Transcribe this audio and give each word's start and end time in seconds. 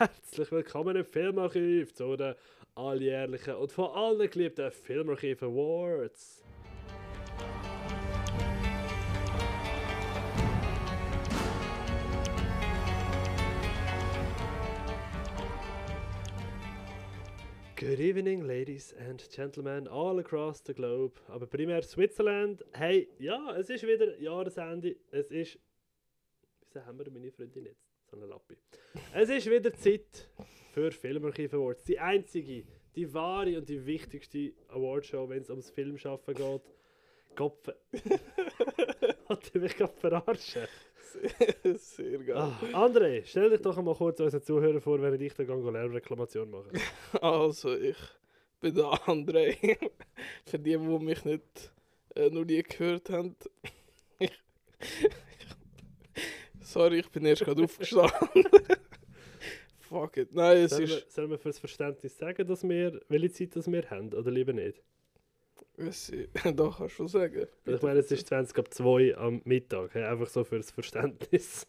Herzlich 0.00 0.50
willkommen 0.50 0.96
im 0.96 1.04
Filmarchiv 1.04 1.92
zu 1.92 2.16
den 2.16 2.34
alljährlichen 2.74 3.56
und 3.56 3.70
von 3.70 3.90
allen 3.90 4.30
geliebten 4.30 4.72
Filmarchiv 4.72 5.42
Awards. 5.42 6.42
Good 17.76 18.00
evening, 18.00 18.40
ladies 18.40 18.94
and 19.06 19.22
gentlemen, 19.30 19.86
all 19.86 20.18
across 20.18 20.62
the 20.64 20.72
globe, 20.72 21.20
aber 21.28 21.46
primär 21.46 21.82
Switzerland. 21.82 22.64
Hey, 22.72 23.06
ja, 23.18 23.54
es 23.54 23.68
ist 23.68 23.86
wieder 23.86 24.18
Jahresende. 24.18 24.96
Es 25.10 25.30
ist. 25.30 25.58
Wieso 26.62 26.86
haben 26.86 26.98
wir 26.98 27.10
meine 27.10 27.30
Freundin 27.30 27.66
jetzt? 27.66 27.89
So 28.10 28.16
eine 28.16 28.26
Lappi. 28.26 28.56
Es 29.14 29.28
ist 29.28 29.48
wieder 29.48 29.72
Zeit 29.72 30.28
für 30.72 30.90
Filmarchiv 30.90 31.54
Awards. 31.54 31.84
Die 31.84 32.00
einzige, 32.00 32.64
die 32.96 33.14
wahre 33.14 33.56
und 33.58 33.68
die 33.68 33.86
wichtigste 33.86 34.52
Awardshow, 34.68 35.28
wenn 35.28 35.42
es 35.42 35.50
ums 35.50 35.70
Filmschaffen 35.70 36.34
geht. 36.34 36.62
Kopf. 37.36 37.68
Hat 39.28 39.54
er 39.54 39.60
mich 39.60 39.76
gerade 39.76 39.92
verarschen? 39.92 40.66
Sehr 41.76 42.18
geil. 42.18 42.36
Ah, 42.36 42.60
André, 42.72 43.22
stell 43.24 43.50
dich 43.50 43.60
doch 43.60 43.78
einmal 43.78 43.94
kurz 43.94 44.18
unseren 44.18 44.42
Zuhörern 44.42 44.80
vor, 44.80 45.00
während 45.00 45.22
ich 45.22 45.34
den 45.34 45.46
Lernreklamation 45.46 46.50
mache. 46.50 46.70
Also, 47.20 47.76
ich 47.76 47.96
bin 48.60 48.74
der 48.74 48.86
André. 49.06 49.78
Für 50.46 50.58
die, 50.58 50.76
die 50.76 50.78
mich 50.78 51.24
nicht 51.24 51.72
äh, 52.16 52.28
noch 52.28 52.44
nie 52.44 52.62
gehört 52.64 53.08
haben. 53.10 53.36
Sorry, 56.70 57.00
ich 57.00 57.08
bin 57.10 57.24
erst 57.26 57.44
gerade 57.44 57.62
aufgestanden. 57.64 58.44
Fuck 59.80 60.18
it. 60.18 60.32
Nein, 60.34 60.58
es 60.58 60.70
Sollen 60.70 60.88
wir, 60.88 60.98
ist. 60.98 61.12
sollen 61.12 61.30
wir 61.30 61.38
fürs 61.38 61.58
Verständnis 61.58 62.16
sagen, 62.16 62.46
dass 62.46 62.62
wir, 62.68 63.00
welche 63.08 63.32
Zeit 63.32 63.56
das 63.56 63.70
wir 63.70 63.90
haben, 63.90 64.12
oder 64.12 64.30
lieber 64.30 64.52
nicht? 64.52 64.80
Es, 65.76 66.12
da 66.54 66.74
kannst 66.76 66.98
du 66.98 67.08
sagen. 67.08 67.46
Also 67.66 67.76
ich 67.76 67.82
meine, 67.82 67.98
es 68.00 68.10
ist 68.12 68.28
20 68.28 68.56
ab 68.58 68.72
2 68.72 69.16
am 69.16 69.42
Mittag, 69.44 69.96
einfach 69.96 70.28
so 70.28 70.44
fürs 70.44 70.70
Verständnis. 70.70 71.66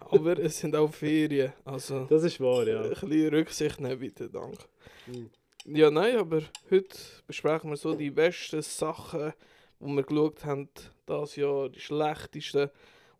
Aber 0.00 0.38
es 0.38 0.58
sind 0.60 0.76
auch 0.76 0.92
Ferien. 0.92 1.52
Also, 1.64 2.04
Das 2.06 2.22
ist 2.22 2.40
wahr, 2.40 2.66
ja. 2.66 2.82
ein 2.82 2.90
bisschen 2.90 3.28
Rücksicht 3.34 3.80
nehmen, 3.80 3.98
bitte, 3.98 4.28
danke. 4.30 4.58
Mhm. 5.06 5.30
Ja, 5.66 5.90
nein, 5.90 6.16
aber 6.16 6.42
heute 6.70 6.96
besprechen 7.26 7.70
wir 7.70 7.76
so 7.76 7.94
die 7.94 8.10
besten 8.10 8.62
Sachen, 8.62 9.32
die 9.80 9.86
wir 9.86 10.02
geschaut 10.04 10.44
haben, 10.44 10.68
das 11.06 11.34
Jahr, 11.36 11.68
die 11.68 11.80
schlechtesten. 11.80 12.70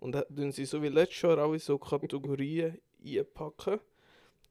Und 0.00 0.12
da 0.12 0.22
tun 0.22 0.52
sie 0.52 0.64
so 0.64 0.82
wie 0.82 0.88
letztes 0.88 1.22
Jahr 1.22 1.52
in 1.52 1.58
so 1.58 1.78
Kategorien 1.78 2.78
einpacken. 3.04 3.80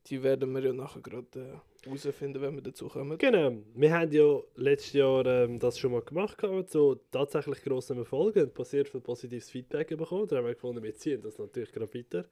Die 0.07 0.23
werden 0.23 0.53
wir 0.53 0.61
ja 0.63 0.73
nachher 0.73 1.01
gerade 1.01 1.61
äh, 1.83 1.85
herausfinden, 1.85 2.41
wenn 2.41 2.55
wir 2.55 2.61
dazu 2.61 2.87
kommen. 2.87 3.17
Genau, 3.17 3.57
wir 3.75 3.93
haben 3.93 4.11
ja 4.11 4.39
letztes 4.55 4.93
Jahr 4.93 5.25
ähm, 5.25 5.59
das 5.59 5.77
schon 5.77 5.91
mal 5.91 6.01
gemacht, 6.01 6.37
gehabt, 6.37 6.69
so 6.69 6.95
tatsächlich 7.11 7.61
grossen 7.61 7.97
Erfolgen 7.97 8.43
und 8.43 8.53
passiert 8.53 8.87
viel 8.87 9.01
positives 9.01 9.49
Feedback 9.49 9.89
bekommen. 9.89 10.27
Da 10.27 10.37
haben 10.37 10.45
wir 10.45 10.53
gefunden, 10.53 10.81
wir 10.81 10.95
ziehen 10.95 11.21
das 11.21 11.37
natürlich 11.37 11.71
gerade 11.73 11.93
weiter. 11.93 12.25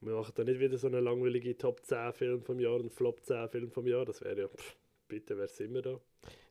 Wir 0.00 0.14
machen 0.14 0.32
dann 0.36 0.46
nicht 0.46 0.60
wieder 0.60 0.78
so 0.78 0.86
eine 0.86 1.00
langweilige 1.00 1.56
Top 1.56 1.84
10 1.84 2.12
Film 2.12 2.42
vom 2.42 2.60
Jahr 2.60 2.76
und 2.76 2.92
Flop 2.92 3.22
10 3.22 3.48
Film 3.48 3.70
vom 3.70 3.86
Jahr. 3.86 4.04
Das 4.04 4.22
wäre 4.22 4.40
ja, 4.42 4.48
pff, 4.48 4.76
bitte, 5.08 5.36
wer 5.36 5.48
sind 5.48 5.74
wir 5.74 5.82
da? 5.82 6.00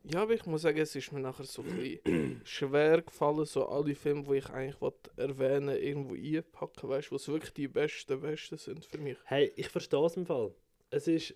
Ja, 0.04 0.22
aber 0.22 0.34
ich 0.34 0.46
muss 0.46 0.62
sagen, 0.62 0.78
es 0.78 0.96
ist 0.96 1.12
mir 1.12 1.20
nachher 1.20 1.46
so 1.46 1.64
ein 1.64 1.78
bisschen 1.78 2.42
schwer 2.46 3.02
gefallen, 3.02 3.46
so 3.46 3.68
alle 3.68 3.96
Filme, 3.96 4.24
die 4.24 4.36
ich 4.36 4.50
eigentlich 4.50 4.80
wollte 4.80 5.10
erwähnen 5.18 5.76
irgendwo 5.76 6.14
einpacken, 6.14 6.90
weißt 6.90 7.10
du, 7.10 7.16
was 7.16 7.28
wirklich 7.28 7.54
die 7.54 7.68
besten, 7.68 8.22
besten 8.22 8.58
sind 8.58 8.86
für 8.86 9.00
mich. 9.00 9.18
Hey, 9.26 9.52
ich 9.56 9.70
verstehe 9.70 10.06
es 10.06 10.16
im 10.16 10.28
Fall. 10.28 10.54
Es 10.92 11.08
ist, 11.08 11.34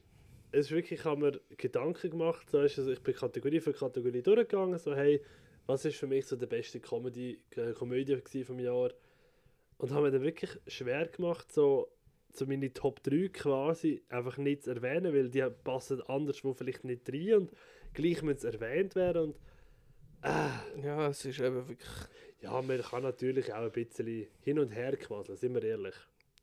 es 0.51 0.67
ist 0.67 0.71
wirklich, 0.71 0.99
ich 0.99 1.05
habe 1.05 1.19
mir 1.19 1.41
Gedanken 1.57 2.11
gemacht, 2.11 2.47
so 2.49 2.61
ist, 2.61 2.77
also 2.77 2.91
ich 2.91 3.01
bin 3.01 3.15
Kategorie 3.15 3.59
für 3.59 3.73
Kategorie 3.73 4.21
durchgegangen, 4.21 4.77
so 4.77 4.95
hey, 4.95 5.19
was 5.65 5.85
ist 5.85 5.97
für 5.97 6.07
mich 6.07 6.25
so 6.27 6.35
der 6.35 6.47
beste 6.47 6.79
Comedy, 6.79 7.39
äh, 7.55 7.73
Komödie 7.73 8.43
vom 8.43 8.59
Jahr 8.59 8.91
und 9.79 9.91
habe 9.91 10.05
mir 10.05 10.11
dann 10.11 10.23
wirklich 10.23 10.51
schwer 10.67 11.07
gemacht, 11.07 11.51
so, 11.51 11.91
so 12.33 12.45
meine 12.45 12.71
Top 12.71 13.01
3 13.01 13.29
quasi 13.29 14.03
einfach 14.09 14.37
nicht 14.37 14.63
zu 14.63 14.71
erwähnen, 14.71 15.13
weil 15.13 15.29
die 15.29 15.43
passen 15.63 16.01
anders 16.03 16.43
wo 16.43 16.53
vielleicht 16.53 16.83
nicht 16.83 17.09
rein 17.11 17.33
und 17.33 17.51
gleich 17.93 18.21
müssen 18.21 18.39
sie 18.39 18.47
erwähnt 18.47 18.95
werden 18.95 19.21
und 19.23 19.35
äh, 20.21 20.81
Ja, 20.85 21.07
es 21.07 21.23
ist 21.25 21.39
eben 21.39 21.67
wirklich, 21.67 21.89
ja, 22.41 22.61
man 22.61 22.81
kann 22.81 23.03
natürlich 23.03 23.53
auch 23.53 23.63
ein 23.63 23.71
bisschen 23.71 24.27
hin 24.41 24.59
und 24.59 24.71
her 24.71 24.95
quasseln, 24.97 25.37
sind 25.37 25.53
wir 25.53 25.63
ehrlich. 25.63 25.95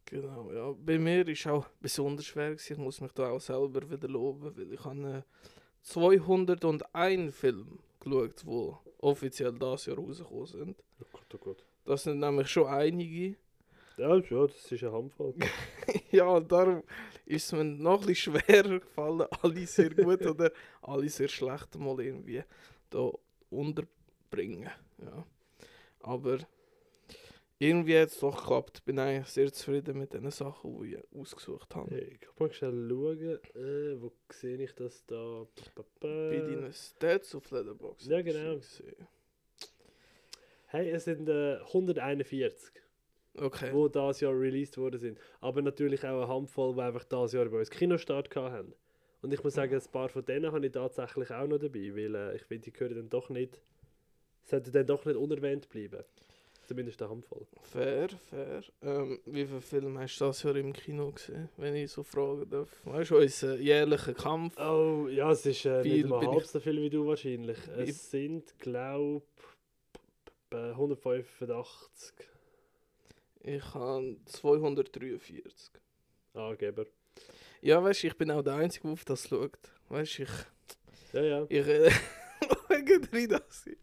genau, 0.04 0.50
ja. 0.52 0.72
Bei 0.72 0.98
mir 0.98 1.26
ist 1.28 1.46
auch 1.46 1.68
besonders 1.80 2.26
schwer 2.26 2.50
gewesen, 2.50 2.72
ich 2.74 2.78
muss 2.78 3.00
mich 3.00 3.12
da 3.12 3.30
auch 3.30 3.40
selber 3.40 3.88
wieder 3.90 4.08
loben, 4.08 4.56
weil 4.56 4.72
ich 4.72 4.84
habe 4.84 5.18
äh, 5.18 5.22
201 5.82 7.34
Film 7.34 7.78
geschaut, 8.00 8.42
die 8.42 8.72
offiziell 8.98 9.52
das 9.52 9.86
Jahr 9.86 9.96
rausgekommen 9.96 10.46
sind. 10.46 10.76
Oh 11.00 11.04
Gott, 11.12 11.34
oh 11.34 11.38
Gott. 11.38 11.64
Das 11.84 12.02
sind 12.02 12.18
nämlich 12.18 12.48
schon 12.48 12.66
einige. 12.66 13.36
Ja, 13.98 14.16
ja, 14.16 14.46
das 14.46 14.70
ist 14.70 14.82
eine 14.82 14.92
Handvoll. 14.92 15.34
Ja, 16.10 16.28
und 16.28 16.50
darum 16.50 16.82
ist 17.24 17.46
es 17.46 17.52
mir 17.52 17.64
noch 17.64 18.00
ein 18.00 18.06
bisschen 18.06 18.40
schwerer 18.40 18.80
gefallen, 18.80 19.26
alle 19.42 19.66
sehr 19.66 19.90
gut 19.90 20.24
oder 20.26 20.50
alle 20.82 21.08
sehr 21.08 21.28
schlecht 21.28 21.74
mal 21.76 22.00
irgendwie 22.00 22.42
da 22.90 23.10
unterbringen. 23.50 24.70
Ja. 24.98 25.26
Aber 26.00 26.38
irgendwie 27.58 27.98
hat 27.98 28.08
es 28.08 28.20
doch 28.20 28.36
geklappt. 28.36 28.84
Bin 28.84 28.98
eigentlich 28.98 29.28
sehr 29.28 29.52
zufrieden 29.52 29.98
mit 29.98 30.12
den 30.12 30.30
Sachen, 30.30 30.78
die 30.78 30.94
ich 30.94 31.18
ausgesucht 31.18 31.74
habe. 31.74 31.90
Hey, 31.90 32.12
ich 32.12 32.20
kann 32.20 32.34
mal 32.38 32.52
schnell 32.52 32.88
schauen, 32.88 33.38
äh, 33.54 34.02
wo 34.02 34.12
sehe 34.30 34.62
ich 34.62 34.74
das 34.74 35.04
da? 35.06 35.46
Ba, 35.74 35.84
ba. 36.00 36.28
Bei 36.30 36.38
deinen 36.38 36.72
Stats 36.72 37.34
auf 37.34 37.50
Letterboxd. 37.50 38.06
Ja, 38.08 38.20
genau. 38.20 38.60
Hey, 40.66 40.90
es 40.90 41.04
sind 41.04 41.28
äh, 41.28 41.58
141, 41.60 42.72
Okay. 43.38 43.70
wo 43.72 43.88
das 43.88 44.20
Jahr 44.20 44.32
released 44.32 44.78
worden 44.78 45.00
sind. 45.00 45.18
Aber 45.40 45.62
natürlich 45.62 46.04
auch 46.04 46.22
eine 46.22 46.28
Handvoll, 46.28 46.74
die 46.74 46.80
einfach 46.80 47.04
das 47.04 47.32
Jahr 47.32 47.46
bei 47.46 47.58
uns 47.58 47.70
Kinostart 47.70 48.34
haben. 48.36 48.74
Und 49.22 49.32
ich 49.32 49.42
muss 49.42 49.54
sagen, 49.54 49.74
ein 49.74 49.92
paar 49.92 50.08
von 50.08 50.24
denen 50.24 50.52
habe 50.52 50.66
ich 50.66 50.72
tatsächlich 50.72 51.30
auch 51.30 51.46
noch 51.46 51.58
dabei, 51.58 51.94
weil 51.94 52.14
äh, 52.14 52.36
ich 52.36 52.42
finde, 52.42 52.64
die 52.64 52.72
gehören 52.72 52.96
dann 52.96 53.08
doch 53.08 53.28
nicht, 53.28 53.60
sollten 54.44 54.72
dann 54.72 54.86
doch 54.86 55.04
nicht 55.04 55.16
unerwähnt 55.16 55.68
bleiben. 55.68 56.04
Zumindest 56.66 57.00
eine 57.00 57.12
Handvoll. 57.12 57.46
Fair, 57.62 58.08
fair. 58.08 58.62
Ähm, 58.82 59.20
wie 59.26 59.46
viele 59.46 59.60
Filme 59.60 60.00
hast 60.00 60.18
du 60.18 60.24
das 60.24 60.42
Jahr 60.42 60.56
im 60.56 60.72
Kino 60.72 61.12
gesehen, 61.12 61.48
wenn 61.56 61.76
ich 61.76 61.92
so 61.92 62.02
fragen 62.02 62.48
darf? 62.50 62.68
Weißt 62.84 63.12
du, 63.12 63.18
unser 63.18 63.56
jährlicher 63.56 64.14
Kampf. 64.14 64.58
Oh, 64.58 65.06
ja, 65.08 65.30
es 65.30 65.46
ist 65.46 65.64
äh, 65.64 65.82
Viel 65.82 65.98
nicht 65.98 66.08
mal 66.08 66.26
halb 66.26 66.44
so 66.44 66.58
viel 66.58 66.82
wie 66.82 66.90
du 66.90 67.06
wahrscheinlich. 67.06 67.58
Es 67.76 68.10
sind, 68.10 68.58
glaube 68.58 69.22
ich, 70.50 70.56
185 70.56 72.14
Ich 73.46 73.74
habe 73.74 74.16
243. 74.24 75.70
Angeber. 76.34 76.84
Ja, 77.62 77.82
weißt 77.82 78.02
du, 78.02 78.06
ich 78.08 78.16
bin 78.18 78.28
auch 78.32 78.42
der 78.42 78.54
Einzige, 78.54 78.88
der 78.88 78.92
auf 78.94 79.04
das 79.04 79.28
schaut. 79.28 79.56
Weißt 79.88 80.18
du, 80.18 80.22
ich. 80.24 80.30
Ja, 81.12 81.22
ja. 81.22 81.46
Ich. 81.48 81.66
Äh, 81.66 81.90
wegen 82.68 83.02
drin, 83.02 83.28
dass 83.28 83.64
ich, 83.68 83.78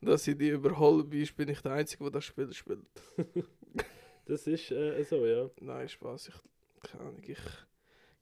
dass 0.00 0.26
ich 0.26 0.36
die 0.36 0.48
überholen 0.48 1.08
bin, 1.08 1.28
bin 1.36 1.48
ich 1.48 1.60
der 1.60 1.72
Einzige, 1.74 2.02
der 2.02 2.10
das 2.10 2.24
Spiel 2.24 2.52
spielt. 2.52 2.86
Das 4.26 4.46
ist 4.46 4.70
äh, 4.72 5.02
so, 5.04 5.24
ja. 5.24 5.48
Nein, 5.58 5.88
Spaß. 5.88 6.28
Ich. 6.28 6.34
Keine 6.90 7.04
Ahnung. 7.04 7.22
Ich. 7.26 7.38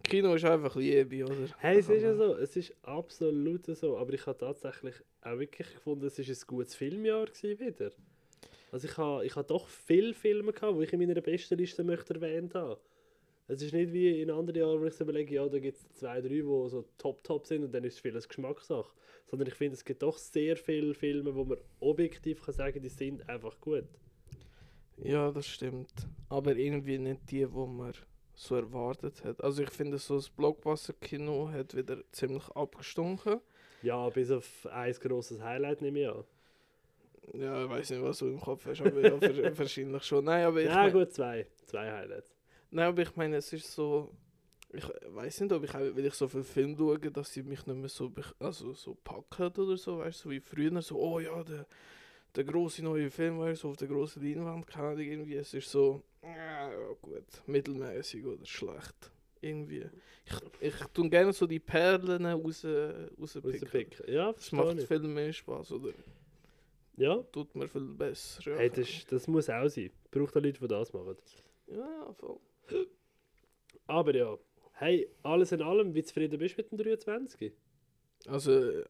Kino 0.04 0.34
ist 0.34 0.44
einfach 0.44 0.76
Liebe, 0.76 1.24
oder? 1.24 1.48
Hey, 1.58 1.80
es 1.80 1.88
ist 1.88 2.02
ja 2.02 2.14
so, 2.14 2.36
es 2.36 2.54
ist 2.54 2.76
absolut 2.82 3.66
so. 3.66 3.98
Aber 3.98 4.12
ich 4.12 4.24
habe 4.24 4.38
tatsächlich 4.38 4.94
auch 5.22 5.36
wirklich 5.36 5.74
gefunden, 5.74 6.06
es 6.06 6.16
ist 6.16 6.28
ein 6.28 6.46
gutes 6.46 6.76
Filmjahr 6.76 7.26
gewesen 7.26 7.58
wieder. 7.58 7.90
Also 8.70 8.88
ich 8.88 8.96
habe 8.96 9.24
ich 9.24 9.36
habe 9.36 9.46
doch 9.46 9.68
viele 9.68 10.14
Filme 10.14 10.52
gehabt, 10.52 10.78
die 10.78 10.84
ich 10.84 10.92
in 10.92 11.00
meiner 11.00 11.20
besten 11.20 11.56
Liste 11.56 11.84
möchte 11.84 12.14
erwähnt 12.14 12.54
haben. 12.54 12.80
Es 13.48 13.62
ist 13.62 13.72
nicht 13.72 13.92
wie 13.92 14.20
in 14.20 14.30
anderen 14.30 14.60
Jahren, 14.60 14.80
wo 14.80 14.86
ich 14.86 14.94
so 14.94 15.04
überlege, 15.04 15.36
ja, 15.36 15.48
da 15.48 15.60
gibt 15.60 15.76
es 15.76 15.92
zwei, 15.92 16.20
drei, 16.20 16.28
die 16.28 16.42
so 16.42 16.84
top-top 16.98 17.46
sind 17.46 17.62
und 17.62 17.72
dann 17.72 17.84
ist 17.84 17.94
es 17.94 18.00
vieles 18.00 18.28
Geschmackssache. 18.28 18.92
Sondern 19.26 19.46
ich 19.46 19.54
finde, 19.54 19.74
es 19.74 19.84
gibt 19.84 20.02
doch 20.02 20.18
sehr 20.18 20.56
viele 20.56 20.94
Filme, 20.94 21.34
wo 21.34 21.44
man 21.44 21.58
objektiv 21.78 22.44
kann 22.44 22.54
sagen, 22.54 22.82
die 22.82 22.88
sind 22.88 23.28
einfach 23.28 23.60
gut. 23.60 23.84
Ja, 24.96 25.30
das 25.30 25.46
stimmt. 25.46 26.08
Aber 26.28 26.56
irgendwie 26.56 26.98
nicht 26.98 27.30
die, 27.30 27.52
wo 27.52 27.66
man 27.66 27.92
so 28.34 28.56
erwartet 28.56 29.24
hat. 29.24 29.42
Also 29.42 29.62
ich 29.62 29.70
finde, 29.70 29.98
so 29.98 30.16
das 30.16 30.28
Blockbuster-Kino 30.30 31.48
hat 31.50 31.76
wieder 31.76 32.02
ziemlich 32.12 32.48
abgestunken. 32.48 33.40
Ja, 33.82 34.08
bis 34.08 34.30
auf 34.30 34.66
ein 34.66 34.92
grosses 34.94 35.40
Highlight 35.40 35.82
nehme 35.82 36.00
ich 36.00 36.08
an. 36.08 36.24
Ja, 37.34 37.64
ich 37.64 37.70
weiß 37.70 37.90
nicht, 37.90 38.02
was 38.02 38.18
du 38.18 38.28
im 38.28 38.40
Kopf 38.40 38.64
hast, 38.66 38.80
aber 38.80 39.00
ja, 39.00 39.10
wahrsch- 39.14 39.58
wahrscheinlich 39.58 40.02
schon. 40.04 40.24
Nein, 40.24 40.44
aber 40.44 40.60
ich 40.60 40.68
Ja, 40.68 40.82
mein- 40.84 40.92
gut, 40.92 41.12
zwei. 41.12 41.46
Zwei 41.66 41.90
Highlights. 41.90 42.34
Nein, 42.70 42.86
aber 42.88 43.02
ich 43.02 43.14
meine, 43.16 43.36
es 43.36 43.52
ist 43.52 43.72
so. 43.72 44.12
Ich 44.72 44.84
weiß 45.08 45.40
nicht, 45.40 45.52
ob 45.52 45.62
ich 45.64 45.70
auch, 45.74 45.80
weil 45.80 46.04
ich 46.06 46.14
so 46.14 46.28
viel 46.28 46.42
Film 46.42 46.76
schaue, 46.76 46.98
dass 46.98 47.32
sie 47.32 47.42
mich 47.42 47.64
nicht 47.66 47.78
mehr 47.78 47.88
so, 47.88 48.12
also 48.40 48.72
so 48.74 48.94
packen 48.96 49.46
oder 49.62 49.76
so, 49.76 49.98
weißt 49.98 50.18
du, 50.24 50.28
so 50.28 50.30
wie 50.30 50.40
früher, 50.40 50.82
so, 50.82 50.98
oh 50.98 51.20
ja, 51.20 51.42
der, 51.44 51.66
der 52.34 52.44
große 52.44 52.82
neue 52.82 53.08
Film, 53.10 53.38
weißt 53.38 53.62
du, 53.62 53.68
so 53.68 53.70
auf 53.70 53.76
der 53.76 53.88
großen 53.88 54.20
Leinwand, 54.22 54.66
keine 54.66 54.88
Ahnung, 54.88 55.00
irgendwie, 55.00 55.36
es 55.36 55.54
ist 55.54 55.70
so, 55.70 56.02
Ja, 56.22 56.68
gut. 57.00 57.24
Mittelmäßig 57.46 58.24
oder 58.26 58.44
schlecht. 58.44 59.12
Irgendwie. 59.40 59.86
Ich, 60.24 60.34
ich 60.60 60.74
tue 60.92 61.08
gerne 61.08 61.32
so 61.32 61.46
die 61.46 61.60
Perlen 61.60 62.26
raus, 62.26 62.64
rauspicken. 62.64 63.50
Rauspicken. 63.52 64.12
Ja, 64.12 64.32
Das 64.32 64.50
macht 64.50 64.82
viel 64.82 64.98
mehr 65.00 65.32
Spaß 65.32 65.72
oder 65.72 65.92
Ja, 66.96 67.16
tut 67.32 67.54
mir 67.54 67.68
viel 67.68 67.82
besser. 67.82 68.42
Ja, 68.50 68.56
hey, 68.58 68.70
das, 68.70 68.78
ist- 68.88 69.12
das 69.12 69.26
muss 69.28 69.50
auch 69.50 69.68
sein. 69.68 69.90
Braucht 70.10 70.36
auch 70.36 70.40
Leute, 70.42 70.58
die 70.60 70.68
das 70.68 70.92
machen. 70.92 71.16
ja 71.66 72.12
voll. 72.14 72.38
Aber 73.86 74.14
ja, 74.14 74.36
hey, 74.72 75.08
alles 75.22 75.52
in 75.52 75.62
allem, 75.62 75.94
wie 75.94 76.02
zufrieden 76.02 76.38
bist 76.38 76.56
du 76.56 76.62
mit 76.62 76.72
dem 76.72 76.78
23? 76.78 77.52
Also, 78.26 78.52
äh, 78.70 78.84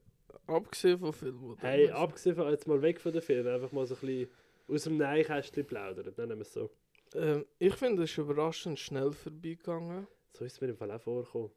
abgesehen 0.47 0.99
von 0.99 1.13
Filmen. 1.13 1.51
oder 1.51 1.61
Hey, 1.63 1.89
was? 1.89 1.95
abgesehen 1.97 2.37
von 2.37 2.49
jetzt 2.51 2.67
mal 2.67 2.81
weg 2.81 3.01
von 3.01 3.13
den 3.13 3.23
Filmen, 3.23 3.53
einfach 3.53 3.73
mal 3.73 3.87
so 3.87 3.95
ein 3.95 4.01
bisschen 4.01 4.31
aus 4.69 4.85
dem 4.85 4.97
Neinkästchen 4.97 5.67
plaudern, 5.67 6.13
nennen 6.17 6.39
wir 6.39 6.43
es 6.43 6.53
so. 6.53 6.71
Ähm, 7.15 7.45
ich 7.59 7.75
finde, 7.75 8.05
es 8.05 8.11
ist 8.13 8.19
überraschend 8.19 8.79
schnell 8.79 9.13
vorbeigegangen. 9.13 10.07
So 10.33 10.45
ist 10.45 10.55
es 10.55 10.61
mir 10.61 10.69
im 10.69 10.77
Fall 10.77 10.91
auch 10.91 11.01
vorgekommen. 11.01 11.51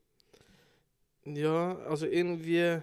Ja, 1.26 1.78
also 1.80 2.06
irgendwie. 2.08 2.82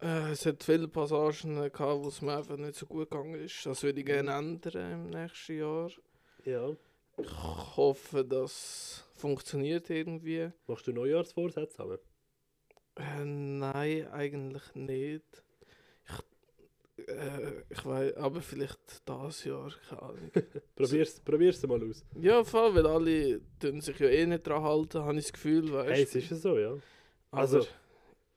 Äh, 0.00 0.30
es 0.32 0.46
hat 0.46 0.62
viele 0.62 0.86
Passagen 0.88 1.56
gehabt, 1.56 2.02
wo 2.04 2.08
es 2.08 2.22
mir 2.22 2.36
einfach 2.36 2.56
nicht 2.56 2.76
so 2.76 2.86
gut 2.86 3.10
gegangen 3.10 3.34
ist. 3.34 3.66
Das 3.66 3.82
würde 3.82 4.00
ich 4.00 4.06
gerne 4.06 4.32
ändern 4.32 4.92
im 4.92 5.10
nächsten 5.10 5.58
Jahr. 5.58 5.90
Ja. 6.44 6.70
Ich 7.20 7.76
hoffe, 7.76 8.24
das 8.24 9.04
funktioniert 9.16 9.90
irgendwie. 9.90 10.50
Machst 10.68 10.86
du 10.86 10.92
Neujahrsvorsätze 10.92 11.78
haben? 11.82 11.98
Äh, 12.96 13.24
nein, 13.24 14.06
eigentlich 14.12 14.62
nicht. 14.74 15.24
Ich, 16.96 17.08
äh, 17.08 17.62
ich 17.68 17.84
weiß, 17.84 18.14
aber 18.16 18.40
vielleicht 18.40 18.78
das 19.04 19.44
Jahr, 19.44 19.72
keine 19.88 20.02
Ahnung. 20.02 20.30
Probier's, 20.76 21.20
probier's 21.20 21.66
mal 21.66 21.82
aus. 21.90 22.04
ja, 22.20 22.44
voll, 22.44 22.74
weil 22.76 22.86
alle 22.86 23.40
tun 23.58 23.80
sich 23.80 23.98
ja 23.98 24.08
eh 24.08 24.26
nicht 24.26 24.46
dran 24.46 24.62
halten, 24.62 25.00
habe 25.02 25.18
ich 25.18 25.24
das 25.24 25.32
Gefühl, 25.32 25.72
weißt 25.72 25.90
Hey, 25.90 26.02
es 26.04 26.14
ist 26.14 26.30
ja 26.30 26.36
so, 26.36 26.56
ja. 26.58 26.76
Also, 27.32 27.58
also- 27.58 27.68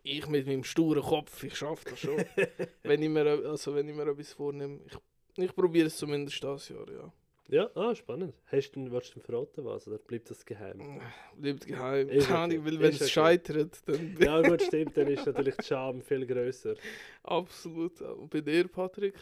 ich 0.04 0.28
mit 0.28 0.48
meinem 0.48 0.64
sturen 0.64 1.02
Kopf, 1.02 1.44
ich 1.44 1.56
schaffe 1.56 1.90
das 1.90 2.00
schon. 2.00 2.18
wenn, 2.84 3.02
ich 3.02 3.10
mir, 3.10 3.26
also, 3.26 3.76
wenn 3.76 3.88
ich 3.88 3.96
mir 3.96 4.08
etwas 4.08 4.34
vornehme. 4.34 4.80
Ich, 4.86 5.44
ich 5.44 5.56
probiere 5.56 5.88
es 5.88 5.98
zumindest 5.98 6.44
das 6.44 6.70
Jahr, 6.70 6.90
ja. 6.92 7.14
Ja, 7.52 7.70
ah, 7.76 7.94
spannend. 7.94 8.34
Hast 8.46 8.72
du, 8.72 8.90
willst 8.90 9.10
du 9.10 9.14
denn 9.16 9.24
verraten 9.24 9.66
was, 9.66 9.86
oder 9.86 9.98
bleibt 9.98 10.30
das 10.30 10.46
geheim? 10.46 11.02
Bleibt 11.36 11.68
geheim. 11.68 12.08
Ist 12.08 12.28
Keine 12.28 12.40
okay, 12.40 12.54
Ahnung, 12.56 12.66
weil 12.66 12.80
wenn 12.80 12.92
es 12.92 13.02
okay. 13.02 13.10
scheitert, 13.10 13.78
dann 13.88 14.18
Ja 14.20 14.42
gut, 14.42 14.62
stimmt, 14.62 14.96
dann 14.96 15.08
ist 15.08 15.26
natürlich 15.26 15.58
die 15.58 15.66
Scham 15.66 16.02
viel 16.02 16.26
grösser. 16.26 16.76
absolut. 17.24 18.00
Und 18.00 18.30
bei 18.30 18.40
dir, 18.40 18.70
Patrick? 18.70 19.16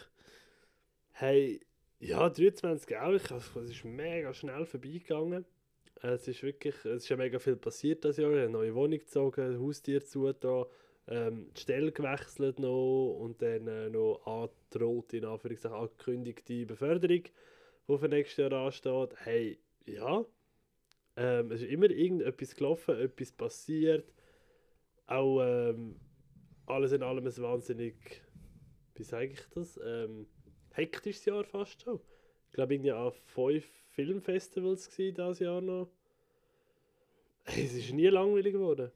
Hey, 1.10 1.60
ja, 1.98 2.30
23 2.30 2.96
auch. 2.98 3.12
Ich, 3.12 3.30
also, 3.32 3.60
es 3.60 3.70
ist 3.70 3.84
mega 3.84 4.32
schnell 4.32 4.64
vorbeigegangen. 4.64 5.44
Es 6.02 6.26
ist 6.28 6.42
wirklich, 6.42 6.74
es 6.76 7.02
ist 7.02 7.08
ja 7.10 7.16
mega 7.16 7.38
viel 7.38 7.56
passiert 7.56 8.04
das 8.04 8.16
Jahr. 8.16 8.30
Ich 8.30 8.36
habe 8.36 8.44
eine 8.44 8.52
neue 8.52 8.74
Wohnung 8.74 8.98
gezogen, 8.98 9.40
ein 9.42 9.60
Haustier 9.60 10.02
zugetan, 10.02 10.64
ähm, 11.06 11.50
die 11.54 11.60
Stelle 11.60 11.92
gewechselt 11.92 12.58
noch 12.58 13.18
und 13.18 13.42
dann 13.42 13.66
äh, 13.66 13.90
noch 13.90 14.22
angedroht, 14.24 15.12
in 15.12 15.26
Anführungszeichen 15.26 15.76
angekündigte 15.76 16.64
Beförderung, 16.64 17.24
die 17.88 17.98
für 17.98 18.08
nächstes 18.08 18.38
Jahr 18.38 18.52
ansteht. 18.52 19.14
Hey, 19.24 19.58
ja, 19.84 20.24
ähm, 21.16 21.50
es 21.50 21.60
ist 21.60 21.70
immer 21.70 21.90
irgendetwas 21.90 22.56
gelaufen, 22.56 22.98
etwas 22.98 23.32
passiert. 23.32 24.10
Auch 25.06 25.42
ähm, 25.42 25.96
alles 26.64 26.92
in 26.92 27.02
allem 27.02 27.26
ein 27.26 27.36
wahnsinnig, 27.36 28.22
wie 28.94 29.02
sage 29.02 29.32
ich 29.32 29.40
das, 29.54 29.78
ähm, 29.84 30.26
hektisches 30.70 31.26
Jahr 31.26 31.44
fast 31.44 31.82
schon. 31.82 32.00
Ich 32.48 32.54
glaube, 32.54 32.74
irgendwie 32.74 32.92
an 32.92 33.12
fünf 33.26 33.66
Filmfestivals 34.04 34.88
gsi 34.88 35.12
dieses 35.12 35.38
Jahr 35.40 35.60
noch. 35.60 35.88
Es 37.44 37.74
ist 37.74 37.92
nie 37.92 38.06
langweilig 38.08 38.52
geworden. 38.54 38.90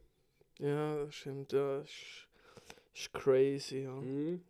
Ja, 0.59 1.05
das 1.05 1.15
stimmt, 1.15 1.53
ja. 1.53 1.81
Ist, 1.81 2.29
ist 2.95 3.13
crazy, 3.13 3.83
ja. 3.83 3.95
Mhm. 3.95 4.43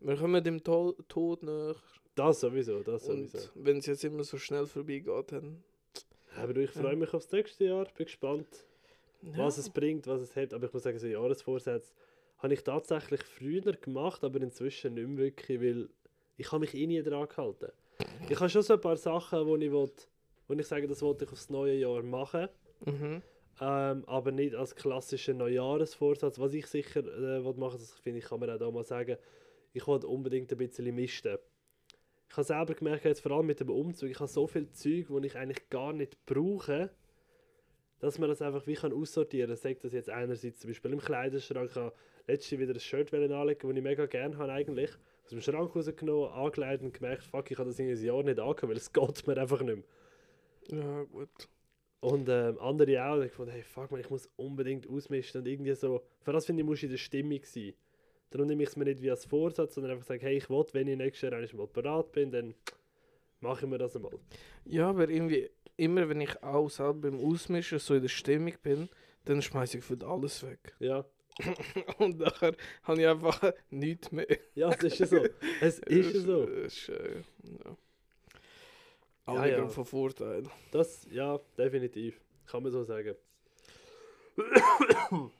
Wir 0.00 0.16
kommen 0.16 0.42
dem 0.44 0.62
to 0.62 0.92
Tod 1.08 1.42
nach. 1.42 1.80
Das 2.14 2.40
sowieso, 2.40 2.82
das 2.82 3.06
sowieso. 3.06 3.38
wenn 3.54 3.78
es 3.78 3.86
jetzt 3.86 4.04
immer 4.04 4.22
so 4.24 4.36
schnell 4.38 4.66
vorbeigeht, 4.66 5.32
dann. 5.32 5.62
Aber 6.36 6.56
ich 6.56 6.70
freue 6.70 6.90
Ja. 6.92 6.96
mich 6.96 7.14
aufs 7.14 7.30
nächste 7.32 7.64
Jahr, 7.64 7.86
bin 7.96 8.06
gespannt, 8.06 8.46
Ja. 9.22 9.38
was 9.38 9.58
es 9.58 9.70
bringt, 9.70 10.06
was 10.06 10.20
es 10.20 10.36
hat. 10.36 10.52
Aber 10.52 10.66
ich 10.66 10.72
muss 10.72 10.82
sagen, 10.82 10.98
so 10.98 11.06
Jahresvorsätze 11.06 11.92
habe 12.38 12.54
ich 12.54 12.62
tatsächlich 12.62 13.22
früher 13.22 13.72
gemacht, 13.72 14.22
aber 14.24 14.40
inzwischen 14.42 14.94
nicht 14.94 15.06
mehr 15.08 15.18
wirklich, 15.18 15.60
weil 15.60 15.88
ich 16.36 16.50
habe 16.52 16.60
mich 16.60 16.74
eh 16.74 16.86
nie 16.86 17.02
dran 17.02 17.28
gehalten. 17.28 17.70
Ich 18.28 18.38
habe 18.40 18.48
schon 18.48 18.62
so 18.62 18.74
ein 18.74 18.80
paar 18.80 18.96
Sachen, 18.96 19.46
wo 19.46 19.56
ich, 19.56 19.70
will, 19.70 19.90
wo 20.48 20.54
ich 20.54 20.66
sage, 20.66 20.88
das 20.88 21.02
wollte 21.02 21.24
ich 21.24 21.32
aufs 21.32 21.50
neue 21.50 21.74
Jahr 21.74 22.02
machen. 22.02 22.48
Mhm. 22.84 23.22
Ähm, 23.60 24.04
aber 24.06 24.32
nicht 24.32 24.54
als 24.54 24.74
klassischen 24.74 25.36
Neujahresvorsatz. 25.38 26.38
Was 26.38 26.54
ich 26.54 26.66
sicher 26.66 27.00
äh, 27.00 27.44
will 27.44 27.54
machen, 27.54 27.78
das 27.78 27.92
finde 27.92 28.18
ich, 28.18 28.24
kann 28.24 28.40
man 28.40 28.50
auch 28.50 28.58
da 28.58 28.70
mal 28.70 28.84
sagen, 28.84 29.16
ich 29.72 29.86
wollte 29.86 30.08
unbedingt 30.08 30.50
ein 30.50 30.58
bisschen 30.58 30.92
misten. 30.94 31.38
Ich 32.28 32.36
habe 32.36 32.44
selber 32.44 32.74
gemerkt, 32.74 33.04
jetzt 33.04 33.20
vor 33.20 33.32
allem 33.32 33.46
mit 33.46 33.60
dem 33.60 33.70
Umzug, 33.70 34.10
ich 34.10 34.18
habe 34.18 34.28
so 34.28 34.46
viel 34.46 34.68
Zeug, 34.72 35.06
die 35.08 35.26
ich 35.26 35.36
eigentlich 35.36 35.68
gar 35.70 35.92
nicht 35.92 36.24
brauche, 36.26 36.90
dass 38.00 38.18
man 38.18 38.28
das 38.28 38.42
einfach 38.42 38.66
wie 38.66 38.74
kann 38.74 38.92
aussortieren 38.92 39.50
kann. 39.50 39.56
Sagt 39.56 39.84
das 39.84 39.92
jetzt 39.92 40.10
einerseits 40.10 40.58
zum 40.58 40.70
Beispiel 40.70 40.92
im 40.92 41.00
Kleiderschrank, 41.00 41.70
ich 41.70 41.76
habe 41.76 41.92
letztens 42.26 42.60
wieder 42.60 42.74
ein 42.74 42.80
Shirt 42.80 43.14
anlegen, 43.14 43.68
das 43.68 43.76
ich 43.76 43.82
mega 43.82 44.06
gerne 44.06 44.36
habe 44.36 44.52
eigentlich. 44.52 44.90
Aus 45.24 45.30
dem 45.30 45.40
Schrank 45.40 45.74
rausgenommen, 45.74 46.32
angelegt 46.32 46.82
und 46.82 46.94
gemerkt, 46.94 47.22
fuck, 47.24 47.50
ich 47.50 47.58
habe 47.58 47.70
das 47.70 47.78
in 47.78 47.90
ein 47.90 48.02
Jahr 48.02 48.22
nicht 48.22 48.38
angehabt, 48.38 48.68
weil 48.68 48.76
es 48.76 48.92
geht 48.92 49.26
mir 49.26 49.38
einfach 49.38 49.62
nicht 49.62 49.76
mehr. 49.76 50.80
Ja, 50.80 51.02
gut. 51.04 51.48
Und 52.00 52.28
ähm, 52.28 52.58
andere 52.58 53.02
auch. 53.06 53.16
Und 53.16 53.24
ich 53.24 53.32
fand, 53.32 53.50
hey, 53.50 53.62
fuck 53.62 53.90
man, 53.90 54.00
ich 54.00 54.10
muss 54.10 54.28
unbedingt 54.36 54.88
ausmischen. 54.88 55.40
Und 55.40 55.48
irgendwie 55.48 55.74
so, 55.74 56.02
für 56.20 56.32
das 56.32 56.44
finde 56.44 56.62
ich, 56.62 56.66
muss 56.66 56.78
ich 56.78 56.84
in 56.84 56.90
der 56.90 56.96
Stimmung 56.98 57.40
sein. 57.44 57.72
Darum 58.30 58.48
nehme 58.48 58.62
ich 58.62 58.68
es 58.68 58.76
mir 58.76 58.84
nicht 58.84 59.00
wie 59.00 59.10
als 59.10 59.24
Vorsatz, 59.24 59.74
sondern 59.74 59.92
einfach 59.92 60.06
sagen, 60.06 60.20
hey, 60.20 60.36
ich 60.36 60.50
will, 60.50 60.64
wenn 60.72 60.88
ich 60.88 60.98
nächstes 60.98 61.30
Jahr 61.30 61.40
einmal 61.40 61.54
mal 61.54 61.66
parat 61.66 62.12
bin, 62.12 62.30
dann 62.30 62.54
mache 63.40 63.64
ich 63.64 63.70
mir 63.70 63.78
das 63.78 63.96
einmal. 63.96 64.18
Ja, 64.64 64.90
aber 64.90 65.08
irgendwie, 65.08 65.48
immer 65.76 66.08
wenn 66.08 66.20
ich 66.20 66.42
auch 66.42 66.68
selber 66.68 67.10
beim 67.10 67.20
Ausmischen 67.20 67.78
so 67.78 67.94
in 67.94 68.02
der 68.02 68.08
Stimmung 68.08 68.54
bin, 68.62 68.88
dann 69.24 69.40
schmeiße 69.40 69.78
ich 69.78 69.84
für 69.84 69.96
alles 70.06 70.42
weg. 70.44 70.74
Ja, 70.80 71.04
Und 71.98 72.18
nachher 72.18 72.54
habe 72.84 73.00
ich 73.00 73.06
einfach 73.06 73.52
nichts 73.70 74.12
mehr. 74.12 74.26
ja 74.54 74.70
es 74.70 74.82
ist 74.84 74.98
ja 75.00 75.06
so. 75.06 75.24
Es 75.60 75.78
ist 75.86 76.14
ja 76.14 76.20
so. 76.20 76.42
Es 76.44 76.74
ist, 76.74 76.88
äh, 76.90 77.22
ja. 77.64 77.76
Ja, 79.26 79.32
Alle 79.40 79.52
ja. 79.52 79.68
von 79.68 79.84
Vorteil. 79.84 80.44
Das, 80.70 81.06
ja, 81.10 81.40
definitiv. 81.56 82.20
Kann 82.46 82.62
man 82.62 82.72
so 82.72 82.82
sagen. 82.84 83.16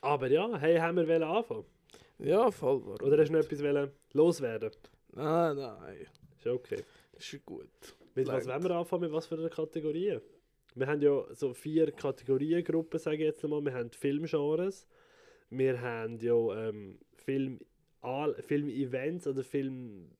Aber 0.00 0.26
ja, 0.28 0.58
hey, 0.58 0.78
haben 0.78 0.96
wir 0.96 1.06
wollen 1.06 1.22
anfangen? 1.22 1.64
Ja, 2.18 2.50
voll. 2.50 2.82
Warum 2.84 3.06
Oder 3.06 3.18
hast 3.18 3.28
du 3.28 3.34
noch 3.34 3.40
etwas 3.40 3.62
wollen 3.62 3.90
loswerden? 4.12 4.70
Nein, 5.12 5.56
nein. 5.56 6.06
Ist 6.36 6.44
ja 6.44 6.52
okay. 6.52 6.84
Das 7.12 7.32
ist 7.32 7.44
gut. 7.46 7.68
Mit 8.14 8.26
was 8.26 8.44
Bleibt. 8.44 8.62
wollen 8.62 8.72
wir 8.72 8.76
anfangen? 8.78 9.02
Mit 9.02 9.12
was 9.12 9.26
für 9.26 9.36
einer 9.36 9.48
Kategorie? 9.48 10.18
Wir 10.74 10.86
haben 10.86 11.02
ja 11.02 11.24
so 11.34 11.52
vier 11.52 11.92
Kategoriengruppen, 11.92 12.98
sage 12.98 13.16
ich 13.16 13.22
jetzt 13.22 13.44
einmal. 13.44 13.62
Wir 13.64 13.74
haben 13.74 13.90
Filmgenres, 13.90 14.86
wir 15.58 15.80
haben 15.80 16.18
ja 16.18 16.68
ähm, 16.68 16.98
Film, 17.14 17.60
Film-Events 18.02 19.26
oder 19.26 19.44
Film... 19.44 20.10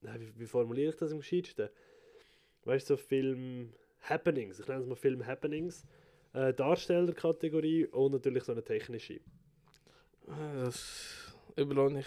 Nein, 0.00 0.20
wie, 0.20 0.40
wie 0.40 0.46
formuliere 0.46 0.90
ich 0.90 0.96
das 0.96 1.12
am 1.12 1.18
gescheitsten? 1.18 1.68
Weißt 2.64 2.88
du, 2.90 2.96
so 2.96 3.02
Film-Happenings. 3.02 4.60
Ich 4.60 4.66
nenne 4.68 4.82
es 4.82 4.86
mal 4.86 4.94
Film-Happenings. 4.94 5.86
Äh, 6.32 6.52
Darstellerkategorie 6.54 7.86
und 7.86 8.12
natürlich 8.12 8.44
so 8.44 8.52
eine 8.52 8.62
technische. 8.62 9.20
Das 10.26 11.34
überlasse 11.56 12.00
ich 12.00 12.06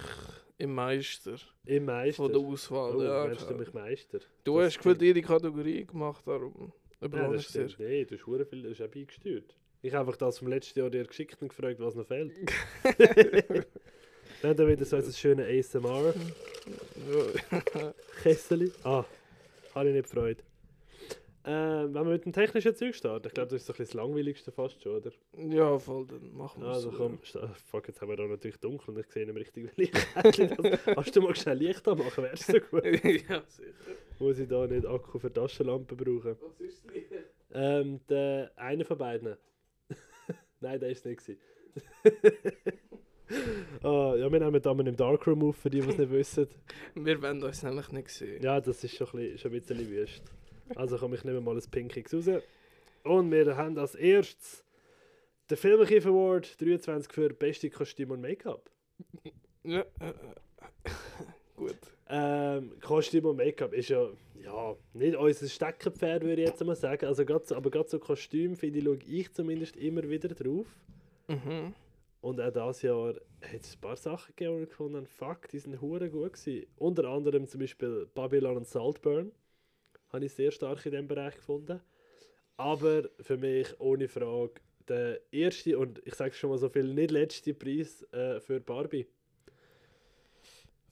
im 0.59 0.75
Meister 0.75 1.37
Im 1.65 1.85
Meister. 1.85 2.23
von 2.23 2.31
der 2.31 2.41
Auswahl. 2.41 2.95
oh, 2.95 3.01
ja, 3.01 3.27
du 3.27 3.55
mich 3.55 3.73
Meister? 3.73 4.19
du 4.43 4.57
Das 4.57 4.67
hast 4.67 4.77
gefühlt 4.77 5.01
jede 5.01 5.21
Kategorie 5.21 5.85
gemacht, 5.85 6.27
darum 6.27 6.73
Nein, 6.99 7.09
überlasse 7.09 7.59
das 7.59 7.71
ich 7.71 7.77
dir. 7.77 7.87
Nee, 7.87 8.05
du 8.05 8.15
hast 8.15 8.49
viel, 8.49 8.63
du 8.63 8.69
hast 8.69 8.81
auch 8.81 8.87
beigesteuert. 8.89 9.55
Ich 9.81 9.93
habe 9.93 10.07
einfach 10.07 10.17
das 10.17 10.39
vom 10.39 10.47
letzten 10.49 10.79
Jahr 10.79 10.89
dir 10.89 11.05
geschickt 11.05 11.41
und 11.41 11.49
gefragt, 11.49 11.79
was 11.79 11.95
noch 11.95 12.05
fehlt. 12.05 12.33
Dann 14.41 14.55
da 14.55 14.67
wieder 14.67 14.85
so 14.85 14.95
ein 14.97 15.03
schönes 15.13 15.75
ASMR. 15.75 16.13
Ja. 17.51 17.93
Kesseli. 18.23 18.71
Ah, 18.83 19.05
habe 19.75 19.89
ich 19.89 19.95
nicht 19.95 20.03
gefreut. 20.09 20.43
Ähm, 21.45 21.93
wenn 21.93 22.03
wir 22.05 22.11
mit 22.11 22.25
dem 22.25 22.33
technischen 22.33 22.75
Zeug 22.75 22.93
starten, 22.93 23.27
ich 23.27 23.33
glaube, 23.33 23.49
das 23.49 23.61
ist 23.61 23.65
so 23.67 23.73
ein 23.73 23.77
bisschen 23.77 23.97
das 23.97 24.05
langweiligste 24.05 24.51
fast 24.51 24.83
schon, 24.83 24.97
oder? 24.97 25.11
ja, 25.37 25.79
voll, 25.79 26.05
dann 26.05 26.33
machen 26.33 26.61
wir 26.61 26.67
Also 26.67 26.91
so. 26.91 26.97
komm, 26.97 27.19
sta- 27.23 27.53
fuck, 27.71 27.87
jetzt 27.87 28.01
haben 28.01 28.09
wir 28.09 28.17
da 28.17 28.27
natürlich 28.27 28.57
dunkel 28.57 28.89
und 28.93 28.99
ich 28.99 29.07
sehe 29.07 29.25
nicht 29.25 29.33
mehr 29.33 29.41
richtig 29.41 29.75
Licht. 29.77 30.07
Hast 30.95 31.15
du 31.15 31.21
mal 31.21 31.35
schnell 31.35 31.57
Licht 31.57 31.87
anmachen, 31.87 32.23
wärst 32.25 32.49
du 32.49 32.53
so 32.53 32.59
gut. 32.59 32.83
ja, 32.83 33.41
sicher. 33.47 33.71
Muss 34.19 34.37
ich 34.37 34.49
da 34.49 34.67
nicht 34.67 34.85
Akku 34.85 35.17
für 35.17 35.31
Taschenlampe 35.31 35.95
brauchen? 35.95 36.35
Was 36.41 36.59
ist 36.59 36.83
das? 36.85 37.23
Ähm, 37.53 38.01
der 38.09 38.51
eine 38.57 38.83
von 38.83 38.97
beiden. 38.97 39.35
Nein, 40.61 40.79
der 40.79 40.89
ist 40.89 41.05
es 41.05 41.27
nicht. 41.27 41.41
ah, 43.83 44.15
ja, 44.15 44.31
wir 44.31 44.39
nehmen 44.39 44.61
da 44.61 44.73
mal 44.73 44.87
im 44.87 44.95
Darkroom 44.95 45.43
auf, 45.43 45.57
für 45.57 45.69
die, 45.69 45.81
die 45.81 45.89
es 45.89 45.97
nicht 45.97 46.11
wissen. 46.11 46.47
Wir 46.95 47.21
wollen 47.21 47.43
uns 47.43 47.61
nämlich 47.63 47.91
nicht 47.91 48.09
sehen. 48.09 48.41
Ja, 48.41 48.59
das 48.59 48.83
ist 48.83 48.95
schon 48.95 49.07
ein 49.07 49.19
bisschen, 49.19 49.37
schon 49.37 49.51
ein 49.51 49.61
bisschen 49.61 49.89
wüst. 49.89 50.23
Also 50.75 50.97
komme 50.97 51.15
ich 51.15 51.23
nehme 51.23 51.41
mal 51.41 51.55
ein 51.55 51.71
Pinkies 51.71 52.13
raus. 52.13 52.41
Und 53.03 53.31
wir 53.31 53.55
haben 53.55 53.77
als 53.77 53.95
erstes 53.95 54.63
den 55.49 55.57
Filmarchiv 55.57 56.05
Award 56.05 56.59
23 56.61 57.11
für 57.11 57.29
beste 57.33 57.69
Kostüm 57.69 58.11
und 58.11 58.21
Make-up. 58.21 58.69
Gut. 61.59 61.75
Ähm, 62.07 62.71
Kostüm 62.79 63.25
und 63.25 63.35
Make-up 63.35 63.73
ist 63.73 63.89
ja, 63.89 64.07
ja 64.41 64.75
nicht 64.93 65.17
unser 65.17 65.47
Steckenpferd, 65.47 66.23
würde 66.23 66.41
ich 66.41 66.47
jetzt 66.47 66.63
mal 66.63 66.75
sagen. 66.75 67.05
Also 67.05 67.25
grad 67.25 67.51
aber 67.51 67.69
gerade 67.69 67.89
so 67.89 67.99
Kostüm, 67.99 68.55
finde 68.55 68.79
ich, 68.79 68.85
schaue 68.85 68.99
ich 69.05 69.33
zumindest 69.33 69.75
immer 69.75 70.09
wieder 70.09 70.29
drauf. 70.29 70.67
Mhm. 71.27 71.73
Und 72.21 72.39
auch 72.39 72.51
dieses 72.51 72.81
Jahr 72.81 73.07
hat 73.09 73.61
es 73.61 73.75
ein 73.75 73.81
paar 73.81 73.97
Sachen 73.97 74.33
gegeben, 74.35 74.55
wo 74.57 74.63
ich 74.63 74.69
gefunden 74.69 75.05
fuck, 75.05 75.49
die 75.49 75.59
sind 75.59 75.81
hure 75.81 76.09
gut 76.09 76.33
gewesen. 76.33 76.65
Unter 76.77 77.09
anderem 77.09 77.45
zum 77.45 77.59
Beispiel 77.59 78.07
Babylon 78.13 78.57
und 78.57 78.67
Saltburn. 78.67 79.33
Habe 80.13 80.25
ich 80.25 80.33
sehr 80.33 80.51
stark 80.51 80.85
in 80.85 80.91
diesem 80.91 81.07
Bereich 81.07 81.35
gefunden. 81.35 81.81
Aber 82.55 83.03
für 83.19 83.37
mich 83.37 83.67
ohne 83.79 84.07
Frage 84.07 84.61
der 84.87 85.19
erste 85.31 85.77
und 85.77 86.01
ich 86.05 86.15
sage 86.15 86.33
schon 86.33 86.49
mal 86.49 86.57
so 86.57 86.69
viel, 86.69 86.93
nicht 86.93 87.11
letzte 87.11 87.53
Preis 87.53 88.01
äh, 88.13 88.39
für 88.39 88.61
Barbie. 88.61 89.05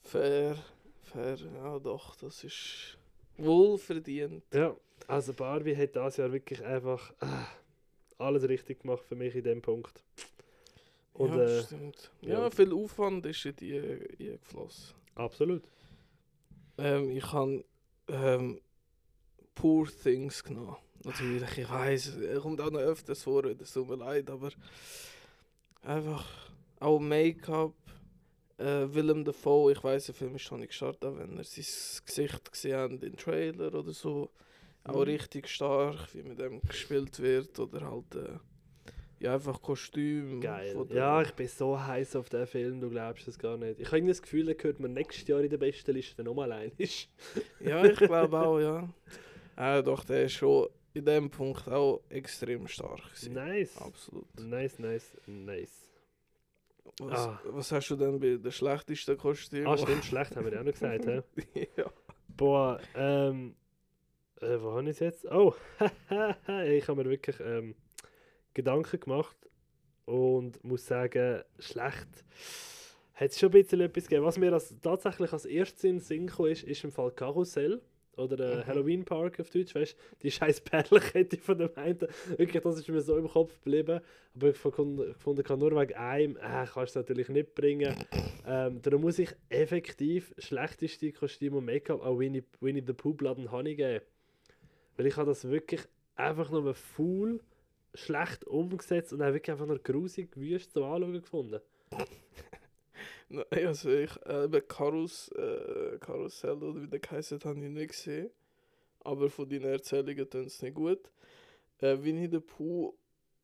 Fair, 0.08 0.56
fair, 1.04 1.38
ja 1.38 1.80
doch, 1.80 2.16
das 2.16 2.44
ist 2.44 2.98
wohl 3.38 3.78
verdient. 3.78 4.44
Ja, 4.54 4.76
also 5.08 5.34
Barbie 5.34 5.76
hat 5.76 5.96
dieses 5.96 6.18
Jahr 6.18 6.32
wirklich 6.32 6.64
einfach 6.64 7.12
äh, 7.22 7.26
alles 8.18 8.48
richtig 8.48 8.82
gemacht 8.82 9.04
für 9.06 9.16
mich 9.16 9.36
in 9.36 9.44
dem 9.44 9.62
Punkt. 9.62 10.04
Und 11.14 11.36
ja, 11.36 11.44
äh, 11.44 11.64
stimmt. 11.64 12.12
ja. 12.22 12.42
Ja, 12.42 12.50
viel 12.50 12.72
Aufwand 12.74 13.26
ist 13.26 13.46
in 13.46 13.56
die 13.58 13.80
eingeflossen. 14.20 14.96
absolut. 15.16 15.64
Ähm, 16.78 17.10
ich 17.10 17.34
habe 17.34 17.66
ähm, 18.08 18.62
Poor 19.56 19.88
Things 19.88 20.44
genommen. 20.44 20.78
Natürlich, 21.04 21.58
ich 21.58 21.70
weiß, 21.70 22.18
er 22.18 22.40
kommt 22.40 22.62
auch 22.62 22.72
noch 22.72 22.80
öfters 22.80 23.24
vor, 23.24 23.42
das 23.42 23.74
tut 23.74 23.90
mir 23.90 23.96
leid, 23.96 24.30
aber 24.30 24.52
einfach 25.82 26.26
auch 26.80 27.00
Make-up, 27.00 27.74
äh, 28.58 28.94
Willem 28.94 29.24
Dafoe, 29.26 29.72
ich 29.72 29.84
weiß, 29.84 30.08
der 30.08 30.16
Film 30.16 30.36
ist 30.36 30.42
schon 30.44 30.60
nicht 30.60 30.70
gestartet, 30.70 31.02
wenn 31.18 31.38
er 31.38 31.44
sein 31.44 31.66
Gesicht 32.06 32.52
gesehen 32.52 32.80
hat 32.80 33.04
im 33.04 33.16
Trailer 33.18 33.74
oder 33.74 33.94
so. 33.94 34.30
Auch 34.84 34.94
Mhm. 34.96 35.02
richtig 35.02 35.48
stark, 35.50 36.14
wie 36.14 36.24
mit 36.24 36.40
dem 36.40 36.62
gespielt 36.62 37.20
wird 37.20 37.60
oder 37.60 37.82
halt 37.92 38.16
äh, 38.16 38.38
ja, 39.20 39.34
einfach 39.34 39.62
Kostüm. 39.62 40.40
Geil. 40.40 40.76
Ja, 40.94 41.22
ich 41.24 41.32
bin 41.34 41.48
so 41.48 41.78
heiß 41.80 42.16
auf 42.16 42.30
den 42.30 42.46
Film, 42.48 42.80
du 42.80 42.90
glaubst 42.90 43.28
es 43.28 43.38
gar 43.38 43.58
nicht. 43.58 43.80
Ich 43.80 43.92
habe 43.92 44.06
das 44.08 44.22
Gefühl, 44.22 44.48
er 44.48 44.56
gehört 44.56 44.80
mir 44.80 44.88
nächstes 44.90 45.28
Jahr 45.28 45.42
in 45.42 45.50
der 45.50 45.58
besten 45.58 45.92
Liste 45.94 46.24
nochmal 46.24 46.52
ein. 46.52 46.72
ist. 46.78 47.10
Ja, 47.60 47.84
ich 47.84 47.98
glaube 47.98 48.40
auch, 48.40 48.60
ja. 48.60 48.88
Ja, 49.58 49.82
doch, 49.82 50.04
der 50.06 50.26
ist 50.26 50.34
schon 50.34 50.68
in 50.94 51.04
dem 51.04 51.30
Punkt 51.30 51.68
auch 51.68 52.02
extrem 52.10 52.68
stark. 52.68 53.04
gewesen. 53.10 53.34
nice. 53.34 53.78
Absolut. 53.78 54.40
Nice, 54.40 54.80
nice, 54.80 55.18
nice. 55.26 55.87
Was, 57.00 57.27
Ah. 57.27 57.42
was 57.46 57.72
hast 57.72 57.89
du 57.89 57.96
denn 57.96 58.20
bei 58.20 58.38
der 58.38 58.51
schlechtesten 58.51 59.18
Kostüm? 59.18 59.68
Ah, 59.68 59.77
stimmt, 59.77 60.04
schlecht 60.06 60.36
haben 60.36 60.46
wir 60.46 60.54
ja 60.54 60.62
auch 60.62 60.66
noch 60.66 60.72
gesagt. 60.74 61.06
hä? 61.06 61.22
ja. 61.77 61.92
Boah, 62.27 62.80
ähm. 62.96 63.56
Äh, 64.42 64.62
wo 64.62 64.72
habe 64.72 64.84
ich 64.84 64.89
es 64.89 65.00
jetzt? 65.00 65.25
Oh, 65.32 65.56
ich 66.66 66.88
habe 66.88 67.04
mir 67.04 67.10
wirklich 67.10 67.39
ähm, 67.39 67.75
Gedanken 68.54 69.00
gemacht 69.00 69.36
und 70.06 70.63
muss 70.63 70.86
sagen, 70.86 71.42
schlecht 71.58 72.08
hat 73.16 73.32
es 73.32 73.39
schon 73.39 73.50
ein 73.50 73.54
bisschen 73.54 73.82
etwas 73.82 74.04
gegeben. 74.04 74.25
Was 74.25 74.38
mir 74.38 74.54
als, 74.54 74.75
tatsächlich 74.80 75.34
als 75.34 75.46
erstes 75.46 75.84
in 75.84 75.96
den 75.96 76.00
Sinn 76.00 76.27
kam, 76.27 76.46
ist, 76.46 76.63
ist 76.63 76.84
im 76.84 76.92
Fall 76.92 77.12
Karussell 77.12 77.82
oder 78.18 78.40
äh, 78.40 78.58
Mhm. 78.58 78.68
Halloween 78.68 79.06
Park 79.06 79.40
auf 79.40 79.50
Deutsch, 79.50 79.74
weißt 79.76 79.96
die 80.22 80.32
scheiß 80.32 80.62
Perlenkette 80.62 81.38
von 81.38 81.58
dem 81.58 81.70
einen. 81.76 82.00
Wirklich, 82.38 82.64
das 82.64 82.78
ist 82.78 82.90
mir 82.90 83.02
so 83.02 83.18
im 83.18 83.28
Kopf 83.28 83.54
geblieben. 83.64 84.02
Aber 84.36 84.50
ich 84.50 84.62
gefunden, 84.62 85.44
kann 85.44 85.60
nur 85.60 85.72
wegen 85.72 85.94
einem, 85.96 86.38
äh, 86.38 86.66
kannst 86.66 86.76
du 86.76 86.82
es 86.82 86.96
natürlich 86.96 87.30
nicht 87.30 87.56
bringen. 87.56 87.96
Ähm, 88.46 88.82
darum 88.82 89.02
muss 89.02 89.20
ich 89.20 89.34
effektiv 89.50 90.34
schlechteste 90.38 91.12
Kostüm 91.12 91.56
und 91.56 91.66
Make-up 91.66 92.06
an 92.06 92.20
Winnie, 92.20 92.44
Winnie 92.62 92.84
the 92.86 92.94
Pooh 92.94 93.14
Blood 93.14 93.40
and 93.40 93.52
Honey 93.52 93.76
geben. 93.76 94.06
Weil 94.96 95.08
ich 95.08 95.18
habe 95.18 95.28
das 95.28 95.48
wirklich 95.50 95.82
einfach 96.16 96.50
nur 96.50 96.74
faul, 96.74 97.40
schlecht 97.94 98.46
umgesetzt 98.46 99.14
und 99.14 99.22
auch 99.22 99.34
wirklich 99.34 99.52
einfach 99.52 99.66
nur 99.66 99.80
grusig, 99.80 100.30
wüst 100.36 100.72
zum 100.72 100.84
Anschauen 100.84 101.14
gefunden. 101.14 101.60
Nein, 103.29 103.46
Also 103.67 103.89
ich, 103.89 104.12
äh, 104.25 104.46
eben 104.46 104.67
Karus, 104.67 105.29
äh, 105.29 105.98
Karussell 106.00 106.62
oder 106.63 106.81
wie 106.81 106.88
der 106.88 107.00
geheißen 107.00 107.39
habe 107.43 107.60
ich 107.60 107.69
nicht 107.69 107.89
gesehen. 107.91 108.29
Aber 109.01 109.29
von 109.29 109.48
deinen 109.50 109.65
Erzählungen 109.65 110.29
tun 110.29 110.46
es 110.46 110.62
nicht 110.62 110.75
gut. 110.75 111.00
Äh, 111.79 111.98
Winnie 112.01 112.29
the 112.29 112.39
Pooh 112.39 112.93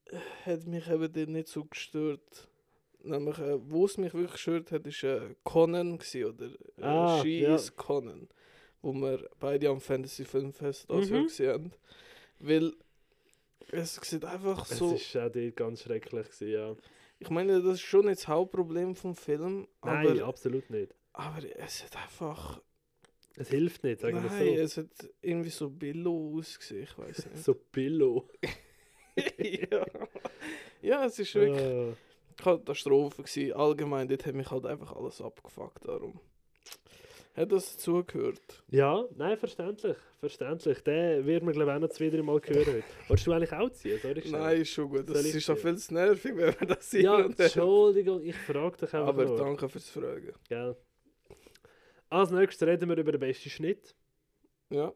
äh, 0.05 0.17
hat 0.45 0.65
mich 0.65 0.87
eben 0.89 1.11
dort 1.11 1.29
nicht 1.29 1.47
so 1.47 1.65
gestört. 1.65 2.47
Nämlich, 3.03 3.37
äh, 3.39 3.57
wo 3.69 3.85
es 3.85 3.97
mich 3.97 4.13
wirklich 4.13 4.33
gestört 4.33 4.71
hat, 4.71 4.87
ist 4.87 5.03
äh, 5.03 5.35
Conan 5.43 5.97
gewesen, 5.97 6.25
oder 6.25 6.45
äh, 6.77 6.81
Ah, 6.83 7.21
She 7.21 7.41
ja. 7.41 7.55
is 7.55 7.75
Conan. 7.75 8.29
Wo 8.81 8.93
wir 8.93 9.29
beide 9.39 9.69
am 9.69 9.79
Fantasy 9.81 10.23
Filmfest 10.25 10.89
das 10.89 11.09
Mhm. 11.09 11.13
Jahr 11.15 11.23
gesehen 11.23 11.51
haben. 11.53 11.71
Weil 12.39 12.73
es 13.71 13.95
sieht 13.95 14.25
einfach 14.25 14.65
so... 14.65 14.93
Es 14.95 15.15
war 15.15 15.27
auch 15.27 15.31
dort 15.31 15.55
ganz 15.55 15.81
schrecklich. 15.83 16.25
Gewesen, 16.29 16.49
ja. 16.51 16.75
Ich 17.23 17.29
meine, 17.29 17.61
das 17.61 17.75
ist 17.75 17.81
schon 17.81 18.05
nicht 18.05 18.19
das 18.19 18.27
Hauptproblem 18.27 18.95
vom 18.95 19.15
Film. 19.15 19.67
Nein, 19.83 20.07
aber, 20.19 20.27
absolut 20.27 20.69
nicht. 20.69 20.93
aber 21.13 21.39
es 21.57 21.83
hat 21.83 21.95
einfach... 21.95 22.61
Es 23.35 23.49
hilft 23.49 23.83
nicht, 23.83 23.99
sagen 24.01 24.21
wir 24.21 24.29
Nein, 24.29 24.57
so. 24.57 24.61
es 24.61 24.77
hat 24.77 25.09
irgendwie 25.21 25.49
so 25.49 25.69
billo 25.69 26.35
ausgesehen, 26.37 26.83
ich 26.83 26.97
weiß 26.97 27.25
nicht. 27.31 27.43
So 27.43 27.53
Pillow. 27.55 28.27
ja. 29.37 29.85
ja, 30.81 31.05
es 31.05 31.17
ist 31.17 31.33
wirklich 31.33 31.59
Ah. 31.59 31.95
Katastrophe 32.37 33.23
gewesen. 33.23 33.53
Allgemein, 33.53 34.07
dort 34.07 34.25
hat 34.25 34.35
mich 34.35 34.51
halt 34.51 34.65
einfach 34.65 34.95
alles 34.95 35.21
abgefuckt, 35.21 35.87
darum. 35.87 36.19
Hat 37.35 37.51
das 37.51 37.75
dazugehört? 37.75 38.63
Ja, 38.69 39.05
nein, 39.15 39.37
verständlich. 39.37 39.97
Verständlich. 40.19 40.83
Den 40.83 41.25
wird 41.25 41.43
man, 41.43 41.53
glaube 41.53 41.71
ich, 41.71 41.75
auch 41.77 41.81
noch 41.81 41.89
zwei, 41.89 42.09
drei 42.09 42.21
Mal 42.21 42.39
hören 42.45 42.65
heute. 42.65 42.83
Wolltest 43.07 43.27
du 43.27 43.31
eigentlich 43.31 43.53
auch 43.53 43.69
ziehen? 43.71 43.99
Sorry. 43.99 44.23
Nein, 44.29 44.61
ist 44.61 44.69
schon 44.69 44.89
gut. 44.89 45.09
Das 45.09 45.17
Soll 45.17 45.25
ist 45.25 45.45
ziehen? 45.45 45.57
viel 45.57 45.77
zu 45.77 45.93
nervig, 45.95 46.35
wenn 46.35 46.55
man 46.59 46.67
das 46.67 46.91
sieht. 46.91 47.03
Ja, 47.03 47.25
Entschuldigung, 47.25 48.23
ich 48.23 48.35
frage 48.35 48.77
dich 48.77 48.93
einfach 48.93 49.07
Aber 49.07 49.25
nur. 49.25 49.37
danke 49.37 49.67
fürs 49.67 49.89
Fragen. 49.89 50.31
Gell? 50.47 50.75
Als 52.09 52.29
nächstes 52.29 52.67
reden 52.67 52.87
wir 52.87 52.97
über 52.97 53.11
den 53.11 53.19
besten 53.19 53.49
Schnitt. 53.49 53.95
Ja. 54.69 54.93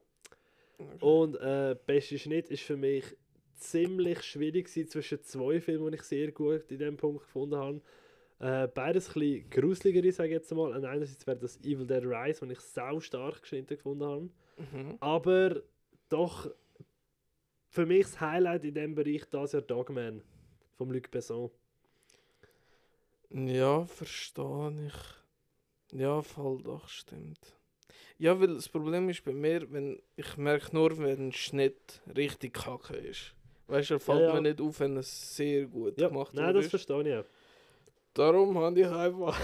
Und 0.99 1.35
äh, 1.37 1.75
beste 1.87 2.19
Schnitt 2.19 2.49
ist 2.49 2.61
für 2.61 2.77
mich 2.77 3.03
ziemlich 3.55 4.21
schwierig 4.21 4.67
gewesen 4.67 4.87
zwischen 4.89 5.23
zwei 5.23 5.59
Filmen, 5.59 5.89
die 5.91 5.95
ich 5.97 6.03
sehr 6.03 6.31
gut 6.31 6.71
in 6.71 6.77
dem 6.77 6.97
Punkt 6.97 7.23
gefunden 7.23 7.55
habe. 7.55 7.81
Äh, 8.39 8.67
beides 8.67 9.09
ein 9.09 9.13
bisschen 9.19 9.49
gruseligere, 9.49 10.11
sage 10.11 10.29
ich 10.29 10.33
jetzt 10.35 10.51
mal. 10.53 10.75
Und 10.75 10.85
einerseits 10.85 11.25
wäre 11.25 11.37
das 11.37 11.57
Evil 11.61 11.87
Dead 11.87 12.03
Rise, 12.03 12.41
den 12.41 12.51
ich 12.51 12.59
sau 12.59 12.99
stark 12.99 13.41
geschnitten 13.41 13.75
gefunden 13.75 14.03
habe. 14.05 14.29
Mhm. 14.57 14.97
Aber 14.99 15.61
doch 16.09 16.49
für 17.69 17.85
mich 17.85 18.03
das 18.05 18.21
Highlight 18.21 18.63
in 18.63 18.73
dem 18.75 18.95
Bereich 18.95 19.25
das 19.29 19.53
Jahr 19.53 19.61
Dogman 19.61 20.21
vom 20.77 20.91
Luc 20.91 21.09
Besson. 21.11 21.49
Ja, 23.29 23.85
verstehe 23.85 24.87
ich. 24.87 25.97
Ja, 25.99 26.21
voll 26.21 26.61
doch, 26.63 26.87
stimmt. 26.89 27.39
Ja, 28.17 28.39
weil 28.39 28.55
das 28.55 28.69
Problem 28.69 29.09
ist 29.09 29.23
bei 29.23 29.31
mir, 29.33 29.71
wenn 29.71 30.01
ich 30.15 30.37
merke 30.37 30.75
nur, 30.75 30.97
wenn 30.97 31.27
ein 31.29 31.33
Schnitt 31.33 32.01
richtig 32.15 32.53
kacke 32.53 32.95
ist. 32.95 33.33
Weißt 33.67 33.89
du, 33.89 33.95
er 33.95 33.99
fällt 33.99 34.21
Ja, 34.21 34.27
ja. 34.27 34.33
mir 34.33 34.41
nicht 34.41 34.61
auf, 34.61 34.79
wenn 34.79 34.97
es 34.97 35.35
sehr 35.35 35.65
gut 35.67 35.99
Ja, 35.99 36.07
gemacht 36.07 36.33
nein, 36.33 36.47
wurde. 36.47 36.59
das 36.61 36.67
verstehe 36.67 37.01
ich 37.07 37.15
auch. 37.15 37.25
Darum 38.17 38.57
habe 38.57 38.79
ich 38.79 38.87
einfach 38.87 39.39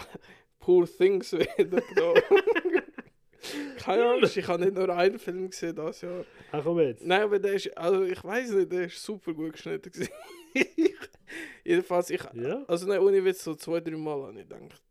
Poor 0.60 0.86
Things 0.86 1.32
wieder 1.32 1.80
genommen. 1.80 2.22
Keine 3.78 4.04
Angst, 4.12 4.36
ich 4.36 4.46
habe 4.46 4.64
nicht 4.64 4.76
nur 4.76 4.88
einen 4.90 5.18
Film 5.18 5.50
gesehen 5.50 5.74
das 5.74 6.00
Jahr. 6.02 6.24
Ach 6.52 6.62
komm 6.62 6.78
jetzt. 6.78 7.04
Nein, 7.04 7.22
aber 7.22 7.40
der 7.40 7.54
ist, 7.54 7.76
also 7.76 8.04
ich 8.04 8.22
weiß 8.22 8.50
nicht, 8.52 8.70
der 8.70 8.84
ist 8.84 9.02
super 9.02 9.34
gut 9.34 9.54
geschnitten. 9.54 9.90
gewesen. 9.90 10.12
Jedenfalls, 11.64 12.10
ich, 12.10 12.22
Ja? 12.34 12.62
also 12.68 12.86
nein, 12.86 13.00
ohne 13.00 13.24
Witz, 13.24 13.42
so 13.42 13.56
zwei, 13.56 13.80
drei 13.80 13.96
Mal 13.96 14.22
habe 14.22 14.38
ich 14.40 14.48
gedacht. 14.48 14.82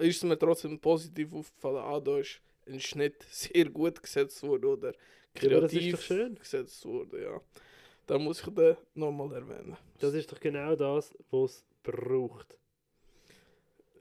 Ist 0.00 0.24
mir 0.24 0.36
trotzdem 0.36 0.80
positiv 0.80 1.32
aufgefallen, 1.32 1.76
ah, 1.76 2.00
da 2.00 2.18
ist 2.18 2.40
ein 2.66 2.80
Schnitt 2.80 3.22
sehr 3.30 3.66
gut 3.66 4.02
gesetzt 4.02 4.42
worden 4.42 4.64
oder 4.64 4.88
Ja, 5.40 5.60
kreativ 5.60 6.00
schön. 6.02 6.34
gesetzt 6.34 6.84
worden, 6.86 7.22
ja. 7.22 7.40
Da 8.06 8.18
muss 8.18 8.40
ich 8.44 8.52
den 8.52 8.76
nochmal 8.94 9.32
erwähnen. 9.32 9.76
Das 10.00 10.12
ist 10.14 10.32
doch 10.32 10.40
genau 10.40 10.74
das, 10.74 11.14
was 11.30 11.50
es 11.52 11.64
braucht. 11.84 12.56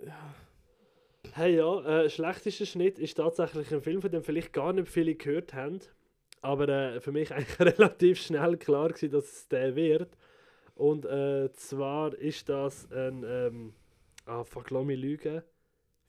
Ja. 0.06 0.34
Hey 1.34 1.56
ja, 1.56 1.82
äh, 2.04 2.10
schlechtester 2.10 2.66
Schnitt 2.66 3.00
ist 3.00 3.16
tatsächlich 3.16 3.72
ein 3.74 3.82
Film, 3.82 4.02
von 4.02 4.12
dem 4.12 4.24
vielleicht 4.24 4.54
gar 4.54 4.74
nicht 4.74 4.88
viele 4.90 5.16
gehört 5.16 5.54
haben. 5.54 5.80
Aber 6.42 6.68
äh, 6.70 7.00
für 7.00 7.12
mich 7.12 7.32
eigentlich 7.34 7.60
relativ 7.60 8.22
schnell 8.22 8.58
klar 8.58 8.90
gewesen, 8.90 9.12
dass 9.12 9.26
es 9.26 9.48
der 9.48 9.76
wird. 9.76 10.16
Und 10.76 11.06
äh, 11.06 11.52
zwar 11.54 12.14
ist 12.16 12.50
das 12.50 12.92
ein, 12.92 13.24
ähm, 13.28 13.74
ah 14.26 14.44
fuck, 14.44 14.70
lass 14.72 14.84
mich 14.84 15.00
lügen, 15.00 15.42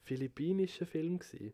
philippinischer 0.03 0.85
Film 0.85 1.19
gewesen. 1.19 1.53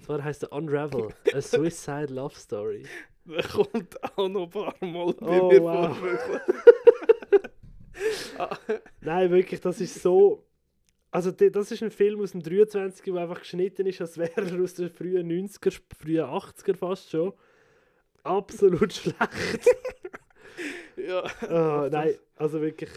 Zwar 0.00 0.22
heißt 0.24 0.44
er 0.44 0.52
Unravel, 0.52 1.08
a 1.34 1.40
Suicide 1.40 2.12
Love 2.12 2.34
Story. 2.36 2.84
Der 3.24 3.42
kommt 3.42 4.02
auch 4.16 4.28
noch 4.28 4.44
ein 4.44 4.50
paar 4.50 4.74
Mal 4.80 5.12
bei 5.14 5.40
Oh, 5.40 5.50
mir 5.50 5.62
wow. 5.62 5.96
vor. 5.96 6.40
Nein, 9.00 9.30
wirklich, 9.30 9.60
das 9.60 9.80
ist 9.80 10.00
so. 10.00 10.44
Also, 11.10 11.30
das 11.30 11.70
ist 11.70 11.82
ein 11.82 11.90
Film 11.90 12.20
aus 12.20 12.32
dem 12.32 12.42
23, 12.42 13.04
der 13.04 13.22
einfach 13.22 13.40
geschnitten 13.40 13.86
ist, 13.86 14.00
als 14.00 14.18
wäre 14.18 14.32
er 14.36 14.60
aus 14.62 14.74
den 14.74 14.90
frühen 14.90 15.30
90er, 15.30 15.80
frühen 15.98 16.24
80er 16.24 16.74
fast 16.76 17.10
schon. 17.10 17.32
Absolut 18.22 18.92
schlecht. 18.92 19.68
ja. 20.96 21.22
Ah, 21.48 21.88
nein, 21.90 22.16
also 22.34 22.60
wirklich, 22.60 22.90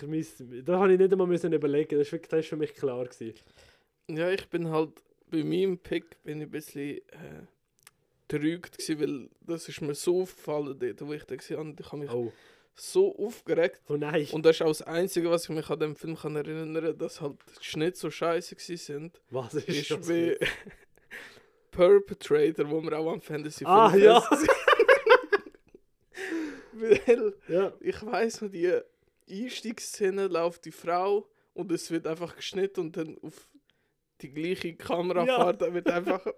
da 0.66 0.80
habe 0.80 0.94
ich 0.94 1.00
nicht 1.00 1.12
einmal 1.12 1.28
müssen 1.28 1.54
überlegen. 1.54 1.98
Das 1.98 2.12
wirklich, 2.12 2.40
ist 2.42 2.50
für 2.50 2.58
mich 2.58 2.74
klar 2.74 3.06
gewesen. 3.06 3.34
ja, 4.10 4.30
ich 4.32 4.48
bin 4.50 4.70
halt 4.70 4.92
bei 5.30 5.44
meinem 5.44 5.78
Pick 5.78 6.22
bin 6.24 6.42
ich 6.42 6.48
ein 6.48 6.52
bisschen 6.52 6.98
äh, 6.98 7.46
trügt 8.28 8.78
gewesen, 8.78 9.00
weil 9.00 9.30
das 9.42 9.70
ist 9.70 9.82
mir 9.82 9.94
so 9.94 10.24
aufgefallen 10.24 10.78
dort, 10.80 11.02
wo 11.08 11.14
ich 11.14 11.24
da 11.24 11.36
war. 11.36 11.60
Und 11.60 11.80
ich 11.80 11.86
habe 11.92 11.98
mich 11.98 12.12
Oh, 12.12 12.34
so 12.76 13.16
aufgeregt. 13.18 13.82
oh 13.88 13.98
nein. 13.98 14.28
Und 14.32 14.46
das 14.46 14.56
ist 14.58 14.62
auch 14.62 14.68
das 14.70 14.82
Einzige, 14.84 15.30
was 15.30 15.44
ich 15.44 15.50
mich 15.50 15.70
an 15.70 15.80
dem 15.80 15.96
Film 15.96 16.16
kann 16.16 16.36
erinnern 16.36 16.74
kann, 16.74 16.98
dass 16.98 17.20
halt 17.22 17.38
die 17.60 17.64
Schnitte 17.66 17.98
so 17.98 18.10
scheiße 18.10 18.56
sind. 18.78 19.22
Was 19.30 19.54
ist, 19.54 19.68
Ist 19.68 19.92
das? 19.92 20.08
wie 20.08 20.38
Perpetrator, 21.72 22.70
wo 22.70 22.82
wir 22.82 22.98
auch 22.98 23.12
am 23.14 23.22
Fantasy 23.22 23.66
Ah, 23.66 23.94
ja. 23.96 24.24
Weil 26.74 27.34
Ja, 27.48 27.74
ich 27.80 28.06
weiß 28.06 28.42
noch, 28.42 28.50
die 28.52 28.72
Einstiegsszene 29.30 30.28
läuft 30.28 30.66
die 30.66 30.72
Frau 30.72 31.28
und 31.54 31.72
es 31.72 31.92
wird 31.92 32.08
einfach 32.08 32.36
geschnitten 32.36 32.80
und 32.82 32.98
dann 32.98 33.18
auf 33.22 33.48
die 34.22 34.30
gleiche 34.34 34.76
Kamerafahrt 34.76 35.62
wird 35.74 35.88
einfach. 35.90 36.26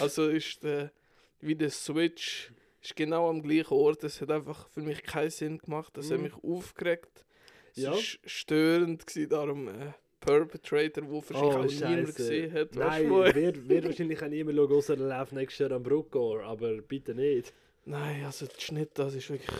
Also 0.00 0.26
ist 0.28 0.64
der, 0.64 0.90
wie 1.38 1.54
der 1.54 1.70
Switch 1.70 2.50
ist 2.86 2.96
genau 2.96 3.28
am 3.28 3.42
gleichen 3.42 3.74
Ort. 3.74 4.02
Es 4.04 4.20
hat 4.20 4.30
einfach 4.30 4.68
für 4.68 4.80
mich 4.80 5.02
keinen 5.02 5.30
Sinn 5.30 5.58
gemacht. 5.58 5.96
Das 5.96 6.10
hat 6.10 6.18
Mhm. 6.18 6.24
mich 6.24 6.34
aufgeregt. 6.42 7.24
Es 7.74 7.82
Ja. 7.82 7.92
war 7.92 7.98
störend, 8.24 9.06
gewesen, 9.06 9.28
darum 9.28 9.68
äh, 9.68 9.92
Perpetrator, 10.20 11.04
wo 11.08 11.22
wahrscheinlich 11.28 11.54
Oh, 11.54 11.84
auch 11.84 11.88
niemand 11.90 12.16
gesehen 12.16 12.52
hat. 12.52 12.74
Nein, 12.74 13.08
wird, 13.34 13.68
wird 13.68 13.84
wahrscheinlich 13.84 14.22
auch 14.22 14.28
niemand 14.28 14.56
schauen, 14.56 14.72
außer 14.72 14.94
er 14.98 15.18
läuft 15.18 15.32
nächstes 15.32 15.58
Jahr 15.60 15.72
am 15.72 15.82
Bruckgor, 15.82 16.42
aber 16.42 16.80
bitte 16.82 17.14
nicht. 17.14 17.52
Nein, 17.84 18.24
also 18.24 18.46
der 18.46 18.58
Schnitt, 18.60 18.90
das 18.94 19.14
ist 19.14 19.28
wirklich. 19.30 19.56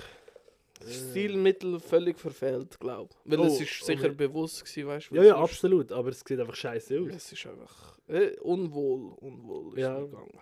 Äh. 0.80 0.90
Stilmittel 0.90 1.78
völlig 1.80 2.18
verfehlt, 2.18 2.78
glaube 2.80 3.10
ich. 3.24 3.30
Weil 3.32 3.46
es 3.46 3.58
Oh, 3.58 3.62
ist 3.62 3.84
sicher 3.84 4.10
oh, 4.10 4.14
bewusst 4.14 4.64
gewesen, 4.64 4.86
weißt 4.88 5.10
du? 5.10 5.14
Ja, 5.16 5.22
ja, 5.22 5.36
absolut, 5.36 5.90
aber 5.92 6.08
es 6.10 6.20
sieht 6.26 6.38
einfach 6.38 6.54
scheiße 6.54 7.00
aus. 7.00 7.08
Es 7.14 7.32
ist 7.32 7.46
einfach 7.46 7.98
äh, 8.08 8.36
unwohl, 8.40 9.12
unwohl 9.16 9.72
ist 9.74 9.80
Ja. 9.80 10.00
gegangen. 10.00 10.38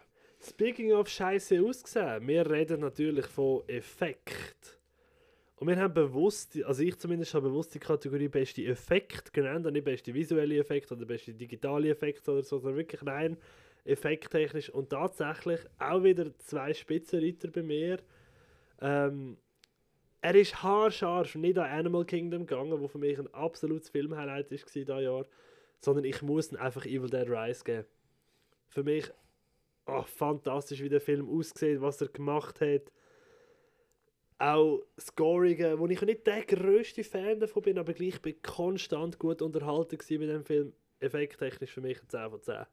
Speaking 0.47 0.93
of 0.93 1.09
scheiße 1.09 1.61
ausgesehen, 1.63 2.27
wir 2.29 2.51
reden 2.51 2.81
natürlich 2.81 3.27
von 3.27 3.67
Effekt. 3.67 4.79
Und 5.57 5.69
wir 5.69 5.77
haben 5.77 5.95
bewusst, 5.95 6.63
also 6.65 6.83
ich 6.83 6.99
zumindest 6.99 7.33
habe 7.33 7.49
bewusst 7.49 7.75
die 7.75 7.79
Kategorie 7.79 8.29
beste 8.29 8.63
Effekt 8.65 9.33
genannt, 9.33 9.67
und 9.67 9.73
nicht 9.73 9.85
beste 9.85 10.13
visuelle 10.13 10.59
Effekt 10.59 10.93
oder 10.93 11.07
beste 11.07 11.33
digitale 11.33 11.89
Effekt 11.89 12.29
oder 12.29 12.43
so, 12.43 12.59
sondern 12.59 12.77
wirklich 12.77 13.07
rein 13.07 13.39
effekttechnisch. 13.85 14.69
Und 14.69 14.91
tatsächlich 14.91 15.61
auch 15.79 16.03
wieder 16.03 16.37
zwei 16.39 16.75
Spitzenreiter 16.75 17.49
bei 17.49 17.63
mir. 17.63 17.99
Ähm, 18.81 19.39
er 20.21 20.35
ist 20.35 20.63
haarscharf 20.63 21.35
nicht 21.37 21.59
an 21.59 21.71
Animal 21.71 22.05
Kingdom 22.05 22.47
gegangen, 22.47 22.81
wo 22.81 22.89
für 22.89 22.99
mich 22.99 23.19
ein 23.19 23.33
absolutes 23.33 23.89
Filmhighlight 23.89 24.51
war 24.51 24.59
dieses 24.59 24.89
Jahr, 24.89 25.27
sondern 25.81 26.05
ich 26.05 26.21
muss 26.23 26.53
ihn 26.53 26.59
einfach 26.59 26.85
Evil 26.85 27.09
Dead 27.09 27.29
Rise 27.29 27.65
geben. 27.65 27.87
Für 28.69 28.83
mich 28.83 29.11
oh, 29.87 30.03
fantastisch, 30.03 30.83
wie 30.83 30.89
der 30.89 31.01
Film 31.01 31.29
aussieht, 31.29 31.81
was 31.81 32.01
er 32.01 32.09
gemacht 32.09 32.61
hat. 32.61 32.93
Auch 34.39 34.83
Scorige, 34.99 35.79
wo 35.79 35.87
ich 35.87 36.01
nicht 36.03 36.27
der 36.27 36.45
grösste 36.45 37.05
Fan 37.05 37.41
davon 37.41 37.63
bin, 37.63 37.79
aber 37.79 37.93
gleich 37.93 38.21
bin 38.21 38.35
ich 38.35 38.43
konstant 38.43 39.19
gut 39.19 39.43
unterhalten 39.43 39.99
bei 39.99 40.17
dem 40.27 40.45
Film. 40.45 40.73
Effekttechnisch 41.01 41.73
für 41.73 41.81
mich 41.81 42.01
ein 42.03 42.09
10 42.09 42.31
von 42.31 42.43
10. 42.43 42.67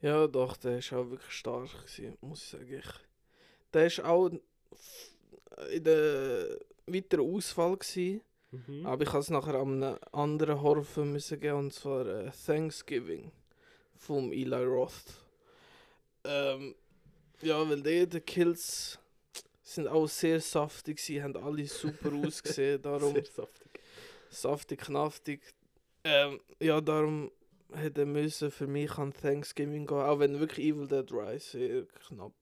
Ja, 0.00 0.26
doch, 0.26 0.56
der 0.56 0.78
ist 0.78 0.92
auch 0.92 1.10
wirklich 1.10 1.32
stark 1.32 1.70
gewesen, 1.70 2.16
muss 2.20 2.42
ich 2.42 2.48
sagen. 2.50 2.74
Ich, 2.78 2.90
der 3.72 3.86
ist 3.86 4.00
auch 4.04 4.30
in 5.70 5.84
der 5.84 6.58
weiteren 6.86 7.34
Auswahl 7.34 7.76
gewesen, 7.76 8.22
Mhm. 8.52 8.84
aber 8.84 9.02
ich 9.02 9.08
habe 9.08 9.20
es 9.20 9.30
nachher 9.30 9.54
an 9.54 9.82
einem 9.82 9.98
anderen 10.12 10.60
Horrorfilm 10.60 11.12
müssen 11.12 11.40
geben, 11.40 11.56
und 11.56 11.72
zwar 11.72 12.06
äh, 12.06 12.30
Thanksgiving 12.44 13.32
vom 13.96 14.30
Eli 14.30 14.64
Roth. 14.64 15.21
Ähm, 16.24 16.74
ja, 17.40 17.68
weil 17.68 17.82
die, 17.82 18.08
die 18.08 18.20
Kills 18.20 18.98
sind 19.62 19.88
auch 19.88 20.06
sehr 20.06 20.40
saftig 20.40 20.98
gewesen, 20.98 21.22
haben 21.22 21.36
alle 21.36 21.66
super 21.66 22.12
ausgesehen, 22.26 22.80
darum... 22.82 23.14
Sehr 23.14 23.24
saftig. 23.24 23.80
saftig, 24.30 24.80
knaftig. 24.80 25.40
Ähm, 26.04 26.40
ja, 26.60 26.80
darum 26.80 27.30
hätte 27.72 28.06
müssen 28.06 28.50
für 28.50 28.66
mich 28.66 28.96
an 28.98 29.12
Thanksgiving 29.12 29.86
gehen, 29.86 29.98
auch 29.98 30.18
wenn 30.18 30.38
wirklich 30.40 30.66
Evil 30.66 30.86
Dead 30.86 31.10
Rise 31.12 31.58
sehr 31.58 31.86
knapp. 32.06 32.32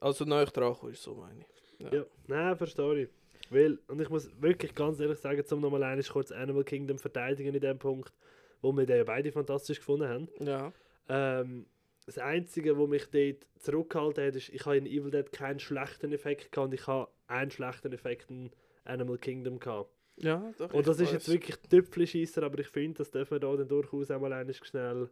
Also 0.00 0.24
neu 0.24 0.44
dran 0.44 0.76
ist 0.90 1.02
so 1.02 1.14
meine 1.14 1.40
ich. 1.40 1.92
Ja, 1.92 2.04
nein, 2.26 2.56
verstehe 2.56 3.04
ich. 3.04 3.08
Weil, 3.50 3.78
und 3.88 4.00
ich 4.00 4.10
muss 4.10 4.30
wirklich 4.40 4.74
ganz 4.74 5.00
ehrlich 5.00 5.18
sagen, 5.18 5.44
zum 5.46 5.60
nochmal 5.60 5.82
einmal 5.82 6.04
kurz 6.04 6.30
Animal 6.30 6.64
Kingdom 6.64 6.98
verteidigen 6.98 7.54
in 7.54 7.60
dem 7.60 7.78
Punkt, 7.78 8.12
wo 8.60 8.72
wir 8.72 8.84
den 8.84 8.98
ja 8.98 9.04
beide 9.04 9.32
fantastisch 9.32 9.78
gefunden 9.78 10.08
haben. 10.08 10.28
Ja. 10.40 10.72
Ähm, 11.08 11.66
das 12.08 12.16
Einzige, 12.16 12.78
was 12.78 12.88
mich 12.88 13.04
dort 13.10 13.46
zurückgehalten 13.58 14.26
hat, 14.26 14.34
ist, 14.34 14.48
ich 14.48 14.64
habe 14.64 14.78
in 14.78 14.86
Evil 14.86 15.10
Dead 15.10 15.30
keinen 15.30 15.60
schlechten 15.60 16.10
Effekt 16.10 16.50
gehabt 16.50 16.68
und 16.68 16.72
ich 16.72 16.86
habe 16.86 17.10
einen 17.26 17.50
schlechten 17.50 17.92
Effekt 17.92 18.30
in 18.30 18.50
Animal 18.84 19.18
Kingdom 19.18 19.58
gehabt. 19.58 19.90
Ja, 20.16 20.50
doch. 20.56 20.72
Und 20.72 20.86
das 20.86 20.96
ist 21.00 21.08
weiss. 21.08 21.12
jetzt 21.12 21.28
wirklich 21.28 21.56
Tüpfelscheisser, 21.68 22.44
aber 22.44 22.60
ich 22.60 22.68
finde, 22.68 22.96
das 22.96 23.10
dürfen 23.10 23.32
wir 23.32 23.40
da 23.40 23.54
dann 23.54 23.68
durchaus 23.68 24.10
einmal 24.10 24.32
eines 24.32 24.56
schnell, 24.56 25.10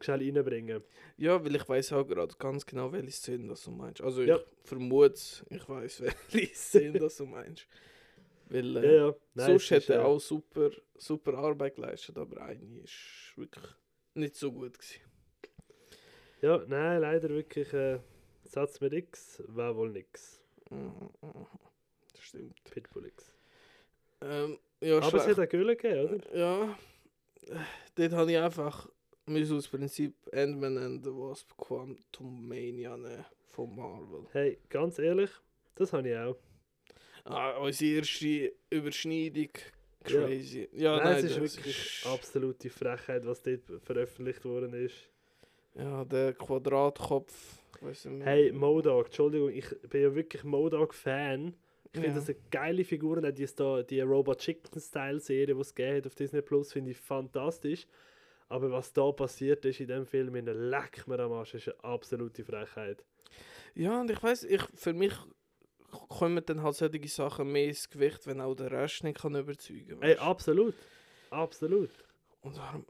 schnell 0.00 0.18
reinbringen. 0.20 0.84
Ja, 1.16 1.44
weil 1.44 1.56
ich 1.56 1.68
weiß 1.68 1.92
auch 1.94 2.06
gerade 2.06 2.32
ganz 2.38 2.64
genau, 2.64 2.92
welche 2.92 3.10
Szene 3.10 3.48
das 3.48 3.64
du 3.64 3.72
meinst. 3.72 4.00
Also 4.00 4.22
Ja. 4.22 4.36
ich 4.36 4.44
vermute, 4.62 5.20
ich 5.50 5.68
weiß, 5.68 6.02
welche 6.30 6.54
Szene 6.54 7.00
das 7.00 7.16
du 7.16 7.26
meinst. 7.26 7.66
Weil 8.48 8.76
äh, 8.76 8.86
Ja, 8.86 9.06
ja. 9.08 9.14
Nein, 9.34 9.46
sonst 9.48 9.70
hätte 9.72 9.94
er 9.94 10.04
auch 10.04 10.20
super, 10.20 10.70
super 10.94 11.34
Arbeit 11.34 11.74
geleistet, 11.74 12.16
aber 12.16 12.42
eine 12.42 12.78
ist 12.84 13.32
wirklich 13.34 13.64
nicht 14.14 14.36
so 14.36 14.52
gut 14.52 14.78
gewesen. 14.78 15.11
Ja, 16.42 16.62
nein, 16.66 17.00
leider 17.00 17.28
wirklich 17.30 17.72
äh, 17.72 17.98
Satz 18.44 18.80
mit 18.80 18.92
X, 18.92 19.42
war 19.48 19.74
wohl 19.76 19.90
nix. 19.90 20.40
Das 20.70 22.22
stimmt. 22.22 22.62
Pitbull 22.64 23.06
X. 23.06 23.32
Ähm, 24.20 24.58
ja, 24.80 24.96
Aber 24.98 25.06
es 25.06 25.10
schlecht. 25.24 25.28
hat 25.28 25.38
eine 25.38 25.46
Gülle 25.48 25.76
gegeben, 25.76 26.14
oder? 26.16 26.36
Ja, 26.36 26.78
dort 27.94 28.12
habe 28.12 28.30
ich 28.32 28.38
einfach 28.38 28.88
müssen 29.26 29.56
aus 29.56 29.68
Prinzip 29.68 30.14
Ant-Man 30.32 30.78
and 30.78 31.04
the 31.04 31.10
Wasp 31.10 31.56
Quantum 31.56 32.46
Mania 32.48 32.96
nehmen 32.96 33.24
von 33.48 33.74
Marvel. 33.76 34.26
Hey, 34.32 34.58
ganz 34.68 34.98
ehrlich, 34.98 35.30
das 35.76 35.92
habe 35.92 36.08
ich 36.08 36.16
auch. 36.16 36.36
Ah, 37.24 37.58
unsere 37.58 37.98
erste 37.98 38.52
Überschneidung. 38.70 39.50
Ja. 40.08 40.26
Crazy. 40.26 40.68
Ja, 40.72 40.96
nein, 40.96 41.04
nein, 41.04 41.16
es 41.24 41.30
ist 41.30 41.40
wirklich 41.40 42.00
ist- 42.02 42.06
absolute 42.06 42.68
Frechheit, 42.70 43.24
was 43.24 43.40
dort 43.42 43.60
veröffentlicht 43.84 44.44
worden 44.44 44.74
ist. 44.74 45.08
Ja, 45.74 46.04
der 46.04 46.34
Quadratkopf. 46.34 47.58
Hey, 48.20 48.52
Modok, 48.52 49.06
Entschuldigung, 49.06 49.50
ich 49.50 49.68
bin 49.88 50.02
ja 50.02 50.14
wirklich 50.14 50.44
Modok-Fan. 50.44 51.54
Ich 51.84 51.90
finde 51.92 52.08
Ja. 52.08 52.14
das 52.14 52.28
eine 52.28 52.38
geile 52.50 52.84
Figur. 52.84 53.16
und 53.16 53.26
auch 53.26 53.32
Die, 53.32 53.46
Sto- 53.46 53.82
die 53.82 54.00
Robot 54.00 54.38
Chicken-Style-Serie, 54.38 55.54
die 55.54 55.60
es 55.60 55.74
gegeben 55.74 55.96
hat 55.98 56.06
auf 56.06 56.14
Disney 56.14 56.42
Plus, 56.42 56.72
finde 56.72 56.92
ich 56.92 56.96
fantastisch. 56.98 57.86
Aber 58.48 58.70
was 58.70 58.92
da 58.92 59.10
passiert 59.12 59.64
ist 59.64 59.80
in 59.80 59.88
dem 59.88 60.06
Film, 60.06 60.34
in 60.36 60.46
Leck 60.46 61.06
mir 61.08 61.18
am 61.18 61.32
Arsch, 61.32 61.54
ist 61.54 61.68
eine 61.68 61.82
absolute 61.84 62.44
Frechheit. 62.44 63.02
Ja, 63.74 64.00
und 64.02 64.10
ich 64.10 64.22
weiß, 64.22 64.44
ich, 64.44 64.62
für 64.74 64.92
mich 64.92 65.14
kommen 66.08 66.42
dann 66.46 66.62
halt 66.62 66.74
solche 66.76 67.08
Sachen 67.08 67.50
mehr 67.50 67.68
ins 67.68 67.88
Gewicht, 67.88 68.26
wenn 68.26 68.40
auch 68.40 68.54
der 68.54 68.70
Rest 68.70 69.04
nicht 69.04 69.18
kann 69.20 69.34
überzeugen 69.34 70.00
Ey, 70.02 70.10
weißt? 70.12 70.20
absolut. 70.20 70.74
Absolut. 71.30 71.90
Und, 72.44 72.56
darum, 72.56 72.84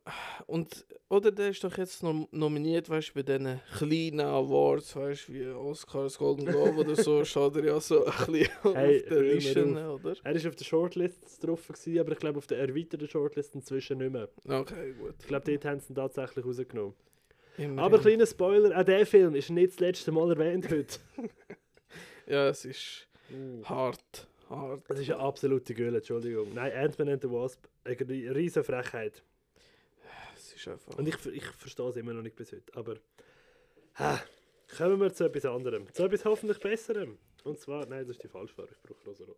und 0.47 0.87
oder 1.11 1.31
der 1.31 1.51
ist 1.51 1.63
doch 1.63 1.77
jetzt 1.77 2.03
nom 2.03 2.27
nominiert, 2.31 2.89
weißt 2.89 3.11
du, 3.11 3.13
bei 3.15 3.23
diesen 3.23 3.61
kleinen 3.77 4.21
Awards, 4.21 4.97
weißt 4.97 5.29
du, 5.29 5.33
wie 5.35 5.47
Oscars, 5.47 6.17
Golden 6.17 6.47
Globe 6.47 6.79
oder 6.81 6.97
so, 6.97 7.23
steht 7.27 7.57
er 7.57 7.65
ja 7.65 7.79
so 7.81 8.03
ein 8.07 8.13
bisschen 8.33 8.49
Hey, 8.75 9.05
auf 9.05 9.11
hör 9.11 9.23
der 9.23 9.23
mir 9.23 9.35
Liste, 9.35 9.87
auf. 9.89 10.01
oder? 10.05 10.17
Er 10.25 10.33
ist 10.33 10.47
auf 10.47 10.57
der 10.57 10.65
Shortlist 10.65 11.45
drauf, 11.45 11.69
gewesen, 11.69 11.99
aber 11.99 12.13
ich 12.13 12.19
glaube 12.19 12.39
auf 12.39 12.47
der 12.47 12.61
erweiterten 12.61 13.07
Shortlist 13.07 13.55
inzwischen 13.55 13.99
nicht 13.99 14.11
mehr. 14.13 14.29
Okay, 14.49 14.95
gut. 14.99 15.15
Ich 15.21 15.27
glaube, 15.27 15.45
dort 15.51 15.65
haben 15.67 15.81
sie 15.81 15.93
ihn 15.93 15.97
tatsächlich 15.97 16.47
rausgenommen. 16.47 16.95
Immerhin. 17.59 17.79
Aber 17.79 17.99
kleiner 17.99 18.25
Spoiler, 18.27 18.81
auch 18.81 18.85
der 18.85 19.05
Film 19.05 19.35
ist 19.35 19.51
nicht 19.51 19.73
das 19.73 19.81
letzte 19.81 20.13
Mal 20.13 20.31
erwähnt 20.31 20.71
heute. 20.71 20.99
Ja, 22.27 22.49
es 22.49 22.65
ist 22.65 23.09
hart, 23.65 24.29
hart. 24.49 24.83
Das 24.89 24.99
ist 25.01 25.11
eine 25.11 25.19
absolute 25.19 25.75
Gülle, 25.75 25.99
Entschuldigung. 25.99 26.55
Nein, 26.55 26.73
Ant-Man 26.73 27.09
and 27.11 27.21
the 27.23 27.29
Wasp, 27.31 27.67
eine 27.85 27.97
ri- 27.97 28.33
riesen 28.35 28.63
Frechheit. 28.65 29.23
Einfach... 30.69 30.97
Und 30.99 31.09
ich, 31.09 31.27
ich 31.27 31.45
verstehe 31.45 31.89
es 31.89 31.97
immer 31.97 32.13
noch 32.13 32.23
nicht 32.23 32.37
bis 32.37 32.53
heute, 32.53 32.75
aber... 32.77 32.97
Ha, 33.99 34.21
Kommen 34.77 35.01
wir 35.01 35.13
zu 35.13 35.25
etwas 35.25 35.45
anderem. 35.45 35.93
Zu 35.93 36.05
etwas 36.05 36.25
hoffentlich 36.25 36.59
Besserem. 36.59 37.19
Und 37.45 37.59
zwar, 37.59 37.85
nein, 37.87 38.07
das 38.07 38.17
ist 38.17 38.23
die 38.25 38.29
falsche 38.29 38.55
Farbe. 38.55 38.73
Ich 38.73 38.81
brauche 38.83 39.05
rosa-rot. 39.05 39.37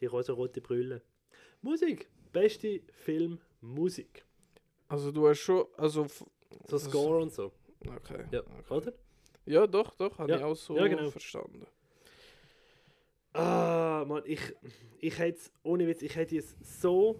Die 0.00 0.06
rosa-rote 0.06 0.60
Brille. 0.60 1.02
Musik. 1.60 2.08
Beste 2.32 2.82
Film, 2.92 3.40
Musik. 3.60 4.24
Also 4.88 5.10
du 5.10 5.28
hast 5.28 5.40
schon, 5.40 5.66
also... 5.76 6.06
So 6.06 6.26
Das- 6.68 6.84
Score 6.84 7.18
und 7.22 7.32
so. 7.32 7.52
Okay. 7.84 8.24
Ja, 8.30 8.40
okay. 8.40 8.74
oder? 8.74 8.92
Ja, 9.44 9.66
doch, 9.66 9.92
doch, 9.96 10.18
habe 10.18 10.30
Ja, 10.30 10.38
ich 10.38 10.44
auch 10.44 10.54
so 10.54 10.76
ja, 10.76 10.86
genau. 10.86 11.10
verstanden. 11.10 11.66
Ah, 13.32 14.04
Mann, 14.06 14.22
ich, 14.26 14.40
ich 14.98 15.18
hätte 15.18 15.38
es, 15.38 15.52
ohne 15.62 15.86
Witz, 15.88 16.02
ich 16.02 16.14
hätte 16.14 16.36
es 16.36 16.54
so. 16.60 17.18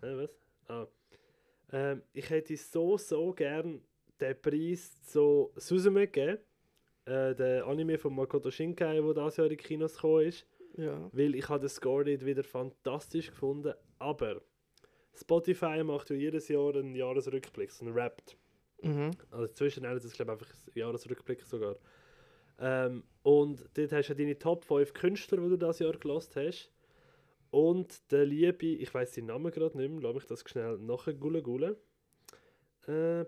Hä, 0.00 0.14
was? 0.16 0.30
Ah. 0.68 0.86
Ähm, 1.72 2.02
ich 2.12 2.30
hätte 2.30 2.56
so, 2.56 2.96
so 2.96 3.32
gern 3.32 3.82
den 4.20 4.40
Preis 4.40 5.02
zu 5.04 5.52
Suzume 5.56 6.06
gegeben. 6.06 6.38
Äh, 7.04 7.34
der 7.34 7.66
Anime 7.66 7.98
von 7.98 8.14
Makoto 8.14 8.50
Shinkai, 8.50 9.00
der 9.00 9.14
dieses 9.14 9.36
Jahr 9.36 9.46
in 9.46 9.50
die 9.50 9.56
Kinos 9.56 9.94
gekommen 9.94 10.26
ist. 10.26 10.46
Ja. 10.76 11.10
Weil 11.12 11.34
ich 11.34 11.48
habe 11.48 11.60
den 11.60 11.68
Score 11.68 12.04
dort 12.04 12.24
wieder 12.24 12.44
fantastisch 12.44 13.30
gefunden. 13.30 13.74
Aber 13.98 14.42
Spotify 15.14 15.82
macht 15.82 16.10
ja 16.10 16.16
jedes 16.16 16.48
Jahr 16.48 16.76
einen 16.76 16.94
Jahresrückblick, 16.94 17.70
so 17.70 17.84
einen 17.84 17.94
Wrapped. 17.94 18.36
Mhm. 18.82 19.10
Also 19.30 19.52
zwischen 19.54 19.82
nennen 19.82 19.98
das 20.00 20.12
glaube 20.12 20.32
ich 20.32 20.38
einfach 20.40 20.54
ein 20.54 20.78
Jahresrückblick 20.78 21.42
sogar. 21.42 21.76
Ähm, 22.60 23.04
und 23.22 23.64
dort 23.74 23.92
hast 23.92 24.08
du 24.08 24.14
deine 24.14 24.38
Top 24.38 24.64
5 24.64 24.92
Künstler, 24.94 25.38
die 25.38 25.48
du 25.48 25.56
das 25.56 25.78
Jahr 25.78 25.92
gelost 25.92 26.36
hast. 26.36 26.70
Und 27.50 28.10
der 28.12 28.26
liebe, 28.26 28.66
ich 28.66 28.92
weiß 28.92 29.12
den 29.12 29.26
Namen 29.26 29.50
gerade 29.50 29.76
nicht 29.78 29.90
mehr, 29.90 30.02
lass 30.02 30.14
mich 30.14 30.26
das 30.26 30.44
schnell 30.46 30.78
nachher 30.78 31.14
gulen. 31.14 31.76
Äh, 32.86 33.26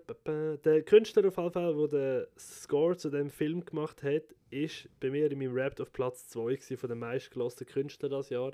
der 0.63 0.81
Künstler 0.83 1.27
auf 1.27 1.37
jeden 1.37 1.51
Fall, 1.51 1.75
der 1.75 1.87
den 1.87 2.27
Score 2.37 2.97
zu 2.97 3.09
dem 3.09 3.29
Film 3.29 3.63
gemacht 3.63 4.01
hat, 4.03 4.23
ist 4.49 4.89
bei 4.99 5.11
mir 5.11 5.31
in 5.31 5.37
meinem 5.37 5.53
Rap 5.53 5.79
auf 5.79 5.93
Platz 5.93 6.27
2 6.29 6.55
gewesen 6.55 6.77
von 6.77 6.89
den 6.89 6.99
meistgelosten 6.99 7.67
Künstlern 7.67 8.11
das 8.11 8.29
Jahr. 8.29 8.53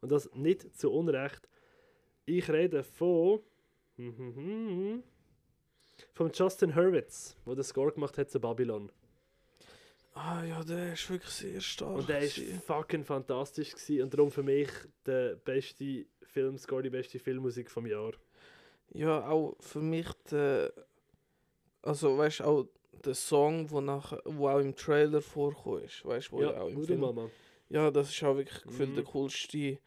Und 0.00 0.12
das 0.12 0.32
nicht 0.34 0.76
zu 0.76 0.92
Unrecht. 0.92 1.48
Ich 2.26 2.48
rede 2.50 2.82
von 2.82 3.40
vom 6.12 6.30
Justin 6.32 6.74
Hurwitz, 6.74 7.36
der 7.46 7.54
den 7.54 7.64
Score 7.64 7.92
gemacht 7.92 8.18
hat 8.18 8.30
zu 8.30 8.40
Babylon. 8.40 8.90
Ah 10.14 10.44
ja, 10.44 10.62
der 10.62 10.92
ist 10.92 11.10
wirklich 11.10 11.30
sehr 11.30 11.60
stark. 11.60 11.96
Und 11.96 12.08
der 12.08 12.20
ist 12.20 12.36
gewesen. 12.36 12.60
fucking 12.62 13.04
fantastisch 13.04 13.72
gewesen 13.72 14.02
und 14.04 14.14
darum 14.14 14.30
für 14.30 14.42
mich 14.44 14.68
der 15.04 15.34
beste 15.36 16.06
Filmscore, 16.22 16.84
die 16.84 16.90
beste 16.90 17.18
Filmmusik 17.18 17.70
vom 17.70 17.86
Jahr. 17.86 18.12
Ja, 18.92 19.28
auch 19.28 19.56
für 19.60 19.80
mich 19.80 20.06
der. 20.30 20.72
Also, 21.82 22.16
weißt 22.16 22.40
du, 22.40 22.44
auch 22.44 22.68
der 23.04 23.14
Song, 23.14 23.70
wo, 23.70 23.80
wo 24.24 24.48
auch 24.48 24.60
im 24.60 24.74
Trailer 24.74 25.20
vorkommt, 25.20 25.84
ist. 25.84 26.04
Weißt 26.04 26.28
du, 26.28 26.36
wo 26.36 26.42
ja, 26.42 26.60
auch 26.60 26.68
im 26.68 26.82
Film. 26.84 27.00
Mama. 27.00 27.30
Ja, 27.68 27.90
das 27.90 28.10
ist 28.10 28.22
auch 28.22 28.36
wirklich 28.36 28.62
gefühlt 28.62 28.90
Mhm. 28.90 28.94
der 28.94 29.04
coolste 29.04 29.78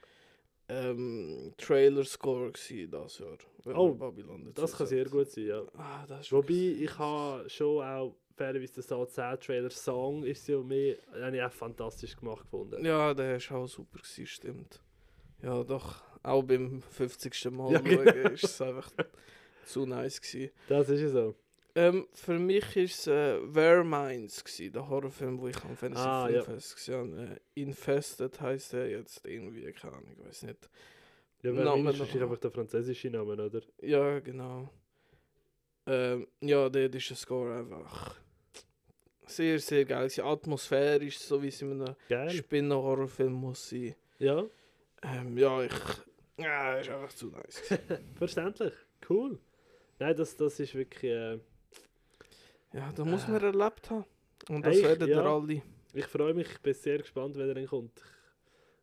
ähm, 0.69 1.53
Trailer-Score 1.57 2.51
das 2.51 3.19
Jahr. 3.19 3.37
Oh, 3.73 3.93
Babylon 3.93 4.51
Das 4.53 4.75
kann 4.75 4.87
sehr 4.87 5.05
gut 5.05 5.29
sein, 5.31 5.45
ja. 5.47 5.63
Ah, 5.77 6.05
Wobei, 6.29 6.75
ich 6.79 6.97
habe 6.97 7.49
schon 7.49 7.81
auch, 7.83 8.15
fairerweise 8.38 8.73
der 8.76 8.84
Soul 8.84 9.08
Sad 9.08 9.43
Trailer 9.43 9.69
Song 9.69 10.23
ist 10.23 10.47
ja 10.47 10.60
mehr, 10.60 10.97
habe 11.21 11.36
ich 11.36 11.43
auch 11.43 11.52
fantastisch 11.52 12.15
gemacht 12.15 12.43
gefunden. 12.43 12.86
Ja, 12.86 13.13
der 13.13 13.38
ist 13.38 13.52
auch 13.52 13.67
super 13.67 13.97
gewesen, 14.00 14.28
stimmt. 14.28 14.82
Ja, 15.41 15.63
doch. 15.63 16.04
Auch 16.23 16.43
beim 16.43 16.82
50. 16.82 17.52
Mal 17.52 17.71
Ja, 17.73 17.80
schauen 17.80 18.06
genau. 18.06 18.30
ist 18.30 18.43
es 18.43 18.62
einfach 18.62 18.91
zu 19.65 19.86
nice 19.86 20.21
gewesen. 20.21 20.52
Das 20.69 20.89
ist 20.89 21.02
ja 21.02 21.10
so. 21.10 21.36
Ähm, 21.76 22.08
für 22.12 22.39
mich 22.39 22.76
war 22.76 22.84
es 22.84 23.06
äh, 23.08 23.39
Where 23.54 23.84
Minds, 23.84 24.43
gewesen, 24.43 24.73
der 24.73 24.89
Horrorfilm, 24.89 25.39
wo 25.39 25.47
ich 25.47 25.63
am 25.63 25.76
Fantasy 25.78 26.08
Ah, 26.08 26.28
ja. 26.30 26.41
Filmfest 26.43 26.76
gesehen 26.76 26.95
habe. 27.19 27.34
Äh, 27.36 27.39
Infested 27.62 28.41
heisst 28.41 28.73
er 28.73 28.89
jetzt 28.89 29.23
irgendwie, 29.26 29.71
keine 29.73 29.93
Ahnung, 29.93 30.12
ich 30.17 30.26
weiß 30.26 30.43
nicht. 30.43 30.69
Ja, 31.43 31.56
weil 31.56 31.65
noch. 31.65 31.93
ist 31.93 32.15
einfach 32.15 32.39
der 32.39 32.52
französische 32.52 33.12
Name, 33.12 33.34
oder? 33.34 33.62
Ja, 33.82 34.19
genau. 34.19 34.69
Ähm, 35.86 36.28
ja, 36.41 36.67
dort 36.67 36.95
ist 36.95 37.10
der 37.12 37.15
Score 37.17 37.60
einfach 37.60 38.15
sehr, 39.27 39.59
sehr 39.59 39.85
geil. 39.85 40.07
gewesen. 40.07 40.25
Atmosphärisch, 40.25 41.19
so 41.19 41.41
wie 41.41 41.47
es 41.47 41.61
in 41.61 41.81
einem 41.81 41.95
Geil. 42.09 42.29
Spinnen-Horrorfilm 42.29 43.33
muss 43.33 43.69
sein. 43.69 43.95
Ja, 44.19 44.45
Ähm, 45.03 45.37
ja, 45.37 45.63
ich... 45.63 45.71
Ja, 46.37 46.75
ist 46.77 46.89
einfach 46.89 47.13
zu 47.13 47.27
nice. 47.27 47.61
verständlich. 48.15 48.73
Cool. 49.09 49.39
Nein, 49.99 50.15
das, 50.15 50.35
das 50.35 50.59
ist 50.59 50.75
wirklich... 50.75 51.11
Äh, 51.11 51.39
ja, 52.73 52.91
da 52.95 53.05
muss 53.05 53.27
man 53.27 53.41
erlebt 53.41 53.89
haben. 53.89 54.05
Und 54.49 54.65
das 54.65 54.81
werden 54.81 55.07
ja. 55.07 55.17
ihr 55.17 55.25
alle. 55.25 55.61
Ich 55.93 56.05
freue 56.05 56.33
mich, 56.33 56.47
ich 56.49 56.59
bin 56.59 56.73
sehr 56.73 56.99
gespannt, 56.99 57.35
wenn 57.37 57.47
er 57.47 57.55
dann 57.55 57.65
kommt. 57.65 57.99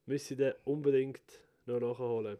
Ich 0.02 0.06
müsse 0.06 0.36
den 0.36 0.54
unbedingt 0.64 1.22
noch 1.66 1.80
nachholen. 1.80 2.38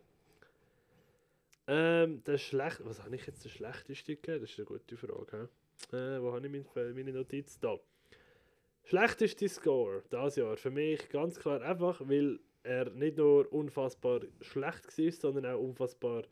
Ähm, 1.67 2.23
der 2.25 2.39
schlecht, 2.39 2.85
was 2.85 3.03
habe 3.03 3.15
ich 3.17 3.27
jetzt 3.27 3.45
das 3.45 3.53
schlechteste 3.53 4.17
gegeben? 4.17 4.41
Das 4.41 4.51
ist 4.51 4.59
eine 4.59 4.67
gute 4.67 4.97
Frage. 4.97 5.49
Äh, 5.93 6.21
wo 6.21 6.33
habe 6.33 6.47
ich 6.47 6.53
meine, 6.75 6.95
meine 6.95 7.13
Notiz 7.13 7.59
da? 7.59 7.79
Schlechteste 8.85 9.49
Score 9.49 10.03
dieses 10.13 10.37
Jahr 10.37 10.57
für 10.57 10.71
mich 10.71 11.09
ganz 11.09 11.39
klar 11.39 11.63
einfach, 11.63 12.01
weil 12.07 12.39
er 12.63 12.91
nicht 12.91 13.17
nur 13.17 13.51
unfassbar 13.53 14.21
schlecht 14.41 14.99
war, 14.99 15.13
sondern 15.13 15.47
auch 15.55 15.61
unfassbar 15.61 16.23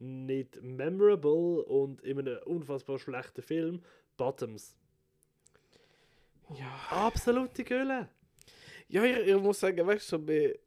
nicht 0.00 0.62
memorable 0.62 1.64
und 1.64 2.00
in 2.02 2.18
einem 2.20 2.38
unfassbar 2.44 2.98
schlechten 2.98 3.42
Film. 3.42 3.82
Bottoms. 4.16 4.74
Ja, 6.54 6.72
Absolute 6.90 7.62
Gülle. 7.64 8.08
ja 8.88 9.04
ich, 9.04 9.16
ich 9.28 9.36
muss 9.36 9.60
sagen, 9.60 9.86
weißt 9.86 10.12
du, 10.12 10.16
so 10.16 10.24
bei, 10.24 10.58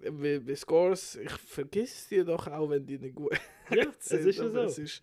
bei, 0.00 0.38
bei 0.40 0.54
Scores, 0.56 1.16
ich 1.16 1.30
vergiss 1.30 2.08
die 2.08 2.24
doch 2.24 2.46
auch, 2.48 2.68
wenn 2.70 2.84
die 2.84 2.98
nicht 2.98 3.14
gut 3.14 3.32
Ja, 3.70 3.84
es 3.98 4.04
sind. 4.08 4.26
ist 4.26 4.38
ja 4.38 4.48
so. 4.50 4.60
es 4.62 4.78
ist, 4.78 5.02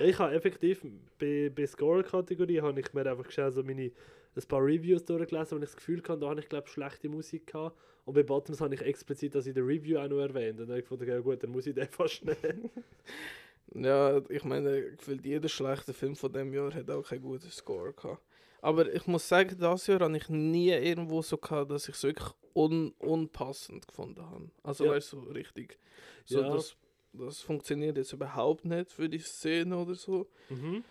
ich 0.00 0.18
habe 0.18 0.34
effektiv 0.34 0.84
bei, 1.18 1.50
bei 1.54 1.66
Score-Kategorie 1.66 2.60
habe 2.60 2.80
ich 2.80 2.92
mir 2.92 3.10
einfach 3.10 3.30
schnell 3.30 3.50
so 3.52 3.62
meine, 3.62 3.90
ein 4.36 4.48
paar 4.48 4.62
Reviews 4.64 5.04
durchgelesen, 5.04 5.58
wo 5.58 5.62
ich 5.62 5.68
das 5.70 5.76
Gefühl 5.76 6.02
hatte, 6.02 6.18
da 6.18 6.28
habe 6.28 6.40
ich 6.40 6.48
glaube 6.48 6.68
schlechte 6.68 7.08
Musik 7.08 7.46
gehabt. 7.48 7.76
Und 8.04 8.14
bei 8.14 8.22
Bottoms 8.22 8.60
habe 8.60 8.74
ich 8.74 8.82
explizit 8.82 9.34
das 9.34 9.46
in 9.46 9.54
der 9.54 9.66
Review 9.66 9.98
auch 9.98 10.08
noch 10.08 10.20
erwähnt. 10.20 10.60
Und 10.60 10.66
dann 10.66 10.70
habe 10.70 10.78
ich 10.80 10.84
gefunden, 10.84 11.08
ja 11.08 11.18
gut, 11.20 11.42
dann 11.42 11.50
muss 11.50 11.66
ich 11.66 11.74
den 11.74 11.88
fast 11.90 12.24
nehmen. 12.24 12.70
Ja, 13.74 14.22
ich 14.28 14.44
meine, 14.44 14.92
gefühlt 14.92 15.24
jeder 15.26 15.48
schlechte 15.48 15.92
Film 15.92 16.14
von 16.14 16.32
dem 16.32 16.52
Jahr 16.54 16.72
hat 16.72 16.88
auch 16.88 17.02
keinen 17.02 17.22
guten 17.22 17.50
Score 17.50 17.92
gehabt. 17.92 18.22
Aber 18.62 18.92
ich 18.92 19.06
muss 19.08 19.28
sagen, 19.28 19.56
das 19.58 19.86
Jahr 19.88 20.00
habe 20.00 20.16
ich 20.16 20.28
nie 20.28 20.70
irgendwo 20.70 21.20
so 21.20 21.36
gehabt, 21.36 21.70
dass 21.72 21.88
ich 21.88 21.96
es 21.96 22.02
wirklich 22.04 22.28
un 22.54 22.92
unpassend 23.00 23.86
gefunden 23.88 24.22
habe. 24.24 24.50
Also 24.62 24.84
Ja. 24.84 24.92
weißt 24.92 25.12
du, 25.14 25.20
so 25.24 25.30
richtig. 25.32 25.78
So, 26.24 26.40
Ja. 26.40 26.50
das, 26.54 26.76
das 27.12 27.40
funktioniert 27.40 27.96
jetzt 27.98 28.12
überhaupt 28.12 28.64
nicht 28.64 28.92
für 28.92 29.08
die 29.08 29.18
Szene 29.18 29.76
oder 29.76 29.94
so. 29.96 30.28
Mhm. 30.48 30.84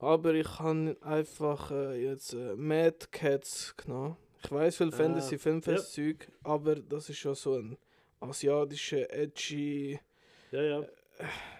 Aber 0.00 0.34
ich 0.34 0.58
habe 0.58 0.96
einfach 1.02 1.70
äh, 1.70 2.02
jetzt 2.02 2.32
äh, 2.32 2.54
Mad 2.56 3.06
Cats 3.10 3.74
genommen. 3.76 4.16
Ich 4.42 4.50
weiß 4.50 4.76
viel 4.76 4.88
Ah, 4.88 4.96
Fantasy 4.96 5.38
Filmfest 5.38 5.92
Zeug, 5.92 6.28
aber 6.42 6.74
das 6.76 7.10
ist 7.10 7.22
ja 7.22 7.34
so 7.34 7.56
ein 7.58 7.76
asiatischer 8.20 9.12
edgy 9.12 10.00
Ja, 10.50 10.62
ja, 10.62 10.88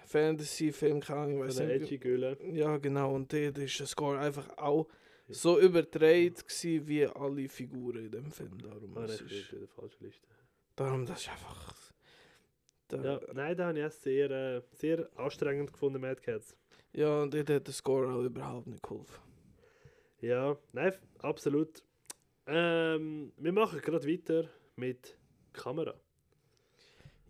Fantasy 0.07 0.73
Film, 0.73 1.01
keine 1.01 1.21
Ahnung, 1.21 1.35
ich 1.43 1.49
weiß 1.49 1.61
nicht. 1.61 1.83
edgy 1.83 1.99
Gülle. 1.99 2.37
Ja, 2.53 2.79
genau. 2.79 3.15
Und 3.15 3.33
dort 3.33 3.59
ist 3.59 3.79
der 3.79 3.87
Score 3.87 4.19
einfach 4.19 4.49
auch 4.57 4.89
so 5.29 5.61
überdreht 5.61 6.43
gewesen, 6.49 6.89
wie 6.89 7.07
alle 7.07 7.49
Figuren 7.49 8.07
in 8.07 8.11
dem 8.11 8.33
Film. 8.33 8.57
Darum, 8.63 8.97
Ah, 8.97 9.05
es 9.05 9.19
bin 9.19 9.27
ist, 9.29 9.51
bei 9.53 9.59
der 9.59 9.69
falschen 9.69 10.05
Liste. 10.05 10.27
darum 10.77 11.07
das 11.07 11.21
ist 11.21 11.29
einfach... 11.29 11.75
Da, 12.89 12.97
Ja, 12.97 13.21
nein, 13.35 13.57
da 13.57 13.67
habe 13.69 13.79
ich 13.79 13.85
auch 13.85 13.91
sehr, 13.93 14.31
äh, 14.31 14.63
sehr 14.73 15.09
anstrengend 15.17 15.73
gefunden, 15.73 16.01
Mad 16.01 16.21
Cats. 16.23 16.57
Ja, 16.93 17.23
und 17.23 17.35
dort 17.35 17.51
hat 17.51 17.67
der 17.67 17.75
Score 17.75 18.13
auch 18.13 18.23
überhaupt 18.23 18.67
nicht 18.67 18.83
geholfen. 18.83 19.21
Ja, 20.21 20.57
nein, 20.73 20.93
absolut. 21.19 21.83
Ähm, 22.47 23.33
wir 23.37 23.53
machen 23.53 23.81
gerade 23.81 24.07
weiter 24.07 24.49
mit 24.77 25.17
Kamera. 25.53 25.95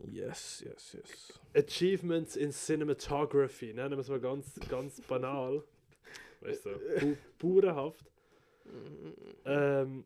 Yes, 0.06 0.64
yes, 0.64 0.94
yes. 0.94 1.40
Achievements 1.54 2.36
in 2.36 2.52
Cinematography. 2.52 3.74
Nennen 3.74 3.92
wir 3.92 3.98
es 3.98 4.08
mal 4.08 4.20
ganz, 4.20 4.58
ganz 4.68 5.00
banal. 5.02 5.62
Weißt 6.40 6.64
du, 6.64 6.70
bu 7.00 7.16
bauernhaft. 7.38 8.10
Ähm, 9.44 10.04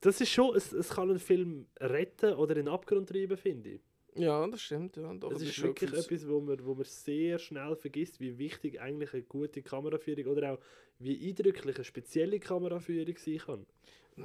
das 0.00 0.20
ist 0.20 0.30
schon, 0.30 0.56
es, 0.56 0.72
es 0.72 0.90
kann 0.90 1.10
einen 1.10 1.18
Film 1.18 1.66
retten 1.80 2.34
oder 2.34 2.56
in 2.56 2.66
den 2.66 2.74
Abgrund 2.74 3.08
treiben, 3.08 3.36
finde 3.36 3.70
ich. 3.70 3.80
Ja, 4.18 4.46
das 4.46 4.62
stimmt, 4.62 4.96
ja. 4.96 5.12
Doch, 5.14 5.32
Es 5.32 5.38
das 5.38 5.48
ist 5.48 5.62
wirklich 5.62 5.92
etwas, 5.92 6.28
wo 6.28 6.40
man, 6.40 6.64
wo 6.64 6.74
man 6.74 6.84
sehr 6.84 7.38
schnell 7.38 7.76
vergisst, 7.76 8.20
wie 8.20 8.38
wichtig 8.38 8.80
eigentlich 8.80 9.12
eine 9.12 9.22
gute 9.22 9.62
Kameraführung 9.62 10.26
oder 10.26 10.52
auch 10.52 10.58
wie 10.98 11.28
eindrücklich 11.28 11.76
eine 11.76 11.84
spezielle 11.84 12.40
Kameraführung 12.40 13.16
sein 13.16 13.38
kann. 13.38 13.66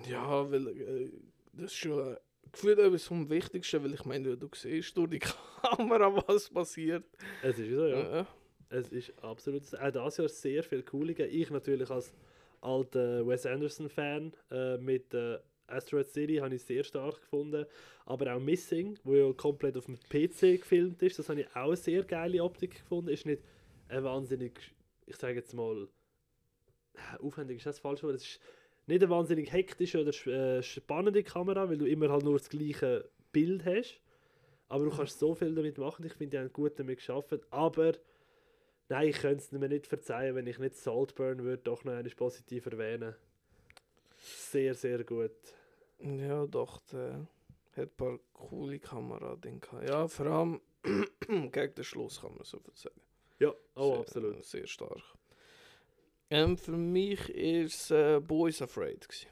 Ja, 0.10 0.50
weil 0.50 0.68
äh, 0.68 1.12
das 1.54 1.72
ist 1.72 1.76
schon 1.76 2.14
äh, 2.14 2.18
gefühlt 2.52 2.80
etwas 2.80 3.06
vom 3.06 3.30
Wichtigsten, 3.30 3.84
weil 3.84 3.94
ich 3.94 4.06
meine, 4.06 4.38
du 4.38 4.50
siehst 4.54 4.96
durch 4.98 5.10
die 5.10 5.20
Kamera, 5.64 6.16
was 6.28 6.50
passiert. 6.50 7.04
Es 7.44 7.60
ist 7.60 7.72
so, 7.72 7.86
ja. 7.88 8.18
Ja. 8.18 8.28
Es 8.70 8.90
ist 8.90 9.12
absolut, 9.22 9.64
auch 9.76 9.92
das 9.92 10.18
Jahr 10.18 10.30
sehr 10.30 10.64
viel 10.64 10.84
coole 10.84 11.14
gegeben. 11.14 11.42
Ich 11.42 11.50
natürlich 11.50 11.90
als 11.90 12.14
alter 12.62 13.28
Wes 13.28 13.46
Anderson-Fan 13.46 14.34
äh, 14.50 14.78
mit 14.78 15.14
äh, 15.14 15.40
Asteroid 15.72 16.08
City, 16.08 16.38
habe 16.38 16.56
ich 16.56 16.64
sehr 16.64 16.84
stark 16.84 17.22
gefunden. 17.22 17.66
Aber 18.06 18.36
auch 18.36 18.40
Missing, 18.40 18.98
wo 19.04 19.16
ja 19.16 19.32
komplett 19.34 19.78
auf 19.78 19.86
dem 19.86 19.98
PC 19.98 20.62
gefilmt 20.62 21.02
ist, 21.02 21.20
das 21.20 21.30
habe 21.30 21.42
ich 21.42 21.48
auch 21.56 21.68
eine 21.68 21.76
sehr 21.76 22.04
geile 22.04 22.44
Optik 22.44 22.76
gefunden. 22.76 23.10
Ist 23.10 23.26
nicht 23.26 23.42
ein 23.90 24.04
wahnsinnig, 24.04 24.74
ich 25.06 25.16
sage 25.16 25.36
jetzt 25.36 25.54
mal, 25.54 25.88
aufwendig 27.20 27.58
ist 27.58 27.66
das 27.66 27.80
falsch, 27.80 28.04
aber 28.04 28.14
es 28.14 28.24
ist 28.24 28.40
nicht 28.88 29.02
eine 29.02 29.10
wahnsinnig 29.10 29.52
hektische 29.52 30.02
oder 30.02 30.12
äh, 30.28 30.64
spannende 30.64 31.24
Kamera, 31.24 31.70
weil 31.70 31.78
du 31.78 31.86
immer 31.86 32.10
halt 32.10 32.24
nur 32.24 32.38
das 32.38 32.50
gleiche 32.50 33.10
Bild 33.32 33.66
hast. 33.66 34.02
Aber 34.68 34.86
du 34.86 34.92
kannst 34.92 35.20
so 35.20 35.36
viel 35.36 35.54
damit 35.54 35.78
machen. 35.78 36.06
Ich 36.06 36.14
finde, 36.14 36.38
die 36.38 36.40
haben 36.40 36.54
gut 36.54 36.80
damit 36.80 36.98
geschafft. 36.98 37.34
Aber 37.50 37.94
nein, 38.90 39.10
ich 39.10 39.18
könnte 39.18 39.44
es 39.44 39.52
mir 39.52 39.68
nicht 39.68 39.88
verzeihen, 39.88 40.36
wenn 40.36 40.48
ich 40.48 40.60
nicht 40.60 40.76
Saltburn 40.76 41.44
würde 41.44 41.64
doch 41.64 41.84
noch 41.84 41.94
einmal 41.94 42.12
positiv 42.16 42.66
erwähnen. 42.68 43.16
Sehr, 44.18 44.74
sehr 44.74 45.04
gut. 45.04 45.32
Ja, 46.04 46.48
doch, 46.48 46.80
der 46.92 47.28
hat 47.76 47.90
ein 47.90 47.96
paar 47.96 48.20
coole 48.34 48.80
Kameradinge 48.80 49.60
gehabt. 49.60 49.88
Ja, 49.88 50.08
vor 50.08 50.26
allem 50.26 50.62
gegen 51.28 51.76
den 51.76 51.84
Schluss 51.84 52.22
kann 52.22 52.34
man 52.36 52.44
so 52.44 52.60
viel 52.60 52.76
sagen. 52.76 53.02
Ja, 53.40 53.54
oh, 53.76 53.92
sehr, 53.92 54.00
absolut. 54.00 54.46
Sehr 54.46 54.68
stark. 54.68 55.02
Ähm, 56.30 56.58
für 56.58 56.78
mich 56.78 57.30
ist 57.30 57.92
äh, 57.92 58.20
Boys 58.20 58.62
Afraid. 58.62 59.08
Gewesen. 59.08 59.28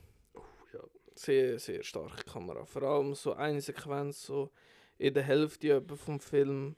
ja. 0.74 0.80
Sehr, 1.16 1.60
sehr 1.60 1.84
starke 1.84 2.24
Kamera. 2.24 2.66
Vor 2.66 2.84
allem 2.84 3.16
so 3.16 3.34
eine 3.34 3.62
Sequenz, 3.62 4.24
so 4.24 4.52
in 4.98 5.14
der 5.14 5.24
Hälfte 5.24 5.82
vom 5.96 6.20
Film. 6.20 6.76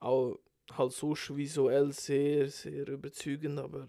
Auch 0.00 0.38
halt 0.76 0.92
sonst 0.92 1.34
visuell 1.34 1.92
sehr, 1.92 2.48
sehr 2.48 2.88
überzeugend, 2.88 3.58
aber 3.58 3.88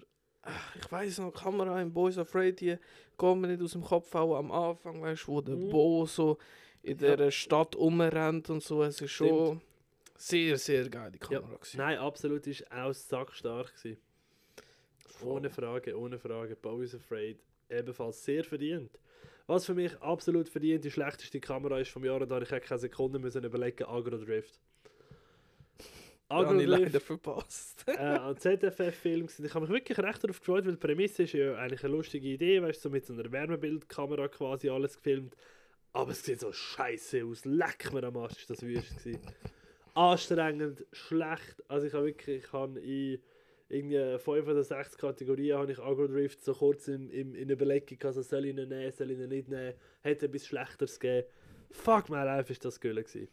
ach, 0.50 0.76
ich 0.76 0.92
weiß 0.92 1.20
noch, 1.20 1.32
die 1.34 1.40
Kamera 1.40 1.82
in 1.82 1.94
Boys 1.94 2.18
Afraid, 2.18 2.60
die 2.60 2.78
geht 3.18 3.38
mir 3.38 3.48
nicht 3.48 3.62
aus 3.62 3.72
dem 3.74 3.84
Kopf, 3.84 4.14
auch 4.16 4.38
am 4.38 4.52
Anfang, 4.52 5.02
weißt 5.02 5.24
du, 5.28 5.32
wo 5.32 5.42
der 5.42 5.56
Mhm. 5.56 5.70
Bo 5.70 6.06
so 6.06 6.38
in 6.84 6.98
Ja. 7.00 7.16
der 7.16 7.32
Stadt 7.32 7.76
umrennt 7.76 8.50
und 8.50 8.64
so. 8.64 8.84
Es 8.84 9.00
ist 9.02 9.12
schon 9.12 9.62
sehr, 10.18 10.58
sehr 10.58 10.88
geile 10.90 11.14
Ja. 11.14 11.40
Kamera. 11.40 11.56
gewesen. 11.56 11.78
Nein, 11.78 11.98
absolut 11.98 12.48
ist 12.48 12.72
auch 12.72 12.94
sackstark 12.94 13.74
gewesen. 13.76 13.98
Ohne 15.22 15.50
Frage, 15.50 15.98
ohne 16.00 16.18
Frage. 16.18 16.56
Boys 16.56 16.96
Afraid 16.96 17.38
ebenfalls 17.70 18.24
sehr 18.24 18.44
verdient. 18.44 18.92
Was 19.48 19.66
für 19.66 19.74
mich 19.74 20.00
absolut 20.02 20.48
verdient 20.48 20.86
die 20.86 20.92
schlechteste 20.92 21.40
Kamera 21.40 21.80
ist 21.80 21.90
vom 21.92 22.06
Jahr, 22.06 22.22
und 22.22 22.30
da 22.30 22.36
habe 22.36 22.46
ich 22.46 22.50
keine 22.64 22.80
Sekunde 22.80 23.20
müssen 23.20 23.44
überlegen, 23.44 23.84
Agro 23.86 24.18
Drift. 24.18 24.60
Habe 26.30 26.62
ich 26.62 26.68
leider 26.68 27.00
verpasst. 27.00 27.86
äh, 27.88 27.98
ein 27.98 28.38
ZFF-Film. 28.38 29.28
Ich 29.44 29.54
habe 29.54 29.62
mich 29.66 29.74
wirklich 29.74 29.98
recht 29.98 30.24
darauf 30.24 30.40
gefreut, 30.40 30.66
weil 30.66 30.74
die 30.74 30.78
Prämisse 30.78 31.24
ist 31.24 31.34
ja 31.34 31.56
eigentlich 31.56 31.84
eine 31.84 31.94
lustige 31.94 32.28
Idee, 32.28 32.62
weißt 32.62 32.78
du, 32.86 32.90
so 32.90 32.92
mit 32.92 33.06
so 33.06 33.14
einer 33.14 33.32
Wärmebildkamera 33.32 34.28
quasi 34.28 34.70
alles 34.70 34.96
gefilmt. 34.96 35.36
Aber 35.92 36.12
es 36.12 36.24
sieht 36.24 36.40
so 36.40 36.52
scheiße 36.52 37.26
aus. 37.26 37.46
Leck 37.46 37.92
mir 37.92 38.04
am 38.04 38.18
Arsch, 38.18 38.38
ist 38.38 38.50
das 38.50 38.62
wüst 38.62 38.98
gewesen. 39.04 39.22
Anstrengend, 39.96 40.86
schlecht. 40.94 41.64
Also 41.68 41.88
ich 41.88 41.94
habe 41.94 42.06
wirklich, 42.06 42.44
ich 42.44 42.54
habe 42.54 42.80
in 42.80 43.20
irgendwie 43.70 44.18
5 44.20 44.48
oder 44.48 44.64
6 44.64 44.98
Kategorien 44.98 45.58
habe 45.58 45.72
ich 45.72 45.80
Agro 45.80 46.08
Drift 46.08 46.44
so 46.44 46.54
kurz 46.54 46.88
im, 46.88 47.10
im, 47.12 47.36
in 47.36 47.50
Überlegung 47.50 47.98
gehabt, 48.00 48.16
so 48.16 48.22
soll 48.22 48.46
ich 48.46 48.56
ihn 48.58 48.68
nehmen, 48.68 48.92
soll 48.92 49.12
ich 49.12 49.20
ihn 49.20 49.30
nicht 49.30 49.48
nehmen, 49.48 49.74
hätte 50.02 50.26
etwas 50.26 50.48
Schlechteres 50.48 51.00
gegeben. 51.00 51.28
Fuck 51.72 52.10
my 52.10 52.24
life, 52.24 52.52
ist 52.52 52.66
das 52.66 52.80
Gülle 52.80 53.04
gewesen. 53.04 53.28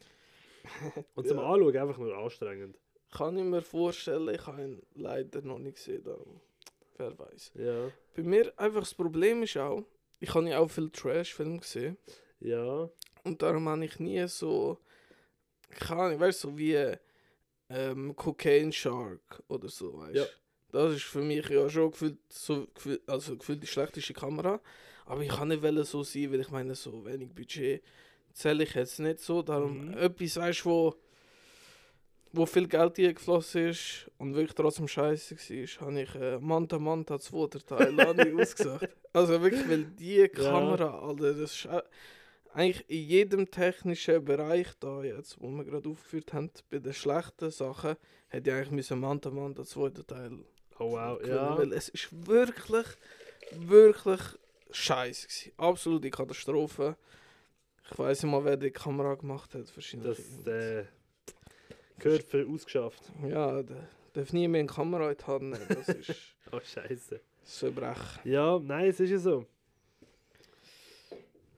Und 1.14 1.26
zum 1.28 1.38
Ja. 1.38 1.44
Anschauen 1.44 1.76
einfach 1.76 1.98
nur 1.98 2.16
anstrengend. 2.16 2.76
Kann 3.16 3.36
ich 3.38 3.44
mir 3.44 3.62
vorstellen, 3.62 4.28
ich 4.34 4.46
habe 4.46 4.62
ihn 4.62 4.82
leider 4.94 5.40
noch 5.42 5.58
nicht 5.58 5.76
gesehen. 5.76 6.02
Darum. 6.04 6.40
Wer 6.98 7.18
weiß. 7.18 7.52
Ja, 7.54 7.90
Bei 8.14 8.22
mir 8.22 8.52
einfach 8.58 8.80
das 8.80 8.94
Problem 8.94 9.42
ist 9.42 9.56
auch, 9.56 9.84
ich 10.18 10.34
habe 10.34 10.48
ja 10.48 10.58
auch 10.58 10.68
viele 10.70 10.90
Trash-Filme 10.90 11.58
gesehen. 11.58 11.96
ja, 12.40 12.88
Und 13.24 13.42
darum 13.42 13.68
habe 13.68 13.84
ich 13.84 13.98
nie 13.98 14.26
so, 14.28 14.78
keine 15.70 16.18
weißt 16.18 16.44
du, 16.44 16.48
so 16.48 16.58
wie 16.58 16.94
ähm, 17.68 18.14
Cocaine 18.16 18.72
Shark 18.72 19.42
oder 19.48 19.68
so, 19.68 19.98
weißt 19.98 20.14
du. 20.14 20.18
Ja. 20.20 20.26
Das 20.72 20.94
ist 20.94 21.04
für 21.04 21.22
mich 21.22 21.48
ja 21.48 21.68
schon 21.70 21.90
gefühlt, 21.90 22.18
so, 22.30 22.66
gefühlt, 22.74 23.08
also 23.08 23.36
gefühlt 23.36 23.62
die 23.62 23.66
schlechteste 23.66 24.12
Kamera. 24.14 24.60
Aber 25.04 25.22
ich 25.22 25.28
kann 25.28 25.48
nicht 25.48 25.62
so 25.86 26.02
sein, 26.02 26.32
weil 26.32 26.40
ich 26.40 26.50
meine, 26.50 26.74
so 26.74 27.04
wenig 27.04 27.32
Budget 27.34 27.82
zähle 28.32 28.64
ich 28.64 28.74
jetzt 28.74 28.98
nicht 28.98 29.20
so. 29.20 29.42
Darum 29.42 29.88
Mhm. 29.88 29.98
etwas, 29.98 30.36
weißt 30.36 30.64
du, 30.64 30.68
wo, 30.68 30.94
wo 32.32 32.46
viel 32.46 32.68
Geld 32.68 32.94
geflossen 32.94 33.68
ist 33.68 34.10
und 34.18 34.34
wirklich 34.34 34.54
trotzdem 34.54 34.88
scheiße 34.88 35.36
war, 35.36 35.86
habe 35.86 36.02
ich 36.02 36.14
äh, 36.14 36.38
Manta 36.38 36.78
Manta 36.78 37.18
2 37.18 37.46
der 37.48 37.64
Teil 37.64 38.40
ausgesagt. 38.40 38.94
Also 39.12 39.40
wirklich, 39.42 39.68
weil 39.68 39.84
die 39.84 40.28
Kamera, 40.28 40.98
Alter, 41.00 41.32
das 41.32 41.52
ist 41.52 41.64
äh, 41.66 41.82
eigentlich 42.52 42.84
in 42.88 43.02
jedem 43.04 43.50
technischen 43.50 44.24
Bereich 44.24 44.68
da 44.80 45.02
jetzt, 45.02 45.40
wo 45.40 45.48
wir 45.48 45.64
gerade 45.64 45.88
aufgeführt 45.88 46.32
haben, 46.32 46.50
bei 46.70 46.78
den 46.78 46.92
schlechten 46.92 47.50
Sachen, 47.50 47.96
hätte 48.28 48.50
ich 48.50 48.56
eigentlich 48.56 48.70
müssen 48.72 49.00
Manta 49.00 49.30
Manta 49.30 49.64
2 49.64 49.88
der 49.90 50.06
Teil 50.06 50.38
Oh 50.78 50.92
wow, 50.92 51.18
können, 51.18 51.34
ja. 51.34 51.56
Weil 51.56 51.72
es 51.72 51.88
ist 51.88 52.08
wirklich, 52.26 52.86
wirklich 53.52 54.20
scheiße 54.70 55.26
gewesen. 55.26 55.52
Absolute 55.56 56.10
Katastrophe. 56.10 56.96
Ich 57.90 57.98
weiß 57.98 58.22
nicht 58.22 58.32
mal, 58.32 58.44
wer 58.44 58.56
die 58.56 58.70
Kamera 58.70 59.14
gemacht 59.14 59.54
hat. 59.54 59.74
Wahrscheinlich. 59.74 60.16
Das 60.16 60.46
äh, 60.46 60.84
gehört 61.98 62.24
für 62.24 62.46
ausgeschafft. 62.46 63.02
Ja, 63.28 63.62
der 63.62 63.88
darf 64.12 64.32
nie 64.32 64.48
mehr 64.48 64.60
eine 64.60 64.68
Kamera 64.68 65.10
in 65.10 65.16
die 65.16 65.24
Hand 65.24 65.42
nehmen. 65.50 65.66
Das 65.68 65.88
ist 65.88 66.12
Oh 66.52 66.60
Scheiße. 66.62 67.20
das 67.42 67.58
Verbrechen. 67.58 68.20
Ja, 68.24 68.58
nein, 68.62 68.88
es 68.88 69.00
ist 69.00 69.10
ja 69.10 69.18
so. 69.18 69.46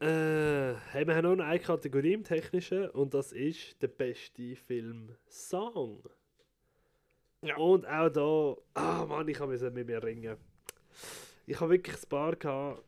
Äh, 0.00 0.74
hey, 0.92 1.06
wir 1.06 1.16
haben 1.16 1.36
noch 1.36 1.44
eine 1.44 1.58
Kategorie 1.58 2.12
im 2.12 2.22
Technischen 2.22 2.88
und 2.90 3.14
das 3.14 3.32
ist 3.32 3.80
der 3.82 3.88
beste 3.88 4.54
Film 4.54 5.16
Song. 5.28 6.02
Ja. 7.42 7.56
Und 7.56 7.84
auch 7.86 8.08
da, 8.08 8.80
ah 8.80 9.04
Mann, 9.06 9.26
ich 9.28 9.40
habe 9.40 9.56
mit 9.70 9.86
mir 9.86 10.02
ringen. 10.02 10.36
Ich 11.46 11.58
habe 11.60 11.70
wirklich 11.72 11.96
ein 11.96 12.08
paar 12.08 12.36
gehabt, 12.36 12.82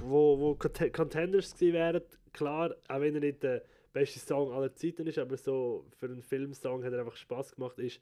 wo, 0.00 0.38
wo 0.38 0.52
Cont- 0.54 0.92
Contenders 0.92 1.52
gewesen 1.54 1.72
wären. 1.72 2.02
Klar, 2.32 2.74
auch 2.88 3.00
wenn 3.00 3.14
er 3.14 3.20
nicht 3.20 3.42
der 3.42 3.62
beste 3.92 4.18
Song 4.18 4.52
aller 4.52 4.74
Zeiten 4.74 5.06
ist, 5.06 5.18
aber 5.18 5.36
so 5.36 5.86
für 5.98 6.06
einen 6.06 6.22
Filmsong 6.22 6.84
hat 6.84 6.92
er 6.92 7.00
einfach 7.00 7.16
Spaß 7.16 7.54
gemacht, 7.54 7.78
ist 7.78 8.00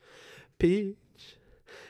Peach, 0.59 0.96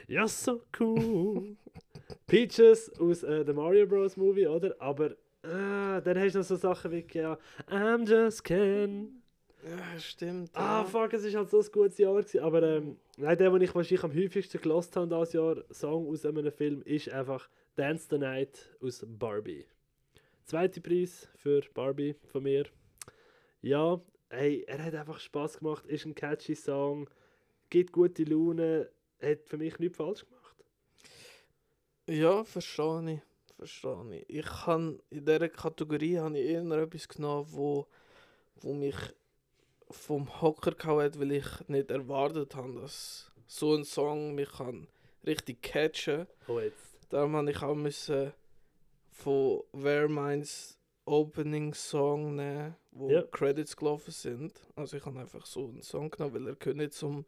you're 0.08 0.28
so 0.28 0.62
cool. 0.78 1.56
Peaches 2.26 2.90
aus 2.98 3.22
äh, 3.22 3.44
der 3.44 3.54
Mario 3.54 3.86
Bros. 3.86 4.16
Movie, 4.16 4.46
oder? 4.46 4.74
Aber 4.78 5.16
ah, 5.42 6.00
dann 6.00 6.18
hast 6.18 6.34
du 6.34 6.38
noch 6.38 6.46
so 6.46 6.56
Sachen 6.56 6.90
wie 6.90 7.04
ja, 7.12 7.38
I'm 7.68 8.08
just 8.08 8.44
Ken. 8.44 9.22
Ja, 9.62 9.98
stimmt. 9.98 10.50
Ah, 10.54 10.80
ja. 10.80 10.84
fuck, 10.84 11.12
es 11.12 11.24
ist 11.24 11.36
halt 11.36 11.50
so 11.50 11.60
ein 11.60 11.66
gutes 11.70 11.98
Jahr 11.98 12.14
gewesen. 12.14 12.40
Aber 12.40 12.62
ähm, 12.62 12.96
nein, 13.16 13.36
der, 13.36 13.50
den 13.50 13.60
ich 13.60 13.74
wahrscheinlich 13.74 14.04
am 14.04 14.14
häufigsten 14.14 14.60
gelost 14.60 14.96
habe 14.96 15.06
dieses 15.06 15.34
Jahr, 15.34 15.56
Song 15.70 16.08
aus 16.08 16.24
einem 16.24 16.50
Film, 16.50 16.82
ist 16.82 17.10
einfach 17.10 17.48
Dance 17.76 18.06
the 18.10 18.18
Night 18.18 18.70
aus 18.80 19.04
Barbie. 19.06 19.66
Zweiter 20.44 20.80
Preis 20.80 21.28
für 21.36 21.62
Barbie 21.74 22.16
von 22.32 22.42
mir. 22.42 22.64
Ja, 23.62 24.00
hey, 24.30 24.64
er 24.66 24.84
hat 24.84 24.94
einfach 24.94 25.20
Spaß 25.20 25.58
gemacht, 25.58 25.86
ist 25.86 26.06
ein 26.06 26.14
catchy 26.14 26.54
Song, 26.54 27.08
gibt 27.68 27.92
gute 27.92 28.24
Laune, 28.24 28.90
hat 29.20 29.46
für 29.46 29.58
mich 29.58 29.78
nichts 29.78 29.96
falsch 29.96 30.24
gemacht. 30.24 30.56
Ja, 32.06 32.42
verstehe 32.44 33.14
ich. 33.14 33.20
Verstehe 33.56 34.16
ich. 34.16 34.38
Ich 34.38 34.46
kann 34.46 35.00
in 35.10 35.26
dieser 35.26 35.48
Kategorie 35.48 36.18
habe 36.18 36.38
ich 36.38 36.48
eher 36.48 36.64
etwas 36.70 37.08
genommen, 37.08 37.46
wo, 37.50 37.86
wo 38.62 38.72
mich 38.72 38.96
vom 39.90 40.40
Hocker 40.40 40.72
gehauen 40.72 41.04
hat, 41.04 41.20
weil 41.20 41.32
ich 41.32 41.68
nicht 41.68 41.90
erwartet 41.90 42.54
habe, 42.54 42.80
dass 42.80 43.30
so 43.46 43.74
ein 43.74 43.84
Song 43.84 44.34
mich 44.34 44.50
kann 44.50 44.88
richtig 45.26 45.62
catchen 45.62 46.26
Oh, 46.48 46.60
jetzt. 46.60 46.96
Darum 47.10 47.36
habe 47.36 47.50
ich 47.50 47.62
auch 47.62 47.74
müssen 47.74 48.32
von 49.10 49.62
Where 49.72 50.08
Minds 50.08 50.79
Opening 51.10 51.74
Song 51.74 52.36
nehmen, 52.36 52.76
wo 52.92 53.10
Ja. 53.10 53.22
Credits 53.22 53.76
gelaufen 53.76 54.12
sind. 54.12 54.52
Also 54.76 54.96
ich 54.96 55.04
habe 55.04 55.18
einfach 55.18 55.44
so 55.44 55.68
einen 55.68 55.82
Song 55.82 56.10
genommen, 56.10 56.34
weil 56.34 56.46
er 56.48 56.56
gehört 56.56 56.76
nicht 56.76 56.92
zum 56.94 57.24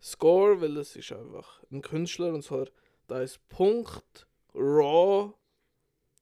Score, 0.00 0.60
weil 0.60 0.76
es 0.76 0.94
ist 0.96 1.12
einfach 1.12 1.62
ein 1.70 1.82
Künstler 1.82 2.32
und 2.32 2.42
zwar 2.42 2.66
da 3.08 3.20
ist 3.20 3.40
Punkt 3.48 4.26
Raw, 4.54 5.32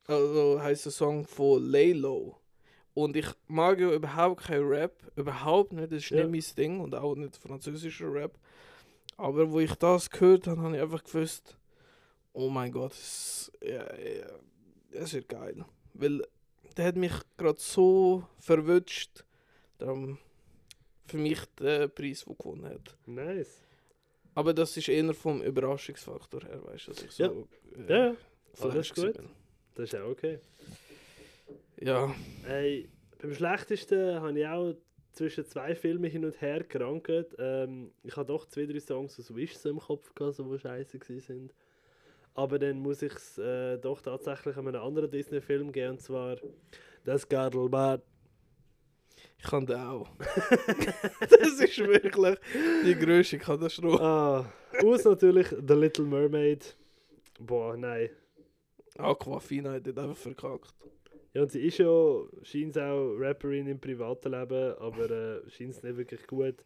also 0.06 0.60
heißt 0.60 0.86
der 0.86 0.92
Song 0.92 1.24
von 1.26 1.62
Laylo. 1.62 2.38
Und 2.94 3.16
ich 3.16 3.26
mag 3.46 3.78
ja 3.78 3.92
überhaupt 3.92 4.44
kein 4.44 4.62
Rap, 4.64 5.12
überhaupt 5.14 5.72
nicht, 5.72 5.92
das 5.92 5.98
ist 6.04 6.10
Ja. 6.10 6.26
nicht 6.26 6.56
mein 6.56 6.56
Ding 6.56 6.80
und 6.80 6.94
auch 6.94 7.14
nicht 7.14 7.36
französischer 7.36 8.12
Rap. 8.12 8.38
Aber 9.16 9.50
wo 9.52 9.60
ich 9.60 9.74
das 9.74 10.10
gehört 10.10 10.46
habe, 10.46 10.62
habe 10.62 10.76
ich 10.76 10.82
einfach 10.82 11.04
gewusst, 11.04 11.58
oh 12.32 12.48
mein 12.48 12.72
Gott, 12.72 12.92
es, 12.92 13.52
ja, 13.62 13.84
ja, 13.96 14.26
es 14.92 15.12
wird 15.12 15.28
geil. 15.28 15.64
Weil 15.94 16.22
der 16.76 16.86
hat 16.86 16.96
mich 16.96 17.12
gerade 17.36 17.60
so 17.60 18.24
verwünscht, 18.40 19.24
darum 19.78 20.18
für 21.06 21.18
mich 21.18 21.40
der 21.58 21.88
Preis, 21.88 22.24
der 22.24 22.34
gewonnen 22.34 22.64
hat. 22.66 22.96
Nice. 23.06 23.62
Aber 24.34 24.52
das 24.54 24.76
ist 24.76 24.88
eher 24.88 25.12
vom 25.14 25.42
Überraschungsfaktor 25.42 26.42
her, 26.42 26.62
weißt 26.64 26.88
du, 26.88 26.92
dass 26.92 27.02
ich 27.02 27.10
so... 27.12 27.22
Ja. 27.24 27.30
äh, 27.30 27.88
Ja, 27.88 28.06
ja. 28.06 28.16
Oh, 28.60 28.68
das 28.68 28.86
ist 28.86 28.94
gut. 28.94 29.14
gewesen 29.14 29.30
Das 29.74 29.84
ist 29.92 29.96
auch 29.96 30.10
okay. 30.10 30.38
bin. 31.76 31.88
Ja, 31.88 32.14
Hey, 32.44 32.88
beim 33.20 33.34
schlechtesten 33.34 34.20
habe 34.20 34.38
ich 34.38 34.46
auch 34.46 34.74
zwischen 35.12 35.44
zwei 35.46 35.74
Filmen 35.74 36.10
hin 36.10 36.24
und 36.24 36.40
her 36.40 36.62
gerankt. 36.64 37.34
Ähm, 37.38 37.92
ich 38.04 38.16
habe 38.16 38.26
doch 38.26 38.46
zwei, 38.46 38.66
drei 38.66 38.80
Songs 38.80 39.18
aus 39.18 39.34
Wish 39.34 39.64
im 39.64 39.78
Kopf 39.78 40.14
gehabt, 40.14 40.38
die 40.38 40.58
scheiße 40.58 40.98
sind. 41.20 41.52
Aber 42.38 42.56
dann 42.56 42.78
muss 42.78 43.02
ich 43.02 43.12
es 43.14 43.36
äh, 43.38 43.78
doch 43.78 44.00
tatsächlich 44.00 44.56
an 44.56 44.68
einen 44.68 44.76
anderen 44.76 45.10
Disney-Film 45.10 45.72
geben, 45.72 45.94
und 45.94 46.00
zwar 46.00 46.36
Das 47.04 47.28
Gardelbad. 47.28 48.00
ich 49.38 49.44
kann 49.44 49.66
den 49.66 49.80
auch. 49.80 50.08
das 51.20 51.60
ist 51.60 51.78
wirklich 51.78 52.38
die 52.86 52.94
grösste 52.94 53.38
Katastrophe. 53.38 54.00
Ah, 54.00 54.52
aus 54.84 55.02
natürlich 55.04 55.48
The 55.48 55.74
Little 55.74 56.04
Mermaid. 56.04 56.76
Boah, 57.40 57.76
nein. 57.76 58.10
Aquafina 58.96 59.72
hat 59.72 59.88
dort 59.88 59.98
einfach 59.98 60.16
verkackt. 60.16 60.72
Ja, 61.34 61.42
und 61.42 61.50
sie 61.50 61.66
ist 61.66 61.78
ja, 61.78 62.22
scheint 62.44 62.78
auch 62.78 63.16
Rapperin 63.18 63.66
im 63.66 63.80
privaten 63.80 64.30
Leben, 64.30 64.76
aber 64.78 65.10
äh, 65.10 65.50
scheint 65.50 65.70
es 65.70 65.82
nicht 65.82 65.96
wirklich 65.96 66.24
gut. 66.28 66.64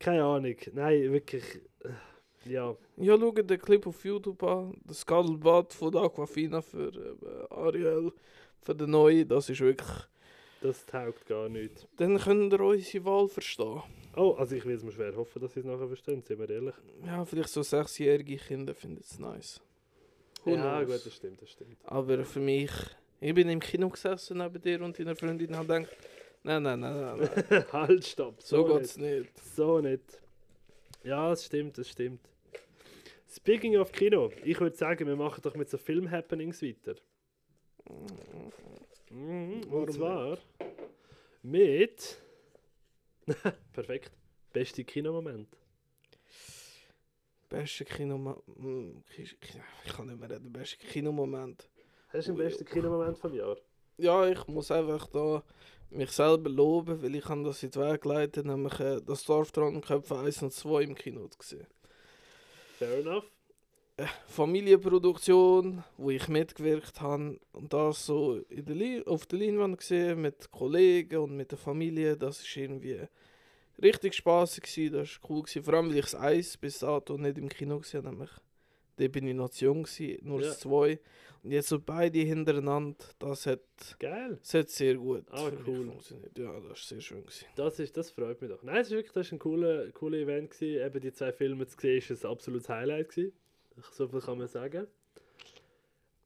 Keine 0.00 0.24
Ahnung. 0.24 0.56
Nein, 0.72 1.12
wirklich. 1.12 1.44
Ja. 2.44 2.76
Ja, 2.96 3.18
schau 3.18 3.30
den 3.32 3.60
Clip 3.60 3.86
auf 3.86 4.04
YouTube 4.04 4.42
an. 4.42 4.74
Das 4.84 5.00
Scuttlebutt 5.00 5.72
von 5.72 5.96
Aquafina 5.96 6.60
für 6.60 6.88
äh, 6.88 7.54
Ariel, 7.54 8.12
für 8.60 8.74
den 8.74 8.90
Neuen, 8.90 9.28
das 9.28 9.48
ist 9.48 9.60
wirklich... 9.60 9.88
Das 10.60 10.86
taugt 10.86 11.26
gar 11.26 11.48
nicht. 11.48 11.88
Dann 11.96 12.18
könnt 12.18 12.52
ihr 12.52 12.60
unsere 12.60 13.04
Wahl 13.04 13.26
verstehen. 13.26 13.82
Oh, 14.14 14.34
also 14.38 14.54
ich 14.54 14.64
will 14.64 14.76
es 14.76 14.84
mir 14.84 14.92
schwer 14.92 15.16
hoffen, 15.16 15.40
dass 15.42 15.54
sie 15.54 15.60
es 15.60 15.66
nachher 15.66 15.88
verstehen, 15.88 16.22
sind 16.22 16.38
wir 16.38 16.48
ehrlich. 16.48 16.74
Ja, 17.04 17.24
vielleicht 17.24 17.48
so 17.48 17.62
sechsjährige 17.62 18.36
Kinder 18.36 18.72
finden 18.72 19.00
es 19.00 19.18
nice. 19.18 19.60
Who 20.44 20.54
ja, 20.54 20.80
knows? 20.80 20.92
gut, 20.92 21.06
das 21.06 21.14
stimmt, 21.16 21.42
das 21.42 21.50
stimmt. 21.50 21.76
Aber 21.84 22.24
für 22.24 22.38
mich, 22.38 22.70
ich 23.20 23.34
bin 23.34 23.48
im 23.48 23.58
Kino 23.58 23.88
gesessen 23.88 24.38
neben 24.38 24.60
dir 24.60 24.82
und 24.82 24.96
deiner 24.98 25.16
Freundin 25.16 25.48
und 25.48 25.56
habe 25.56 25.66
gedacht, 25.66 25.96
nein, 26.44 26.62
nein, 26.62 26.78
nein, 26.78 27.00
nein, 27.00 27.30
nein. 27.48 27.64
halt, 27.72 28.04
stopp. 28.06 28.40
so 28.40 28.64
So, 28.66 28.74
geht's 28.74 28.96
nicht. 28.96 29.20
nicht. 29.20 29.38
So 29.56 29.80
nicht. 29.80 30.21
Ja, 31.04 31.30
das 31.30 31.44
stimmt, 31.44 31.78
das 31.78 31.88
stimmt. 31.88 32.20
Speaking 33.28 33.76
of 33.76 33.92
Kino, 33.92 34.30
ich 34.44 34.60
würde 34.60 34.76
sagen, 34.76 35.06
wir 35.06 35.16
machen 35.16 35.40
doch 35.42 35.54
mit 35.54 35.68
so 35.68 35.78
Film-Happenings 35.78 36.62
weiter. 36.62 36.96
Mhm, 39.10 39.62
Warum 39.66 39.82
und 39.84 39.92
zwar 39.92 40.38
mit. 41.42 42.18
Perfekt. 43.72 44.12
Beste 44.52 44.84
Kinomoment. 44.84 45.48
Beste 47.48 47.84
Kinomoment. 47.84 49.04
Ich 49.16 49.36
kann 49.94 50.06
nicht 50.06 50.20
mehr 50.20 50.30
reden. 50.30 50.52
Beste 50.52 50.76
Kinomoment. 50.86 51.68
Hast 52.08 52.28
du 52.28 52.32
den 52.32 52.38
besten 52.38 52.64
Kinomoment 52.64 53.18
vom 53.18 53.34
Jahr? 53.34 53.56
Ja, 54.02 54.26
ich 54.26 54.48
muss 54.48 54.72
einfach 54.72 55.06
da 55.06 55.44
mich 55.90 56.10
selber 56.10 56.50
loben, 56.50 57.00
weil 57.00 57.14
ich 57.14 57.24
habe 57.26 57.44
das 57.44 57.62
in 57.62 57.70
die 57.70 57.78
Wege 57.78 58.00
geleitet, 58.00 58.44
nämlich 58.44 58.80
äh, 58.80 59.00
das 59.00 59.24
Dorftronnenköpfe 59.24 60.18
1 60.18 60.42
und 60.42 60.52
2 60.52 60.82
im 60.82 60.96
Kino 60.96 61.28
gesehen. 61.38 61.68
Fair 62.80 62.98
enough. 62.98 63.30
Familienproduktion, 64.26 65.84
wo 65.98 66.10
ich 66.10 66.26
mitgewirkt 66.26 67.00
habe 67.00 67.38
und 67.52 67.72
das 67.72 68.04
so 68.04 68.38
in 68.48 68.64
der 68.64 68.74
Li 68.74 69.02
auf 69.06 69.26
der 69.26 69.38
Leinwand 69.38 69.78
gesehen 69.78 70.20
mit 70.20 70.50
Kollegen 70.50 71.18
und 71.18 71.36
mit 71.36 71.52
der 71.52 71.58
Familie, 71.58 72.16
das 72.16 72.40
ist 72.40 72.56
irgendwie 72.56 73.06
richtig 73.80 74.14
spaßig 74.14 74.64
gewesen, 74.64 74.94
das 74.94 75.10
ist 75.10 75.20
cool 75.28 75.42
gewesen. 75.42 75.62
Vor 75.62 75.74
allem, 75.74 75.90
weil 75.90 75.98
ich 75.98 76.06
das 76.06 76.16
Eis 76.16 76.56
bis 76.56 76.80
dato 76.80 77.16
nicht 77.16 77.38
im 77.38 77.48
Kino 77.48 77.78
gesehen 77.78 78.04
habe, 78.04 78.16
nämlich 78.16 78.30
da 79.02 79.08
bin 79.08 79.26
ich 79.26 79.34
noch 79.34 79.50
zu 79.50 79.64
jung 79.66 79.82
gewesen, 79.82 80.18
nur 80.26 80.40
Ja. 80.42 80.52
zwei 80.52 80.98
und 81.42 81.50
jetzt 81.50 81.68
so 81.68 81.80
beide 81.80 82.20
hintereinander, 82.20 83.04
das 83.18 83.46
hat, 83.46 83.60
Geil. 83.98 84.38
das 84.40 84.54
hat 84.54 84.68
sehr 84.70 84.94
gut 84.94 85.24
Ah, 85.30 85.50
cool. 85.66 85.86
funktioniert. 85.86 86.38
Ja, 86.38 86.52
das 86.68 86.78
ist 86.80 86.88
sehr 86.88 87.00
schön 87.00 87.22
gewesen. 87.22 87.46
Das, 87.56 87.78
ist, 87.80 87.96
das 87.96 88.10
freut 88.12 88.40
mich 88.40 88.48
doch. 88.50 88.62
Nein, 88.62 88.76
es 88.76 88.86
ist 88.88 88.92
wirklich 88.92 89.12
das 89.12 89.26
ist 89.26 89.32
ein 89.32 89.38
cooler, 89.40 89.90
cooler 89.90 90.18
Event. 90.18 90.50
Gewesen. 90.50 90.86
Eben 90.86 91.00
die 91.00 91.12
zwei 91.12 91.32
Filme 91.32 91.66
zu 91.66 91.76
sehen, 91.80 91.98
ist 91.98 92.24
ein 92.24 92.30
absolutes 92.30 92.68
Highlight. 92.68 93.08
Gewesen. 93.08 93.32
So 93.92 94.06
viel 94.06 94.20
kann 94.20 94.38
man 94.38 94.46
sagen. 94.46 94.86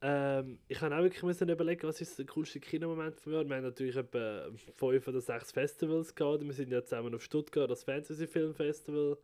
Ähm, 0.02 0.58
ich 0.68 0.78
habe 0.82 0.94
auch 0.94 1.02
wirklich 1.02 1.22
müssen 1.22 1.48
überlegen, 1.48 1.88
was 1.88 2.00
ist 2.02 2.18
der 2.18 2.26
coolste 2.26 2.60
Kinomoment 2.60 3.18
von 3.18 3.32
mir. 3.32 3.48
Wir 3.48 3.56
haben 3.56 3.64
natürlich 3.64 3.96
etwa 3.96 4.48
fünf 4.74 5.08
oder 5.08 5.20
sechs 5.22 5.50
Festivals 5.52 6.14
gehabt. 6.14 6.44
Wir 6.44 6.52
sind 6.52 6.70
ja 6.70 6.84
zusammen 6.84 7.14
auf 7.14 7.22
Stuttgart, 7.22 7.70
das 7.70 7.84
Fantasy 7.84 8.26
Film 8.26 8.52
Festival. 8.54 9.16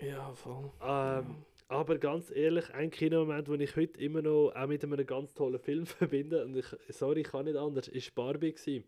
Ja, 0.00 0.32
voll. 0.34 0.72
Ähm, 0.82 1.44
aber 1.68 1.98
ganz 1.98 2.30
ehrlich, 2.30 2.72
ein 2.74 2.90
Kinomoment, 2.90 3.48
den 3.48 3.60
ich 3.60 3.76
heute 3.76 4.00
immer 4.00 4.22
noch 4.22 4.52
auch 4.54 4.66
mit 4.66 4.84
einem 4.84 5.06
ganz 5.06 5.34
tollen 5.34 5.58
Film 5.58 5.86
verbinde, 5.86 6.44
und 6.44 6.56
ich, 6.56 6.66
sorry, 6.88 7.20
ich 7.20 7.28
kann 7.28 7.46
nicht 7.46 7.56
anders, 7.56 7.88
ist 7.88 8.14
Barbie 8.14 8.52
gewesen. 8.52 8.84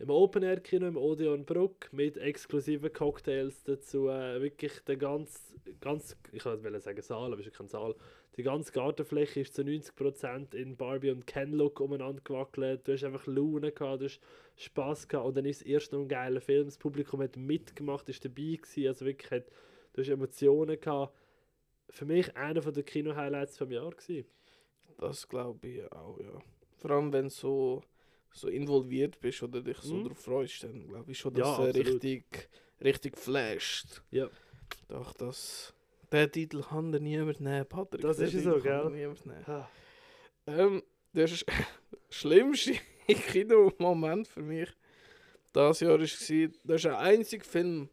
Im 0.00 0.10
Open-Air-Kino 0.10 0.86
im 0.86 0.96
Odeon 0.96 1.44
Bruck 1.44 1.92
mit 1.92 2.16
exklusiven 2.18 2.92
Cocktails 2.92 3.64
dazu. 3.64 4.08
Äh, 4.08 4.40
wirklich 4.40 4.78
der 4.86 4.96
ganz, 4.96 5.52
ganz, 5.80 6.16
ich 6.30 6.44
wollte 6.44 6.80
sagen 6.80 7.02
Saal, 7.02 7.32
aber 7.32 7.40
es 7.40 7.48
ist 7.48 7.56
kein 7.56 7.66
Saal. 7.66 7.96
Die 8.36 8.44
ganze 8.44 8.70
Gartenfläche 8.70 9.40
ist 9.40 9.54
zu 9.54 9.62
90% 9.62 10.54
in 10.54 10.76
Barbie 10.76 11.10
und 11.10 11.26
Ken-Look 11.26 11.80
umeinander 11.80 12.22
gewackelt. 12.22 12.86
Du 12.86 12.92
hast 12.92 13.02
einfach 13.02 13.26
Laune 13.26 13.72
gehabt, 13.72 14.02
du 14.02 14.04
hast 14.04 14.20
Spass 14.54 15.08
gehabt 15.08 15.26
und 15.26 15.36
dann 15.36 15.44
ist 15.44 15.62
es 15.62 15.66
erst 15.66 15.92
noch 15.92 16.02
ein 16.02 16.08
geiler 16.08 16.40
Film. 16.40 16.66
Das 16.66 16.78
Publikum 16.78 17.20
hat 17.20 17.36
mitgemacht, 17.36 18.08
ist 18.08 18.24
dabei 18.24 18.56
gewesen, 18.62 18.86
also 18.86 19.04
wirklich 19.04 19.32
hat, 19.32 19.46
du 19.94 20.02
hast 20.02 20.08
Emotionen 20.08 20.80
gehabt. 20.80 21.12
Für 21.90 22.04
mich 22.04 22.36
einer 22.36 22.60
der 22.60 22.82
Kino-Highlights 22.82 23.56
vom 23.58 23.70
Jahr 23.70 23.90
gewesen. 23.90 24.28
Das 24.98 25.28
glaube 25.28 25.66
ich 25.68 25.92
auch, 25.92 26.18
ja. 26.20 26.38
Vor 26.76 26.90
allem, 26.90 27.12
wenn 27.12 27.24
du 27.24 27.30
so, 27.30 27.82
so 28.32 28.48
involviert 28.48 29.18
bist 29.20 29.42
oder 29.42 29.60
dich 29.62 29.78
so 29.78 29.94
Mhm. 29.94 30.04
darauf 30.04 30.18
freust, 30.18 30.64
dann 30.64 30.86
glaube 30.86 31.10
ich 31.12 31.18
schon, 31.18 31.34
dass 31.34 31.58
Ja, 31.58 31.66
er 31.66 31.74
richtig, 31.74 32.48
richtig 32.82 33.16
flasht. 33.16 34.02
Ja. 34.10 34.28
Doch, 34.88 35.12
das... 35.14 35.74
Den 36.12 36.30
Titel 36.32 36.62
kann 36.62 36.90
dir 36.92 37.00
niemand 37.00 37.40
nehmen, 37.40 37.66
Patrick. 37.66 38.00
Das 38.00 38.18
ist 38.18 38.32
so, 38.42 38.58
gell? 38.60 38.90
niemand 38.90 39.26
nehmen. 39.26 39.44
Ah, 39.46 39.68
Ähm, 40.46 40.82
der 41.12 41.26
sch 41.26 41.44
schlimmste 42.10 42.74
Kinomoment 43.06 44.26
für 44.28 44.42
mich 44.42 44.70
das 45.52 45.80
Jahr 45.80 45.92
war, 45.92 45.98
das 45.98 46.20
ist 46.30 46.84
der 46.84 46.98
einzige 46.98 47.44
Film, 47.44 47.88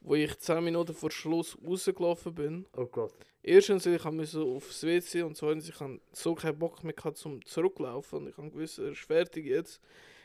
wo 0.00 0.14
ich 0.14 0.38
10 0.38 0.64
Minuten 0.64 0.94
vor 0.94 1.10
Schluss 1.10 1.58
rausgelaufen 1.64 2.34
bin. 2.34 2.66
Oh 2.76 2.86
Gott. 2.86 3.14
Erstens, 3.42 3.86
ich 3.86 4.04
habe 4.04 4.24
so 4.24 4.56
aufs 4.56 4.84
WC 4.84 5.22
und 5.22 5.36
zweitens, 5.36 5.68
ich 5.68 5.80
habe 5.80 6.00
so 6.12 6.34
keinen 6.34 6.58
Bock 6.58 6.84
mehr 6.84 6.92
gehabt 6.92 7.16
zum 7.16 7.44
zurücklaufen 7.44 8.20
und 8.20 8.28
ich 8.28 8.36
habe 8.36 8.50
gewusst, 8.50 8.78
er 8.78 8.92
ist 8.92 9.00
fertig 9.00 9.46
jetzt. 9.46 9.80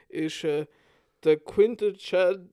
Ist 0.08 0.44
äh, 0.44 0.68
der 1.24 1.38
Quintessential. 1.38 2.48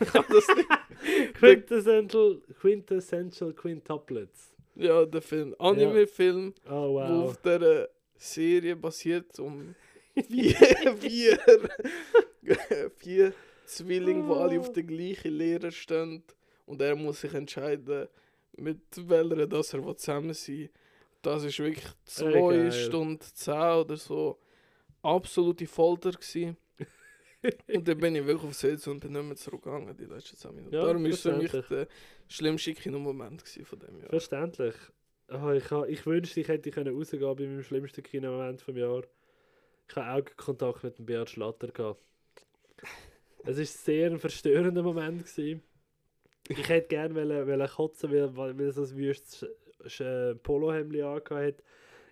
Quintessential, 1.34 2.40
Quintessential 2.60 3.52
Quintuplets. 3.52 4.52
Ja, 4.74 5.04
der 5.04 5.22
Film. 5.22 5.54
Anime-Film, 5.58 6.54
Oh 6.66 6.70
wo 6.70 6.94
wow. 6.94 7.30
auf 7.30 7.36
der 7.42 7.88
Serie 8.16 8.76
basiert 8.76 9.38
um 9.38 9.74
vier, 10.28 10.96
vier, 10.98 11.38
vier 12.96 13.32
Zwillinge, 13.64 14.24
die 14.26 14.32
alle 14.34 14.60
auf 14.60 14.72
der 14.72 14.82
gleichen 14.82 15.32
Lehre 15.32 15.70
stehen. 15.70 16.22
Und 16.66 16.80
er 16.82 16.96
muss 16.96 17.20
sich 17.20 17.32
entscheiden, 17.34 18.08
mit 18.56 18.80
welcher 19.08 19.46
dass 19.46 19.74
er 19.74 19.96
zusammen 19.96 20.34
sein. 20.34 20.68
Das 21.22 21.44
ist 21.44 21.58
wirklich 21.58 21.86
zwei 22.04 22.32
geil. 22.32 22.72
Stunden 22.72 23.20
zehn 23.20 23.54
oder 23.54 23.96
so. 23.96 24.38
Absolute 25.02 25.66
Folter 25.66 26.12
gewesen. 26.12 26.56
und 27.68 27.86
dann 27.88 27.98
bin 27.98 28.14
ich 28.16 28.26
wirklich 28.26 28.48
aufs 28.48 28.60
Sitz 28.60 28.86
und 28.86 29.00
bin 29.00 29.12
nicht 29.12 29.22
mehr 29.24 29.36
zurückgegangen 29.36 29.96
die 29.96 30.04
letzten 30.04 30.36
10 30.36 30.54
Minuten. 30.54 30.74
Ja, 30.74 30.82
Darum 30.84 31.06
ist 31.06 31.22
für 31.22 31.36
mich 31.36 31.50
der 31.52 31.86
schlimmste 32.28 32.74
Kinomoment 32.74 33.42
von 33.42 33.78
dem 33.78 34.00
Jahr. 34.00 34.10
Verständlich. 34.10 34.74
Oh, 35.30 35.50
ich, 35.50 35.70
ha- 35.70 35.86
ich 35.86 36.06
wünschte, 36.06 36.40
ich 36.40 36.48
hätte 36.48 36.70
können 36.70 36.96
rausgehen 36.96 37.20
bei 37.36 37.44
meinem 37.46 37.62
schlimmsten 37.62 38.02
Kinomoment 38.02 38.62
vom 38.62 38.76
Jahr. 38.76 39.02
Ich 39.88 39.96
habe 39.96 40.10
Augenkontakt 40.10 40.82
mit 40.84 40.98
dem 40.98 41.06
Beat 41.06 41.30
Schlatter 41.30 41.68
gehabt. 41.68 42.02
Es 43.44 43.58
war 43.58 43.64
sehr 43.64 44.10
ein 44.10 44.18
verstörender 44.18 44.82
Moment. 44.82 45.24
Gewesen. 45.26 45.62
Ich 46.48 46.68
hätte 46.68 46.88
gerne 46.88 47.14
wollen, 47.14 47.46
wollen 47.46 47.68
kotzen, 47.68 48.10
weil, 48.12 48.36
weil 48.58 48.72
so 48.72 48.82
ein 48.82 48.96
wüstes 48.96 49.42
Sch- 49.44 49.86
Sch- 49.86 50.34
Polohemd 50.36 50.94
angehabt 50.96 51.30
hat. 51.30 51.62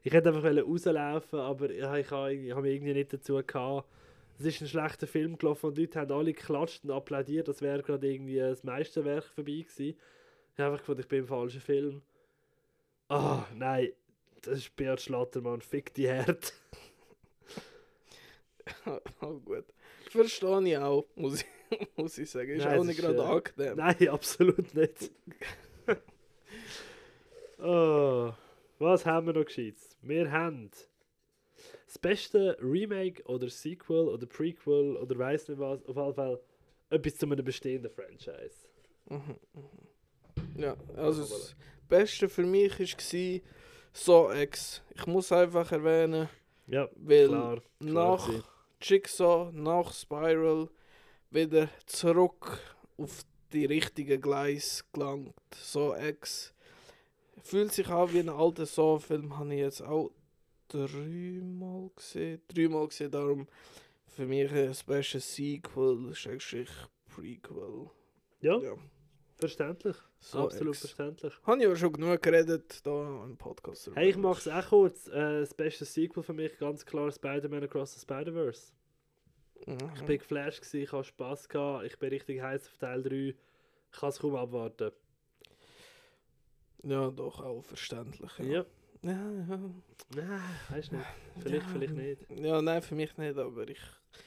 Ich 0.03 0.12
hätte 0.12 0.28
einfach 0.28 0.45
rauslaufen, 0.45 1.39
aber 1.41 1.70
ich 1.70 1.82
habe 1.82 2.01
ich 2.01 2.11
habe 2.53 2.62
mich 2.62 2.74
irgendwie 2.74 2.95
nicht 2.95 3.12
dazu 3.12 3.41
gehabt. 3.45 3.89
Es 4.39 4.45
ist 4.47 4.61
ein 4.61 4.68
schlechter 4.68 5.07
Film 5.07 5.39
gelaufen 5.39 5.66
und 5.66 5.76
die 5.78 5.82
Leute 5.82 6.01
haben 6.01 6.12
alle 6.12 6.32
geklatscht 6.34 6.84
und 6.84 6.91
applaudiert, 6.91 7.49
das 7.49 7.62
wäre 7.62 7.82
gerade 7.82 8.07
irgendwie 8.07 8.39
das 8.39 8.62
Meisterwerk 8.64 9.24
vorbei 9.24 9.64
gewesen. 9.66 9.97
Ich 10.55 10.61
habe 10.61 10.66
einfach 10.72 10.80
gefunden, 10.80 11.01
ich 11.03 11.09
bin 11.09 11.20
im 11.20 11.26
falschen 11.28 11.61
Film. 11.61 12.03
Ah, 13.09 13.47
nein. 13.55 13.93
Das 14.43 14.59
ist 14.59 14.76
Beat 14.76 15.01
Schlattermann, 15.01 15.61
fick 15.61 15.93
die 15.95 16.09
Herd. 16.09 16.53
oh, 19.20 19.39
gut. 19.45 19.64
Verstehe 20.11 20.68
ich 20.68 20.78
auch, 20.78 21.05
muss 21.14 21.41
ich, 21.41 21.47
muss 21.96 22.18
ich 22.18 22.30
sagen. 22.30 22.50
Ist 22.50 22.64
Nein, 22.64 22.78
auch 22.78 22.84
nicht 22.84 23.00
gerade 23.00 23.18
äh, 23.18 23.22
angenehm. 23.22 23.76
Nein, 23.76 24.08
absolut 24.08 24.74
nicht. 24.74 25.10
oh. 27.58 28.32
Was 28.78 29.06
haben 29.06 29.26
wir 29.26 29.32
noch 29.32 29.46
Gescheites? 29.46 29.96
Wir 30.02 30.30
haben 30.30 30.70
das 31.86 31.98
beste 31.98 32.58
Remake 32.60 33.22
oder 33.24 33.48
Sequel 33.48 34.08
oder 34.08 34.26
Prequel 34.26 34.96
oder 34.96 35.18
weiss 35.18 35.48
nicht 35.48 35.58
was, 35.58 35.82
auf 35.86 35.96
jeden 35.96 36.14
Fall 36.14 36.40
etwas 36.90 37.16
zu 37.16 37.26
einem 37.26 37.44
bestehenden 37.44 37.90
Franchise. 37.90 38.68
Mhm, 39.08 39.36
mhm. 39.54 40.62
Ja, 40.62 40.76
also 40.96 41.22
das 41.22 41.56
Beste 41.88 42.28
für 42.28 42.42
mich 42.42 42.78
war 42.78 43.40
So 43.92 44.32
X. 44.32 44.82
Ich 44.94 45.06
muss 45.06 45.32
einfach 45.32 45.72
erwähnen, 45.72 46.28
Ja, 46.66 46.88
weil 46.96 47.28
klar. 47.28 47.62
klar 47.80 48.18
nach. 48.18 48.30
Jigsaw, 48.80 49.50
nach 49.52 49.92
Spiral 49.92 50.68
wieder 51.37 51.68
zurück 51.87 52.59
auf 52.97 53.22
die 53.53 53.66
richtigen 53.66 54.20
Gleis 54.20 54.84
gelangt. 54.93 55.34
So 55.55 55.95
X. 55.95 56.53
Fühlt 57.43 57.72
sich 57.72 57.89
an 57.89 58.12
wie 58.12 58.20
ein 58.20 58.28
alter 58.28 58.66
Saw-Film, 58.66 59.39
habe 59.39 59.55
ich 59.55 59.61
jetzt 59.61 59.82
auch 59.82 60.11
dreimal 60.68 61.91
gesehen. 61.95 62.41
Dreimal 62.49 62.89
gesehen, 62.89 63.11
darum 63.11 63.47
für 64.09 64.26
mich 64.26 64.51
ein 64.51 64.74
Special 64.74 65.20
Sequel, 65.20 66.14
Schrägstrich 66.14 66.70
Prequel. 67.14 67.91
Ja, 68.41 68.59
Ja, 68.59 68.72
verständlich. 69.37 69.97
so 70.18 70.39
Absolut 70.41 70.74
X. 70.74 70.80
verständlich. 70.80 71.34
Habe 71.45 71.59
ich 71.59 71.68
ja 71.68 71.76
schon 71.76 71.93
genug 71.93 72.22
geredet 72.22 72.84
da 72.84 73.24
im 73.24 73.37
Podcast. 73.37 73.91
Hey, 73.95 74.11
ich 74.11 74.16
mache 74.16 74.41
es 74.41 74.49
auch 74.49 74.68
kurz. 74.70 75.07
Äh, 75.09 75.41
das 75.41 75.55
beste 75.55 75.84
Sequel 75.84 76.22
für 76.22 76.32
mich 76.32 76.57
ganz 76.59 76.84
klar 76.84 77.12
Spider-Man 77.12 77.64
Across 77.64 77.95
the 77.95 78.01
Spider-Verse. 78.01 78.72
Mhm. 79.66 79.90
Ich 79.96 80.02
bin 80.02 80.18
geflasht, 80.18 80.61
gewesen, 80.61 80.82
ich 80.82 80.92
hatte 80.92 81.04
Spass, 81.04 81.48
gehabt, 81.48 81.86
ich 81.86 81.98
bin 81.98 82.09
richtig 82.11 82.40
heiß 82.42 82.68
auf 82.68 82.76
Teil 82.78 83.02
3. 83.02 83.14
Ich 83.92 83.98
kann 84.00 84.09
es 84.11 84.18
kaum 84.18 84.36
abwarten. 84.36 84.92
Ja, 86.82 87.11
doch, 87.11 87.40
auch 87.42 87.62
verständlich. 87.62 88.30
Ja, 88.38 88.44
Ja. 88.44 88.66
ja. 89.02 89.12
ja. 89.48 89.61
Nein, 90.14 90.40
weißt 90.70 90.92
nicht. 90.92 91.04
Vielleicht, 91.40 91.66
Ja. 91.66 91.72
vielleicht 91.72 91.94
nicht. 91.94 92.20
Ja, 92.40 92.62
nein, 92.62 92.82
für 92.82 92.94
mich 92.94 93.16
nicht, 93.16 93.36
aber 93.36 93.68
ich 93.68 93.80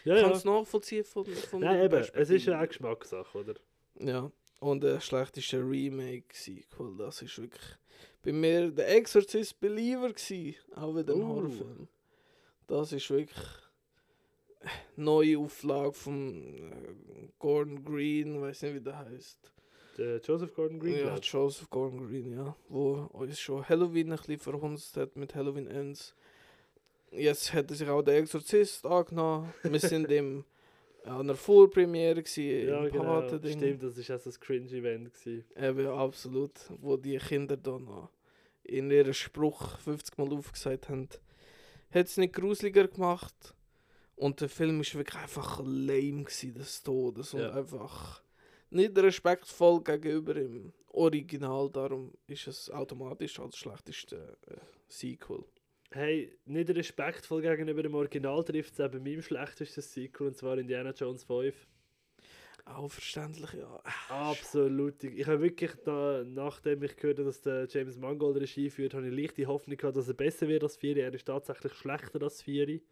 Ja, 0.03 0.15
kann 0.19 0.31
ja. 0.31 0.35
es 0.35 0.43
nachvollziehen 0.45 1.03
von, 1.05 1.25
von 1.25 1.61
Nein, 1.61 1.85
eben. 1.85 2.05
Es 2.13 2.29
ist 2.29 2.45
ja 2.45 2.61
auch 2.61 2.67
Geschmackssache, 2.67 3.37
oder? 3.37 3.55
Ja, 3.99 4.29
und 4.59 4.83
der 4.83 4.99
schlechteste 4.99 5.57
Remake-Sequel, 5.59 6.97
das 6.97 7.21
ist 7.21 7.37
wirklich 7.39 7.63
bei 8.21 8.33
mir 8.33 8.71
der 8.71 8.89
Exorcist 8.97 9.57
Believer 9.61 10.11
gsi, 10.11 10.57
auch 10.75 10.93
wieder 10.95 11.13
ein 11.13 11.21
Uh. 11.21 11.27
Horrorfilm. 11.27 11.87
Das 12.67 12.91
ist 12.91 13.09
wirklich 13.09 13.39
neue 14.95 15.37
Auflage 15.37 15.93
von 15.93 16.71
äh, 16.71 17.27
Gordon 17.39 17.83
Green, 17.83 18.41
weiß 18.41 18.63
nicht 18.63 18.75
wie 18.75 18.81
der 18.81 18.97
heißt. 18.99 19.51
Der 19.97 20.21
Joseph 20.21 20.53
Gordon-Green, 20.53 20.93
Ja, 20.95 21.03
glaub 21.07 21.19
ich. 21.19 21.31
Joseph 21.33 21.69
Gordon 21.69 22.07
Green, 22.07 22.31
ja. 22.31 22.55
Wo 22.69 23.09
uns 23.11 23.37
schon 23.39 23.67
Halloween 23.67 24.11
ein 24.11 24.17
bisschen 24.17 24.39
verhunzt 24.39 24.95
hat 24.95 25.15
mit 25.17 25.35
Halloween 25.35 25.67
Ends. 25.67 26.15
Jetzt 27.11 27.53
hat 27.53 27.69
er 27.69 27.75
sich 27.75 27.89
auch 27.89 28.01
der 28.01 28.17
Exorzist 28.19 28.85
angenommen. 28.85 29.51
Wir 29.63 29.79
sind 29.79 30.09
im, 30.11 30.45
an 31.03 31.21
einer 31.21 31.35
Vorpremiere 31.35 32.23
gewesen, 32.23 32.67
Ja, 32.69 32.85
im 32.85 32.91
genau. 32.91 33.03
Patending. 33.21 33.57
Stimmt, 33.57 33.83
das 33.83 34.09
war 34.09 34.15
auch 34.15 34.21
so 34.21 34.29
ein 34.29 34.39
Cringe-Event. 34.39 35.13
gewesen. 35.13 35.43
Eben, 35.57 35.87
absolut. 35.87 36.51
Wo 36.79 36.95
die 36.95 37.17
Kinder 37.17 37.57
da 37.57 37.77
noch 37.77 38.09
in 38.63 38.91
ihren 38.91 39.13
Spruch 39.13 39.79
50 39.79 40.17
Mal 40.17 40.31
aufgesagt 40.31 40.87
haben. 40.89 41.09
Hat 41.91 42.05
es 42.05 42.15
nicht 42.17 42.33
gruseliger 42.33 42.87
gemacht. 42.87 43.53
Und 44.19 44.41
der 44.41 44.49
Film 44.49 44.81
ist 44.81 44.95
wirklich 44.95 45.15
einfach 45.21 45.61
lame 45.63 46.25
des 46.25 46.83
Todes. 46.83 47.33
Und 47.33 47.39
Ja. 47.39 47.53
einfach 47.53 48.21
nicht 48.69 48.97
respektvoll 48.97 49.81
gegenüber 49.81 50.35
im 50.35 50.73
Original. 50.87 51.69
Darum 51.71 52.11
ist 52.27 52.45
es 52.47 52.69
automatisch 52.69 53.39
als 53.39 53.55
schlechteste 53.55 54.37
äh, 54.47 54.55
Sequel. 54.89 55.45
Hey, 55.91 56.37
nicht 56.45 56.69
respektvoll 56.69 57.41
gegenüber 57.41 57.81
dem 57.81 57.95
Original 57.95 58.43
trifft 58.43 58.73
es 58.73 58.79
eben 58.79 59.01
meinem 59.03 59.21
schlechtesten 59.21 59.81
Sequel, 59.81 60.27
und 60.27 60.35
zwar 60.35 60.57
Indiana 60.57 60.91
Jones 60.91 61.23
5. 61.23 61.55
Auch 62.65 62.91
verständlich, 62.91 63.53
ja. 63.53 63.81
Absolut. 64.09 65.01
Ich 65.01 65.25
habe 65.27 65.41
wirklich, 65.41 65.71
da, 65.85 66.23
nachdem 66.25 66.83
ich 66.83 66.97
gehört 66.97 67.19
habe, 67.19 67.27
dass 67.29 67.41
der 67.41 67.67
James 67.69 67.97
Mangold 67.97 68.35
Regie 68.35 68.69
führt, 68.69 68.93
habe 68.93 69.07
ich 69.07 69.13
leichte 69.17 69.47
Hoffnung 69.47 69.77
gehabt, 69.77 69.95
dass 69.95 70.09
er 70.09 70.13
besser 70.13 70.49
wird 70.49 70.61
als 70.63 70.75
Vieri. 70.75 70.99
Er 70.99 71.13
ist 71.13 71.25
tatsächlich 71.25 71.73
schlechter 71.73 72.21
als 72.21 72.41
Vieri. 72.41 72.83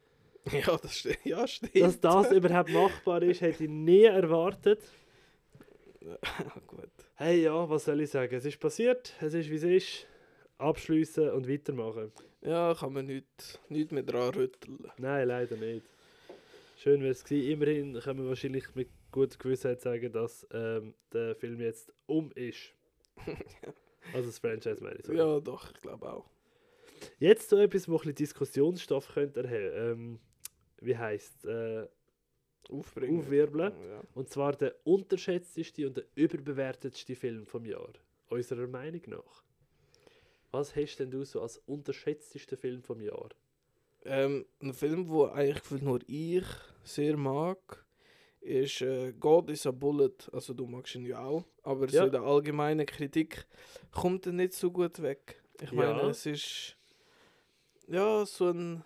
Ja, 0.65 0.77
das 0.77 0.97
stimmt. 0.99 1.25
Ja, 1.25 1.47
stimmt. 1.47 1.75
Dass 1.75 1.99
das 1.99 2.31
überhaupt 2.31 2.69
machbar 2.71 3.21
ist, 3.23 3.41
hätte 3.41 3.63
ich 3.65 3.69
nie 3.69 4.03
erwartet. 4.03 4.81
Gut. 6.67 6.89
Hey, 7.15 7.43
ja, 7.43 7.69
was 7.69 7.85
soll 7.85 8.01
ich 8.01 8.09
sagen? 8.09 8.33
Es 8.35 8.45
ist 8.45 8.59
passiert, 8.59 9.13
es 9.21 9.33
ist 9.33 9.49
wie 9.49 9.55
es 9.55 9.63
ist. 9.63 10.07
Abschliessen 10.57 11.29
und 11.31 11.47
weitermachen. 11.47 12.11
Ja, 12.41 12.73
kann 12.73 12.93
man 12.93 13.05
nicht, 13.05 13.59
nicht 13.69 13.91
mehr 13.91 14.03
dran 14.03 14.33
rütteln. 14.33 14.87
Nein, 14.97 15.27
leider 15.27 15.55
nicht. 15.55 15.85
Schön 16.77 17.01
wäre 17.01 17.11
es 17.11 17.23
gewesen. 17.23 17.51
Immerhin 17.51 17.99
können 17.99 18.19
wir 18.21 18.29
wahrscheinlich 18.29 18.73
mit 18.75 18.89
guter 19.11 19.37
Gewissheit 19.37 19.81
sagen, 19.81 20.11
dass 20.11 20.47
ähm, 20.51 20.93
der 21.13 21.35
Film 21.35 21.59
jetzt 21.59 21.91
um 22.05 22.31
ist. 22.31 22.73
Also 24.13 24.27
das 24.27 24.39
Franchise 24.39 24.81
meine 24.81 24.95
ich. 24.99 25.05
sorry. 25.05 25.17
Ja, 25.17 25.41
doch, 25.41 25.69
ich 25.69 25.81
glaube 25.81 26.09
auch. 26.09 26.29
Jetzt 27.19 27.49
so 27.49 27.57
etwas, 27.57 27.89
wo 27.89 27.95
ein 27.95 27.97
bisschen 27.97 28.15
Diskussionsstoff 28.15 29.13
könnte 29.13 29.43
erheben. 29.43 29.73
Ähm, 29.75 30.19
wie 30.81 30.97
heisst 30.97 31.45
äh, 31.45 31.87
Aufbringen. 32.69 33.19
Aufwirbeln. 33.21 33.73
Ja. 33.89 34.01
Und 34.13 34.29
zwar 34.29 34.53
der 34.53 34.75
unterschätzteste 34.83 35.87
und 35.87 35.97
der 35.97 36.03
überbewertetste 36.15 37.15
Film 37.15 37.45
vom 37.45 37.65
Jahr. 37.65 37.93
Unserer 38.29 38.67
Meinung 38.67 39.01
nach. 39.07 39.43
Was 40.51 40.75
hast 40.75 40.97
denn 40.97 41.11
du 41.11 41.23
so 41.23 41.41
als 41.41 41.57
unterschätztesten 41.59 42.57
Film 42.57 42.81
vom 42.83 42.99
Jahr? 43.01 43.29
Ähm, 44.03 44.45
ein 44.61 44.73
Film, 44.73 45.07
wo 45.07 45.25
eigentlich 45.25 45.59
gefühlt 45.61 45.81
nur 45.81 45.99
ich 46.07 46.45
sehr 46.83 47.15
mag, 47.17 47.85
ist 48.41 48.81
äh, 48.81 49.13
God 49.13 49.49
is 49.49 49.65
a 49.65 49.71
Bullet. 49.71 50.13
Also 50.31 50.53
du 50.53 50.65
magst 50.67 50.95
ihn 50.95 51.05
ja 51.05 51.23
auch, 51.23 51.43
aber 51.63 51.85
Ja. 51.89 52.01
so 52.01 52.05
in 52.07 52.11
der 52.11 52.21
allgemeinen 52.21 52.85
Kritik 52.85 53.45
kommt 53.91 54.25
er 54.25 54.33
nicht 54.33 54.53
so 54.53 54.71
gut 54.71 55.01
weg. 55.01 55.41
Ich 55.61 55.71
meine, 55.71 56.01
Ja. 56.01 56.09
es 56.09 56.25
ist 56.25 56.77
ja 57.87 58.25
so 58.25 58.49
ein 58.49 58.83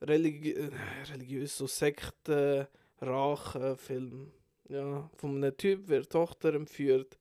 religi 0.00 0.52
äh, 0.52 0.70
religiös, 1.12 1.56
so 1.56 1.66
Sekten, 1.66 2.66
Rachenfilm. 3.00 4.32
Ja, 4.68 5.08
von 5.16 5.36
einem 5.36 5.56
Typ 5.56 5.88
wird 5.88 6.10
Tochter 6.10 6.54
entführt. 6.54 7.18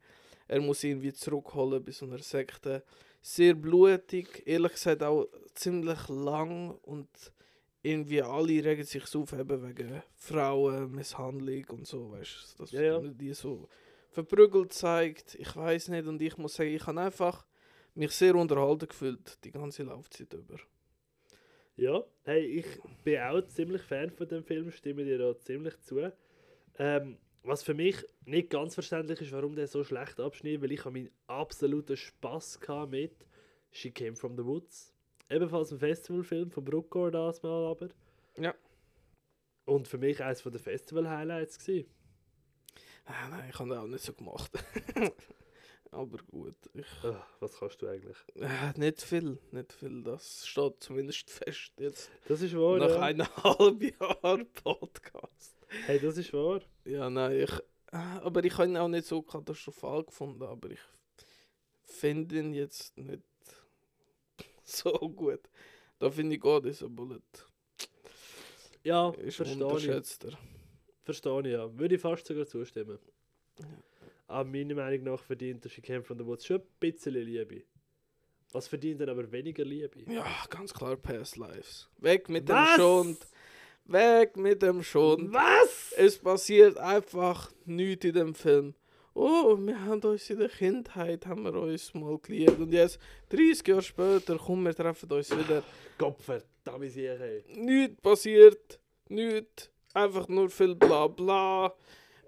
Er 0.48 0.62
muss 0.62 0.84
ihn 0.84 0.92
irgendwie 0.92 1.14
zurückholen 1.14 1.84
bei 1.84 1.92
so 1.92 2.06
einer 2.06 2.20
Sekte. 2.20 2.84
Sehr 3.22 3.54
blutig, 3.54 4.44
ehrlich 4.46 4.74
gesagt 4.74 5.04
auch 5.04 5.28
ziemlich 5.54 6.08
lang 6.10 6.72
und 6.84 7.08
irgendwie 7.82 8.22
alle 8.22 8.64
regen 8.64 8.84
sich 8.84 9.04
auf 9.16 9.34
eben 9.34 9.64
wegen 9.68 10.02
Frauenmisshandlung 10.16 11.66
und 11.70 11.88
so, 11.88 12.12
weißt 12.12 12.56
du, 12.58 12.64
dass 12.64 12.72
Ja, 12.72 12.82
ja. 12.82 13.00
man 13.00 13.16
die 13.18 13.34
so 13.34 13.68
verprügelt 14.12 14.74
zeigt. 14.74 15.36
Ich 15.36 15.56
weiß 15.56 15.90
nicht 15.90 16.08
und 16.08 16.22
ich 16.22 16.38
muss 16.38 16.56
sagen, 16.56 16.72
ich 16.74 16.86
habe 16.88 17.02
einfach 17.02 17.46
mich 17.94 18.12
sehr 18.12 18.36
unterhalten 18.36 18.88
gefühlt 18.88 19.38
die 19.44 19.52
ganze 19.52 19.84
Laufzeit 19.84 20.34
über. 20.34 20.58
Ja, 21.78 22.06
hey, 22.24 22.46
ich 22.46 22.66
bin 23.04 23.20
auch 23.20 23.42
ziemlich 23.48 23.82
Fan 23.82 24.10
von 24.10 24.28
dem 24.30 24.44
Film, 24.46 24.72
stimme 24.72 25.04
dir 25.04 25.18
da 25.18 25.38
ziemlich 25.38 25.78
zu. 25.82 26.10
Ähm, 26.78 27.18
was 27.44 27.64
für 27.64 27.74
mich 27.74 27.98
nicht 28.26 28.50
ganz 28.50 28.76
verständlich 28.76 29.20
ist, 29.20 29.34
warum 29.34 29.56
der 29.56 29.68
so 29.68 29.84
schlecht 29.84 30.20
abschneidet, 30.22 30.62
weil 30.62 30.72
ich 30.72 30.86
habe 30.86 30.92
meinen 30.92 31.12
absoluten 31.28 31.98
Spass 31.98 32.60
mit 32.90 33.28
She 33.72 33.92
Came 33.92 34.16
From 34.16 34.38
The 34.38 34.46
Woods. 34.46 34.94
Ebenfalls 35.30 35.72
ein 35.74 35.80
Festivalfilm 35.80 36.50
von 36.50 36.64
Bruckgård 36.64 37.14
das 37.14 37.44
mal 37.44 37.72
aber. 37.72 37.90
Ja. 38.38 38.56
Und 39.66 39.88
für 39.88 39.98
mich 39.98 40.24
eines 40.24 40.44
der 40.44 40.60
Festival-Highlights. 40.60 41.60
Ah, 43.06 43.28
nein, 43.30 43.50
ich 43.50 43.60
habe 43.60 43.70
das 43.70 43.80
auch 43.80 43.88
nicht 43.88 44.04
so 44.04 44.14
gemacht. 44.14 44.52
Aber 45.96 46.18
gut, 46.30 46.56
ich, 46.74 46.86
Ah, 47.04 47.26
was 47.40 47.58
kannst 47.58 47.82
du 47.82 47.88
eigentlich? 47.88 48.18
äh, 48.36 48.78
nicht 48.78 49.02
viel, 49.02 49.40
nicht 49.52 49.72
viel. 49.72 50.04
Das 50.04 50.46
steht 50.46 50.84
zumindest 50.84 51.30
fest 51.30 51.72
jetzt. 51.80 52.12
Das 52.28 52.42
ist 52.42 52.54
wahr. 52.56 52.78
Nach 52.80 52.90
ja. 52.90 53.00
eineinhalb 53.00 53.82
Jahren 54.00 54.46
Podcast. 54.64 55.56
Hey, 55.86 56.00
das 56.00 56.18
ist 56.18 56.34
wahr. 56.34 56.62
Ja, 56.84 57.10
nein, 57.10 57.40
ich, 57.40 57.52
äh, 57.94 57.98
aber 57.98 58.44
ich 58.44 58.54
habe 58.58 58.68
ihn 58.68 58.78
auch 58.78 58.90
nicht 58.90 59.06
so 59.08 59.22
katastrophal 59.22 60.04
gefunden, 60.04 60.44
aber 60.44 60.70
ich 60.70 60.80
finde 61.86 62.40
ihn 62.40 62.54
jetzt 62.54 62.98
nicht 62.98 63.24
so 64.66 64.92
gut. 64.92 65.42
Da 66.00 66.12
finde 66.12 66.36
ich 66.36 66.42
God 66.42 66.66
is 66.66 66.84
a 66.84 66.88
Bullet. 66.90 67.22
Ja, 68.84 69.12
Ist 69.12 69.38
verstehe 69.38 69.78
ich. 69.78 70.38
Verstehe 71.04 71.40
ich, 71.42 71.48
ja. 71.54 71.80
Würde 71.80 71.96
ich 71.96 72.02
fast 72.02 72.28
sogar 72.28 72.46
zustimmen. 72.46 73.00
Ja. 73.60 73.66
Aber 74.28 74.50
meiner 74.50 74.76
Meinung 74.76 75.04
nach 75.04 75.24
verdient 75.24 75.64
der 75.64 75.72
Came 75.72 76.04
From 76.04 76.18
The 76.18 76.26
Woods 76.26 76.46
schon 76.46 76.58
ein 76.62 76.68
bisschen 76.80 77.14
Liebe. 77.14 77.64
Was 78.52 78.68
verdient 78.68 79.02
dann 79.02 79.10
aber 79.10 79.32
weniger 79.32 79.66
Liebe? 79.66 80.12
Ja, 80.12 80.26
ganz 80.50 80.74
klar 80.74 80.96
Past 80.96 81.38
Lives. 81.38 81.90
Weg 81.98 82.30
mit 82.30 82.48
Was? 82.48 82.70
dem 82.70 82.82
Schund. 82.82 83.18
Weg 83.86 84.38
mit 84.38 84.62
dem 84.62 84.82
Schund. 84.82 85.34
Was? 85.34 85.94
Es 85.98 86.18
passiert 86.18 86.78
einfach 86.78 87.52
nichts 87.66 88.06
in 88.06 88.14
dem 88.14 88.34
Film. 88.34 88.74
oh, 89.16 89.58
wir 89.58 89.82
haben 89.82 90.02
uns 90.02 90.30
in 90.30 90.40
der 90.40 90.50
Kindheit, 90.50 91.26
haben 91.26 91.44
wir 91.44 91.54
uns 91.54 91.94
mal 91.94 92.18
geliebt 92.20 92.60
und 92.60 92.72
jetzt, 92.72 93.00
30 93.30 93.68
Jahre 93.68 93.82
später, 93.82 94.38
komm, 94.38 94.66
wir 94.66 94.76
treffen 94.76 95.10
uns 95.10 95.32
wieder. 95.32 95.64
Gott 95.98 96.22
verdammt, 96.22 96.84
ich. 96.84 97.58
Nichts 97.58 98.02
passiert, 98.02 98.80
nichts, 99.08 99.72
einfach 99.94 100.28
nur 100.28 100.50
viel 100.50 100.76
bla 100.76 101.08
bla, 101.08 101.74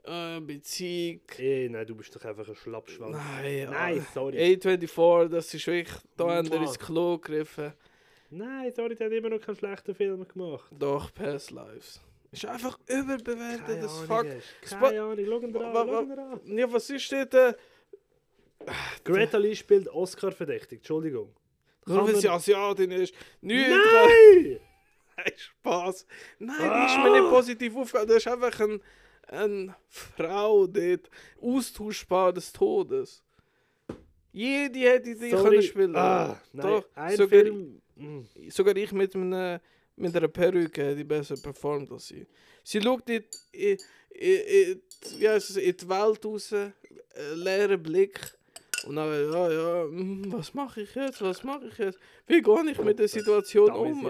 äh, 0.08 0.39
Beziehung. 0.39 1.22
Ey, 1.38 1.70
nein, 1.70 1.86
du 1.86 1.95
bist 1.95 2.16
doch 2.16 2.24
einfach 2.26 2.47
ein 2.47 2.55
Schlappschwanz. 2.55 3.16
Nein, 3.16 3.70
Nein, 3.70 3.99
ah, 4.01 4.12
sorry. 4.14 4.38
A24, 4.38 5.28
das 5.28 5.53
ist 5.53 5.68
wirklich, 5.68 5.97
da 6.16 6.30
haben 6.36 6.49
wir 6.51 6.62
ins 6.62 6.80
Klo 6.80 7.18
gegriffen. 7.18 7.74
Nein, 8.30 8.72
sorry, 8.76 8.95
die 8.95 9.03
haben 9.03 9.12
immer 9.14 9.30
noch 9.30 9.39
keinen 9.41 9.55
schlechten 9.55 9.95
Film 9.95 10.28
gemacht. 10.28 10.70
Doch, 10.78 11.14
Past 11.14 11.51
Lives. 11.51 12.01
Ist 12.32 12.45
einfach 12.45 12.78
überbewertet, 12.88 13.82
das 13.84 13.99
Fuck. 14.01 14.26
Keine 14.70 15.01
Ahnung, 15.01 15.26
schau 15.26 15.39
ihn 15.39 15.53
dir 15.53 15.60
Wa- 15.60 15.99
an. 15.99 16.58
Ja, 16.58 16.72
was 16.74 16.89
ist 16.89 17.10
dort? 17.12 17.34
Äh, 17.34 17.53
Greta 19.03 19.38
Lee 19.38 19.55
spielt 19.55 19.88
Oscar 19.88 20.32
verdächtig, 20.32 20.80
Entschuldigung. 20.80 21.34
nur 21.86 22.05
weil 22.05 22.16
sie 22.18 22.28
Asiatin 22.28 22.91
ist. 22.91 23.14
Nichts. 23.41 23.70
Nein! 23.70 24.60
Hey, 25.16 25.34
Spaß. 25.36 26.05
Nein, 26.39 26.58
die 26.60 26.86
ist 26.86 26.97
mir 27.03 27.12
nicht 27.12 27.24
Ah! 27.28 27.30
positiv 27.30 27.76
aufgefallen. 27.76 28.08
Das 28.08 28.18
ist 28.18 28.28
einfach 28.28 28.60
ein, 28.60 28.82
eine 29.28 29.75
Frau 29.88 30.67
dort. 30.67 31.09
Austauschbar 31.41 32.34
des 32.34 32.51
Todes. 32.51 33.23
Jede 34.32 34.80
hätte 34.80 35.15
die 35.15 35.30
Sorry. 35.30 35.43
können 35.43 35.61
spielen. 35.63 35.95
Ah, 35.95 36.39
nein, 36.53 36.67
Doch, 36.67 36.86
sogar, 37.15 37.28
Film... 37.28 37.82
Mm. 37.95 38.21
sogar 38.49 38.75
ich 38.75 38.91
mit, 38.91 39.15
einer, 39.15 39.59
mit 39.95 40.15
einer 40.15 40.28
Perücke 40.28 40.84
hätte 40.84 41.03
besser 41.05 41.36
performt 41.38 41.91
als 41.91 42.07
sie. 42.07 42.28
Sie 42.63 42.82
schaut 42.82 43.09
in, 43.09 43.23
in, 43.51 43.78
in, 44.11 44.39
in, 44.39 44.82
wie 45.17 45.28
heisst 45.28 45.51
es, 45.51 45.57
in 45.57 45.75
die 45.75 45.89
Welt 45.89 46.23
raus, 46.23 46.51
äh, 46.51 46.71
leeren 47.34 47.82
Blick. 47.82 48.19
Und 48.86 48.97
dann, 48.97 49.09
ja, 49.09 49.51
ja, 49.51 49.84
hm, 49.86 50.32
was 50.32 50.53
mache 50.53 50.82
ich 50.82 50.93
jetzt? 50.93 51.21
Was 51.21 51.43
mache 51.43 51.67
ich 51.67 51.78
jetzt? 51.80 51.99
Wie 52.28 52.41
gehe 52.41 52.71
ich 52.71 52.78
mit 52.78 52.99
der 52.99 53.07
Situation 53.07 53.71
um? 53.71 54.05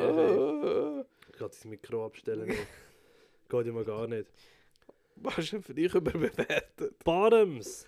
Ich 1.32 1.38
kann 1.38 1.48
das 1.48 1.64
Mikro 1.64 2.06
abstellen. 2.06 2.54
Geht 3.48 3.68
immer 3.68 3.86
gar 3.86 4.08
nicht. 4.08 4.28
Was 5.22 5.38
ist 5.40 5.54
denn 5.54 5.64
für 5.64 5.74
dich 5.74 5.94
überbewertet? 5.94 7.04
Bottoms! 7.04 7.86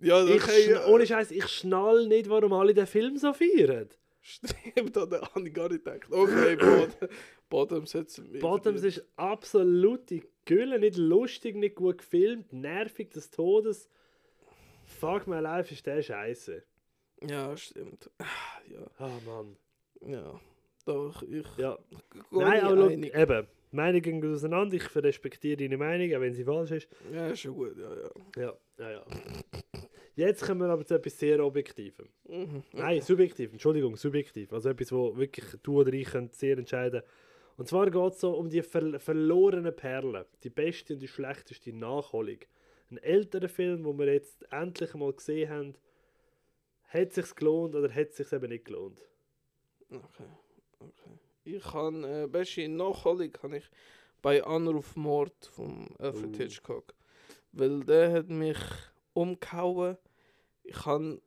Ja, 0.00 0.24
Ich 0.26 0.42
schn- 0.42 0.70
ja. 0.70 0.86
Ohne 0.86 1.06
Scheiß, 1.06 1.30
ich 1.30 1.46
schnall 1.48 2.06
nicht, 2.08 2.28
warum 2.28 2.52
alle 2.52 2.74
den 2.74 2.86
Film 2.86 3.16
so 3.16 3.32
feiern. 3.32 3.88
Stimmt, 4.20 4.96
da 4.96 5.02
habe 5.34 5.46
ich 5.48 5.52
gar 5.54 5.68
nicht 5.68 5.84
gedacht. 5.84 6.10
Okay, 6.10 6.56
Bottom, 6.56 7.08
Bottoms 7.50 7.94
hat 7.94 8.18
mir 8.30 8.38
Bottoms 8.40 8.82
ist 8.84 9.04
absolute 9.16 10.22
Gülle, 10.44 10.78
nicht 10.78 10.96
lustig, 10.96 11.56
nicht 11.56 11.74
gut 11.76 11.98
gefilmt, 11.98 12.52
nervig 12.52 13.10
des 13.10 13.30
Todes. 13.30 13.88
Fuck 14.84 15.26
my 15.26 15.38
life 15.40 15.72
ist 15.72 15.86
der 15.86 16.02
Scheiße. 16.02 16.62
Ja, 17.28 17.56
stimmt. 17.56 18.10
Ah, 18.18 18.24
Ja, 18.68 18.86
Ah 18.98 19.10
Mann. 19.26 19.56
ja. 20.06 20.40
Doch, 20.84 21.22
ich... 21.22 21.46
Ja. 21.58 21.78
Nein, 22.32 22.64
aber 22.64 22.88
einig. 22.88 23.14
eben, 23.14 23.46
Meinungen 23.72 24.20
gehen 24.20 24.32
auseinander. 24.32 24.76
Ich 24.76 24.94
respektiere 24.94 25.56
deine 25.56 25.76
Meinung, 25.76 26.14
auch 26.14 26.20
wenn 26.20 26.34
sie 26.34 26.44
falsch 26.44 26.70
ist. 26.72 26.88
Ja, 27.12 27.28
ist 27.28 27.40
schon 27.40 27.54
gut, 27.54 27.76
ja, 27.76 27.94
ja. 27.94 28.10
Ja, 28.36 28.58
ja, 28.78 28.90
ja. 28.90 29.04
Jetzt 30.14 30.44
kommen 30.44 30.60
wir 30.60 30.68
aber 30.68 30.84
zu 30.84 30.94
etwas 30.94 31.18
sehr 31.18 31.42
Objektivem. 31.44 32.08
Mhm. 32.28 32.62
Nein, 32.72 33.00
subjektiv, 33.00 33.52
Entschuldigung, 33.52 33.96
subjektiv. 33.96 34.52
Also 34.52 34.68
etwas, 34.68 34.92
wo 34.92 35.16
wirklich 35.16 35.46
du 35.62 35.80
oder 35.80 35.92
ich 35.92 36.10
könnt 36.10 36.34
sehr 36.34 36.58
entscheiden 36.58 37.02
Und 37.56 37.68
zwar 37.68 37.90
geht 37.90 38.12
es 38.12 38.20
so 38.20 38.32
um 38.32 38.50
die 38.50 38.62
ver 38.62 39.00
verlorenen 39.00 39.74
Perlen. 39.74 40.24
Die 40.42 40.50
beste 40.50 40.94
und 40.94 41.00
die 41.00 41.08
schlechteste 41.08 41.72
Nachholung. 41.72 42.38
Ein 42.90 42.98
älterer 42.98 43.48
Film, 43.48 43.84
wo 43.84 43.98
wir 43.98 44.12
jetzt 44.12 44.44
endlich 44.52 44.92
mal 44.94 45.12
gesehen 45.14 45.48
haben, 45.48 45.74
hat 46.88 47.08
es 47.08 47.14
sich 47.14 47.34
gelohnt 47.34 47.74
oder 47.74 47.92
hat 47.92 48.08
es 48.10 48.16
sich 48.16 48.32
eben 48.32 48.50
nicht 48.50 48.66
gelohnt? 48.66 49.00
Okay, 49.88 50.28
okay. 50.78 51.21
Ich 51.44 51.62
kann, 51.62 52.04
äh, 52.04 52.28
beste 52.30 52.68
Nachholung 52.68 53.32
kann 53.32 53.52
ich 53.54 53.64
bei 54.20 54.44
Anrufmord 54.44 55.46
von 55.46 55.88
Alfred 55.98 56.34
Uh. 56.34 56.38
Hitchcock. 56.38 56.94
Weil 57.52 57.80
der 57.84 58.12
hat 58.12 58.28
mich 58.28 58.58
umgehauen. 59.12 59.98
Ich 60.62 60.76
kann, 60.76 61.20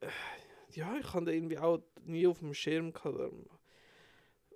äh, 0.00 0.08
ja, 0.70 0.96
ich 0.98 1.06
kann 1.06 1.26
den 1.26 1.34
irgendwie 1.34 1.58
auch 1.58 1.82
nie 2.04 2.26
auf 2.26 2.38
dem 2.38 2.54
Schirm 2.54 2.92
gehabt. 2.92 3.20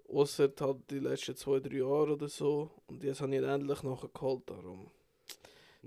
Ausser 0.08 0.50
halt 0.60 0.90
die 0.90 1.00
letzten 1.00 1.36
zwei, 1.36 1.60
drei 1.60 1.76
Jahre 1.76 2.14
oder 2.14 2.28
so. 2.28 2.70
Und 2.86 3.04
jetzt 3.04 3.20
habe 3.20 3.34
ich 3.34 3.42
ihn 3.42 3.44
endlich 3.48 3.82
nachgeholt, 3.82 4.48
darum. 4.48 4.90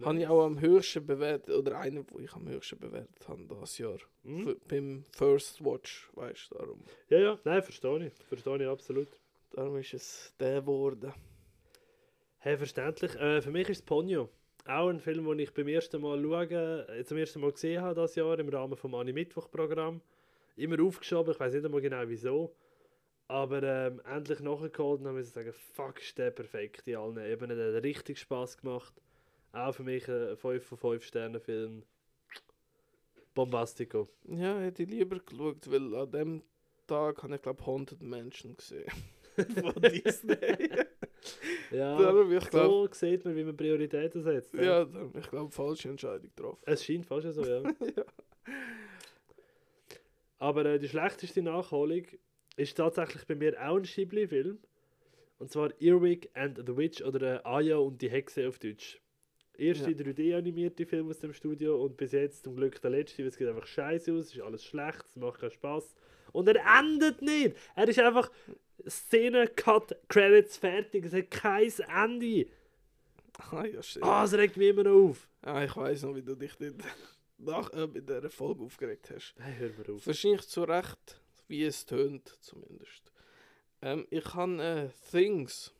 Habe 0.05 0.19
ich 0.19 0.27
auch 0.27 0.45
am 0.45 0.59
höchsten 0.59 1.05
bewertet, 1.05 1.55
oder 1.55 1.77
einen, 1.79 2.05
wo 2.09 2.19
ich 2.19 2.31
am 2.33 2.47
höchsten 2.47 2.79
bewertet 2.79 3.27
habe, 3.27 3.43
das 3.45 3.77
Jahr. 3.77 3.97
Hm? 4.23 4.47
F- 4.47 4.57
Beim 4.67 5.03
First 5.11 5.63
Watch, 5.63 6.09
weißt 6.13 6.51
du, 6.51 6.55
darum. 6.57 6.83
Ja, 7.09 7.17
ja, 7.19 7.39
nein, 7.43 7.61
verstehe 7.63 8.07
ich. 8.07 8.13
Verstehe 8.27 8.61
ich 8.63 8.67
absolut. 8.67 9.07
Darum 9.51 9.77
ist 9.77 9.93
es 9.93 10.33
der 10.39 10.61
geworden. 10.61 11.13
Hey, 12.37 12.57
verständlich. 12.57 13.15
Äh, 13.15 13.41
für 13.41 13.51
mich 13.51 13.67
ist 13.69 13.79
es 13.79 13.85
Ponyo. 13.85 14.29
Auch 14.65 14.89
ein 14.89 14.99
Film, 14.99 15.25
den 15.25 15.39
ich 15.39 15.53
beim 15.53 15.67
ersten 15.67 16.01
Mal 16.01 16.21
schauen, 16.21 16.89
äh, 16.89 17.03
zum 17.03 17.17
ersten 17.17 17.41
Mal 17.41 17.51
gesehen 17.51 17.81
habe 17.81 17.95
das 17.95 18.15
Jahr 18.15 18.37
im 18.39 18.49
Rahmen 18.49 18.77
vom 18.77 18.93
Anime-Mittwoch-Programm. 18.95 20.01
Immer 20.55 20.83
aufgeschoben, 20.83 21.33
ich 21.33 21.39
weiß 21.39 21.53
nicht 21.53 21.65
einmal 21.65 21.81
genau 21.81 22.03
wieso. 22.07 22.55
Aber 23.27 23.61
ähm, 23.63 24.01
endlich 24.05 24.39
nachgeholt 24.39 24.99
und 24.99 25.05
dann 25.05 25.15
muss 25.15 25.27
ich 25.27 25.33
sagen, 25.33 25.53
fuck, 25.53 25.99
ist 25.99 26.17
der 26.17 26.31
perfekt 26.31 26.87
in 26.87 26.95
allen 26.97 27.17
Ebenen. 27.17 27.57
Der 27.57 27.75
hat 27.75 27.83
richtig 27.83 28.19
Spass 28.19 28.57
gemacht. 28.57 28.93
Auch 29.51 29.73
für 29.73 29.83
mich 29.83 30.07
ein 30.07 30.37
5 30.37 30.63
von 30.63 30.77
5 30.77 31.03
Sternen 31.03 31.41
Film. 31.41 31.83
Bombastico. 33.33 34.09
Ja, 34.27 34.59
hätte 34.59 34.83
ich 34.83 34.89
lieber 34.89 35.19
geschaut, 35.19 35.69
weil 35.71 35.95
an 35.95 36.11
dem 36.11 36.43
Tag 36.87 37.23
habe 37.23 37.35
ich 37.35 37.41
glaube 37.41 37.61
100 37.61 38.01
Menschen 38.01 38.57
gesehen. 38.57 38.91
Von 39.37 39.81
Disney. 39.81 40.35
Ja, 41.71 41.97
darum, 41.97 42.31
ich 42.31 42.49
glaube, 42.49 42.89
so 42.91 42.93
sieht 42.93 43.25
man, 43.25 43.35
wie 43.35 43.43
man 43.43 43.55
Prioritäten 43.55 44.23
setzt. 44.23 44.53
ja. 44.53 44.61
ja, 44.61 44.85
darum, 44.85 45.13
ich 45.15 45.29
glaube, 45.29 45.51
falsche 45.51 45.89
Entscheidung 45.89 46.31
getroffen. 46.35 46.63
Es 46.65 46.83
scheint 46.83 47.05
fast 47.05 47.31
so, 47.33 47.45
ja. 47.45 47.61
Ja. 47.95 48.05
Aber 50.39 50.65
äh, 50.65 50.79
die 50.79 50.87
schlechteste 50.87 51.41
Nachholung 51.41 52.05
ist 52.55 52.77
tatsächlich 52.77 53.25
bei 53.27 53.35
mir 53.35 53.53
auch 53.61 53.75
ein 53.75 53.83
Ghibli-Film. 53.83 54.57
Und 55.37 55.51
zwar 55.51 55.69
Earwig 55.79 56.29
and 56.33 56.57
the 56.65 56.75
Witch 56.75 57.01
oder 57.01 57.45
äh, 57.45 57.47
Aya 57.47 57.77
und 57.77 58.01
die 58.01 58.09
Hexe 58.09 58.47
auf 58.47 58.57
Deutsch. 58.57 58.99
Erste 59.59 59.91
Ja. 59.91 59.97
3D-animierte 59.97 60.85
Film 60.85 61.09
aus 61.09 61.19
dem 61.19 61.33
Studio 61.33 61.83
und 61.83 61.97
bis 61.97 62.11
jetzt 62.13 62.43
zum 62.43 62.55
Glück 62.55 62.81
der 62.81 62.91
letzte, 62.91 63.23
weil 63.23 63.29
es 63.29 63.37
geht 63.37 63.47
einfach 63.47 63.67
scheiße 63.67 64.11
aus, 64.13 64.27
es 64.27 64.35
ist 64.35 64.41
alles 64.41 64.63
schlecht, 64.65 65.05
es 65.09 65.15
macht 65.15 65.39
keinen 65.39 65.51
Spaß. 65.51 65.95
Und 66.31 66.47
er 66.47 66.61
endet 66.79 67.21
nicht! 67.21 67.55
Er 67.75 67.87
ist 67.87 67.99
einfach 67.99 68.31
Szene, 68.87 69.47
Cut, 69.47 69.95
Credits, 70.07 70.57
fertig, 70.57 71.05
es 71.05 71.13
hat 71.13 71.29
kein 71.31 71.71
Ende. 71.93 72.47
Ah, 73.51 73.63
ja, 73.65 73.81
stimmt. 73.81 74.03
Ah, 74.03 74.25
es 74.25 74.33
regt 74.33 74.57
mich 74.57 74.67
immer 74.67 74.83
noch 74.83 75.09
auf. 75.11 75.29
Ah, 75.43 75.63
ich 75.63 75.73
weiß 75.73 76.03
noch, 76.03 76.13
wie 76.13 76.21
du 76.21 76.35
dich 76.35 76.51
dort 76.59 76.73
nach, 77.37 77.71
äh, 77.71 77.87
bei 77.87 78.01
dieser 78.01 78.29
Folge 78.29 78.63
aufgeregt 78.63 79.09
hast. 79.15 79.33
Hey, 79.39 79.53
hör 79.59 79.69
mir 79.69 79.95
auf. 79.95 80.05
Wahrscheinlich 80.05 80.45
zu 80.47 80.63
Recht, 80.63 81.21
wie 81.47 81.63
es 81.63 81.85
tönt, 81.85 82.27
zumindest. 82.41 83.13
Ähm, 83.81 84.05
ich 84.09 84.33
habe 84.33 84.61
äh, 84.61 84.89
Things. 85.09 85.73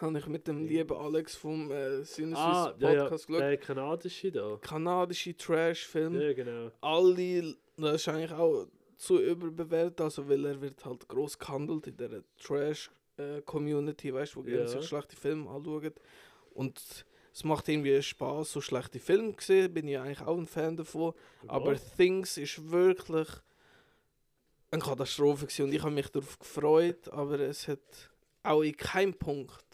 Habe 0.00 0.18
ich 0.18 0.26
mit 0.26 0.48
dem 0.48 0.66
lieben 0.66 0.96
Alex 0.96 1.36
vom 1.36 1.70
äh, 1.70 2.02
Sinneswiss 2.04 2.38
Ah, 2.38 2.74
ja, 2.78 2.92
ja, 2.92 3.02
Podcast 3.02 3.26
geschaut. 3.26 3.42
der 3.42 3.56
kanadische 3.56 4.32
da. 4.32 4.58
Kanadische 4.60 5.36
Trash-Film. 5.36 6.20
Ja, 6.20 6.32
genau. 6.32 6.70
alle, 6.80 7.54
das 7.76 7.94
ist 7.96 8.08
eigentlich 8.08 8.32
auch 8.32 8.66
zu 8.96 9.20
überbewertet, 9.20 10.00
also 10.00 10.28
weil 10.28 10.44
er 10.44 10.60
wird 10.60 10.84
halt 10.84 11.06
gross 11.08 11.38
gehandelt 11.38 11.86
in 11.86 11.96
der 11.96 12.22
Trash-Community, 12.42 14.12
weißt 14.14 14.34
du, 14.34 14.38
wo 14.40 14.42
gerne 14.42 14.60
Ja. 14.62 14.66
sich 14.68 14.84
schlechte 14.86 15.16
Filme 15.16 15.48
anschauen. 15.50 15.92
Und 16.54 17.04
es 17.32 17.44
macht 17.44 17.68
irgendwie 17.68 18.00
Spaß, 18.02 18.52
so 18.52 18.60
schlechte 18.60 18.98
Filme 18.98 19.36
zu 19.36 19.46
sehen, 19.46 19.72
bin 19.72 19.88
ich 19.88 19.98
eigentlich 19.98 20.20
auch 20.20 20.36
ein 20.36 20.46
Fan 20.46 20.76
davon. 20.76 21.14
Aber 21.46 21.72
Was? 21.72 21.96
Things 21.96 22.36
ist 22.36 22.70
wirklich 22.70 23.28
eine 24.70 24.82
Katastrophe 24.82 25.46
gewesen 25.46 25.64
und 25.66 25.72
ich 25.74 25.82
habe 25.82 25.92
mich 25.94 26.08
darauf 26.08 26.38
gefreut, 26.38 27.08
aber 27.10 27.38
es 27.40 27.68
hat 27.68 28.10
auch 28.42 28.62
in 28.62 28.76
keinem 28.76 29.14
Punkt 29.14 29.64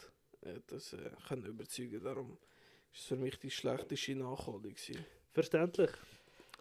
das 0.67 0.93
äh, 0.93 1.09
können 1.27 1.45
überzeugen. 1.45 2.03
Darum 2.03 2.37
ist 2.93 3.01
es 3.01 3.05
für 3.07 3.15
mich 3.15 3.37
die 3.39 3.51
schlechteste 3.51 4.15
Nachholung 4.15 4.61
gewesen. 4.63 5.05
Verständlich. 5.31 5.91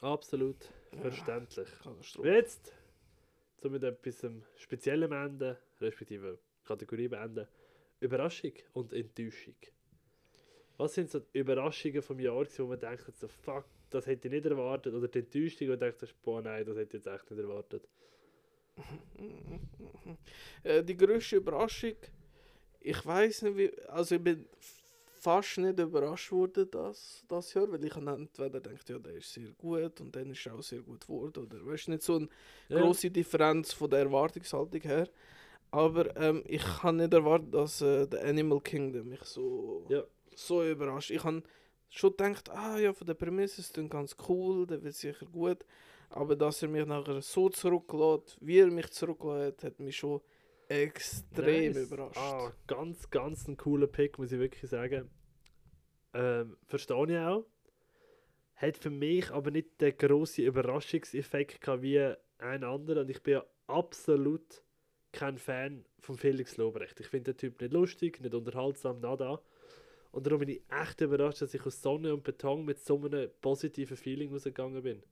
Absolut 0.00 0.56
Ja. 0.92 1.00
verständlich. 1.02 1.68
Katastrophe. 1.82 2.28
Jetzt, 2.28 2.72
um 3.62 3.72
mit 3.72 3.82
etwas 3.82 4.24
Speziellem 4.56 5.12
enden, 5.12 5.56
respektive 5.80 6.38
Kategorie 6.64 7.08
beenden, 7.08 7.46
Überraschung 8.00 8.52
und 8.74 8.92
Enttäuschung. 8.92 9.56
Was 10.76 10.94
sind 10.94 11.10
so 11.10 11.18
die 11.18 11.38
Überraschungen 11.38 12.02
vom 12.02 12.20
Jahr, 12.20 12.46
wo 12.58 12.66
man 12.66 12.78
denkt, 12.78 13.16
so, 13.18 13.26
fuck, 13.26 13.64
das 13.90 14.06
hätte 14.06 14.28
ich 14.28 14.34
nicht 14.34 14.46
erwartet, 14.46 14.94
oder 14.94 15.08
die 15.08 15.18
Enttäuschung, 15.18 15.66
wo 15.66 15.70
man 15.72 15.80
denkt, 15.80 16.14
boah, 16.22 16.40
nein, 16.40 16.64
das 16.64 16.76
hätte 16.76 16.96
ich 16.96 17.04
jetzt 17.04 17.12
echt 17.12 17.30
nicht 17.30 17.40
erwartet. 17.40 17.88
Äh, 20.62 20.82
die 20.84 20.96
größte 20.96 21.36
Überraschung, 21.36 21.94
ich 22.80 23.04
weiß 23.04 23.42
nicht 23.42 23.56
wie, 23.56 23.78
also 23.88 24.14
ich 24.16 24.22
bin 24.22 24.46
fast 25.20 25.58
nicht 25.58 25.78
überrascht 25.78 26.30
worden 26.30 26.68
das, 26.70 27.24
das 27.28 27.52
Jahr, 27.54 27.70
weil 27.72 27.84
ich 27.84 27.94
habe 27.94 28.10
entweder 28.12 28.60
gedacht, 28.60 28.88
ja, 28.88 28.98
der 28.98 29.14
ist 29.14 29.32
sehr 29.32 29.50
gut 29.58 30.00
und 30.00 30.14
dann 30.14 30.30
ist 30.30 30.46
er 30.46 30.54
auch 30.54 30.62
sehr 30.62 30.80
gut 30.80 31.00
geworden. 31.06 31.44
Oder 31.44 31.64
weißt 31.66 31.88
nicht 31.88 32.02
so 32.02 32.16
eine 32.16 32.28
Ja. 32.68 32.78
große 32.80 33.10
Differenz 33.10 33.72
von 33.72 33.90
der 33.90 34.00
Erwartungshaltung 34.00 34.80
her. 34.82 35.08
Aber 35.70 36.16
ähm, 36.16 36.42
ich 36.46 36.64
habe 36.82 36.96
nicht 36.96 37.12
erwartet, 37.12 37.52
dass 37.54 37.80
äh, 37.82 38.06
der 38.06 38.24
Animal 38.24 38.60
Kingdom 38.60 39.08
mich 39.08 39.22
so, 39.24 39.84
Ja. 39.88 40.04
so 40.34 40.62
überrascht. 40.64 41.10
Ich 41.10 41.24
habe 41.24 41.42
schon 41.90 42.10
gedacht, 42.10 42.48
ah 42.50 42.78
ja, 42.78 42.92
von 42.92 43.06
der 43.06 43.14
Prämisse 43.14 43.60
ist 43.60 43.76
das 43.76 43.90
ganz 43.90 44.16
cool, 44.28 44.66
der 44.66 44.82
wird 44.82 44.94
sicher 44.94 45.26
gut. 45.26 45.64
Aber 46.10 46.36
dass 46.36 46.62
er 46.62 46.68
mich 46.68 46.86
nachher 46.86 47.20
so 47.20 47.48
zurücklässt, 47.50 48.38
wie 48.40 48.58
er 48.60 48.70
mich 48.70 48.90
zurücklässt, 48.90 49.62
hat 49.64 49.78
mich 49.80 49.96
schon 49.96 50.20
extrem 50.68 51.72
Nice. 51.72 51.86
überrascht. 51.90 52.18
Ah, 52.18 52.52
ganz, 52.66 53.10
ganz 53.10 53.48
ein 53.48 53.56
cooler 53.56 53.86
Pick, 53.86 54.18
muss 54.18 54.32
ich 54.32 54.38
wirklich 54.38 54.70
sagen. 54.70 55.10
Ähm, 56.14 56.56
verstehe 56.66 57.06
ich 57.10 57.18
auch. 57.18 57.46
Hat 58.56 58.76
für 58.76 58.90
mich 58.90 59.30
aber 59.30 59.50
nicht 59.50 59.80
den 59.80 59.96
grossen 59.96 60.44
Überraschungseffekt 60.44 61.60
gehabt 61.60 61.82
wie 61.82 62.14
ein 62.38 62.64
anderer. 62.64 63.02
Und 63.02 63.10
ich 63.10 63.22
bin 63.22 63.34
ja 63.34 63.44
absolut 63.66 64.62
kein 65.12 65.38
Fan 65.38 65.84
von 66.00 66.16
Felix 66.16 66.56
Lobrecht. 66.56 66.98
Ich 67.00 67.06
finde 67.08 67.32
den 67.32 67.38
Typ 67.38 67.60
nicht 67.60 67.72
lustig, 67.72 68.20
nicht 68.20 68.34
unterhaltsam, 68.34 69.00
nada. 69.00 69.40
Und 70.10 70.26
darum 70.26 70.40
bin 70.40 70.48
ich 70.48 70.62
echt 70.70 71.00
überrascht, 71.00 71.42
dass 71.42 71.54
ich 71.54 71.64
aus 71.64 71.82
Sonne 71.82 72.14
und 72.14 72.24
Beton 72.24 72.64
mit 72.64 72.80
so 72.80 72.96
einem 72.96 73.30
positiven 73.40 73.96
Feeling 73.96 74.32
rausgegangen 74.32 74.82
bin. 74.82 75.02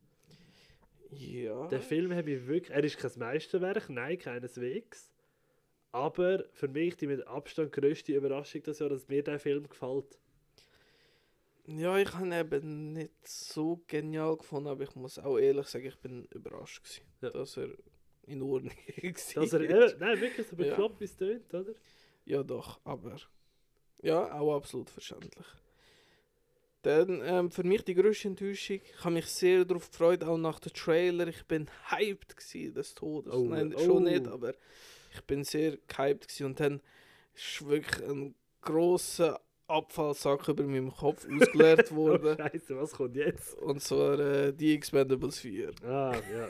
Ja. 1.10 1.68
Der 1.68 1.80
Film 1.80 2.12
hat 2.14 2.24
mich 2.24 2.46
wirklich. 2.46 2.70
Er 2.74 2.82
ist 2.82 2.98
kein 2.98 3.12
Meisterwerk, 3.16 3.88
nein, 3.88 4.18
keineswegs. 4.18 5.12
Aber 5.96 6.44
für 6.52 6.68
mich 6.68 6.94
die 6.98 7.06
mit 7.06 7.26
Abstand 7.26 7.72
größte 7.72 8.12
Überraschung 8.12 8.62
das 8.64 8.80
Jahr, 8.80 8.90
dass 8.90 9.08
mir 9.08 9.22
der 9.22 9.38
Film 9.38 9.66
gefällt. 9.66 10.18
Ja, 11.66 11.96
ich 11.96 12.12
habe 12.12 12.26
ihn 12.26 12.32
eben 12.32 12.92
nicht 12.92 13.26
so 13.26 13.80
genial 13.86 14.36
gefunden, 14.36 14.68
aber 14.68 14.82
ich 14.84 14.94
muss 14.94 15.18
auch 15.18 15.38
ehrlich 15.38 15.66
sagen, 15.68 15.86
ich 15.86 15.96
bin 15.98 16.26
überrascht 16.26 16.82
gewesen, 16.84 17.02
Ja. 17.22 17.30
dass 17.30 17.56
er 17.56 17.70
in 18.26 18.42
Ordnung 18.42 18.72
war. 19.02 19.42
Dass 19.42 19.52
er, 19.54 19.96
nein, 19.98 20.20
wirklich 20.20 20.46
so 20.46 20.56
Ja. 20.56 20.90
wie 21.00 21.04
es 21.04 21.16
tönt, 21.16 21.54
oder? 21.54 21.72
Ja, 22.26 22.42
doch, 22.42 22.78
aber 22.84 23.16
ja, 24.02 24.38
auch 24.38 24.54
absolut 24.54 24.90
verständlich. 24.90 25.46
Dann 26.82 27.22
ähm, 27.24 27.50
für 27.50 27.64
mich 27.64 27.82
die 27.84 27.94
größte 27.94 28.28
Enttäuschung. 28.28 28.80
Ich 28.84 29.02
habe 29.02 29.14
mich 29.14 29.26
sehr 29.26 29.64
darauf 29.64 29.90
gefreut, 29.90 30.22
auch 30.22 30.36
nach 30.36 30.60
dem 30.60 30.74
Trailer. 30.74 31.26
Ich 31.26 31.42
bin 31.46 31.68
hyped 31.88 32.36
gewesen, 32.36 32.74
des 32.74 32.94
Todes. 32.94 33.32
Oh, 33.32 33.44
Nein, 33.46 33.74
oh. 33.74 33.78
schon 33.78 34.04
nicht, 34.04 34.28
aber 34.28 34.54
ich 35.16 35.24
bin 35.24 35.44
sehr 35.44 35.72
gewesen. 35.76 36.46
Und 36.46 36.60
dann 36.60 36.80
ist 37.34 37.66
wirklich 37.66 38.08
ein 38.08 38.34
großer 38.62 39.40
Abfallsack 39.68 40.48
über 40.48 40.64
meinem 40.64 40.92
Kopf 40.92 41.26
ausgeleert 41.40 41.90
Oh, 41.92 41.96
worden. 41.96 42.36
Scheiße, 42.36 42.76
was 42.76 42.92
kommt 42.92 43.16
jetzt? 43.16 43.54
Und 43.54 43.82
zwar 43.82 44.18
äh, 44.18 44.52
die 44.52 44.74
Expendables 44.74 45.40
4. 45.40 45.72
Ah, 45.84 46.14
ja. 46.14 46.48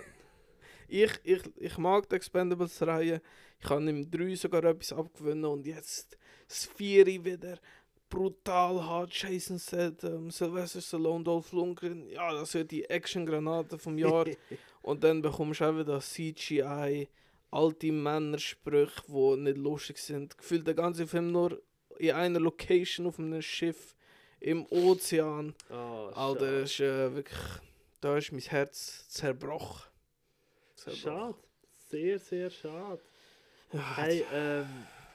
Ich, 0.88 1.12
ich, 1.24 1.42
ich 1.56 1.78
mag 1.78 2.08
die 2.08 2.16
Expendables-Reihe. 2.16 3.20
Ich 3.60 3.70
habe 3.70 3.88
im 3.88 4.10
3 4.10 4.34
sogar 4.36 4.64
etwas 4.64 4.92
abgewinnen 4.92 5.44
und 5.46 5.66
jetzt 5.66 6.16
das 6.46 6.66
4 6.76 7.06
wieder 7.24 7.58
brutal 8.08 8.84
hart. 8.84 9.12
Jason 9.12 9.58
Statham, 9.58 10.30
Sylvester 10.30 10.80
Stallone, 10.80 11.24
Dolph 11.24 11.52
Lundgren. 11.52 12.08
Ja, 12.08 12.32
das 12.32 12.54
wird 12.54 12.70
die 12.70 12.84
Action-Granate 12.84 13.78
vom 13.78 13.98
Jahr. 13.98 14.26
und 14.82 15.02
dann 15.02 15.22
bekommst 15.22 15.60
du 15.60 15.64
auch 15.64 15.76
wieder 15.76 16.00
CGI, 16.00 17.08
alte 17.50 17.92
Männersprüche, 17.92 19.02
die 19.08 19.36
nicht 19.36 19.58
lustig 19.58 19.98
sind. 19.98 20.36
Gefühlt 20.36 20.66
der 20.66 20.74
ganze 20.74 21.06
Film 21.06 21.32
nur 21.32 21.62
in 21.98 22.12
einer 22.12 22.40
Location 22.40 23.06
auf 23.06 23.18
einem 23.18 23.42
Schiff 23.42 23.94
im 24.40 24.66
Ozean. 24.66 25.54
Ah, 25.70 26.08
Alter, 26.14 26.60
ist 26.60 26.80
äh, 26.80 27.14
wirklich. 27.14 27.38
Da 28.00 28.16
ist 28.18 28.32
mein 28.32 28.40
Herz 28.40 29.08
zerbrochen. 29.08 29.90
Schade. 30.94 31.34
Sehr, 31.88 32.18
sehr 32.18 32.50
schade. 32.50 33.00
Ja, 33.72 33.96
Hey, 33.96 34.24
ähm, 34.32 34.66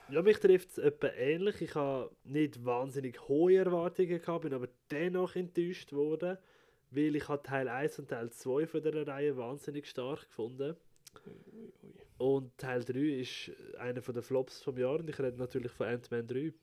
ja, 0.09 0.21
mich 0.21 0.39
trifft 0.39 0.71
es 0.71 0.77
etwa 0.77 1.07
ähnlich. 1.07 1.61
Ich 1.61 1.75
habe 1.75 2.11
nicht 2.23 2.65
wahnsinnig 2.65 3.27
hohe 3.27 3.55
Erwartungen 3.55 4.19
gehabt, 4.19 4.41
bin 4.43 4.53
aber 4.53 4.67
dennoch 4.89 5.35
enttäuscht 5.35 5.93
worden, 5.93 6.37
weil 6.89 7.15
ich 7.15 7.29
habe 7.29 7.43
Teil 7.43 7.69
1 7.69 7.99
und 7.99 8.09
Teil 8.09 8.29
2 8.29 8.67
von 8.67 8.83
dieser 8.83 9.07
Reihe 9.07 9.37
wahnsinnig 9.37 9.87
stark 9.87 10.27
gefunden. 10.27 10.71
Ui. 10.71 10.90
Und 12.17 12.55
Teil 12.57 12.83
3 12.83 12.99
ist 12.99 13.51
einer 13.79 14.01
der 14.01 14.21
Flops 14.21 14.61
vom 14.61 14.77
Jahr 14.77 14.99
und 14.99 15.09
ich 15.09 15.19
rede 15.19 15.37
natürlich 15.37 15.71
von 15.71 15.87
Ant-Man 15.87 16.27
3. 16.27 16.53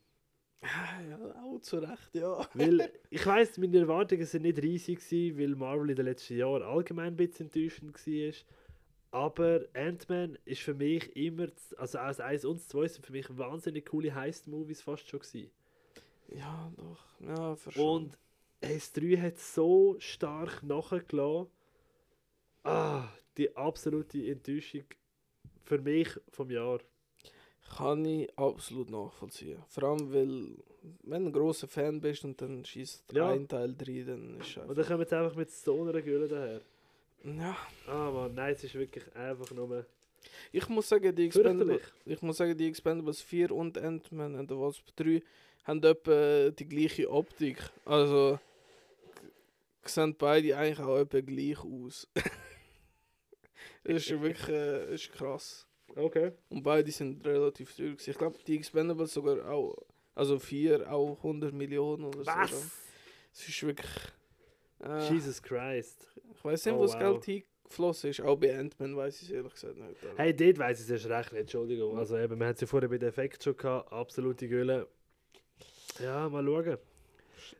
Ah, 0.62 1.00
Ja, 1.08 1.18
auch 1.42 1.60
zu 1.60 1.78
Recht, 1.78 2.14
ja. 2.14 2.48
Weil 2.54 2.92
ich 3.10 3.26
weiß, 3.26 3.58
meine 3.58 3.78
Erwartungen 3.78 4.24
sind 4.24 4.42
nicht 4.42 4.62
riesig 4.62 5.00
gewesen, 5.00 5.38
weil 5.38 5.56
Marvel 5.56 5.90
in 5.90 5.96
den 5.96 6.04
letzten 6.06 6.36
Jahren 6.36 6.62
allgemein 6.62 7.14
ein 7.14 7.16
bisschen 7.16 7.46
enttäuschend 7.46 7.94
war. 8.06 8.34
Aber 9.10 9.62
Ant-Man 9.74 10.38
ist 10.44 10.60
für 10.60 10.74
mich 10.74 11.16
immer, 11.16 11.48
also 11.76 11.98
aus 11.98 12.20
1 12.20 12.44
und 12.44 12.60
2 12.60 12.88
sind 12.88 13.06
für 13.06 13.12
mich 13.12 13.26
wahnsinnig 13.36 13.86
coole 13.86 14.14
Heist-Movies 14.14 14.82
fast 14.82 15.08
schon 15.08 15.20
gewesen. 15.20 15.50
Ja, 16.28 16.70
doch. 16.76 17.04
Ja, 17.20 17.56
verstehe. 17.56 17.84
Und 17.84 18.18
S3 18.62 19.20
hat 19.20 19.38
so 19.38 19.96
stark 19.98 20.62
nachgelassen. 20.62 21.50
Ah, 22.64 23.08
die 23.38 23.54
absolute 23.56 24.18
Enttäuschung 24.30 24.84
für 25.64 25.78
mich 25.78 26.08
vom 26.30 26.50
Jahr. 26.50 26.80
Kann 27.76 28.04
ich 28.04 28.30
absolut 28.38 28.90
nachvollziehen. 28.90 29.62
Vor 29.68 29.82
allem, 29.84 30.12
weil, 30.12 30.56
wenn 31.02 31.24
du 31.24 31.28
ein 31.30 31.32
grosser 31.32 31.68
Fan 31.68 32.00
bist 32.00 32.24
und 32.24 32.40
dann 32.40 32.64
schießt 32.64 33.12
Ja. 33.12 33.30
ein 33.30 33.46
Teil 33.46 33.74
drin, 33.76 34.06
dann 34.06 34.40
ist 34.40 34.56
Und 34.56 34.62
einfach... 34.62 34.74
dann 34.76 34.86
kommen 34.86 35.00
jetzt 35.00 35.12
einfach 35.12 35.36
mit 35.36 35.50
so 35.50 35.82
einer 35.82 36.00
Gülle 36.02 36.28
daher. 36.28 36.60
Ja, 37.24 37.56
Ah 37.86 38.10
man, 38.10 38.34
nein, 38.34 38.54
es 38.54 38.64
ist 38.64 38.74
wirklich 38.74 39.04
einfach 39.14 39.50
nur 39.50 39.84
ich 40.52 40.68
muss 40.68 40.88
sagen, 40.88 41.14
die 41.14 41.26
Expendables, 41.26 41.80
ich 42.04 42.22
muss 42.22 42.36
sagen, 42.36 42.56
die 42.56 42.68
Expendables 42.68 43.22
4 43.22 43.52
und 43.52 43.78
Ant-Man 43.78 44.34
and 44.36 44.48
the 44.50 44.56
Wasp 44.56 44.88
3 44.96 45.22
haben 45.64 45.82
etwa 45.82 46.50
die 46.50 46.68
gleiche 46.68 47.10
Optik. 47.10 47.58
Also, 47.84 48.38
sehen 49.84 50.14
beide 50.18 50.56
eigentlich 50.56 50.80
auch 50.80 50.98
etwa 50.98 51.20
gleich 51.20 51.58
aus. 51.60 52.08
das 53.94 54.06
ist 54.06 54.20
wirklich 54.20 54.48
äh, 54.48 54.94
ist 54.94 55.12
krass. 55.12 55.66
Okay. 55.96 56.32
Und 56.50 56.62
beide 56.62 56.90
sind 56.92 57.26
relativ 57.26 57.74
teuer. 57.76 57.90
gewesen. 57.92 58.10
Ich 58.10 58.18
glaube, 58.18 58.38
die 58.46 58.56
Expendables 58.56 59.12
sogar 59.14 59.50
auch, 59.50 59.74
also 60.14 60.38
vier 60.38 60.90
auch 60.92 61.16
100 61.18 61.52
Millionen 61.52 62.04
oder 62.04 62.18
so. 62.20 62.26
Was? 62.26 62.70
Es 63.32 63.48
ist 63.48 63.62
wirklich. 63.62 63.90
Äh, 64.84 65.08
Jesus 65.12 65.42
Christ. 65.42 66.06
ich 66.34 66.44
weiß 66.44 66.66
nicht, 66.66 66.74
Oh, 66.74 66.78
wo 66.78 66.82
das 66.84 66.92
wow. 66.94 67.00
Geld 67.00 67.24
hingeflossen 67.24 68.10
ist. 68.10 68.20
Auch 68.20 68.36
bei 68.36 68.56
Ant-Man 68.56 68.96
weiß 68.96 69.16
ich 69.22 69.28
es 69.28 69.34
ehrlich 69.34 69.52
gesagt 69.54 69.76
nicht. 69.76 70.04
aber- 70.04 70.18
Hey, 70.22 70.34
dort 70.36 70.58
weiss 70.58 70.78
ich 70.78 70.84
es 70.84 70.90
erst 70.90 71.06
recht 71.06 71.32
nicht, 71.32 71.40
Entschuldigung. 71.40 71.98
Also 71.98 72.16
eben, 72.16 72.38
wir 72.38 72.46
haben 72.46 72.54
es 72.54 72.60
ja 72.60 72.66
vorher 72.66 72.88
bei 72.88 72.98
den 72.98 73.08
Effekt 73.08 73.42
schon 73.42 73.56
gehabt, 73.56 73.92
absolute 73.92 74.46
Gülle. 74.48 74.86
Ja, 76.00 76.28
mal 76.28 76.44
schauen. 76.44 76.78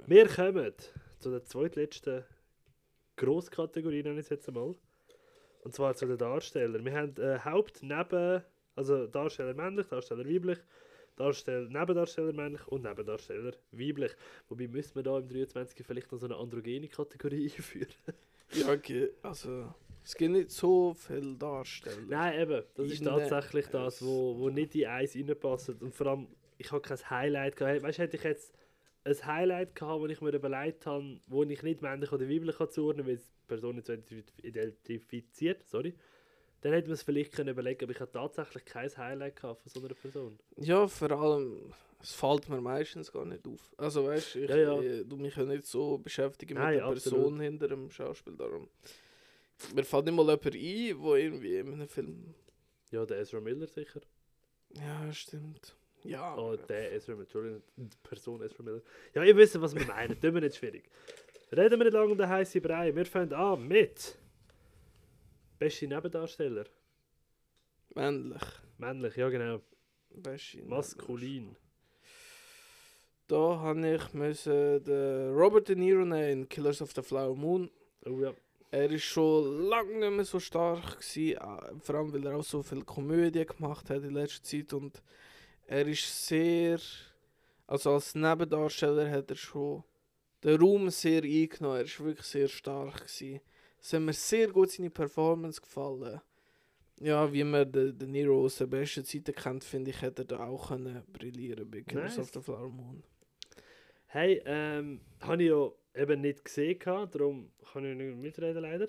Wir 0.07 0.29
kommen 0.29 0.72
zu 1.18 1.31
der 1.31 1.43
zweitletzten 1.45 2.24
Grosskategorie, 3.16 4.03
nenne 4.03 4.20
ich 4.20 4.26
es 4.26 4.31
jetzt 4.31 4.49
einmal. 4.49 4.74
Und 5.62 5.74
zwar 5.74 5.94
zu 5.94 6.06
den 6.06 6.18
Darstellern. 6.18 6.84
Wir 6.84 6.94
haben 6.94 7.14
äh, 7.18 7.38
Haupt-, 7.44 7.82
Neben-, 7.82 8.42
also 8.74 9.06
Darsteller 9.06 9.54
männlich, 9.54 9.86
Darsteller 9.86 10.24
weiblich, 10.24 10.59
Darsteller, 11.16 11.68
Nebendarsteller 11.68 12.32
männlich 12.32 12.66
und 12.68 12.84
Nebendarsteller 12.84 13.52
weiblich. 13.72 14.12
Wobei 14.48 14.68
müssen 14.68 14.94
wir 14.94 15.02
da 15.02 15.18
im 15.18 15.28
23 15.28 15.84
vielleicht 15.84 16.12
noch 16.12 16.18
so 16.18 16.26
eine 16.26 16.36
androgene 16.36 16.88
Kategorie 16.88 17.44
einführen. 17.56 17.88
Ja, 18.52 18.72
okay. 18.72 19.11
Also, 19.22 19.74
es 20.04 20.14
gibt 20.14 20.32
nicht 20.32 20.50
so 20.50 20.94
viele 20.94 21.34
Darsteller. 21.34 22.02
Nein, 22.09 22.40
eben. 22.40 22.62
Das 22.74 22.86
ist 22.86 23.04
tatsächlich 23.04 23.66
das, 23.66 24.02
wo, 24.02 24.38
wo 24.38 24.48
nicht 24.48 24.74
in 24.74 24.86
eins 24.86 25.14
reinpasst. 25.14 25.82
Und 25.82 25.94
vor 25.94 26.06
allem, 26.06 26.28
ich 26.56 26.70
habe 26.72 26.80
kein 26.80 26.98
Highlight 27.11 27.56
gehabt. 27.56 27.82
Weißt 27.82 27.98
du, 27.98 28.02
hätte 28.02 28.16
ich 28.16 28.22
jetzt 28.22 28.54
ein 29.09 29.26
Highlight 29.26 29.74
gehabt, 29.74 30.00
wo 30.00 30.06
ich 30.06 30.20
mir 30.20 30.34
überlegt 30.34 30.86
habe, 30.86 31.18
wo 31.26 31.42
ich 31.44 31.62
nicht 31.62 31.82
männlich 31.82 32.12
oder 32.12 32.28
weiblich 32.28 32.56
kann 32.56 32.70
zuordnen 32.70 33.04
kann, 33.06 33.09
weil 33.09 33.16
es 33.16 33.30
die 33.30 33.46
Person 33.46 33.76
nicht 33.76 33.86
so 33.86 33.92
identif- 33.92 34.32
identifiziert, 34.42 35.66
sorry. 35.66 35.94
Dann 36.61 36.72
hätte 36.72 36.88
man 36.88 36.94
es 36.94 37.02
vielleicht 37.02 37.32
können 37.32 37.50
überlegen, 37.50 37.84
aber 37.84 37.92
ich 37.92 38.00
habe 38.00 38.11
tatsächlich 38.11 38.64
kein 38.64 38.90
Highlight 38.96 39.36
gehabt 39.36 39.62
von 39.62 39.70
so 39.70 39.80
einer 39.80 39.94
Person. 39.94 40.38
Ja, 40.56 40.88
vor 40.88 41.11
allem, 41.12 41.72
es 42.02 42.12
fällt 42.14 42.48
mir 42.48 42.61
meistens 42.61 43.12
gar 43.12 43.24
nicht 43.24 43.46
auf. 43.46 43.72
Also, 43.76 44.06
weißt 44.06 44.34
du, 44.34 44.38
ich 44.40 44.50
Ja, 44.50 44.56
ja. 44.56 44.82
äh, 44.82 45.04
du 45.04 45.16
mich 45.16 45.36
ja 45.36 45.44
nicht 45.44 45.66
so 45.66 45.98
beschäftigen 45.98 46.54
mit 46.54 46.62
Nein, 46.64 46.74
der 46.78 46.86
absolut. 46.86 47.20
Person 47.20 47.40
hinter 47.40 47.68
dem 47.68 47.90
Schauspiel. 47.90 48.36
Darum. 48.36 48.68
Mir 49.74 49.84
fällt 49.84 50.06
nicht 50.06 50.14
mal 50.14 50.22
jemand 50.26 50.46
ein, 50.46 50.52
der 50.52 51.14
irgendwie 51.14 51.56
in 51.56 51.72
einem 51.72 51.88
Film. 51.88 52.34
Ja, 52.90 53.06
der 53.06 53.18
Ezra 53.20 53.40
Miller 53.40 53.66
sicher. 53.68 54.00
Ja, 54.74 55.12
stimmt. 55.12 55.76
Ja. 56.05 56.36
Oh, 56.36 56.57
der 56.57 56.92
Ezra 56.92 57.12
Miller, 57.12 57.22
Entschuldigung, 57.22 57.62
die 57.76 57.88
Person 58.03 58.42
Ezra 58.42 58.62
Miller. 58.62 58.82
Ja, 59.14 59.24
ihr 59.24 59.36
wisst, 59.36 59.61
was 59.61 59.74
wir 59.74 59.86
meinen. 59.86 60.20
Tun 60.20 60.34
wir 60.34 60.40
nicht 60.40 60.57
schwierig. 60.57 60.88
Reden 61.51 61.78
wir 61.78 61.84
nicht 61.84 61.94
lange 61.94 62.12
um 62.12 62.18
den 62.18 62.28
heißen 62.28 62.61
Brei. 62.62 62.94
Wir 62.94 63.07
fangen 63.07 63.32
an 63.32 63.66
mit 63.66 64.18
Beste 65.59 65.88
Nebendarsteller. 65.88 66.66
Männlich. 67.94 68.42
Männlich, 68.78 69.16
ja 69.16 69.28
genau. 69.28 69.61
Beste 70.11 70.62
Maskulin. 70.62 71.57
Da 73.26 73.59
habe 73.59 73.94
ich 73.94 74.14
müssen 74.14 74.84
den 74.84 75.34
Robert 75.34 75.68
De 75.68 75.76
Niro 75.76 76.05
nehmen 76.05 76.30
in 76.30 76.49
Killers 76.49 76.80
of 76.80 76.92
the 76.92 77.03
Flower 77.03 77.36
Moon. 77.36 77.70
Oh 78.07 78.20
ja. 78.20 78.32
Er 78.70 78.90
ist 78.90 79.05
schon 79.05 79.68
lange 79.68 79.99
nicht 79.99 80.16
mehr 80.16 80.24
so 80.24 80.38
stark 80.40 80.99
gewesen, 80.99 81.36
äh, 81.36 81.80
vor 81.80 81.94
allem 81.94 82.12
weil 82.12 82.26
er 82.26 82.36
auch 82.36 82.44
so 82.44 82.62
viel 82.62 82.84
Komödie 82.84 83.44
gemacht 83.44 83.88
hat 83.88 84.03
in 84.03 84.14
letzter 84.14 84.42
Zeit 84.42 84.72
und 84.74 85.03
er 85.69 85.87
ist 85.87 86.27
sehr, 86.27 86.81
also 87.66 87.93
als 87.93 88.14
Nebendarsteller 88.14 89.11
hat 89.11 89.31
er 89.31 89.37
schon 89.37 89.85
den 90.43 90.61
Raum 90.61 90.89
sehr 90.91 91.23
eingenommen. 91.23 91.77
Er 91.77 91.85
ist 91.85 92.01
wirklich 92.03 92.27
sehr 92.27 92.49
stark 92.49 93.07
gewesen. 93.07 93.41
Es 93.81 93.93
hat 93.93 94.01
mir 94.01 94.14
sehr 94.14 94.49
gut 94.49 94.71
seine 94.71 94.91
Performance 94.91 95.61
gefallen. 95.61 96.21
Ja, 97.01 97.33
wie 97.33 97.45
man 97.45 97.71
den, 97.71 97.97
den 97.97 98.11
Nero 98.11 98.45
aus 98.45 98.57
der 98.57 98.66
besten 98.66 99.05
Zeiten 99.05 99.35
kennt, 99.35 99.62
finde 99.62 99.91
ich, 99.91 100.03
hätte 100.03 100.23
er 100.23 100.27
da 100.27 100.47
auch 100.47 100.69
können 100.69 101.05
brillieren 101.12 101.71
bei 101.71 101.83
Killers 101.83 102.16
Nice. 102.16 102.27
of 102.27 102.31
the 102.33 102.41
Flower 102.41 102.71
Moon. 102.71 103.03
Hey, 104.07 104.43
ähm, 104.47 105.01
habe 105.21 105.43
ich 105.43 105.51
ja 105.51 105.71
eben 105.95 106.23
nicht 106.23 106.45
gesehen, 106.45 106.79
darum 106.85 107.51
kann 107.73 107.85
ich 107.85 107.95
nicht 107.95 108.16
mitreden 108.16 108.62
leider. 108.62 108.89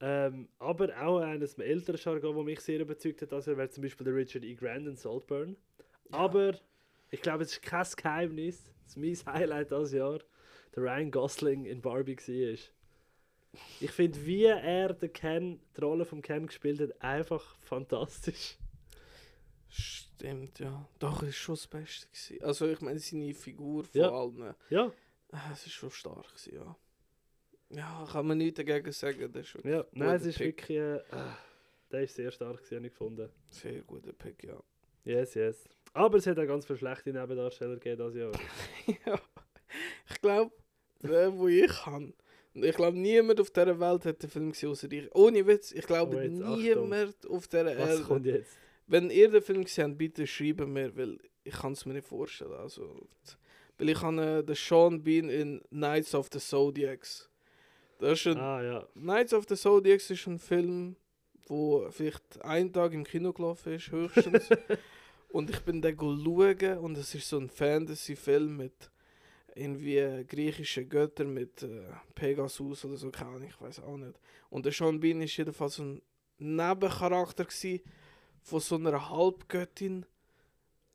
Ähm, 0.00 0.48
aber 0.58 0.88
auch 1.00 1.20
eines 1.20 1.54
älteren 1.54 2.00
Jargon, 2.02 2.36
das 2.36 2.44
mich 2.44 2.60
sehr 2.60 2.80
überzeugt 2.80 3.22
hat, 3.22 3.32
also 3.32 3.56
wäre 3.56 3.70
zum 3.70 3.82
Beispiel 3.82 4.04
der 4.04 4.16
Richard 4.16 4.44
E. 4.44 4.54
Grant 4.54 4.88
in 4.88 4.96
Saltburn. 4.96 5.56
Aber 6.12 6.54
ich 7.10 7.20
glaube, 7.22 7.44
es 7.44 7.52
ist 7.52 7.62
kein 7.62 7.86
Geheimnis, 7.96 8.62
dass 8.84 8.96
mein 8.96 9.16
Highlight 9.26 9.70
dieses 9.70 9.92
Jahr 9.92 10.20
der 10.74 10.82
Ryan 10.82 11.10
Gosling 11.10 11.64
in 11.64 11.80
Barbie 11.80 12.16
war. 12.16 12.58
Ich 13.80 13.90
finde, 13.90 14.24
wie 14.24 14.44
er 14.44 14.92
den 14.94 15.12
Ken, 15.12 15.60
die 15.76 15.80
Rolle 15.80 16.04
von 16.04 16.22
Ken 16.22 16.46
gespielt 16.46 16.80
hat, 16.80 17.02
einfach 17.02 17.56
fantastisch. 17.60 18.56
Stimmt, 19.68 20.58
ja. 20.58 20.88
Doch, 20.98 21.22
ist 21.22 21.36
schon 21.36 21.54
das 21.54 21.66
Beste 21.66 22.06
gewesen. 22.08 22.42
Also 22.44 22.68
ich 22.68 22.80
meine, 22.80 22.98
seine 22.98 23.32
Figur 23.34 23.84
von 23.84 24.00
Ja. 24.00 24.10
allen. 24.10 24.54
Ja, 24.70 24.92
Ah, 25.32 25.50
Es 25.52 25.64
ist 25.64 25.72
schon 25.74 25.90
stark 25.92 26.26
gewesen, 26.28 26.54
ja. 26.56 26.76
Ja, 27.70 28.08
kann 28.10 28.26
man 28.26 28.38
nichts 28.38 28.56
dagegen 28.56 28.90
sagen. 28.90 29.30
Das 29.32 29.54
ist 29.54 29.64
ja. 29.64 29.80
ein 29.82 29.86
Nein, 29.92 30.16
es 30.16 30.26
ist 30.26 30.38
Pick. 30.38 30.68
wirklich. 30.68 30.78
Äh, 31.12 31.32
der 31.92 32.02
ist 32.02 32.16
sehr 32.16 32.32
stark, 32.32 32.56
gewesen, 32.56 32.76
habe 32.78 32.86
ich 32.88 32.92
gefunden. 32.92 33.30
Sehr 33.48 33.80
guter 33.82 34.12
Pick, 34.12 34.42
ja. 34.42 34.60
Yes, 35.04 35.34
yes. 35.34 35.68
Aber 35.92 36.18
es 36.18 36.26
hat 36.26 36.38
auch 36.38 36.46
ganz 36.46 36.66
viele 36.66 36.78
schlechte 36.78 37.12
Nebendarsteller 37.12 37.74
gegeben 37.74 38.10
dieses 38.12 38.16
Jahr. 38.16 38.32
ja. 39.06 39.20
Ich 40.10 40.20
glaube, 40.20 40.52
der, 41.02 41.36
wo 41.36 41.48
ich 41.48 41.66
kann. 41.70 42.14
Und 42.54 42.64
ich 42.64 42.74
glaube, 42.74 42.98
niemand 42.98 43.40
auf 43.40 43.50
dieser 43.50 43.78
Welt 43.78 44.04
hat 44.04 44.22
den 44.22 44.30
Film 44.30 44.50
gesehen, 44.50 44.70
außer 44.70 44.90
ich. 44.90 45.14
Ohne 45.14 45.46
Witz, 45.46 45.72
ich 45.72 45.86
glaube, 45.86 46.16
Oh, 46.16 46.20
jetzt 46.20 46.42
Achtung. 46.42 46.58
niemand 46.62 47.26
auf 47.28 47.48
dieser 47.48 47.66
Was 47.78 47.90
Erde. 47.90 48.02
kommt 48.02 48.26
jetzt? 48.26 48.56
Wenn 48.86 49.10
ihr 49.10 49.30
den 49.30 49.42
Film 49.42 49.64
gesehen 49.64 49.90
habt, 49.90 49.98
bitte 49.98 50.26
schreiben 50.26 50.72
mir, 50.72 50.96
weil 50.96 51.18
ich 51.44 51.54
kann 51.54 51.72
es 51.72 51.86
mir 51.86 51.94
nicht 51.94 52.06
vorstellen. 52.08 52.52
Also, 52.54 53.06
weil 53.78 53.88
ich 53.88 54.02
habe 54.02 54.20
äh, 54.20 54.42
den 54.42 54.56
Sean 54.56 55.02
Bean 55.02 55.28
in 55.28 55.60
Knights 55.70 56.14
of 56.14 56.28
the 56.32 56.38
Zodiacs. 56.40 57.30
Das 57.98 58.18
ist 58.18 58.26
ein 58.26 58.38
Ah 58.38 58.62
ja. 58.62 58.88
Knights 58.94 59.32
of 59.32 59.44
the 59.48 59.54
Zodiacs 59.56 60.10
ist 60.10 60.26
ein 60.26 60.38
Film, 60.38 60.96
wo 61.46 61.88
vielleicht 61.90 62.42
einen 62.42 62.72
Tag 62.72 62.92
im 62.94 63.04
Kino 63.04 63.32
gelaufen 63.32 63.74
ist, 63.74 63.90
höchstens. 63.92 64.48
und 65.32 65.50
ich 65.50 65.60
bin 65.60 65.80
den 65.80 65.96
schauen 65.96 66.78
und 66.78 66.96
es 66.96 67.14
ist 67.14 67.28
so 67.28 67.38
ein 67.38 67.48
Fantasy-Film 67.48 68.56
mit 68.56 68.90
irgendwie 69.54 70.24
griechischen 70.26 70.88
Göttern 70.88 71.32
mit 71.32 71.62
äh, 71.62 71.88
Pegasus 72.14 72.84
oder 72.84 72.96
so, 72.96 73.10
keine 73.10 73.30
Ahnung, 73.30 73.48
ich 73.48 73.60
weiß 73.60 73.80
auch 73.80 73.96
nicht. 73.96 74.18
Und 74.48 74.64
der 74.64 74.72
Sean 74.72 75.00
Bean 75.00 75.20
ist 75.22 75.36
jedenfalls 75.36 75.76
so 75.76 75.84
ein 75.84 76.02
Nebencharakter 76.38 77.46
von 78.42 78.60
so 78.60 78.76
einer 78.76 79.10
Halbgöttin. 79.10 80.06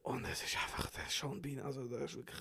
Und 0.03 0.25
es 0.25 0.43
ist 0.43 0.57
einfach 0.57 0.89
der 0.91 1.03
Sean 1.09 1.41
Bean, 1.41 1.59
also 1.59 1.86
der 1.88 2.01
ist 2.01 2.15
wirklich 2.15 2.39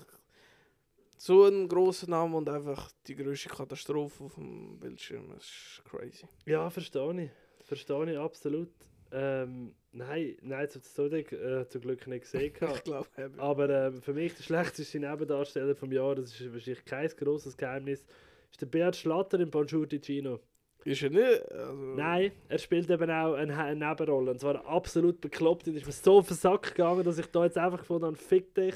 so 1.17 1.45
ein 1.45 1.67
großer 1.67 2.09
Name 2.09 2.37
und 2.37 2.49
einfach 2.49 2.91
die 3.07 3.15
größte 3.15 3.49
Katastrophe 3.49 4.25
auf 4.25 4.35
dem 4.35 4.79
Bildschirm. 4.79 5.29
Das 5.29 5.43
ist 5.43 5.81
crazy. 5.85 6.27
Ja, 6.45 6.69
verstehe 6.69 7.23
ich. 7.23 7.31
Verstehe 7.65 8.11
ich 8.11 8.17
absolut. 8.17 8.69
Ähm, 9.17 9.73
nein, 9.93 10.35
nein, 10.41 10.69
zu 10.69 10.81
Zodiac 10.81 11.31
äh, 11.31 11.65
zum 11.69 11.81
Glück 11.81 12.05
nicht 12.07 12.23
gesehen. 12.23 12.41
Ich 12.51 12.83
glaube, 12.83 13.07
Aber 13.37 13.69
ähm, 13.69 14.01
für 14.01 14.13
mich 14.13 14.35
der 14.35 14.43
schlechteste 14.43 14.99
Nebendarsteller 14.99 15.73
vom 15.73 15.91
Jahr, 15.93 16.15
das 16.15 16.37
ist 16.37 16.51
wahrscheinlich 16.51 16.83
kein 16.83 17.07
grosses 17.17 17.55
Geheimnis, 17.55 18.05
ist 18.51 18.61
der 18.61 18.65
Beat 18.65 18.97
Schlatter 18.97 19.39
in 19.39 19.49
Bonjour 19.49 19.87
Ticino. 19.87 20.41
ist 20.83 21.01
er 21.01 21.11
nicht. 21.11 21.49
Also, 21.49 21.73
Nein, 21.95 22.33
er 22.49 22.57
spielt 22.57 22.89
eben 22.89 23.09
auch 23.09 23.35
eine, 23.35 23.57
eine 23.57 23.87
Nebenrolle. 23.87 24.31
Und 24.31 24.39
zwar 24.41 24.65
absolut 24.65 25.21
bekloppt. 25.21 25.69
Und 25.69 25.77
ist 25.77 25.85
mir 25.85 25.93
so 25.93 26.17
auf 26.17 26.27
den 26.27 26.35
Sack 26.35 26.75
gegangen, 26.75 27.05
dass 27.05 27.17
ich 27.17 27.27
da 27.27 27.45
jetzt 27.45 27.57
einfach 27.57 27.79
gefunden 27.79 28.07
habe, 28.07 28.17
fick 28.17 28.53
dich. 28.53 28.75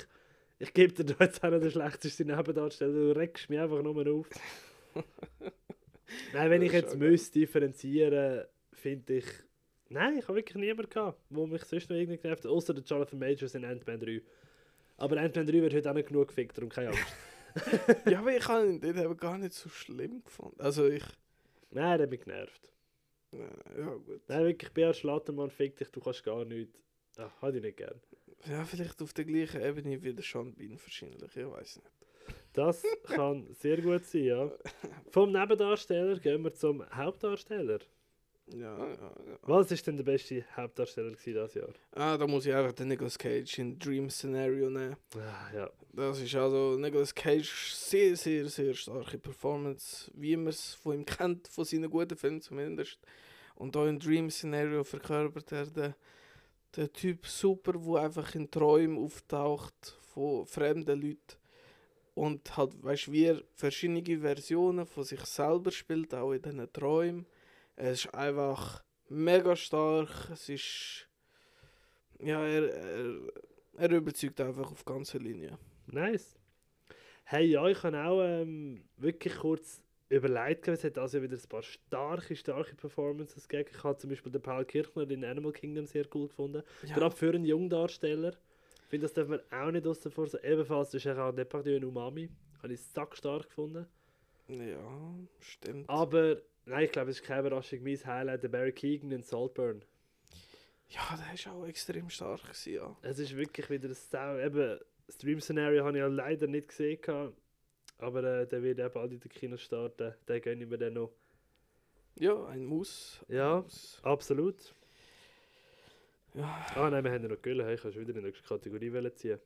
Ich 0.57 0.73
gebe 0.73 0.93
dir 0.93 1.03
da 1.03 1.25
jetzt 1.25 1.43
einen 1.43 1.59
der 1.59 1.69
schlechtesten 1.69 2.27
Nebendarsteller. 2.27 2.93
Du 2.93 3.11
regst 3.11 3.49
mich 3.49 3.59
einfach 3.59 3.81
nur 3.81 4.07
auf. 4.07 4.29
Nein, 6.33 6.49
wenn 6.49 6.61
ich 6.61 6.71
jetzt 6.71 6.97
müsste 6.97 7.39
differenzieren, 7.39 8.45
finde 8.73 9.17
ich. 9.17 9.25
Nein, 9.89 10.17
ich 10.17 10.23
habe 10.27 10.35
wirklich 10.37 10.55
niemanden 10.55 10.89
gehabt, 10.89 11.19
der 11.29 11.47
mich 11.47 11.63
sonst 11.65 11.89
noch 11.89 11.97
irgendwie 11.97 12.17
genervt 12.17 12.43
hat, 12.43 12.51
außer 12.51 12.73
der 12.73 12.83
Jonathan 12.83 13.19
Majors 13.19 13.55
in 13.55 13.65
Ant-Man 13.65 13.99
3. 13.99 14.21
Aber 14.97 15.17
Ant-Man 15.17 15.47
3 15.47 15.53
wird 15.53 15.73
heute 15.73 15.89
auch 15.89 15.95
nicht 15.95 16.07
genug 16.09 16.27
gefickt, 16.27 16.57
darum 16.57 16.69
keine 16.69 16.89
Angst. 16.89 17.05
ja, 18.05 18.19
aber 18.19 18.35
ich 18.35 18.47
habe 18.47 18.67
ihn 18.67 18.79
dort 18.79 18.97
eben 18.97 19.17
gar 19.17 19.37
nicht 19.37 19.53
so 19.53 19.69
schlimm 19.69 20.23
gefunden. 20.23 20.59
Also 20.61 20.87
ich. 20.87 21.03
Nein, 21.71 21.97
der 21.97 22.03
hat 22.05 22.11
mich 22.11 22.21
genervt. 22.21 22.71
äh, 23.33 23.79
Ja, 23.79 23.95
gut. 23.95 24.21
Nein, 24.27 24.45
wirklich, 24.45 24.71
Beat 24.71 24.95
Schlattermann, 24.95 25.49
fick 25.49 25.75
dich, 25.77 25.89
du 25.89 25.99
kannst 25.99 26.23
gar 26.23 26.45
nichts. 26.45 26.77
Ach, 27.17 27.41
hatte 27.41 27.57
ich 27.57 27.63
nicht 27.63 27.77
gern. 27.77 27.99
Ja, 28.47 28.63
vielleicht 28.65 29.01
auf 29.01 29.13
der 29.13 29.25
gleichen 29.25 29.61
Ebene 29.61 30.01
wie 30.03 30.13
der 30.13 30.23
Sean 30.23 30.53
Bean 30.53 30.79
wahrscheinlich. 30.79 31.35
Ich 31.35 31.45
weiß 31.45 31.77
nicht. 31.77 31.91
Das 32.53 32.83
kann 33.03 33.47
sehr 33.53 33.81
gut 33.81 34.05
sein, 34.05 34.23
ja. 34.23 34.51
Vom 35.09 35.31
Nebendarsteller 35.31 36.19
gehen 36.19 36.43
wir 36.43 36.53
zum 36.53 36.83
Hauptdarsteller. 36.95 37.79
Ja, 38.53 38.77
ja, 38.77 38.93
ja. 38.93 39.37
Was 39.43 39.71
ist 39.71 39.85
denn 39.85 39.97
der 39.97 40.03
beste 40.03 40.43
Hauptdarsteller 40.55 41.11
dieses 41.11 41.53
Jahr? 41.53 41.69
Ah, 41.91 42.17
da 42.17 42.25
muss 42.25 42.45
ich 42.45 42.53
einfach 42.53 42.73
den 42.73 42.87
Nicolas 42.87 43.17
Cage 43.17 43.59
in 43.59 43.77
Dream 43.77 44.09
Scenario 44.09 44.69
nehmen. 44.69 44.95
Ah, 45.15 45.53
ja. 45.55 45.69
Das 45.93 46.19
ist 46.19 46.35
also 46.35 46.77
Nicolas 46.77 47.13
Cage 47.13 47.73
sehr, 47.73 48.15
sehr, 48.15 48.47
sehr 48.47 48.73
starke 48.73 49.17
Performance, 49.17 50.11
wie 50.15 50.35
man 50.35 50.47
es 50.47 50.73
von 50.73 50.95
ihm 50.95 51.05
kennt, 51.05 51.47
von 51.47 51.65
seinen 51.65 51.89
guten 51.89 52.17
Filmen 52.17 52.41
zumindest. 52.41 52.99
Und 53.55 53.75
da 53.75 53.87
in 53.87 53.99
Dream 53.99 54.29
Scenario 54.29 54.83
verkörpert 54.83 55.51
er 55.51 55.65
den, 55.65 55.93
den 56.75 56.93
Typ 56.93 57.27
super, 57.27 57.73
wo 57.75 57.97
einfach 57.97 58.33
in 58.35 58.49
Träumen 58.49 58.97
auftaucht 58.97 59.97
von 60.13 60.45
fremden 60.45 61.01
Leuten. 61.01 61.37
Und 62.15 62.57
halt, 62.57 62.83
weißt 62.83 63.07
du, 63.07 63.11
wie 63.11 63.25
er 63.25 63.41
verschiedene 63.55 64.19
Versionen 64.19 64.85
von 64.85 65.03
sich 65.03 65.21
selber 65.21 65.71
spielt, 65.71 66.13
auch 66.13 66.33
in 66.33 66.41
diesen 66.41 66.73
Träumen. 66.73 67.25
Es 67.81 68.05
ist 68.05 68.13
einfach 68.13 68.83
mega 69.07 69.55
stark. 69.55 70.29
Es 70.31 70.49
ist. 70.49 71.07
Ja, 72.19 72.45
er, 72.45 72.73
er, 72.73 73.15
er 73.77 73.91
überzeugt 73.91 74.41
einfach 74.41 74.69
auf 74.69 74.83
ganzer 74.83 75.19
Linie. 75.19 75.57
Nice. 75.87 76.37
Hey, 77.23 77.45
ja, 77.45 77.65
ich 77.67 77.81
habe 77.83 78.03
auch 78.03 78.21
ähm, 78.21 78.83
wirklich 78.97 79.33
kurz 79.37 79.81
überlegt, 80.09 80.67
es 80.67 80.83
hat 80.83 80.97
also 80.97 81.21
wieder 81.21 81.37
ein 81.37 81.49
paar 81.49 81.63
starke, 81.63 82.35
starke 82.35 82.75
Performances 82.75 83.47
gegeben. 83.47 83.69
Ich 83.71 83.83
habe 83.83 83.97
zum 83.97 84.09
Beispiel 84.09 84.31
den 84.31 84.41
Paul 84.41 84.65
Kirchner 84.65 85.09
in 85.09 85.23
Animal 85.23 85.53
Kingdom 85.53 85.85
sehr 85.85 86.05
cool 86.13 86.27
gefunden. 86.27 86.63
Gerade 86.81 87.15
für 87.15 87.29
einen 87.29 87.45
Jungdarsteller. 87.45 88.33
Ich 88.83 88.89
finde, 88.89 89.05
das 89.05 89.13
darf 89.13 89.27
man 89.29 89.39
auch 89.51 89.71
nicht 89.71 89.87
außen 89.87 90.11
vor. 90.11 90.27
So, 90.27 90.37
ebenfalls 90.39 90.93
ist 90.93 91.07
auch 91.07 91.31
Depardieu 91.31 91.77
in 91.77 91.85
Umami. 91.85 92.29
Habe 92.61 92.73
ich 92.73 92.81
sackstark 92.81 93.47
gefunden. 93.47 93.85
Ja, 94.49 95.15
stimmt. 95.39 95.87
Aber, 95.87 96.41
nein, 96.65 96.85
ich 96.85 96.91
glaube, 96.91 97.11
es 97.11 97.19
ist 97.19 97.25
keine 97.25 97.41
Überraschung. 97.47 97.83
Mein 97.83 97.97
Highlight, 98.05 98.43
der 98.43 98.49
Barry 98.49 98.71
Keegan 98.71 99.11
in 99.11 99.23
Saltburn. 99.23 99.83
Ja, 100.89 101.17
der 101.17 101.33
ist 101.33 101.47
auch 101.47 101.65
extrem 101.65 102.09
stark 102.09 102.41
gewesen, 102.41 102.73
ja. 102.73 102.97
Es 103.03 103.19
ist 103.19 103.35
wirklich 103.35 103.69
wieder 103.69 103.89
ein 103.89 103.93
Sau. 103.93 104.37
Eben, 104.39 104.79
das 105.05 105.17
Dream-Szenario 105.17 105.83
habe 105.83 105.97
ich 105.97 106.01
ja 106.01 106.07
leider 106.07 106.47
nicht 106.47 106.69
gesehen. 106.69 106.99
gehabt. 107.01 107.35
Aber 107.99 108.23
äh, 108.23 108.47
der 108.47 108.63
wird 108.63 108.79
auch 108.81 108.89
bald 108.91 109.11
in 109.11 109.19
den 109.19 109.29
Kinos 109.29 109.61
starten. 109.61 110.13
Den 110.27 110.41
gönne 110.41 110.63
ich 110.63 110.69
mir 110.69 110.77
dann 110.77 110.93
noch. 110.93 111.11
Ja, 112.15 112.45
ein 112.47 112.65
Muss. 112.65 113.19
ein 113.27 113.35
Ja. 113.35 113.61
Muss. 113.61 113.99
Absolut. 114.03 114.73
Ja, 116.33 116.65
Ah 116.75 116.89
nein, 116.89 117.03
wir 117.03 117.11
haben 117.11 117.23
ja 117.23 117.29
noch 117.29 117.41
Gülle. 117.41 117.65
Hey, 117.65 117.75
ich 117.75 117.81
kann 117.81 117.91
schon 117.91 118.01
wieder 118.01 118.15
in 118.15 118.21
die 118.21 118.27
nächste 118.27 118.47
Kategorie 118.47 119.11
ziehen. 119.15 119.39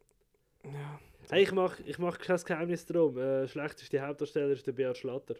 ja. 0.64 0.99
Hey, 1.30 1.43
ich 1.43 1.51
mache 1.51 1.82
ich 1.84 1.97
mach 1.97 2.20
kein 2.20 2.38
Geheimnis 2.38 2.86
darum. 2.86 3.18
Äh, 3.18 3.47
schlechteste 3.47 3.99
Hauptdarsteller 4.01 4.53
ist 4.53 4.68
der 4.68 4.74
Beat 4.74 4.97
Schlatter. 4.97 5.36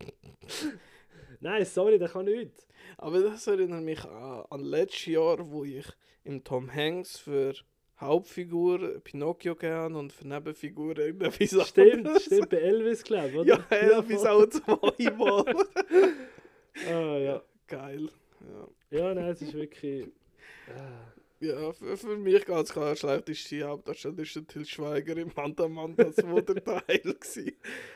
nein, 1.40 1.64
sorry, 1.64 1.98
der 1.98 2.08
kann 2.08 2.26
nichts. 2.26 2.66
Aber 2.98 3.20
das 3.20 3.46
erinnert 3.46 3.82
mich 3.82 4.04
an, 4.04 4.44
an 4.50 4.60
letztes 4.60 5.06
Jahr, 5.06 5.50
wo 5.50 5.64
ich 5.64 5.86
im 6.24 6.42
Tom 6.44 6.72
Hanks 6.72 7.18
für 7.18 7.54
Hauptfigur 8.00 9.00
Pinocchio 9.00 9.54
gegeben 9.54 9.94
und 9.96 10.12
für 10.12 10.28
Nebenfigur 10.28 10.98
irgendetwas 10.98 11.68
Stimmt, 11.68 12.06
anderes. 12.06 12.24
stimmt, 12.24 12.50
bei 12.50 12.58
Elvis, 12.58 13.02
glaube 13.02 13.28
ich, 13.28 13.36
oder? 13.36 13.64
Ja, 13.70 13.76
Elvis 13.76 14.22
voll. 14.22 14.28
auch 14.28 14.46
zweimal. 14.46 15.44
Ah, 16.90 17.16
ja. 17.16 17.42
Geil. 17.68 18.10
Ja. 18.90 18.98
ja, 18.98 19.14
nein, 19.14 19.30
es 19.30 19.40
ist 19.40 19.54
wirklich. 19.54 20.08
Ah. 20.68 21.15
Ja, 21.46 21.72
für, 21.72 21.96
für 21.96 22.16
mich 22.16 22.44
ganz 22.44 22.72
klar 22.72 22.94
schlechteste 22.96 23.62
Hauptdarsteller 23.64 24.18
ist 24.20 24.34
der 24.36 24.46
Til 24.46 24.64
Schweiger 24.64 25.16
im 25.16 25.30
Manta 25.34 25.68
Manta 25.68 26.12
zweiter 26.12 26.54
Teil 26.62 26.98
gewesen. 27.02 27.52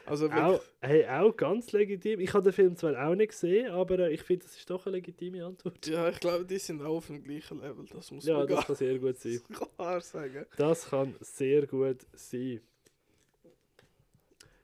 Also 0.07 0.25
wirklich, 0.31 0.43
Auch, 0.43 0.63
hey, 0.81 1.07
auch 1.07 1.37
ganz 1.37 1.73
legitim. 1.73 2.21
Ich 2.21 2.33
habe 2.35 2.45
den 2.45 2.53
Film 2.53 2.77
zwar 2.77 3.07
auch 3.09 3.15
nicht 3.15 3.31
gesehen, 3.31 3.71
aber 3.71 3.99
äh, 3.99 4.13
ich 4.13 4.23
finde, 4.23 4.47
das 4.47 4.57
ist 4.57 4.69
doch 4.71 4.87
eine 4.87 4.97
legitime 4.97 5.45
Antwort. 5.45 5.87
ja, 5.87 6.09
ich 6.09 6.21
glaube, 6.21 6.45
die 6.45 6.59
sind 6.59 6.83
auch 6.83 6.97
auf 6.99 7.07
dem 7.09 7.23
gleichen 7.23 7.61
Level. 7.61 7.85
Das 7.93 8.11
muss 8.11 8.25
Ja, 8.27 8.39
man 8.39 8.47
das 8.49 8.67
kann 8.67 8.77
sehr 8.77 8.99
gut 8.99 9.19
sein. 9.19 9.41
klar 9.77 10.01
sagen. 10.01 10.47
Das 10.57 10.89
kann 10.91 11.17
sehr 11.21 11.67
gut 11.67 12.07
sein. 12.13 12.61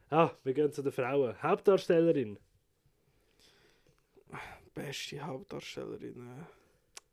Ah, 0.09 0.31
wir 0.45 0.55
gehen 0.55 0.73
zu 0.73 0.83
den 0.83 0.93
Frauen. 0.93 1.35
Hauptdarstellerin. 1.43 2.39
Beste 4.75 5.21
Hauptdarstellerin. 5.25 6.17
äh. 6.21 6.66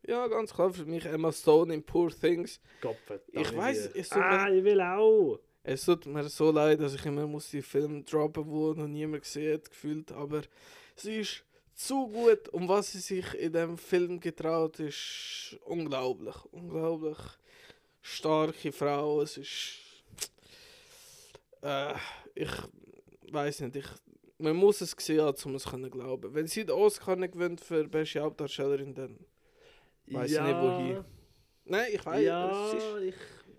Ja, 0.06 0.26
ganz 0.28 0.52
klar 0.52 0.72
für 0.72 0.84
mich 0.84 1.04
Emma 1.06 1.32
Stone 1.32 1.72
in 1.72 1.82
Poor 1.82 2.10
Things. 2.10 2.60
Gopfert. 2.80 3.22
Ich 3.32 3.56
weiss, 3.56 3.86
es 3.94 4.08
tut 4.10 4.18
Ah, 4.22 4.46
mir- 4.48 4.58
ich 4.58 4.64
will 4.64 4.80
auch. 4.80 5.38
Es 5.62 5.84
tut 5.86 6.04
mir 6.06 6.28
so 6.28 6.50
leid, 6.50 6.80
dass 6.80 6.94
ich 6.94 7.06
immer 7.06 7.26
muss 7.26 7.48
die 7.50 7.62
Film 7.62 8.04
droppen, 8.04 8.44
wo 8.46 8.74
noch 8.74 8.86
niemand 8.86 9.22
gesehen 9.22 9.54
hat, 9.54 9.70
gefühlt. 9.70 10.12
Aber 10.12 10.42
sie 10.94 11.20
ist 11.20 11.42
zu 11.74 12.06
gut. 12.08 12.50
Um 12.50 12.68
was 12.68 12.92
sie 12.92 12.98
sich 12.98 13.32
in 13.34 13.52
dem 13.52 13.78
Film 13.78 14.20
getraut, 14.20 14.78
ist 14.80 15.56
unglaublich. 15.64 16.36
Unglaublich 16.52 17.16
starke 18.02 18.72
Frau. 18.72 19.22
Es 19.22 19.38
ist. 19.38 19.78
Äh, 21.62 21.94
ich 22.34 22.50
weiß 23.30 23.60
nicht. 23.60 23.76
Ich, 23.76 23.86
man 24.36 24.56
muss 24.56 24.82
es 24.82 24.94
gesehen 24.94 25.22
haben, 25.22 25.38
um 25.46 25.54
es 25.54 25.62
zu 25.62 25.78
glauben. 25.90 26.34
Wenn 26.34 26.46
sie 26.46 26.66
den 26.66 26.76
Oscar 26.76 27.16
nicht 27.16 27.32
gewinnt 27.32 27.62
für 27.62 27.84
beste 27.88 28.20
Hauptdarstellerin, 28.20 28.94
dann. 28.94 29.18
Weiss 30.06 30.32
ich 30.32 30.40
nicht, 30.40 30.60
wohin. 30.60 31.04
Nein, 31.64 31.86
ich 31.92 32.04
weiß. 32.04 32.24
Ja, 32.24 32.66
Es 32.66 32.74
ist 32.74 33.02
ich. 33.02 33.14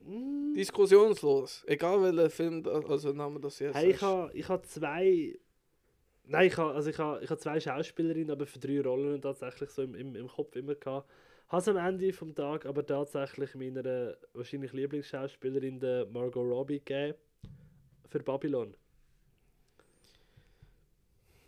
Mm. 0.08 0.54
diskussionslos. 0.54 1.64
Egal 1.68 2.02
welcher 2.02 2.30
Film, 2.30 2.64
also 2.68 3.12
Name 3.12 3.39
das 3.39 3.58
jetzt 3.60 3.76
Hey, 3.76 3.91
ich 3.91 4.02
habe 4.02 4.32
ich 4.34 4.48
ha 4.48 4.62
zwei. 4.62 5.39
Nein, 6.28 6.48
ich 6.48 6.58
habe 6.58 6.74
also 6.74 6.89
ich 6.89 7.00
ha, 7.00 7.20
ich 7.22 7.30
ha 7.30 7.38
zwei 7.38 7.60
Schauspielerinnen, 7.60 8.32
aber 8.32 8.46
für 8.46 8.60
drei 8.60 8.82
Rollen 8.82 9.22
tatsächlich 9.22 9.70
so 9.72 9.82
im, 9.82 9.96
im, 9.96 10.16
im 10.16 10.28
Kopf 10.28 10.56
immer 10.56 10.76
gehabt. 10.76 11.10
Habe 11.48 11.62
es 11.62 11.68
am 11.68 11.78
Ende 11.78 12.12
vom 12.14 12.34
Tag 12.34 12.66
aber 12.66 12.86
tatsächlich 12.86 13.54
meiner 13.56 14.16
wahrscheinlich 14.34 14.74
Lieblingsschauspielerin, 14.74 15.80
der 15.80 16.06
Margot 16.08 16.48
Robbie, 16.48 16.80
gegeben. 16.80 17.16
Für 18.10 18.20
Babylon. 18.20 18.76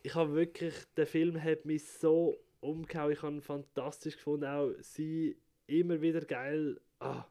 Ich 0.03 0.13
habe 0.15 0.33
wirklich, 0.33 0.73
der 0.95 1.07
Film 1.07 1.41
hat 1.41 1.65
mich 1.65 1.83
so 1.85 2.37
umgehauen. 2.59 3.11
Ich 3.13 3.21
habe 3.21 3.33
ihn 3.35 3.41
fantastisch 3.41 4.15
gefunden. 4.15 4.45
Auch 4.45 4.71
sie 4.81 5.37
immer 5.67 6.01
wieder 6.01 6.21
geil. 6.21 6.79
Ah, 6.99 7.25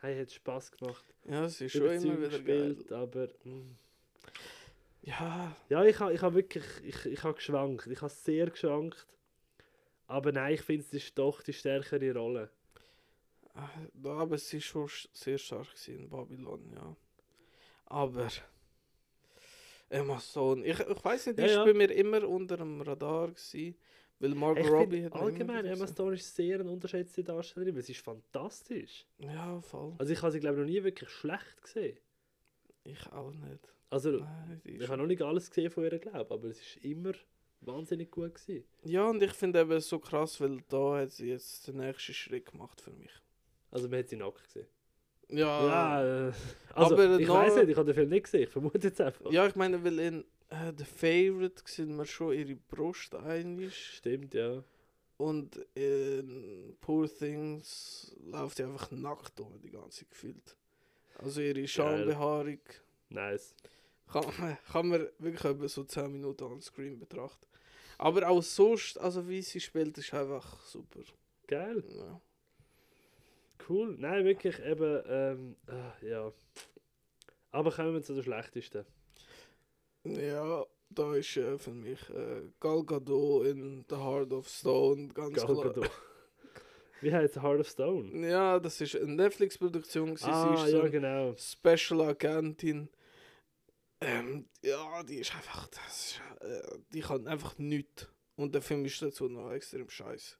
hey, 0.00 0.18
hat 0.20 0.32
Spaß 0.32 0.72
gemacht. 0.72 1.04
Ja, 1.24 1.44
es 1.44 1.60
ist 1.60 1.72
schon 1.72 1.90
immer 1.90 2.18
wieder 2.20 2.38
geil. 2.40 2.74
gespielt, 2.74 2.92
aber. 2.92 3.28
mm. 3.44 3.76
Ja, 5.04 5.56
Ja, 5.68 5.84
ich 5.84 5.98
habe 5.98 6.12
ich 6.14 6.22
ha 6.22 6.32
wirklich, 6.32 6.64
ich, 6.84 7.06
ich 7.06 7.22
habe 7.24 7.34
geschwankt. 7.34 7.86
Ich 7.88 8.00
habe 8.00 8.12
sehr 8.12 8.48
geschwankt. 8.50 9.06
Aber 10.06 10.30
nein, 10.32 10.54
ich 10.54 10.62
finde, 10.62 10.84
es 10.84 10.92
ist 10.92 11.18
doch 11.18 11.42
die 11.42 11.52
stärkere 11.52 12.14
Rolle. 12.14 12.50
äh, 13.54 14.08
aber 14.08 14.36
es 14.36 14.52
ist 14.54 14.64
schon 14.64 14.86
sch- 14.86 15.08
sehr 15.12 15.38
stark 15.38 15.66
in 15.88 16.08
Babylon, 16.08 16.70
ja. 16.74 16.96
Aber 17.86 18.28
Emma 19.88 20.18
Stone, 20.20 20.64
ich, 20.64 20.78
ich 20.78 21.04
weiß 21.04 21.26
nicht, 21.26 21.38
Ja, 21.38 21.46
ist 21.46 21.54
ja. 21.54 21.64
bei 21.64 21.74
mir 21.74 21.90
immer 21.90 22.26
unter 22.26 22.56
dem 22.56 22.80
Radar 22.80 23.28
gewesen, 23.28 23.74
weil 24.22 24.34
Margot 24.34 24.66
Robbie 24.70 25.04
hat 25.04 25.12
allgemein, 25.14 25.64
Emma 25.66 25.86
Stone 25.86 26.14
ist 26.14 26.34
sehr 26.34 26.60
eine 26.60 26.70
unterschätzte 26.70 27.22
Darstellerin, 27.22 27.74
weil 27.74 27.82
sie 27.82 27.92
ist 27.92 28.00
fantastisch. 28.02 29.06
Ja, 29.18 29.60
voll. 29.60 29.94
Also 29.98 30.12
ich 30.12 30.22
habe 30.22 30.32
sie, 30.32 30.40
glaube 30.40 30.56
ich, 30.56 30.60
noch 30.62 30.66
nie 30.72 30.82
wirklich 30.84 31.10
schlecht 31.10 31.60
gesehen. 31.62 31.98
Ich 32.84 33.06
auch 33.12 33.32
nicht. 33.32 33.68
Also, 33.90 34.10
Nein, 34.12 34.60
ich 34.64 34.88
habe 34.88 34.96
noch 34.98 35.06
nicht 35.06 35.20
alles 35.22 35.50
gesehen 35.50 35.70
von 35.70 35.84
ihr, 35.84 35.98
glaube 35.98 36.32
aber 36.34 36.48
es 36.48 36.58
ist 36.60 36.76
immer 36.84 37.12
wahnsinnig 37.60 38.10
gut 38.10 38.34
gewesen. 38.34 38.64
ja, 38.84 39.08
und 39.08 39.22
ich 39.22 39.32
finde 39.32 39.60
eben 39.60 39.78
so 39.80 39.98
krass, 39.98 40.40
weil 40.40 40.58
da 40.68 40.98
hat 41.00 41.10
sie 41.12 41.28
jetzt 41.28 41.68
den 41.68 41.76
nächsten 41.76 42.14
Schritt 42.14 42.46
gemacht 42.50 42.80
für 42.80 42.90
mich. 42.92 43.12
Also 43.70 43.88
man 43.88 43.98
hat 43.98 44.08
sie 44.08 44.16
nackt 44.16 44.42
gesehen. 44.44 44.66
Ja, 45.28 45.66
Ja, 45.66 46.28
äh, 46.28 46.32
also 46.74 46.94
Aber 46.94 47.18
ich 47.18 47.26
noch- 47.28 47.34
weiß 47.36 47.56
nicht, 47.56 47.68
ich 47.70 47.76
habe 47.76 47.86
den 47.86 47.94
Film 47.94 48.08
nicht 48.08 48.24
gesehen, 48.24 48.42
ich 48.42 48.48
vermute 48.48 48.78
jetzt 48.88 49.00
einfach. 49.00 49.30
Ja, 49.30 49.46
ich 49.46 49.54
meine, 49.56 49.82
weil 49.84 49.98
in 49.98 50.24
äh, 50.52 50.72
The 50.76 50.84
Favorite 50.84 51.62
sieht 51.66 51.88
man 51.88 52.06
schon 52.06 52.34
ihre 52.34 52.54
Brust 52.56 53.14
einig 53.14 53.74
Stimmt, 53.96 54.34
ja. 54.34 54.62
und 55.16 55.56
in 55.74 56.76
Poor 56.80 57.08
Things 57.08 58.14
läuft 58.24 58.56
sie 58.58 58.64
einfach 58.64 58.90
nackt 58.90 59.38
um 59.40 59.60
die 59.60 59.70
ganze 59.70 60.04
gefühlt. 60.06 60.56
Also 61.18 61.40
ihre 61.40 61.66
Schambehaarung 61.68 62.58
Nice. 63.10 63.54
kann, 64.10 64.24
man- 64.38 64.58
kann 64.70 64.88
man 64.88 65.08
wirklich 65.18 65.44
über 65.44 65.68
so 65.68 65.84
10 65.84 66.10
Minuten 66.12 66.44
on 66.44 66.60
Screen 66.60 66.98
betrachten. 66.98 67.46
Aber 67.98 68.28
auch 68.28 68.42
sonst, 68.42 68.98
also 68.98 69.28
wie 69.28 69.42
sie 69.42 69.60
spielt, 69.60 69.96
ist 69.98 70.12
einfach 70.14 70.60
super. 70.64 71.00
Geil. 71.46 71.84
Ja. 71.94 72.20
Cool. 73.68 73.94
Nein, 73.98 74.24
wirklich 74.24 74.58
eben, 74.60 75.02
ähm, 75.06 75.56
ah, 75.68 75.92
ja. 76.02 76.32
Aber 77.52 77.70
kommen 77.70 77.94
wir 77.94 78.02
zu 78.02 78.14
der 78.14 78.22
schlechtesten. 78.22 78.84
Ja, 80.04 80.64
da 80.90 81.14
ist 81.14 81.36
äh, 81.36 81.58
für 81.58 81.72
mich 81.72 82.00
äh, 82.10 82.42
Gal 82.60 82.84
Gadot 82.84 83.46
in 83.46 83.84
The 83.88 83.96
Heart 83.96 84.32
of 84.32 84.48
Stone 84.48 85.08
ganz 85.08 85.36
Gal 85.36 85.46
klar. 85.46 85.64
Gadot. 85.64 85.90
Wie 87.00 87.12
heißt 87.12 87.42
Heart 87.42 87.60
of 87.60 87.68
Stone? 87.68 88.28
Ja, 88.28 88.58
das 88.58 88.80
ist 88.80 88.96
eine 88.96 89.14
Netflix-Produktion. 89.14 90.16
ah, 90.22 90.56
sie 90.56 90.64
ist 90.64 90.70
so 90.70 90.76
ja, 90.76 90.82
eine 90.82 90.90
genau. 90.90 91.34
Special 91.36 92.00
Agentin. 92.02 92.88
Ähm, 94.00 94.46
ja, 94.62 95.02
die 95.02 95.16
ist 95.16 95.34
einfach. 95.34 95.68
Das 95.68 95.88
ist, 95.88 96.20
äh, 96.40 96.78
die 96.92 97.00
kann 97.00 97.26
einfach 97.26 97.58
nichts. 97.58 98.08
Und 98.36 98.54
der 98.54 98.62
Film 98.62 98.84
ist 98.84 99.00
dazu 99.02 99.28
noch 99.28 99.52
extrem 99.52 99.88
scheiße. 99.88 100.36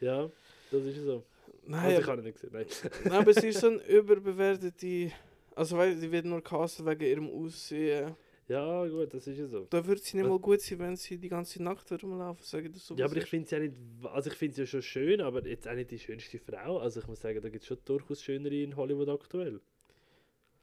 Ja, 0.00 0.30
das 0.70 0.84
ist 0.84 1.02
so. 1.02 1.24
Nein, 1.64 1.84
also, 1.84 2.00
ich 2.00 2.06
habe 2.06 2.22
nicht 2.22 2.34
gesehen. 2.34 2.50
Nein. 2.52 2.66
nein, 3.04 3.12
aber 3.12 3.32
sie 3.32 3.48
ist 3.48 3.60
so 3.60 3.68
eine 3.68 3.82
überbewertete. 3.86 5.12
Also, 5.54 5.76
weil 5.78 5.96
sie 5.96 6.10
wird 6.10 6.26
nur 6.26 6.42
castet 6.42 6.84
wegen 6.84 7.04
ihrem 7.04 7.30
Aussehen. 7.30 8.16
Ja, 8.48 8.86
gut, 8.86 9.12
das 9.12 9.26
ist 9.26 9.38
ja 9.38 9.46
so. 9.46 9.66
Da 9.70 9.84
würde 9.84 10.00
sie 10.00 10.16
nicht 10.16 10.28
mal 10.28 10.38
gut 10.38 10.60
sein, 10.60 10.78
wenn 10.78 10.96
sie 10.96 11.18
die 11.18 11.28
ganze 11.28 11.62
Nacht 11.62 11.90
rumlaufen, 11.90 12.44
sagen 12.44 12.72
das 12.72 12.86
so. 12.86 12.94
Ja, 12.94 13.06
aber 13.06 13.16
ich 13.16 13.26
finde 13.26 13.48
sie 13.48 13.56
ja 13.56 13.60
nicht. 13.60 13.74
Also, 14.04 14.30
ich 14.30 14.36
finde 14.36 14.54
sie 14.54 14.62
ja 14.62 14.66
schon 14.66 14.82
schön, 14.82 15.20
aber 15.20 15.46
jetzt 15.46 15.66
auch 15.66 15.74
nicht 15.74 15.90
die 15.90 15.98
schönste 15.98 16.38
Frau. 16.38 16.78
Also, 16.78 17.00
ich 17.00 17.06
muss 17.06 17.20
sagen, 17.20 17.40
da 17.40 17.48
gibt 17.48 17.62
es 17.62 17.68
schon 17.68 17.78
durchaus 17.84 18.22
schönere 18.22 18.54
in 18.54 18.76
Hollywood 18.76 19.08
aktuell. 19.08 19.60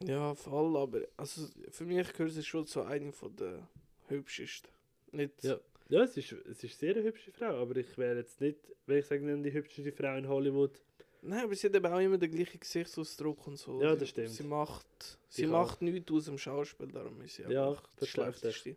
Ja, 0.03 0.33
voll, 0.33 0.77
aber 0.77 1.01
also, 1.17 1.47
für 1.69 1.85
mich 1.85 2.11
gehört 2.13 2.31
sie 2.31 2.43
schon 2.43 2.65
zu 2.65 2.83
einer 2.83 3.11
von 3.11 3.35
der 3.35 3.67
hübschesten. 4.07 4.69
Nicht. 5.11 5.43
Ja. 5.43 5.59
Ja, 5.89 6.03
es 6.03 6.15
ist, 6.15 6.31
es 6.31 6.63
ist 6.63 6.79
sehr 6.79 6.95
eine 6.95 7.03
hübsche 7.03 7.31
Frau, 7.31 7.61
aber 7.61 7.75
ich 7.75 7.97
wäre 7.97 8.17
jetzt 8.17 8.39
nicht, 8.39 8.57
wenn 8.85 8.99
ich 8.99 9.05
sage, 9.05 9.41
die 9.41 9.53
hübscheste 9.53 9.91
Frau 9.91 10.15
in 10.15 10.27
Hollywood. 10.27 10.81
Nein, 11.25 11.45
aber 11.45 11.55
sie 11.55 11.67
hat 11.67 11.75
eben 11.75 11.85
auch 11.85 11.99
immer 11.99 12.17
den 12.17 12.31
gleichen 12.31 12.59
Gesichtsausdruck 12.59 13.47
und 13.47 13.57
so. 13.57 13.81
Ja, 13.81 13.95
das 13.95 14.09
stimmt. 14.09 14.29
Sie 14.29 14.43
macht, 14.43 15.17
sie 15.29 15.43
Ich 15.43 15.49
macht 15.49 15.81
nichts 15.81 16.11
aus 16.11 16.25
dem 16.25 16.37
Schauspiel, 16.37 16.87
darum 16.91 17.21
ist 17.21 17.35
sie 17.35 17.43
Ja, 17.43 17.75
das. 17.95 18.09
Schlechteste. 18.09 18.75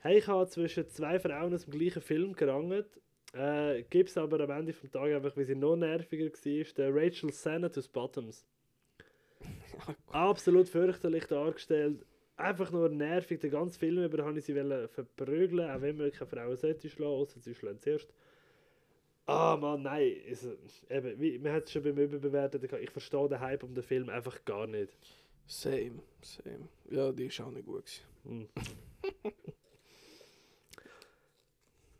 Hey, 0.00 0.18
ich 0.18 0.26
habe 0.26 0.46
zwischen 0.48 0.88
zwei 0.90 1.18
Frauen 1.18 1.54
aus 1.54 1.64
dem 1.64 1.72
gleichen 1.78 2.02
Film 2.02 2.34
gerannt. 2.34 2.86
Äh, 3.32 3.82
Gibt 3.84 4.10
es 4.10 4.18
aber 4.18 4.38
am 4.40 4.50
Ende 4.50 4.72
vom 4.72 4.90
Tag 4.90 5.10
einfach, 5.12 5.36
wie 5.36 5.44
sie 5.44 5.54
noch 5.54 5.76
nerviger 5.76 6.26
war, 6.26 6.64
der 6.76 6.94
Rachel 6.94 7.32
Sennett 7.32 7.76
aus 7.78 7.88
Bottoms. 7.88 8.46
Absolut 10.08 10.68
fürchterlich 10.68 11.24
dargestellt. 11.24 12.04
Einfach 12.36 12.70
nur 12.70 12.88
nervig. 12.90 13.40
Den 13.40 13.50
ganzen 13.50 13.78
Film 13.78 14.04
über 14.04 14.24
habe 14.24 14.38
ich 14.38 14.44
sie 14.44 14.54
verprügeln, 14.88 15.70
auch 15.70 15.80
wenn 15.80 15.96
man 15.96 16.12
keine 16.12 16.30
Frauen 16.30 16.56
sollte 16.56 16.88
schlagen, 16.90 17.12
außer 17.12 17.40
sie 17.40 17.54
schlagen 17.54 17.80
zuerst. 17.80 18.12
Ah, 19.26 19.56
Mann, 19.56 19.82
nein. 19.82 20.16
Also, 20.28 20.56
eben, 20.88 21.20
wie, 21.20 21.38
man 21.38 21.52
hat 21.52 21.64
es 21.64 21.72
schon 21.72 21.82
beim 21.82 21.98
Überbewerten 21.98 22.60
gehabt. 22.60 22.82
Ich 22.82 22.90
verstehe 22.90 23.28
den 23.28 23.40
Hype 23.40 23.64
um 23.64 23.74
den 23.74 23.82
Film 23.82 24.08
einfach 24.08 24.44
gar 24.44 24.66
nicht. 24.66 24.96
Same, 25.46 26.02
same. 26.22 26.68
Ja, 26.90 27.12
die 27.12 27.26
ist 27.26 27.40
auch 27.40 27.50
nicht 27.50 27.66
gut. 27.66 28.02
Hm. 28.24 28.48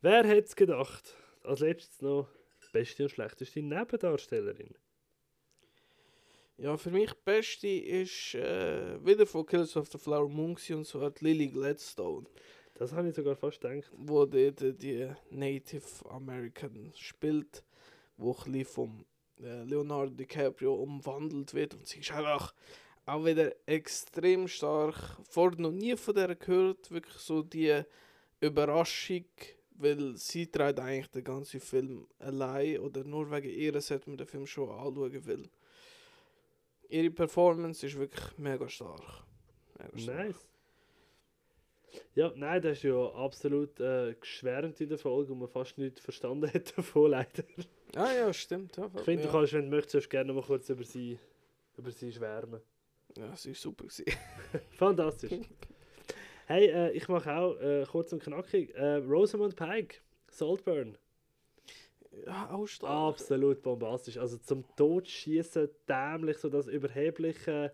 Wer 0.02 0.24
hätte 0.24 0.46
es 0.46 0.54
gedacht? 0.54 1.16
Als 1.42 1.60
letztes 1.60 2.00
noch 2.00 2.28
beste 2.72 3.04
und 3.04 3.10
schlechteste 3.10 3.62
Nebendarstellerin. 3.62 4.74
Ja, 6.58 6.76
für 6.76 6.90
mich 6.90 7.10
die 7.12 7.22
beste 7.24 7.68
ist 7.68 8.34
äh, 8.34 9.04
wieder 9.04 9.26
von 9.26 9.46
Killers 9.46 9.76
of 9.76 9.88
the 9.88 9.98
Flower 9.98 10.28
Moon 10.28 10.56
und 10.70 10.86
zwar 10.86 11.10
die 11.10 11.24
Lily 11.24 11.48
Gladstone, 11.48 12.26
Das 12.78 12.92
habe 12.92 13.08
ich 13.08 13.14
sogar 13.14 13.36
fast 13.36 13.60
gedacht. 13.60 13.90
wo 13.96 14.26
dort 14.26 14.60
äh, 14.60 14.74
die 14.74 15.08
Native 15.30 16.10
American 16.10 16.92
spielt, 16.94 17.64
wo 18.18 18.32
ein 18.32 18.52
bisschen 18.52 18.64
vom 18.66 19.06
äh, 19.40 19.62
Leonardo 19.64 20.12
DiCaprio 20.12 20.74
umwandelt 20.74 21.54
wird 21.54 21.74
und 21.74 21.86
sie 21.86 22.00
ist 22.00 22.12
einfach 22.12 22.54
auch 23.06 23.24
wieder 23.24 23.54
extrem 23.66 24.46
stark. 24.46 25.18
Vorher 25.28 25.58
noch 25.60 25.70
nie 25.70 25.96
von 25.96 26.14
der 26.14 26.34
gehört, 26.34 26.90
wirklich 26.90 27.16
so 27.16 27.42
die 27.42 27.82
Überraschung, 28.40 29.24
weil 29.70 30.16
sie 30.16 30.46
trägt 30.46 30.80
eigentlich 30.80 31.08
den 31.08 31.24
ganzen 31.24 31.60
Film 31.60 32.06
allein 32.18 32.80
oder 32.80 33.04
nur 33.04 33.30
wegen 33.30 33.48
ihr 33.48 33.80
sollte 33.80 34.10
man 34.10 34.18
den 34.18 34.26
Film 34.26 34.46
schon 34.46 34.68
anschauen, 34.68 35.26
weil 35.26 35.48
ihre 36.88 37.10
Performance 37.10 37.86
ist 37.86 37.96
wirklich 37.96 38.36
mega 38.36 38.68
stark. 38.68 39.24
Mega 39.78 39.98
stark. 39.98 40.26
Nice. 40.26 40.55
Ja, 42.14 42.32
nein, 42.34 42.62
das 42.62 42.78
ist 42.78 42.84
ja 42.84 43.12
absolut 43.14 43.78
äh, 43.80 44.14
geschwärmt 44.20 44.80
in 44.80 44.88
der 44.88 44.98
Folge 44.98 45.32
und 45.32 45.38
man 45.38 45.48
fast 45.48 45.78
nichts 45.78 46.00
verstanden 46.00 46.52
hat 46.52 46.76
davon, 46.76 47.10
leider. 47.12 47.44
Ah 47.94 48.12
ja, 48.12 48.32
stimmt. 48.32 48.76
Ja, 48.76 48.90
Ich 48.94 49.02
finde, 49.02 49.24
ja. 49.24 49.30
du 49.30 49.36
kannst, 49.36 49.52
wenn 49.52 49.70
du 49.70 49.76
möchtest, 49.76 50.10
gerne 50.10 50.32
noch 50.32 50.40
mal 50.40 50.46
kurz 50.46 50.68
über 50.68 50.84
sie, 50.84 51.18
über 51.76 51.90
sie 51.90 52.12
schwärmen. 52.12 52.60
Ja, 53.16 53.32
es 53.32 53.46
war 53.46 53.54
super. 53.54 53.84
Fantastisch. 54.72 55.32
hey, 56.46 56.66
äh, 56.68 56.90
ich 56.92 57.08
mache 57.08 57.34
auch 57.34 57.56
äh, 57.60 57.84
kurz 57.90 58.12
und 58.12 58.22
knackig. 58.22 58.74
Äh, 58.74 58.96
Rosamund 58.96 59.56
Pike, 59.56 59.96
Saltburn. 60.28 60.98
Ja, 62.24 62.50
auch 62.50 62.66
stark. 62.66 62.90
Absolut 63.14 63.62
bombastisch. 63.62 64.16
Also 64.16 64.38
zum 64.38 64.64
Totschießen 64.76 65.68
dämlich, 65.88 66.38
so 66.38 66.48
das 66.48 66.66
überhebliche. 66.66 67.72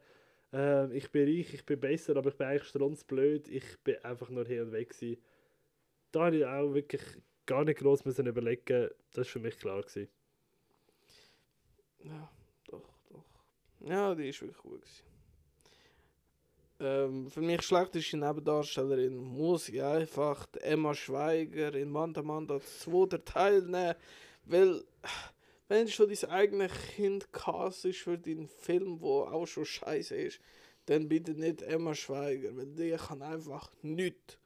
Ähm, 0.52 0.92
ich 0.92 1.10
bin 1.10 1.26
reich, 1.26 1.54
ich 1.54 1.64
bin 1.64 1.80
besser, 1.80 2.16
aber 2.16 2.30
ich 2.30 2.36
bin 2.36 2.46
eigentlich 2.46 2.68
strunzblöd. 2.68 3.48
Ich 3.48 3.78
bin 3.80 3.96
einfach 4.04 4.28
nur 4.28 4.44
hin 4.44 4.62
und 4.62 4.72
weg. 4.72 4.90
Gewesen. 4.90 5.22
Da 6.10 6.26
habe 6.26 6.36
ich 6.36 6.44
auch 6.44 6.74
wirklich 6.74 7.02
gar 7.46 7.64
nicht 7.64 7.78
groß 7.78 8.04
müssen 8.04 8.26
überlegen. 8.26 8.90
Das 9.12 9.18
war 9.18 9.24
für 9.24 9.40
mich 9.40 9.58
klar. 9.58 9.80
Gewesen. 9.80 10.08
Ja, 12.04 12.30
doch, 12.66 12.98
doch. 13.08 13.24
Ja, 13.80 14.14
die 14.14 14.28
ist 14.28 14.40
wirklich 14.42 14.58
gut. 14.58 14.82
Gewesen. 14.82 15.12
Ähm, 16.80 17.30
für 17.30 17.40
mich 17.40 17.62
schlechteste 17.62 18.16
Nebendarstellerin 18.16 19.16
muss 19.16 19.68
ich 19.68 19.80
einfach 19.80 20.48
Emma 20.60 20.92
Schweiger 20.92 21.72
in 21.74 21.90
Manda 21.90 22.22
Manda 22.22 22.60
2 22.60 23.06
der 23.06 23.24
Teil 23.24 23.62
nehmen, 23.62 23.94
weil 24.46 24.82
wenn 25.72 25.88
schon 25.88 26.10
dein 26.10 26.30
eigenes 26.30 26.72
Kind 26.94 27.32
Cast 27.32 27.86
ist 27.86 28.00
für 28.00 28.18
deinen 28.18 28.46
Film, 28.46 29.00
wo 29.00 29.22
auch 29.22 29.46
schon 29.46 29.64
scheiße 29.64 30.14
ist, 30.14 30.38
dann 30.86 31.08
bitte 31.08 31.32
nicht 31.32 31.62
Emma 31.62 31.94
Schweiger, 31.94 32.54
weil 32.56 32.66
die 32.66 32.90
kann 32.90 33.22
einfach 33.22 33.72
nichts. 33.80 34.38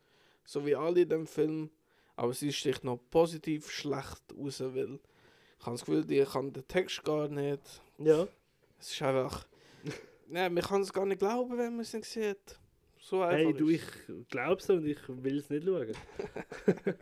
So 0.45 0.65
wie 0.65 0.77
alle 0.77 1.01
in 1.01 1.09
dem 1.09 1.27
Film, 1.27 1.71
aber 2.15 2.33
sie 2.33 2.53
sticht 2.53 2.85
noch 2.85 3.01
positiv 3.11 3.71
schlecht 3.71 4.23
raus, 4.39 4.61
weil 4.61 5.01
ich 5.59 5.67
habe 5.67 5.77
das 5.77 5.85
Gefühl, 5.85 6.05
die 6.05 6.23
kann 6.23 6.53
den 6.53 6.69
Text 6.69 7.03
gar 7.03 7.29
nicht. 7.29 7.83
Ja. 7.99 8.29
Es 8.79 8.93
ist 8.93 9.03
einfach. 9.03 9.49
Nein, 10.29 10.55
man 10.55 10.63
kann 10.63 10.83
es 10.83 10.93
gar 10.93 11.07
nicht 11.07 11.19
glauben, 11.19 11.59
wenn 11.59 11.73
man 11.73 11.81
es 11.81 11.93
nicht 11.93 12.07
sieht. 12.07 12.61
So 13.01 13.23
einfach. 13.23 13.37
Hey, 13.37 13.53
du, 13.53 13.69
ist 13.69 13.83
ich 14.09 14.29
glaub's 14.29 14.71
und 14.71 14.87
ich 14.87 14.99
will 15.09 15.39
es 15.39 15.51
nicht 15.51 15.65
schauen. 15.65 15.93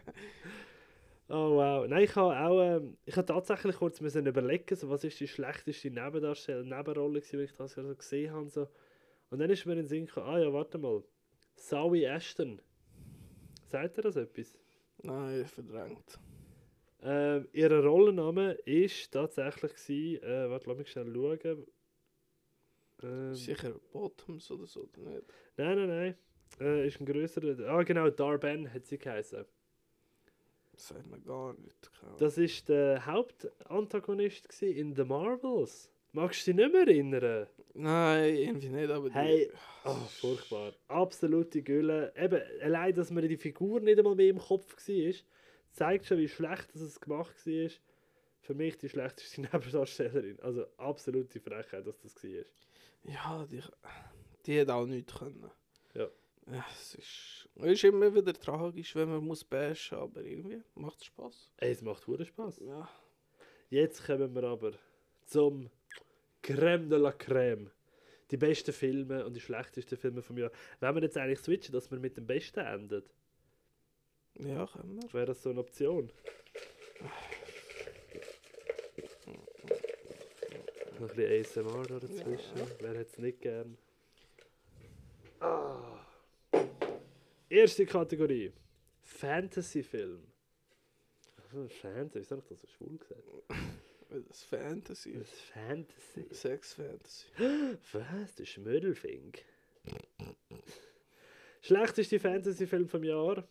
oh 1.28 1.56
wow. 1.56 1.86
Nein, 1.86 2.04
ich 2.04 2.14
habe 2.16 2.38
auch, 2.38 2.60
ähm, 2.62 2.96
ich 3.04 3.16
habe 3.16 3.26
tatsächlich 3.26 3.76
kurz 3.76 4.00
müssen 4.00 4.26
überlegen, 4.26 4.76
so, 4.76 4.88
was 4.88 5.04
ist 5.04 5.20
die 5.20 5.28
schlechteste 5.28 5.90
Nebendarstellung, 5.90 6.68
Nebenrolle 6.68 7.20
gewesen, 7.20 7.38
wenn 7.38 7.44
ich 7.44 7.54
das 7.54 7.72
so 7.72 7.94
gesehen 7.94 8.32
habe. 8.32 8.48
So. 8.48 8.68
Und 9.30 9.38
dann 9.38 9.50
ist 9.50 9.66
mir 9.66 9.72
in 9.72 9.78
den 9.78 9.86
Sinn 9.86 10.06
gekommen, 10.06 10.26
ah 10.26 10.38
ja, 10.38 10.52
warte 10.52 10.78
mal, 10.78 11.02
Zoe 11.56 12.04
Ashton. 12.04 12.60
Sagt 13.66 13.98
ihr 13.98 14.02
das 14.02 14.16
etwas? 14.16 14.58
Nein, 15.02 15.44
verdrängt. 15.46 16.18
Ähm, 17.02 17.48
ihr 17.52 17.70
Rollenname 17.70 18.52
ist 18.64 19.12
tatsächlich 19.12 19.74
gewesen, 19.74 20.22
äh, 20.22 20.50
warte, 20.50 20.68
lass 20.68 20.78
mich 20.78 20.90
schnell 20.90 21.12
schauen. 21.12 21.66
Ähm, 23.02 23.34
Sicher 23.34 23.74
Bottoms 23.92 24.50
oder 24.50 24.66
so, 24.66 24.82
oder 24.84 25.10
nicht? 25.10 25.24
nein, 25.56 25.76
nein, 25.76 25.88
nein. 25.88 26.14
Äh, 26.60 26.86
ist 26.86 27.00
ein 27.00 27.06
größerer. 27.06 27.68
Ah, 27.68 27.82
genau, 27.82 28.08
Darben 28.10 28.72
hat 28.72 28.86
sie 28.86 28.98
geheißen. 28.98 29.44
Das 30.74 30.88
sagt 30.88 31.06
mir 31.06 31.20
gar 31.20 31.54
nicht. 31.54 31.90
Das 32.18 32.36
ist 32.38 32.68
der 32.68 33.06
Hauptantagonist 33.06 34.62
in 34.62 34.94
The 34.94 35.04
Marvels. 35.04 35.90
Magst 36.12 36.46
du 36.46 36.52
dich 36.52 36.62
nicht 36.64 36.72
mehr 36.72 36.82
erinnern? 36.86 37.46
Nein, 37.74 38.36
irgendwie 38.36 38.68
nicht, 38.68 38.90
aber 38.90 39.08
die- 39.08 39.14
Hey, 39.14 39.50
Ah, 39.84 39.94
furchtbar. 40.20 40.72
Absolute 40.88 41.62
Gülle. 41.62 42.12
Eben, 42.16 42.40
allein, 42.62 42.94
dass 42.94 43.10
mir 43.10 43.26
die 43.26 43.36
Figur 43.36 43.80
nicht 43.80 43.98
einmal 43.98 44.14
mehr 44.14 44.28
im 44.30 44.38
Kopf 44.38 44.76
war, 44.76 45.14
zeigt 45.72 46.06
schon, 46.06 46.18
wie 46.18 46.28
schlecht 46.28 46.72
dass 46.74 46.80
es 46.82 47.00
gemacht 47.00 47.34
war. 47.46 47.70
Für 48.40 48.54
mich 48.54 48.76
die 48.78 48.88
schlechteste 48.88 49.40
Nebendarstellerin. 49.52 50.38
Also 50.40 50.66
absolute 50.76 51.40
Frechheit, 51.40 51.86
dass 51.86 52.00
das 52.00 52.22
war. 52.22 52.44
Ja, 53.04 53.46
die, 53.50 53.60
die 54.46 54.60
hat 54.60 54.70
auch 54.70 54.86
nichts 54.86 55.14
können. 55.14 55.50
Es, 56.46 56.94
ist, 56.96 57.48
ist 57.56 57.84
immer 57.84 58.14
wieder 58.14 58.34
tragisch, 58.34 58.94
wenn 58.96 59.08
man 59.08 59.24
muss 59.24 59.44
bashen, 59.44 59.98
aber 59.98 60.22
irgendwie 60.22 60.62
macht 60.74 60.98
es 60.98 61.06
Spaß. 61.06 61.52
Ey, 61.56 61.70
es 61.72 61.80
macht 61.82 62.06
hure 62.06 62.24
Spaß. 62.24 62.60
Ja. 62.60 62.88
Jetzt 63.70 64.04
kommen 64.04 64.34
wir 64.34 64.44
aber 64.44 64.72
zum 65.24 65.70
Crème 66.42 66.88
de 66.88 66.98
la 66.98 67.10
Crème. 67.10 67.70
Die 68.30 68.36
besten 68.36 68.72
Filme 68.72 69.24
und 69.24 69.34
die 69.34 69.40
schlechtesten 69.40 69.96
Filme 69.96 70.22
vom 70.22 70.36
Jahr. 70.38 70.50
Wenn 70.80 70.94
wir 70.94 71.02
jetzt 71.02 71.16
eigentlich 71.16 71.40
switchen, 71.40 71.72
dass 71.72 71.90
wir 71.90 71.98
mit 71.98 72.16
dem 72.16 72.26
Besten 72.26 72.60
enden, 72.60 73.02
Ja, 74.38 74.66
können 74.66 75.00
wir. 75.02 75.12
wäre 75.12 75.26
das 75.26 75.42
so 75.42 75.50
eine 75.50 75.60
Option. 75.60 76.10
Noch 81.00 81.10
ein 81.10 81.16
bisschen 81.16 81.64
ASMR 81.64 81.82
da 81.86 81.98
dazwischen. 81.98 82.56
Ja. 82.58 82.66
Wer 82.80 82.90
hätte 82.90 83.10
es 83.12 83.18
nicht 83.18 83.40
gern? 83.40 83.76
Ah. 85.40 86.00
Erste 87.54 87.86
Kategorie. 87.86 88.52
Fantasy-Film. 89.04 90.26
Also, 91.36 91.68
Fantasy, 91.68 92.18
wieso 92.18 92.30
habe 92.36 92.42
ich 92.42 92.48
das 92.48 92.60
so 92.62 92.66
schwul 92.66 92.98
gesagt? 92.98 93.22
Das 94.28 94.42
Fantasy 94.42 95.12
Das 95.12 95.28
ist. 95.28 95.34
ist 95.34 95.40
Fantasy. 95.52 96.26
Sex 96.32 96.74
Fantasy. 96.74 97.26
Was? 97.92 98.34
Der 98.34 98.44
Schmödelfink. 98.44 99.44
Schlechteste 101.60 102.18
Fantasy-Film 102.18 102.88
vom 102.88 103.04
Jahr. 103.04 103.46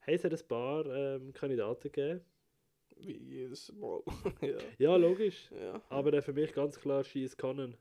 Hey, 0.00 0.16
es 0.16 0.24
hat 0.24 0.32
ein 0.32 0.48
paar 0.48 0.84
ähm, 0.86 1.32
Kandidaten 1.32 1.92
gegeben. 1.92 2.22
Wie 2.96 3.12
jedes 3.18 3.72
Mal. 3.72 4.02
ja. 4.40 4.58
Ja, 4.78 4.96
logisch. 4.96 5.48
ja. 5.52 5.80
Aber 5.90 6.12
äh, 6.12 6.22
für 6.22 6.32
mich 6.32 6.52
ganz 6.52 6.76
klar 6.80 7.04
Schieß 7.04 7.36
Conan. 7.36 7.76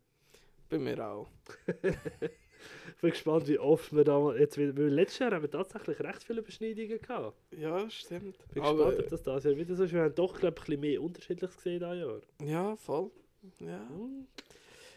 Bei 0.69 0.77
mir 0.77 1.03
auch. 1.03 1.27
Ich 2.95 3.01
bin 3.01 3.11
gespannt, 3.11 3.47
wie 3.47 3.59
oft 3.59 3.93
wir 3.95 4.03
da 4.03 4.35
jetzt 4.35 4.57
wieder. 4.57 4.75
Weil 4.75 4.89
letztes 4.89 5.19
Jahr 5.19 5.31
haben 5.31 5.43
wir 5.43 5.51
tatsächlich 5.51 5.99
recht 5.99 6.23
viele 6.23 6.41
Überschneidungen 6.41 7.01
gehabt. 7.01 7.37
Ja, 7.57 7.89
stimmt. 7.89 8.37
Ich 8.47 8.53
bin 8.53 8.63
Aber, 8.63 8.85
gespannt, 8.85 8.99
ob 8.99 9.09
das 9.09 9.23
das 9.23 9.43
Jahr 9.43 9.57
wieder 9.57 9.75
so 9.75 9.83
ist. 9.83 9.93
Wir 9.93 10.01
haben 10.01 10.15
doch, 10.15 10.37
glaube 10.37 10.55
ich, 10.57 10.61
ein 10.61 10.65
bisschen 10.65 10.81
mehr 10.81 11.01
Unterschiedliches 11.01 11.55
gesehen 11.55 11.79
dieses 11.79 11.99
Jahr. 11.99 12.21
Ja, 12.49 12.75
voll. 12.75 13.11
Ja. 13.59 13.87
Hm. 13.89 14.27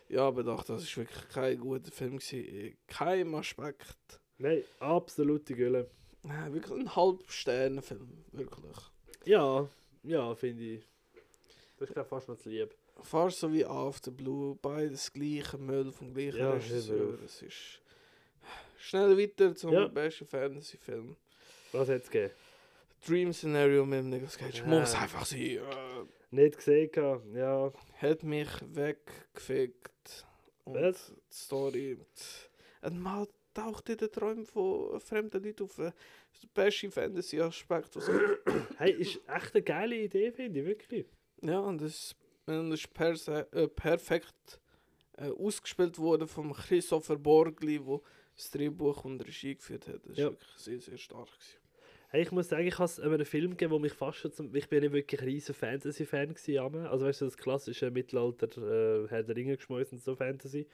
Ja, 0.09 0.29
aber 0.29 0.43
doch, 0.43 0.65
das 0.65 0.83
ist 0.83 0.97
wirklich 0.97 1.29
kein 1.29 1.59
guter 1.59 1.91
Film 1.91 2.19
gewesen. 2.19 2.45
In 2.45 2.77
keinem 2.87 3.35
Aspekt. 3.37 4.21
Nein, 4.39 4.63
absolute 4.79 5.55
Gülle. 5.55 5.89
Nein, 6.23 6.53
wirklich 6.53 6.79
ein 6.79 6.95
Halbsternenfilm. 6.95 8.25
Wirklich. 8.33 8.77
Ja, 9.25 9.69
ja, 10.03 10.35
finde 10.35 10.65
ich. 10.65 10.83
Das 11.79 11.91
ist 11.91 12.09
fast 12.09 12.29
noch 12.29 12.37
zu 12.37 12.51
lieb. 12.51 12.75
Fast 13.05 13.41
so 13.41 13.53
wie 13.53 13.65
After 13.65 14.11
Blue, 14.11 14.57
beides 14.63 15.13
gleiche 15.13 15.59
Müll 15.59 15.93
vom 15.93 16.15
gleichen 16.15 16.39
Ja, 16.39 16.53
Regisseur. 16.53 17.19
Es 17.25 17.43
ist 17.43 17.81
schnell 18.79 19.17
weiter 19.19 19.55
zum 19.55 19.73
Ja. 19.73 19.87
besten 19.89 20.27
Fantasy-Film. 20.27 21.17
Was 21.73 21.89
hat 21.89 22.03
es 22.03 22.11
gegeben? 22.11 22.33
Dream 23.07 23.33
Scenario 23.33 23.85
mit 23.85 23.99
dem 24.01 24.11
Nicolas 24.11 24.39
Cage. 24.39 24.59
Ja. 24.61 24.67
Muss 24.67 24.95
einfach 24.95 25.25
sein. 25.27 25.41
Äh, 25.41 25.61
Nicht 26.31 26.57
gesehen, 26.57 26.91
ja. 27.35 27.73
hat 28.01 28.23
mich 28.23 28.49
weggefickt. 28.61 30.27
Und 30.65 30.75
Was? 30.75 31.13
die 31.31 31.35
Story. 31.35 31.97
t- 32.15 32.87
Ein 32.87 33.01
Mann 33.01 33.27
taucht 33.55 33.89
in 33.89 33.97
den 33.97 34.11
Träumen 34.13 34.47
von 34.47 34.99
fremden 35.01 35.43
Leuten 35.43 35.65
auf. 35.65 35.79
äh, 35.79 35.91
Das 36.33 36.47
beste 36.55 36.91
Fantasy-Aspekt. 36.91 37.97
Hey, 38.79 38.93
ist 38.93 39.21
echt 39.29 39.55
eine 39.55 39.63
geile 39.63 39.97
Idee, 39.97 40.31
finde 40.33 40.61
ich, 40.61 40.67
wirklich. 40.67 41.07
Ja, 41.43 41.59
und 41.61 41.81
das, 41.83 42.15
se, 42.47 43.47
äh, 43.53 43.69
perfekt 43.69 44.61
äh, 45.17 45.31
ausgespielt 45.31 45.99
worden 45.99 46.27
von 46.29 46.53
Christopher 46.53 47.17
Borgli, 47.17 47.79
der 47.79 48.01
das 48.37 48.51
Drehbuch 48.51 49.05
und 49.05 49.21
Regie 49.27 49.55
geführt 49.55 49.89
hat. 49.89 50.01
Das 50.07 50.17
Ja. 50.17 50.27
war 50.27 50.33
wirklich 50.33 50.51
sehr, 50.57 50.81
sehr 50.81 50.99
stark. 50.99 51.27
Gewesen. 51.27 51.59
Hey, 52.09 52.23
ich 52.23 52.31
muss 52.31 52.49
sagen, 52.49 52.67
ich 52.67 52.75
habe 52.75 52.85
es 52.85 53.01
einen 53.01 53.25
Film 53.25 53.53
gegeben, 53.53 53.73
wo 53.73 53.79
mich 53.79 53.95
fast 53.95 54.19
schon 54.19 54.33
zum... 54.33 54.55
Ich 54.55 54.69
bin 54.69 54.81
nicht 54.83 54.93
wirklich 54.93 55.21
ein 55.21 55.27
riesen 55.29 55.55
Fantasy-Fan 55.55 56.35
gewesen, 56.35 56.87
also 56.87 57.07
weißt 57.07 57.23
du, 57.23 57.25
das 57.25 57.39
klassische 57.39 57.91
Mittelalter, 57.91 58.49
äh, 58.59 59.09
Herr 59.09 59.23
der 59.23 59.35
Ringe 59.35 59.57
geschmeißt 59.57 59.93
und 59.93 60.03
so 60.03 60.15
Fantasy. 60.15 60.67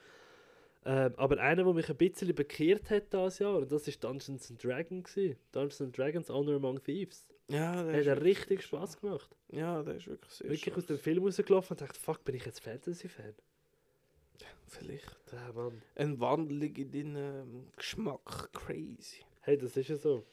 Ähm, 0.85 1.13
aber 1.17 1.37
einer, 1.39 1.63
der 1.63 1.73
mich 1.73 1.89
ein 1.89 1.97
bisschen 1.97 2.33
bekehrt 2.35 2.89
hat 2.89 3.13
dieses 3.13 3.39
Jahr, 3.39 3.57
und 3.57 3.71
das 3.71 3.87
ist 3.87 4.03
Dungeons 4.03 4.49
and 4.49 4.63
Dragons 4.63 5.13
gewesen. 5.13 5.37
Dungeons 5.51 5.81
and 5.81 5.97
Dragons 5.97 6.29
Honor 6.29 6.55
Among 6.55 6.81
Thieves. 6.83 7.25
Ja, 7.49 7.83
der 7.83 7.99
Hat 7.99 8.05
er 8.05 8.21
richtig 8.21 8.63
Spaß 8.63 9.01
gemacht. 9.01 9.35
ja, 9.51 9.81
der 9.83 9.95
ist 9.95 10.07
wirklich 10.07 10.31
sehr 10.31 10.49
Wirklich 10.49 10.75
aus 10.75 10.85
dem 10.85 10.99
Film 10.99 11.23
rausgelaufen 11.23 11.75
und 11.75 11.81
dachte, 11.81 11.99
fuck, 11.99 12.23
bin 12.23 12.35
ich 12.35 12.45
jetzt 12.45 12.61
Fantasy-Fan? 12.61 13.33
Vielleicht. 14.67 15.17
Ah, 15.33 15.51
Mann. 15.53 15.81
Eine 15.95 16.19
Wandlung 16.19 16.75
in 16.75 16.91
deinen 16.91 17.71
Geschmack. 17.75 18.53
Crazy. 18.53 19.23
Hey, 19.41 19.57
das 19.57 19.75
ist 19.75 19.89
ja 19.89 19.95
so. 19.95 20.23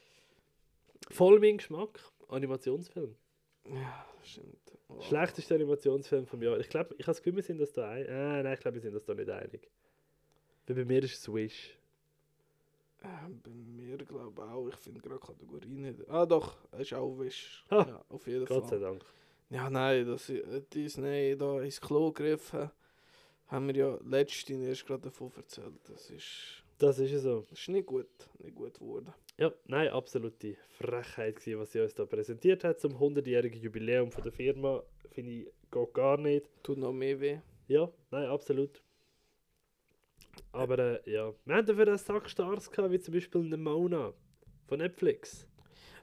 Voll 1.09 1.39
mein 1.39 1.57
Geschmack. 1.57 1.99
Animationsfilm. 2.29 3.15
Ja, 3.65 4.05
das 4.19 4.29
stimmt. 4.29 4.77
Oh. 4.89 5.01
Schlechtester 5.01 5.55
Animationsfilm 5.55 6.27
vom 6.27 6.41
Jahr. 6.43 6.59
Ich 6.59 6.69
glaube, 6.69 6.93
ich 6.97 7.05
habe 7.07 7.13
das 7.13 7.17
Gefühl, 7.17 7.35
wir 7.37 7.43
sind 7.43 7.59
das 7.59 7.73
da 7.73 7.89
einig. 7.89 8.09
Äh, 8.09 8.43
nein, 8.43 8.53
ich 8.53 8.59
glaube, 8.59 8.75
wir 8.75 8.81
sind 8.81 8.93
das 8.93 9.05
da 9.05 9.15
nicht 9.15 9.29
einig. 9.29 9.67
Weil 10.67 10.75
bei 10.75 10.85
mir 10.85 11.03
ist 11.03 11.15
es 11.17 11.33
Wish. 11.33 11.76
Ähm, 13.03 13.39
bei 13.43 13.51
mir 13.51 13.97
glaube 13.97 14.33
ich 14.43 14.49
auch. 14.51 14.67
Ich 14.69 14.75
finde 14.75 15.01
gerade 15.01 15.19
Kategorie 15.19 15.67
nicht. 15.77 16.09
Ah 16.09 16.25
doch, 16.25 16.57
es 16.71 16.79
ist 16.81 16.93
auch 16.93 17.17
Wish. 17.19 17.63
Ha, 17.71 17.85
Ja, 17.87 18.05
auf 18.09 18.25
jeden 18.27 18.45
Gott 18.45 18.63
sei 18.63 18.69
Fall. 18.69 18.79
Dank. 18.79 19.05
Ja, 19.49 19.69
nein, 19.69 20.05
dass 20.05 20.29
äh, 20.29 20.61
Disney 20.73 21.35
da 21.37 21.61
ins 21.61 21.79
Klo 21.79 22.11
gegriffen 22.11 22.69
haben 23.47 23.67
wir 23.67 23.75
ja 23.75 23.99
letztens 24.03 24.65
erst 24.67 24.85
gerade 24.85 25.03
davon 25.03 25.31
erzählt. 25.37 25.73
Das 25.87 26.09
ist, 26.09 26.63
Das 26.79 26.99
ist 26.99 27.21
so. 27.21 27.45
das 27.49 27.59
ist 27.59 27.69
nicht 27.69 27.85
gut, 27.85 28.07
nicht 28.39 28.55
gut 28.55 28.73
geworden. 28.73 29.13
Ja, 29.37 29.53
nein, 29.67 29.87
absolute 29.89 30.57
Frechheit 30.79 31.35
gewesen, 31.37 31.59
was 31.59 31.71
sie 31.71 31.79
uns 31.79 31.93
da 31.93 32.05
präsentiert 32.05 32.63
hat 32.65 32.79
zum 32.81 32.93
100-jährigen 32.97 33.61
Jubiläum 33.61 34.11
von 34.11 34.23
der 34.23 34.33
Firma. 34.33 34.83
Finde 35.11 35.31
ich, 35.31 35.47
geht 35.71 35.93
gar 35.93 36.17
nicht. 36.17 36.45
Tut 36.63 36.77
noch 36.79 36.91
mehr 36.91 37.19
weh. 37.21 37.37
Ja, 37.67 37.89
nein, 38.11 38.25
absolut. 38.27 38.81
Aber 40.51 40.79
äh, 40.79 41.11
ja, 41.11 41.33
wir 41.45 41.55
haben 41.55 41.65
dafür 41.65 41.87
einen 41.87 41.97
Sack 41.97 42.29
Stars 42.29 42.71
gehabt, 42.71 42.91
wie 42.91 42.99
zum 42.99 43.13
Beispiel 43.13 43.41
eine 43.41 43.57
Mona 43.57 44.13
von 44.65 44.79
Netflix. 44.79 45.47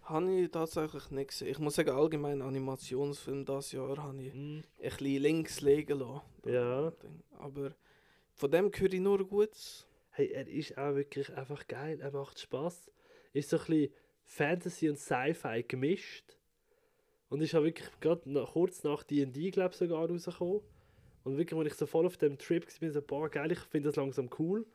Habe 0.05 0.43
ich 0.43 0.51
tatsächlich 0.51 1.11
nicht 1.11 1.29
gesehen. 1.29 1.49
Ich 1.49 1.59
muss 1.59 1.77
sagen, 1.77 1.91
allgemein 1.91 2.43
Animationsfilm 2.43 3.45
das 3.45 3.73
Jahr 3.73 3.97
habe 3.97 4.23
ich 4.23 4.35
Mm, 4.35 4.59
ein 4.59 4.65
bisschen 4.79 5.23
links 5.23 5.61
liegen 5.63 5.99
lassen. 5.99 6.23
Ja. 6.45 6.93
Aber 7.39 7.75
von 8.35 8.51
dem 8.51 8.71
höre 8.75 8.93
ich 8.93 9.01
nur 9.01 9.27
Gutes. 9.27 9.87
Hey, 10.11 10.31
er 10.33 10.47
ist 10.47 10.77
auch 10.77 10.95
wirklich 10.95 11.35
einfach 11.35 11.67
geil, 11.67 12.01
er 12.01 12.13
macht 12.13 12.39
Spaß. 12.39 12.91
Ist 13.33 13.49
so 13.49 13.57
ein 13.57 13.65
bisschen 13.65 13.93
Fantasy 14.25 14.91
und 14.91 14.99
Sci-Fi 14.99 15.65
gemischt. 15.67 16.37
Und 17.31 17.41
ist 17.41 17.55
auch 17.55 17.63
wirklich 17.63 17.89
gerade 18.01 18.47
kurz 18.53 18.85
nach 18.85 19.03
D&D, 19.03 19.51
glaube 19.51 19.71
ich, 19.71 19.79
sogar 19.79 20.09
rausgekommen. 20.09 20.61
Und 21.25 21.39
wirklich, 21.39 21.59
als 21.59 21.69
ich 21.69 21.75
so 21.75 21.87
voll 21.87 22.07
auf 22.07 22.17
dem 22.17 22.39
Trip 22.39 22.67
war, 22.67 22.91
so, 22.91 23.03
boah, 23.03 23.29
geil, 23.29 23.51
ich 23.53 23.59
finde 23.59 23.89
das 23.89 23.97
langsam 23.97 24.31
cool. 24.39 24.67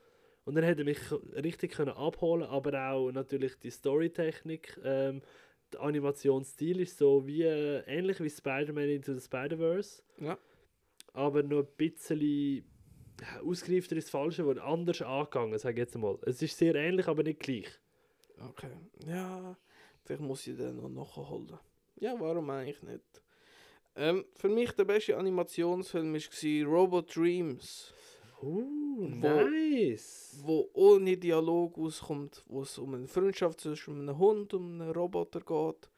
Und 0.46 0.56
dann 0.56 0.64
hätte 0.64 0.84
mich 0.84 1.00
richtig 1.36 1.74
können 1.74 1.92
abholen 1.92 2.44
aber 2.44 2.92
auch 2.92 3.12
natürlich 3.12 3.60
die 3.60 3.70
Storytechnik, 3.70 4.80
ähm, 4.84 5.22
der 5.72 5.82
Animationsstil 5.82 6.80
ist 6.80 6.98
so 6.98 7.28
wie, 7.28 7.44
äh, 7.44 7.84
ähnlich 7.86 8.20
wie 8.20 8.30
Spider-Man 8.30 8.90
Into 8.90 9.14
the 9.14 9.22
Spider-Verse. 9.22 10.02
Ja. 10.20 10.38
Aber 11.14 11.44
noch 11.44 11.60
ein 11.60 11.68
bisschen 11.78 12.64
ja, 13.22 13.42
ausgereifter 13.42 13.96
ist 13.96 14.08
das 14.08 14.12
Falsche, 14.12 14.44
aber 14.44 14.64
anders 14.64 15.02
angegangen, 15.02 15.60
sage 15.60 15.76
ich 15.76 15.80
jetzt 15.80 15.98
mal. 15.98 16.18
Es 16.24 16.42
ist 16.42 16.58
sehr 16.58 16.74
ähnlich, 16.76 17.08
aber 17.08 17.24
nicht 17.24 17.40
gleich. 17.40 17.70
Okay. 18.50 18.72
Ja, 19.06 19.56
vielleicht 20.04 20.22
muss 20.22 20.48
ich 20.48 20.58
den 20.58 20.78
noch 20.78 20.90
nachholen. 20.90 21.60
Ja, 21.98 22.16
warum 22.20 22.50
eigentlich 22.50 22.82
nicht? 22.82 23.22
Ähm, 24.00 24.26
für 24.36 24.50
mich 24.50 24.72
der 24.72 24.86
beste 24.86 25.18
Animationsfilm 25.18 26.14
war 26.14 26.68
Robot 26.74 27.16
Dreams, 27.16 27.94
Uh, 28.42 28.64
Wo- 29.22 29.50
nice! 29.50 30.38
wo 30.46 30.70
ohne 30.74 31.18
Dialog 31.18 31.78
auskommt, 31.78 32.42
wo 32.48 32.62
es 32.62 32.78
um 32.78 32.94
eine 32.94 33.08
Freundschaft 33.08 33.60
zwischen 33.60 34.00
einem 34.08 34.18
Hund 34.18 34.54
und 34.54 34.82
einem 34.82 34.92
Roboter 34.92 35.42
geht. 35.42 35.90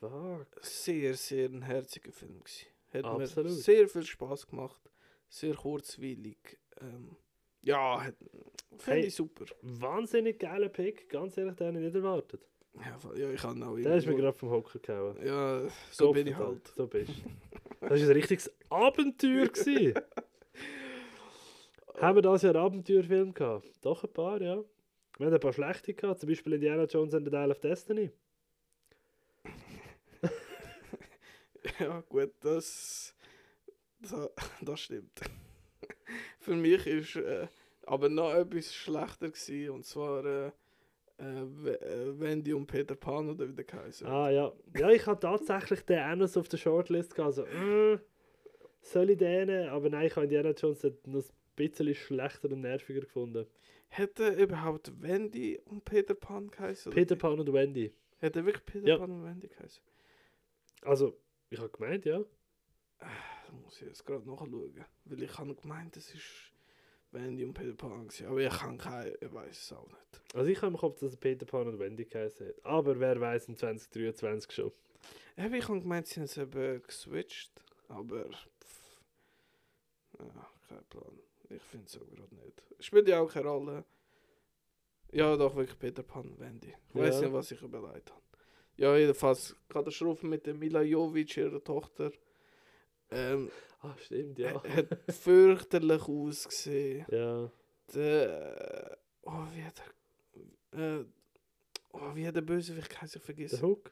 Fuck. 0.00 0.46
Sehr, 0.62 1.14
sehr 1.14 1.50
ein 1.50 1.60
herziger 1.62 2.10
Film. 2.12 2.38
Gewesen. 2.42 2.66
Hat 2.94 3.04
Absolut. 3.04 3.50
mir 3.50 3.56
sehr 3.56 3.86
viel 3.88 4.02
Spaß 4.04 4.46
gemacht. 4.46 4.80
Sehr 5.28 5.54
kurzweilig. 5.54 6.38
Ähm, 6.80 7.16
ja, 7.62 7.98
finde 8.78 9.00
Hey. 9.00 9.06
ich 9.06 9.14
super. 9.14 9.44
Wahnsinnig 9.60 10.38
geiler 10.38 10.70
Pick, 10.70 11.08
ganz 11.10 11.36
ehrlich, 11.36 11.56
den 11.56 11.66
habe 11.68 11.78
ich 11.78 11.84
nicht 11.84 11.94
erwartet. 11.96 12.40
Ja, 12.76 13.16
ja 13.16 13.30
ich 13.30 13.40
kann 13.40 13.62
auch 13.62 13.76
Der 13.76 13.96
ist 13.96 14.06
mir 14.06 14.16
gerade 14.16 14.36
vom 14.36 14.50
Hocker 14.50 14.78
gehauen. 14.78 15.16
Ja, 15.24 15.62
so 15.90 16.12
bin 16.12 16.26
ich 16.26 16.36
halt. 16.36 16.66
So 16.76 16.86
bist. 16.86 17.12
Das 17.80 17.90
war 17.90 17.96
ein 17.96 18.10
richtiges 18.10 18.52
Abenteuer. 18.68 19.48
Gewesen. 19.48 19.94
Haben 22.00 22.16
wir 22.16 22.22
das 22.22 22.42
Jahr 22.42 22.56
einen 22.56 22.64
Abenteuerfilm 22.64 23.32
gehabt? 23.32 23.70
Doch 23.82 24.02
ein 24.02 24.12
paar, 24.12 24.42
ja. 24.42 24.62
Wir 25.18 25.26
haben 25.26 25.34
ein 25.34 25.40
paar 25.40 25.52
schlechte 25.52 25.94
gehabt, 25.94 26.20
zum 26.20 26.28
Beispiel 26.28 26.54
Indiana 26.54 26.84
Jones 26.84 27.14
and 27.14 27.24
the 27.24 27.30
Dial 27.30 27.50
of 27.50 27.60
Destiny. 27.60 28.10
Ja, 31.78 32.02
gut, 32.08 32.32
das, 32.40 33.14
das, 33.98 34.30
das 34.60 34.80
stimmt. 34.80 35.18
Für 36.38 36.54
mich 36.54 36.86
ist 36.86 37.16
äh, 37.16 37.48
aber 37.86 38.10
noch 38.10 38.34
etwas 38.34 38.74
schlechter 38.74 39.30
gewesen, 39.30 39.70
und 39.70 39.86
zwar 39.86 40.24
äh, 40.24 40.52
äh, 41.18 41.24
äh, 41.24 42.20
Wendy 42.20 42.52
und 42.52 42.66
Peter 42.66 42.94
Pan 42.96 43.28
oder 43.28 43.48
wie 43.48 43.52
der 43.52 43.64
Kaiser. 43.64 44.06
Ah 44.08 44.30
ja. 44.30 44.52
Ja, 44.76 44.90
ich 44.90 45.06
hatte 45.06 45.20
tatsächlich 45.20 45.82
den 45.82 46.26
so 46.26 46.40
auf 46.40 46.48
der 46.48 46.56
Shortlist 46.56 47.14
gehabt. 47.14 47.38
Also, 47.38 47.44
äh, 47.44 47.98
soll 48.80 49.10
ich 49.10 49.18
den? 49.18 49.68
Aber 49.68 49.88
nein, 49.88 50.06
ich 50.06 50.16
habe 50.16 50.24
Indiana 50.24 50.50
Jones 50.50 50.82
noch 50.82 51.22
ein 51.22 51.24
bisschen 51.56 51.94
schlechter 51.94 52.50
und 52.50 52.60
nerviger 52.60 53.00
gefunden. 53.00 53.46
Hätte 53.88 54.28
überhaupt 54.30 55.00
Wendy 55.00 55.60
und 55.66 55.84
Peter 55.84 56.14
Pan 56.14 56.50
geheißen? 56.50 56.92
Peter? 56.92 57.14
Pan 57.16 57.38
und 57.38 57.52
Wendy. 57.52 57.94
Hätte 58.18 58.44
wirklich 58.44 58.64
Peter 58.66 58.88
Ja. 58.88 58.98
Pan 58.98 59.10
und 59.10 59.24
Wendy 59.24 59.48
geheißen? 59.48 59.82
Also, 60.82 61.16
ich 61.50 61.58
habe 61.58 61.70
gemeint, 61.70 62.04
ja. 62.04 62.24
Da 62.98 63.52
muss 63.62 63.80
ich 63.80 63.86
jetzt 63.86 64.04
gerade 64.04 64.28
nachschauen. 64.28 64.84
Weil 65.04 65.22
ich 65.22 65.38
habe 65.38 65.54
gemeint, 65.54 65.96
es 65.96 66.12
ist 66.12 66.52
Wendy 67.14 67.44
und 67.44 67.54
Peter 67.54 67.74
Pan 67.74 68.06
gewesen. 68.08 68.26
Aber 68.26 68.40
ich 68.40 68.52
kann 68.52 68.76
keine, 68.76 69.10
ich 69.20 69.32
weiß 69.32 69.58
es 69.58 69.72
auch 69.72 69.86
nicht. 69.86 70.20
Also 70.34 70.50
ich 70.50 70.58
habe 70.58 70.68
im 70.72 70.76
Kopf, 70.76 70.98
dass 71.00 71.12
er 71.12 71.18
Peter 71.20 71.46
Pan 71.46 71.68
und 71.68 71.78
Wendy 71.78 72.04
geheißen 72.04 72.48
hat. 72.48 72.64
Aber 72.64 72.98
wer 73.00 73.20
weiß 73.20 73.48
in 73.48 73.56
2023 73.56 74.52
schon. 74.52 74.72
Eben, 75.36 75.54
ich 75.54 75.68
habe 75.68 75.80
gemeint, 75.80 76.06
sie 76.06 76.16
haben 76.20 76.24
es 76.24 76.36
eben 76.36 76.82
geswitcht. 76.82 77.50
Aber. 77.88 78.24
Pff, 78.24 79.00
ja, 80.18 80.48
kein 80.68 80.84
Plan. 80.90 81.18
Ich 81.50 81.62
finde 81.62 81.86
es 81.86 81.96
auch 81.96 82.06
gerade 82.10 82.34
nicht. 82.36 82.62
Spielt 82.80 83.08
ja 83.08 83.20
auch 83.20 83.32
keine 83.32 83.48
Rolle. 83.48 83.84
Ja, 85.12 85.36
doch 85.36 85.54
wirklich 85.54 85.78
Peter 85.78 86.02
Pan 86.02 86.28
und 86.28 86.40
Wendy. 86.40 86.74
Ich 86.88 86.94
weiß 86.94 87.16
Ja. 87.16 87.20
nicht, 87.22 87.32
was 87.32 87.50
ich 87.50 87.62
überlegt 87.62 88.10
habe. 88.10 88.22
Ja, 88.76 88.96
jedenfalls 88.96 89.54
Katastrophe 89.68 90.26
mit 90.26 90.46
der 90.46 90.54
Mila 90.54 90.82
Jovic, 90.82 91.36
ihrer 91.36 91.62
Tochter. 91.62 92.10
Ähm, 93.14 93.50
Ah, 93.80 93.94
stimmt, 93.98 94.38
ja. 94.38 94.62
Hat 94.62 94.96
fürchterlich 95.12 96.08
ausgesehen. 96.08 97.04
Ja. 97.10 97.50
Der. 97.94 98.96
Oh, 99.22 99.42
wie 99.52 99.62
hat 99.62 99.82
er. 100.72 101.00
Äh, 101.00 101.04
oh, 101.92 102.14
wie 102.14 102.26
hat 102.26 102.34
der 102.34 102.40
Bösewicht 102.40 102.88
geheißen? 102.88 103.18
Ich 103.20 103.24
vergesse. 103.24 103.58
Der 103.58 103.68
Hook? 103.68 103.90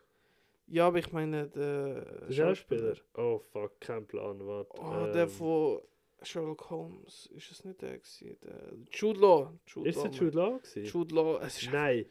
Ja, 0.67 0.87
aber 0.87 0.99
ich 0.99 1.13
meine 1.13 1.47
der. 1.49 2.05
Der 2.27 2.33
Schauspieler? 2.33 2.97
Oh 3.15 3.39
fuck, 3.53 3.79
kein 3.81 4.07
Plan, 4.07 4.47
warte. 4.47 4.81
Oh, 4.81 5.13
der 5.13 5.25
Ähm, 5.25 5.29
von 5.29 5.83
Sherlock 6.23 6.71
Holmes. 6.71 7.27
Ist 7.35 7.51
es 7.51 7.63
nicht 7.65 7.83
der 7.83 7.99
gewesen? 7.99 8.39
Der 8.43 8.73
Jude 8.93 9.21
Law. 9.21 9.53
Jude 9.67 9.89
Ist 9.91 9.97
Law, 9.97 10.07
es 10.09 10.19
Jude 10.19 10.37
Law 10.39 10.59
gewesen? 10.59 10.85
Jude 10.85 11.15
Law. 11.15 11.41
Es 11.43 11.61
ist 11.63 11.71
Nein. 11.71 12.07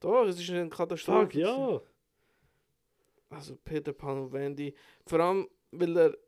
Doch, 0.00 0.26
es 0.26 0.38
ist 0.38 0.50
eine 0.50 0.68
Katastrophe. 0.68 1.22
Fuck, 1.24 1.34
ja. 1.36 1.80
Also 3.30 3.56
Peter 3.64 3.94
Pan 3.94 4.18
und 4.24 4.32
Wendy. 4.32 4.74
Vor 5.06 5.20
allem, 5.20 5.48
weil 5.70 5.96
er 5.96 6.18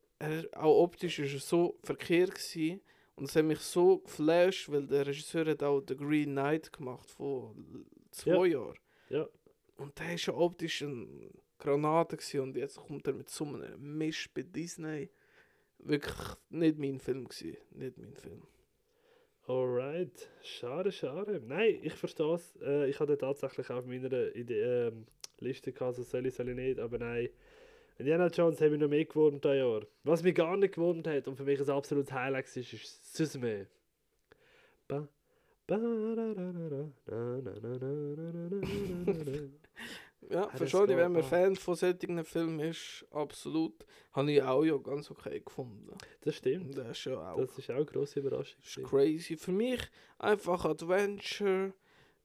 auch 0.52 0.82
optisch 0.82 1.18
ist 1.18 1.34
er 1.34 1.40
so 1.40 1.78
verkehrt 1.82 2.34
gewesen. 2.34 2.80
Und 3.16 3.24
es 3.24 3.36
hat 3.36 3.44
mich 3.44 3.60
so 3.60 3.98
geflasht, 3.98 4.70
weil 4.70 4.86
der 4.86 5.06
Regisseur 5.06 5.46
hat 5.46 5.62
auch 5.62 5.82
The 5.86 5.96
Green 5.96 6.32
Knight 6.32 6.72
gemacht 6.72 7.10
vor 7.10 7.54
zwei 8.10 8.48
Jahren. 8.48 8.76
Ja. 9.08 9.26
Und 9.78 9.98
der 9.98 10.14
ist 10.14 10.26
ja 10.26 10.34
optisch 10.34 10.82
eine 10.82 11.30
Granate 11.58 12.16
gewesen. 12.16 12.40
und 12.40 12.56
jetzt 12.56 12.76
kommt 12.76 13.06
er 13.06 13.14
mit 13.14 13.30
so 13.30 13.44
einem 13.44 13.98
Misch 13.98 14.28
bei 14.34 14.42
Disney. 14.42 15.10
Wirklich 15.78 16.14
nicht 16.50 16.78
mein 16.78 16.98
Film 16.98 17.28
gewesen. 17.28 17.56
Nicht 17.70 17.96
mein 17.96 18.14
Film. 18.14 18.42
Alright. 19.46 20.28
Schade, 20.42 20.90
schade. 20.90 21.40
Nein, 21.44 21.78
ich 21.82 21.94
verstehe 21.94 22.34
es. 22.34 22.56
Äh, 22.60 22.90
ich 22.90 22.98
hatte 22.98 23.16
tatsächlich 23.16 23.70
auf 23.70 23.86
meiner 23.86 24.34
Idee, 24.34 24.88
ähm, 24.88 25.06
Liste 25.38 25.72
gehabt, 25.72 25.96
so 25.96 26.02
soll 26.02 26.26
ich, 26.26 26.34
soll 26.34 26.48
ich 26.48 26.56
nicht, 26.56 26.80
aber 26.80 26.98
nein. 26.98 27.28
Indiana 27.98 28.26
Jones 28.26 28.60
habe 28.60 28.74
ich 28.74 28.80
noch 28.80 28.88
mehr 28.88 29.04
gewonnen 29.04 29.40
dieses 29.40 29.56
Jahr. 29.56 29.80
Was 30.04 30.22
mich 30.22 30.34
gar 30.34 30.56
nicht 30.56 30.74
gewonnen 30.74 31.02
hat 31.06 31.26
und 31.28 31.36
für 31.36 31.44
mich 31.44 31.60
ein 31.60 31.70
absolutes 31.70 32.12
Highlight 32.12 32.44
ist, 32.54 32.72
ist 32.72 33.16
Suzume. 33.16 33.66
Ba, 34.86 35.08
ba, 35.66 35.78
da, 35.78 36.14
da, 36.14 36.34
da, 36.34 36.68
da, 36.68 36.90
na, 37.06 37.40
na, 37.40 37.52
na, 37.62 37.78
na, 37.78 37.88
na, 37.88 38.18
na, 38.18 38.18
na, 38.18 38.48
na, 38.48 38.48
na, 39.06 39.24
na. 39.24 39.48
Ja, 40.30 40.48
verstehe 40.48 40.82
ich, 40.84 40.96
wenn 40.96 41.12
man. 41.12 41.22
Fan 41.22 41.56
von 41.56 41.74
solchen 41.76 42.24
Filmen 42.24 42.60
ist, 42.60 43.06
absolut. 43.12 43.86
Habe 44.12 44.32
ich 44.32 44.42
auch 44.42 44.64
ja 44.64 44.76
ganz 44.76 45.10
okay 45.10 45.40
gefunden. 45.40 45.96
Das 46.22 46.36
stimmt. 46.36 46.76
Das 46.76 46.98
ist 46.98 47.04
ja 47.04 47.32
auch 47.32 47.36
Das 47.38 47.56
ist 47.58 47.70
auch 47.70 47.76
eine 47.76 47.84
grosse 47.84 48.20
Überraschung. 48.20 48.58
Das 48.60 48.76
ist 48.76 48.84
crazy. 48.84 49.36
Für 49.36 49.52
mich 49.52 49.80
einfach 50.18 50.64
Adventure, 50.64 51.74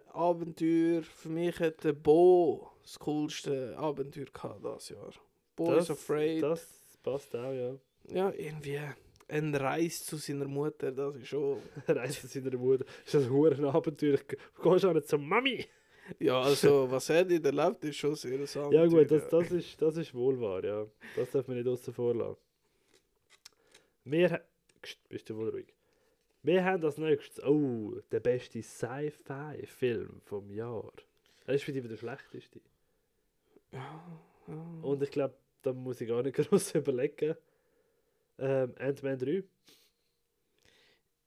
Abenteuer. 0.08 1.04
Für 1.04 1.30
mich 1.30 1.60
hat 1.60 1.84
der 1.84 1.94
Bo 1.94 2.72
das 2.82 2.98
coolste 2.98 3.78
Abenteuer 3.78 4.26
gehabt 4.26 4.66
das 4.66 4.90
Jahr. 4.90 5.14
Bo 5.56 5.74
is 5.76 5.90
Afraid. 5.90 6.44
Das 6.44 6.68
passt 7.04 7.36
auch, 7.36 7.52
ja. 7.52 7.76
Ja, 8.10 8.32
irgendwie 8.32 8.80
ein 9.28 9.56
Reis 9.56 10.04
zu 10.04 10.18
seiner 10.18 10.48
Mutter, 10.48 10.92
das 10.92 11.16
ist 11.16 11.28
schon... 11.28 11.60
Reise 11.88 12.28
zu 12.28 12.28
seiner 12.28 12.58
Mutter. 12.58 12.86
Das 13.06 13.14
ist 13.16 13.26
ein 13.26 13.32
hohes 13.32 13.60
Abenteuer. 13.60 14.18
Du 14.18 14.70
gehst 14.70 14.86
auch 14.86 14.94
nicht 14.94 15.08
zur 15.08 15.20
Mami. 15.20 15.66
Ja, 16.20 16.42
also, 16.42 16.90
was 16.92 17.10
er 17.10 17.24
dort 17.24 17.46
erlebt, 17.46 17.86
ist 17.86 17.98
schon 17.98 18.16
sehr 18.16 18.40
ein 18.40 18.72
Ja 18.72 18.86
gut, 18.86 19.10
das, 19.10 19.30
das, 19.30 19.52
ist, 19.52 19.82
das 19.82 19.98
ist 19.98 20.14
wohl 20.14 20.40
wahr, 20.42 20.64
ja. 20.64 20.86
Das 21.16 21.32
darf 21.32 21.48
man 21.48 21.58
nicht 21.58 21.68
außen 21.68 21.94
vor 21.94 22.14
lassen. 22.14 22.38
Wir 24.04 24.44
bist 25.10 25.30
du 25.30 25.38
wohl 25.38 25.50
ruhig. 25.50 25.74
Wir 26.44 26.66
haben 26.66 26.84
als 26.84 26.98
nächstes, 26.98 27.44
oh, 27.46 28.00
der 28.12 28.20
beste 28.20 28.64
Sci-Fi-Film 28.64 30.22
vom 30.26 30.50
Jahr. 30.50 30.92
Das 31.46 31.58
ist 31.58 31.64
für 31.64 31.72
dich 31.72 31.88
der 31.88 31.98
schlechteste. 31.98 32.62
Ja, 33.72 34.04
ja. 34.48 34.80
Und 34.82 35.04
ich 35.04 35.12
glaube, 35.12 35.36
da 35.62 35.74
muss 35.74 36.02
ich 36.02 36.08
gar 36.08 36.24
nicht 36.24 36.36
groß 36.50 36.76
überlegen. 36.76 37.36
Ähm, 38.38 38.74
Ant-Man 38.78 39.18
3. 39.18 39.44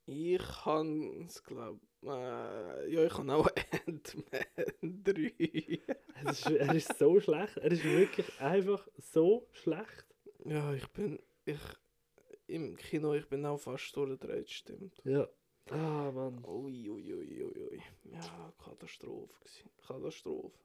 Ich 0.07 0.41
kann 0.63 1.25
es, 1.25 1.43
glaube 1.43 1.79
äh, 2.03 2.93
ja, 2.93 3.05
ich 3.05 3.13
kann 3.13 3.29
auch 3.29 3.47
Ant-Man 3.87 5.03
3. 5.03 5.81
Es 6.25 6.39
ist, 6.39 6.51
er 6.51 6.75
ist 6.75 6.97
so 6.97 7.19
schlecht. 7.19 7.57
Er 7.57 7.71
ist 7.71 7.83
wirklich 7.83 8.39
einfach 8.39 8.87
so 8.97 9.47
schlecht. 9.51 10.05
ja, 10.43 10.73
ich 10.73 10.87
bin, 10.89 11.19
ich, 11.45 11.59
im 12.47 12.75
Kino, 12.75 13.13
ich 13.13 13.27
bin 13.27 13.45
auch 13.45 13.57
fast 13.57 13.95
durchgedreht, 13.95 14.49
stimmt. 14.49 15.01
Ja. 15.03 15.27
Ah, 15.71 16.11
Mann. 16.11 16.43
Ui, 16.45 16.89
ui, 16.89 17.13
ui, 17.13 17.43
ui, 17.43 17.59
ui. 17.71 17.81
Ja, 18.11 18.53
Katastrophe. 18.63 19.33
Gewesen. 19.39 19.69
Katastrophe. 19.87 20.57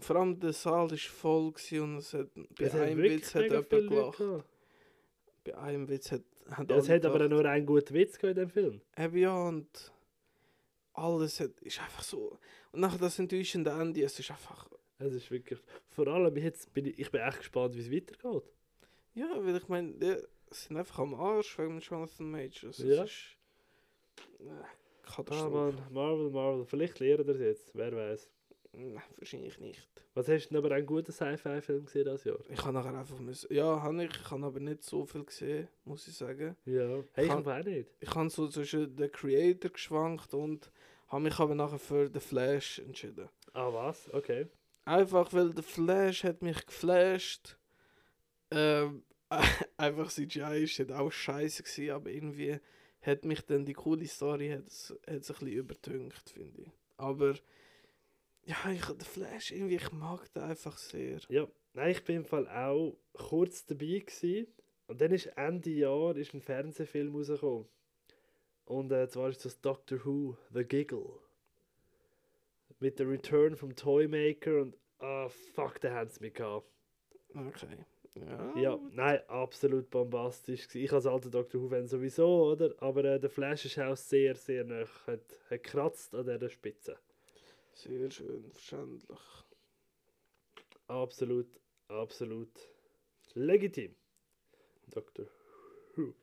Vor 0.00 0.16
allem 0.16 0.38
der 0.40 0.52
Saal 0.52 0.90
war 0.90 0.96
voll 0.98 1.46
und 1.80 1.98
es 1.98 2.14
hat, 2.14 2.28
bei 2.34 2.64
Es 2.64 2.74
einem 2.74 3.02
Witz 3.02 3.34
hat 3.34 3.44
jemand 3.44 3.68
gelacht. 3.70 4.18
gehabt. 4.18 4.44
Bei 5.44 5.56
einem 5.58 5.88
Witz 5.88 6.12
hat, 6.12 6.22
hat 6.50 6.70
Ja, 6.70 6.76
es 6.76 6.88
hat 6.88 7.04
aber 7.04 7.28
nur 7.28 7.44
einen 7.44 7.66
guten 7.66 7.94
Witz 7.94 8.18
gehabt 8.18 8.36
in 8.38 8.44
dem 8.44 8.50
Film. 8.50 8.80
Eben 8.96 9.16
ja, 9.18 9.34
und 9.48 9.92
alles 10.94 11.40
hat, 11.40 11.58
ist 11.60 11.80
einfach 11.80 12.02
so. 12.02 12.38
Und 12.72 12.80
nachher 12.80 12.98
das 12.98 13.18
enttäuschende 13.18 13.70
Ende, 13.70 14.02
es 14.02 14.18
ist 14.18 14.30
einfach. 14.30 14.68
Es 14.98 15.12
ist 15.14 15.30
wirklich. 15.30 15.58
Vor 15.90 16.06
allem 16.08 16.36
jetzt 16.36 16.72
bin 16.74 16.86
ich, 16.86 16.98
ich 16.98 17.10
bin 17.10 17.20
echt 17.22 17.38
gespannt, 17.38 17.74
wie 17.74 17.80
es 17.80 17.90
weitergeht. 17.90 18.42
Ja, 19.14 19.28
weil 19.44 19.56
ich 19.56 19.68
meine, 19.68 19.92
die 19.94 20.16
sind 20.50 20.76
einfach 20.76 20.98
am 20.98 21.14
Arsch 21.14 21.58
wegen 21.58 21.78
Jonathan 21.80 22.30
Majors. 22.30 22.78
Ja. 22.78 23.04
Es 23.04 23.10
ist. 23.10 23.36
Äh, 24.40 24.50
Ah, 24.50 25.12
Katastrophe. 25.16 25.50
Mann, 25.50 25.92
Marvel, 25.92 26.30
Marvel. 26.30 26.64
Vielleicht 26.66 27.00
lernen 27.00 27.28
es 27.30 27.40
jetzt, 27.40 27.70
wer 27.74 27.94
weiß. 27.94 28.30
Nein, 28.72 29.02
wahrscheinlich 29.16 29.58
nicht. 29.58 29.88
Was 30.14 30.28
hast 30.28 30.46
du 30.46 30.54
denn 30.54 30.64
aber 30.64 30.74
einen 30.74 30.86
guten 30.86 31.12
Sci-Fi-Film 31.12 31.86
gesehen 31.86 32.04
das 32.04 32.24
Jahr? 32.24 32.38
Ich 32.48 32.62
habe 32.62 32.72
nachher 32.72 32.94
einfach 32.94 33.18
müssen. 33.18 33.52
Ja, 33.52 33.82
habe 33.82 34.04
ich. 34.04 34.10
Ich 34.10 34.30
habe 34.30 34.46
aber 34.46 34.60
nicht 34.60 34.84
so 34.84 35.04
viel 35.04 35.24
gesehen, 35.24 35.68
muss 35.84 36.06
ich 36.06 36.14
sagen. 36.14 36.56
Ja. 36.64 37.02
Hey, 37.12 37.26
ich 37.26 37.30
habe 37.30 37.54
auch 37.54 37.64
nicht. 37.64 37.90
Ich 37.98 38.14
habe 38.14 38.30
so 38.30 38.48
zwischen 38.48 38.94
den 38.94 39.10
Creator 39.10 39.70
geschwankt 39.70 40.34
und 40.34 40.70
habe 41.08 41.22
mich 41.22 41.38
aber 41.38 41.54
nachher 41.54 41.78
für 41.78 42.08
The 42.12 42.20
Flash 42.20 42.78
entschieden. 42.78 43.28
Ah, 43.52 43.72
was? 43.72 44.12
Okay. 44.14 44.46
Einfach 44.84 45.32
weil 45.32 45.54
The 45.54 45.62
Flash 45.62 46.24
hat 46.24 46.42
mich 46.42 46.64
geflasht. 46.64 47.58
Ähm, 48.52 49.02
einfach 49.76 50.10
CGI 50.10 50.64
ist 50.64 50.78
halt 50.78 50.92
auch 50.92 51.10
scheiße 51.10 51.62
gewesen, 51.64 51.90
aber 51.90 52.10
irgendwie 52.10 52.58
hat 53.02 53.24
mich 53.24 53.40
dann 53.42 53.64
die 53.64 53.72
coole 53.72 54.06
Story 54.06 54.50
hat 54.50 54.64
hat 54.64 54.66
es 54.68 54.90
ein 55.06 55.18
bisschen 55.18 55.48
übertünkt, 55.48 56.30
finde 56.30 56.62
ich. 56.62 56.70
Aber 56.96 57.34
ja, 58.50 58.72
ich 58.72 58.84
The 58.84 59.04
Flash 59.04 59.52
irgendwie, 59.52 59.76
ich 59.76 59.92
mag 59.92 60.32
den 60.32 60.42
einfach 60.42 60.76
sehr. 60.76 61.18
Ja. 61.28 61.46
Nein, 61.72 61.90
ich 61.92 62.04
bin 62.04 62.16
im 62.16 62.24
Fall 62.24 62.48
auch 62.48 62.96
kurz 63.12 63.64
dabei 63.64 64.02
gewesen. 64.04 64.48
Und 64.88 65.00
dann 65.00 65.12
ist 65.12 65.26
Ende 65.36 65.70
Jahr 65.70 66.16
ist 66.16 66.34
ein 66.34 66.40
Fernsehfilm 66.40 67.14
rausgekommen. 67.14 67.66
Und 68.64 68.90
äh, 68.90 69.08
zwar 69.08 69.28
ist 69.28 69.44
das 69.44 69.60
Doctor 69.60 70.04
Who, 70.04 70.36
The 70.52 70.64
Giggle. 70.64 71.20
Mit 72.80 72.98
der 72.98 73.08
Return 73.08 73.54
vom 73.56 73.76
Toymaker 73.76 74.62
und 74.62 74.76
ah 74.98 75.28
fuck, 75.28 75.80
da 75.80 75.92
haben 75.92 76.10
sie 76.10 76.20
mich 76.20 76.34
gehabt. 76.34 76.66
Okay. 77.34 77.84
Ja. 78.14 78.56
Ja, 78.56 78.78
nein, 78.90 79.20
absolut 79.28 79.90
bombastisch. 79.90 80.74
Ich 80.74 80.92
als 80.92 81.06
alter 81.06 81.30
Doctor 81.30 81.60
Who-Fan 81.60 81.86
sowieso, 81.86 82.50
oder? 82.50 82.74
Aber 82.78 83.04
äh, 83.04 83.20
der 83.20 83.30
Flash 83.30 83.66
ist 83.66 83.78
auch 83.78 83.96
sehr, 83.96 84.34
sehr 84.34 84.64
nah. 84.64 84.84
Hat, 85.06 85.20
hat 85.48 85.62
kratzt 85.62 86.14
an 86.14 86.26
dieser 86.26 86.48
Spitze. 86.48 86.98
Sehr 87.72 88.10
schön, 88.10 88.50
verständlich. 88.52 89.18
Absolut, 90.86 91.48
absolut 91.88 92.50
legitim. 93.34 93.94
Doctor 94.88 95.26
Who. 95.94 96.14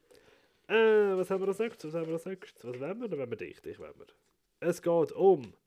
Äh, 0.67 1.17
was 1.17 1.29
haben 1.29 1.41
wir 1.41 1.47
als 1.47 1.59
nächstes? 1.59 1.93
Was 1.93 1.99
haben 1.99 2.07
wir 2.07 2.13
als 2.13 2.25
nächstes? 2.25 2.63
Was 2.65 2.79
wollen 2.79 2.99
wir? 2.99 3.07
Dann 3.07 3.19
wollen 3.19 3.29
wir 3.29 3.37
dich, 3.37 3.61
dich 3.61 3.79
wollen 3.79 3.97
wir. 3.97 4.07
Es 4.59 4.81
geht 4.81 5.11
um. 5.13 5.53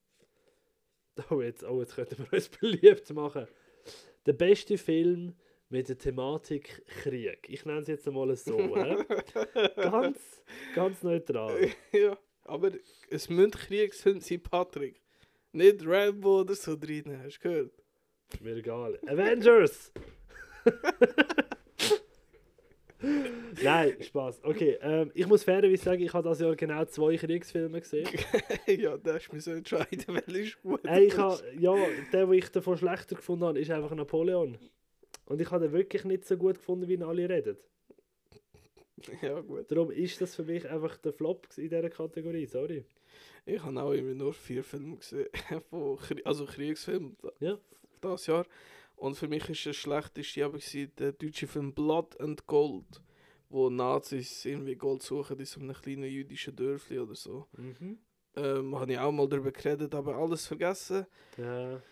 Oh, 1.28 1.42
jetzt, 1.42 1.64
oh, 1.64 1.80
jetzt 1.80 1.96
könnten 1.96 2.18
wir 2.18 2.32
uns 2.32 2.48
beliebt 2.60 3.10
machen. 3.10 3.46
Der 4.24 4.32
beste 4.32 4.78
Film 4.78 5.34
mit 5.68 5.88
der 5.88 5.98
Thematik 5.98 6.86
Krieg. 6.86 7.46
Ich 7.48 7.66
nenne 7.66 7.80
es 7.80 7.88
jetzt 7.88 8.06
einmal 8.08 8.34
so. 8.36 8.56
ganz, 9.76 10.42
ganz 10.74 11.02
neutral. 11.02 11.68
ja, 11.92 12.16
aber 12.44 12.70
es 13.10 13.28
müssen 13.28 13.50
Kriegsfilme 13.50 14.20
sein, 14.20 14.42
Patrick. 14.42 15.02
Nicht 15.52 15.84
Rambo 15.84 16.40
oder 16.42 16.54
so 16.54 16.76
drin, 16.76 17.18
hast 17.24 17.38
du 17.38 17.48
gehört? 17.48 17.72
Ist 18.32 18.40
mir 18.40 18.56
egal. 18.56 18.98
Avengers! 19.06 19.92
Nein, 23.62 23.96
Spaß. 24.00 24.44
Okay, 24.44 24.78
ähm, 24.80 25.10
ich 25.14 25.26
muss 25.26 25.42
fairerweise 25.42 25.82
sagen, 25.82 26.02
ich 26.02 26.12
habe 26.12 26.28
das 26.28 26.38
Jahr 26.40 26.54
genau 26.54 26.84
zwei 26.84 27.16
Kriegsfilme 27.16 27.80
gesehen. 27.80 28.06
ja, 28.66 28.96
da 28.96 29.14
hast 29.14 29.28
du 29.28 29.34
mich 29.34 29.44
so 29.44 29.52
entscheiden, 29.52 30.04
welcher 30.06 30.38
ist 30.38 30.62
gut. 30.62 30.82
Ich 30.84 31.16
habe, 31.16 31.42
ja, 31.58 31.74
der, 32.12 32.26
den 32.26 32.34
ich 32.34 32.48
davon 32.50 32.76
schlechter 32.76 33.16
gefunden 33.16 33.46
habe, 33.46 33.58
ist 33.58 33.70
einfach 33.70 33.92
Napoleon. 33.94 34.58
Und 35.26 35.40
ich 35.40 35.50
habe 35.50 35.64
den 35.64 35.72
wirklich 35.72 36.04
nicht 36.04 36.26
so 36.26 36.36
gut 36.36 36.58
gefunden, 36.58 36.86
wie 36.88 36.94
ihn 36.94 37.02
alle 37.02 37.28
reden. 37.28 37.56
ja, 39.22 39.40
gut. 39.40 39.70
Darum 39.70 39.90
ist 39.90 40.20
das 40.20 40.34
für 40.34 40.44
mich 40.44 40.68
einfach 40.68 40.96
der 40.98 41.12
Flop 41.12 41.46
in 41.56 41.68
dieser 41.68 41.90
Kategorie, 41.90 42.46
sorry. 42.46 42.84
Ich 43.46 43.62
habe 43.62 43.82
auch 43.82 43.92
immer 43.92 44.14
nur 44.14 44.32
vier 44.32 44.62
Filme 44.62 44.96
gesehen, 44.96 45.28
von 45.70 45.96
Krie 45.96 46.24
also 46.24 46.44
Kriegsfilme 46.44 47.12
Ja. 47.40 47.58
das 48.00 48.26
Jahr. 48.26 48.46
Und 48.96 49.16
für 49.16 49.28
mich 49.28 49.48
ist 49.48 49.64
der 49.64 49.72
schlechteste 49.72 50.44
aber 50.44 50.58
der 50.98 51.12
deutsche 51.12 51.46
Film 51.46 51.72
Blood 51.72 52.20
and 52.20 52.46
Gold, 52.46 53.00
wo 53.48 53.70
Nazis 53.70 54.44
irgendwie 54.44 54.76
Gold 54.76 55.02
suchen 55.02 55.38
in 55.38 55.46
so 55.46 55.60
einem 55.60 55.74
kleinen 55.74 56.04
jüdischen 56.04 56.54
Dörfli 56.54 56.98
oder 56.98 57.14
so. 57.14 57.46
Mhm. 57.56 57.98
Ähm, 58.36 58.78
habe 58.78 58.92
ich 58.92 58.98
auch 58.98 59.10
mal 59.10 59.28
darüber 59.28 59.50
geredet, 59.50 59.94
aber 59.94 60.16
alles 60.16 60.46
vergessen. 60.46 61.06
Ja. 61.38 61.82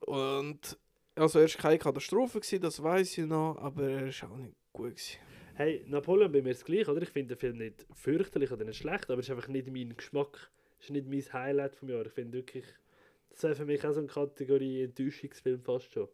Und 0.00 0.76
also 1.14 1.38
er 1.38 1.48
war 1.48 1.56
keine 1.62 1.78
Katastrophe, 1.78 2.40
gewesen, 2.40 2.60
das 2.60 2.82
weiß 2.82 3.18
ich 3.18 3.26
noch, 3.26 3.56
aber 3.58 3.88
er 3.88 4.08
ist 4.08 4.24
auch 4.24 4.36
nicht 4.36 4.56
gut. 4.72 4.90
Gewesen. 4.96 5.18
Hey, 5.56 5.84
Napoleon 5.86 6.32
bei 6.32 6.42
mir 6.42 6.50
ist 6.50 6.64
gleich, 6.64 6.88
oder? 6.88 7.00
Ich 7.00 7.10
finde 7.10 7.36
den 7.36 7.38
Film 7.38 7.58
nicht 7.58 7.86
fürchterlich 7.92 8.50
oder 8.50 8.64
nicht 8.64 8.78
schlecht, 8.78 9.08
aber 9.08 9.20
es 9.20 9.28
ist 9.28 9.30
einfach 9.30 9.46
nicht 9.46 9.68
mein 9.70 9.96
Geschmack. 9.96 10.50
Es 10.80 10.86
ist 10.86 10.90
nicht 10.90 11.06
mein 11.06 11.32
Highlight 11.32 11.76
vom 11.76 11.88
Jahr. 11.90 12.04
Ich 12.04 12.12
finde 12.12 12.38
wirklich, 12.38 12.64
das 13.30 13.44
wäre 13.44 13.54
für 13.54 13.64
mich 13.64 13.86
auch 13.86 13.92
so 13.92 14.00
eine 14.00 14.08
Kategorie 14.08 14.82
Enttäuschungsfilm 14.82 15.62
fast 15.62 15.92
schon. 15.92 16.08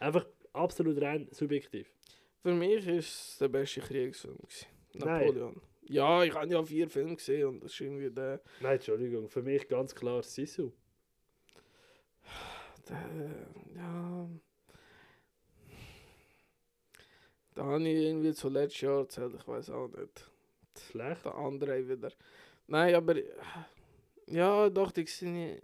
Einfach 0.00 0.26
absolut 0.52 1.00
rein 1.00 1.28
subjektiv. 1.30 1.90
Für 2.42 2.52
mich 2.52 2.86
ist 2.86 3.30
es 3.30 3.38
der 3.38 3.48
beste 3.48 3.80
Kriegsfilm. 3.80 4.36
Gewesen. 4.36 4.66
Nein. 4.92 5.26
Napoleon. 5.28 5.62
Ja, 5.88 6.22
ich 6.22 6.34
habe 6.34 6.52
ja 6.52 6.62
vier 6.62 6.88
Filme 6.90 7.16
gesehen 7.16 7.48
und 7.48 7.64
das 7.64 7.72
ist 7.72 7.80
irgendwie 7.80 8.10
der. 8.10 8.42
Nein, 8.60 8.74
Entschuldigung, 8.74 9.30
für 9.30 9.42
mich 9.42 9.66
ganz 9.66 9.94
klar 9.94 10.22
Sisu. 10.22 10.72
der 12.86 12.98
ja. 13.76 14.28
Da 17.54 17.64
habe 17.64 17.88
ich 17.88 17.96
irgendwie 17.96 18.32
zuletzt 18.32 18.80
Jahr 18.80 19.00
erzählt, 19.00 19.34
ich 19.34 19.46
weiß 19.46 19.70
auch 19.70 19.88
nicht. 19.88 20.30
Schlecht? 20.90 21.24
Der 21.24 21.34
andere 21.34 21.88
wieder. 21.88 22.10
Nein, 22.66 22.94
aber. 22.94 23.16
Ja, 24.26 24.68
doch, 24.68 24.90
die 24.90 25.06
sind. 25.06 25.60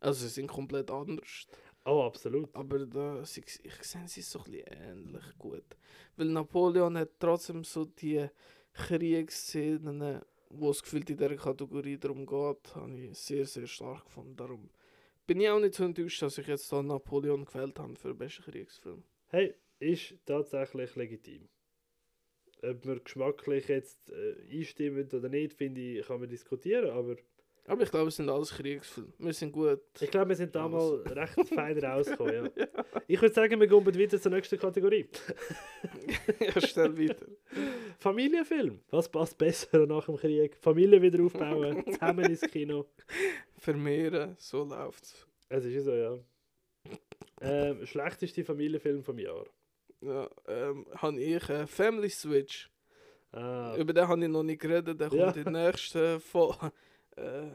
Also, 0.00 0.26
sie 0.26 0.28
sind 0.28 0.48
komplett 0.48 0.90
anders. 0.90 1.46
Oh, 1.84 2.02
absolut. 2.02 2.54
Aber 2.54 2.86
da, 2.86 3.24
sie, 3.24 3.44
ich 3.62 3.82
sehe 3.82 4.08
sie 4.08 4.22
so 4.22 4.40
ein 4.40 4.44
bisschen 4.44 4.66
ähnlich 4.66 5.38
gut. 5.38 5.76
Weil 6.16 6.28
Napoleon 6.28 6.96
hat 6.98 7.10
trotzdem 7.18 7.62
so 7.62 7.84
die 7.84 8.26
Kriegsszenen, 8.72 10.22
wo 10.48 10.70
es 10.70 10.82
gefühlt 10.82 11.10
in 11.10 11.16
dieser 11.16 11.36
Kategorie 11.36 11.98
darum 11.98 12.26
geht, 12.26 12.74
habe 12.74 12.98
ich 12.98 13.18
sehr, 13.18 13.46
sehr 13.46 13.66
stark 13.66 14.04
gefunden. 14.04 14.36
Darum 14.36 14.70
bin 15.26 15.40
ich 15.40 15.48
auch 15.48 15.60
nicht 15.60 15.74
so 15.74 15.84
enttäuscht, 15.84 16.22
dass 16.22 16.38
ich 16.38 16.46
jetzt 16.46 16.72
da 16.72 16.82
Napoleon 16.82 17.44
gewählt 17.44 17.78
habe 17.78 17.94
für 17.96 18.08
den 18.08 18.18
besten 18.18 18.42
Kriegsfilm. 18.44 19.04
Hey, 19.28 19.54
ist 19.84 20.14
tatsächlich 20.24 20.94
legitim. 20.96 21.48
Ob 22.62 22.86
wir 22.86 23.00
geschmacklich 23.00 23.68
jetzt 23.68 24.10
äh, 24.10 24.36
einstimmen 24.50 25.08
oder 25.12 25.28
nicht, 25.28 25.52
finde 25.52 25.80
ich, 25.80 26.06
kann 26.06 26.20
man 26.20 26.28
diskutieren, 26.28 26.90
aber 26.90 27.16
Aber 27.66 27.82
ich 27.82 27.90
glaube, 27.90 28.08
es 28.08 28.16
sind 28.16 28.28
alles 28.28 28.50
Kriegsfilme. 28.50 29.12
Wir 29.18 29.32
sind 29.32 29.52
gut. 29.52 29.80
ich 30.00 30.10
glaube, 30.10 30.30
wir 30.30 30.36
sind 30.36 30.54
da 30.54 30.68
mal 30.68 30.96
recht 31.06 31.48
fein 31.48 31.78
rausgekommen. 31.78 32.50
Ja. 32.56 32.66
Ich 33.06 33.20
würde 33.20 33.34
sagen, 33.34 33.60
wir 33.60 33.66
gehen 33.66 33.86
weiter 33.86 34.20
zur 34.20 34.32
nächsten 34.32 34.58
Kategorie. 34.58 35.06
ja, 36.40 36.60
stell 36.60 36.96
weiter. 36.96 37.26
Familienfilm. 37.98 38.80
Was 38.90 39.08
passt 39.10 39.36
besser 39.36 39.86
nach 39.86 40.06
dem 40.06 40.16
Krieg? 40.16 40.56
Familie 40.56 41.02
wieder 41.02 41.22
aufbauen, 41.22 41.84
zusammen 41.84 42.24
ins 42.30 42.40
Kino. 42.42 42.86
Vermehren, 43.58 44.36
so 44.38 44.64
läuft's. 44.64 45.26
Es 45.48 45.64
ist 45.64 45.74
ja 45.74 45.80
so, 45.82 45.92
ja. 45.92 46.18
Ähm, 47.40 47.84
schlechteste 47.86 48.44
Familienfilm 48.44 49.02
vom 49.02 49.18
Jahr. 49.18 49.44
Ja, 50.04 50.28
ähm, 50.48 50.86
habe 50.96 51.20
ich 51.20 51.48
äh, 51.48 51.66
Family 51.66 52.10
Switch. 52.10 52.70
Ah, 53.32 53.74
Über 53.76 53.92
den 53.92 54.06
habe 54.06 54.22
ich 54.22 54.28
noch 54.28 54.42
nicht 54.42 54.60
geredet, 54.60 55.00
der 55.00 55.08
Ja. 55.08 55.24
kommt 55.32 55.36
in 55.46 55.52
der 55.52 55.66
nächsten 55.70 56.20
Fo 56.20 56.54
äh, 57.16 57.48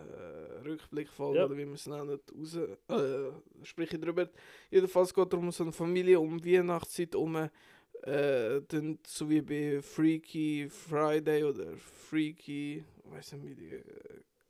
Rückblickfolge, 0.66 1.38
Ja. 1.40 1.46
oder 1.46 1.56
wie 1.58 1.66
man 1.66 1.76
es 1.76 1.86
nennt, 1.88 2.10
raus. 2.10 2.56
Äh, 2.56 3.32
sprich 3.64 3.94
ich 3.94 4.00
darüber. 4.00 4.28
Jedenfalls 4.72 5.14
geht 5.14 5.32
es 5.34 5.40
um 5.40 5.52
so 5.52 5.64
eine 5.64 5.72
Familie 5.74 6.20
um 6.20 6.44
Weihnachtszeit 6.44 7.16
um. 7.16 7.36
Äh, 7.36 8.62
dann, 8.68 8.98
so 9.06 9.30
wie 9.30 9.42
bei 9.42 9.82
Freaky 9.82 10.70
Friday 10.70 11.44
oder 11.44 11.74
Freaky, 11.78 12.84
weiß 13.06 13.34
nicht 13.34 13.60
wie. 13.60 13.76
Äh, 13.76 13.84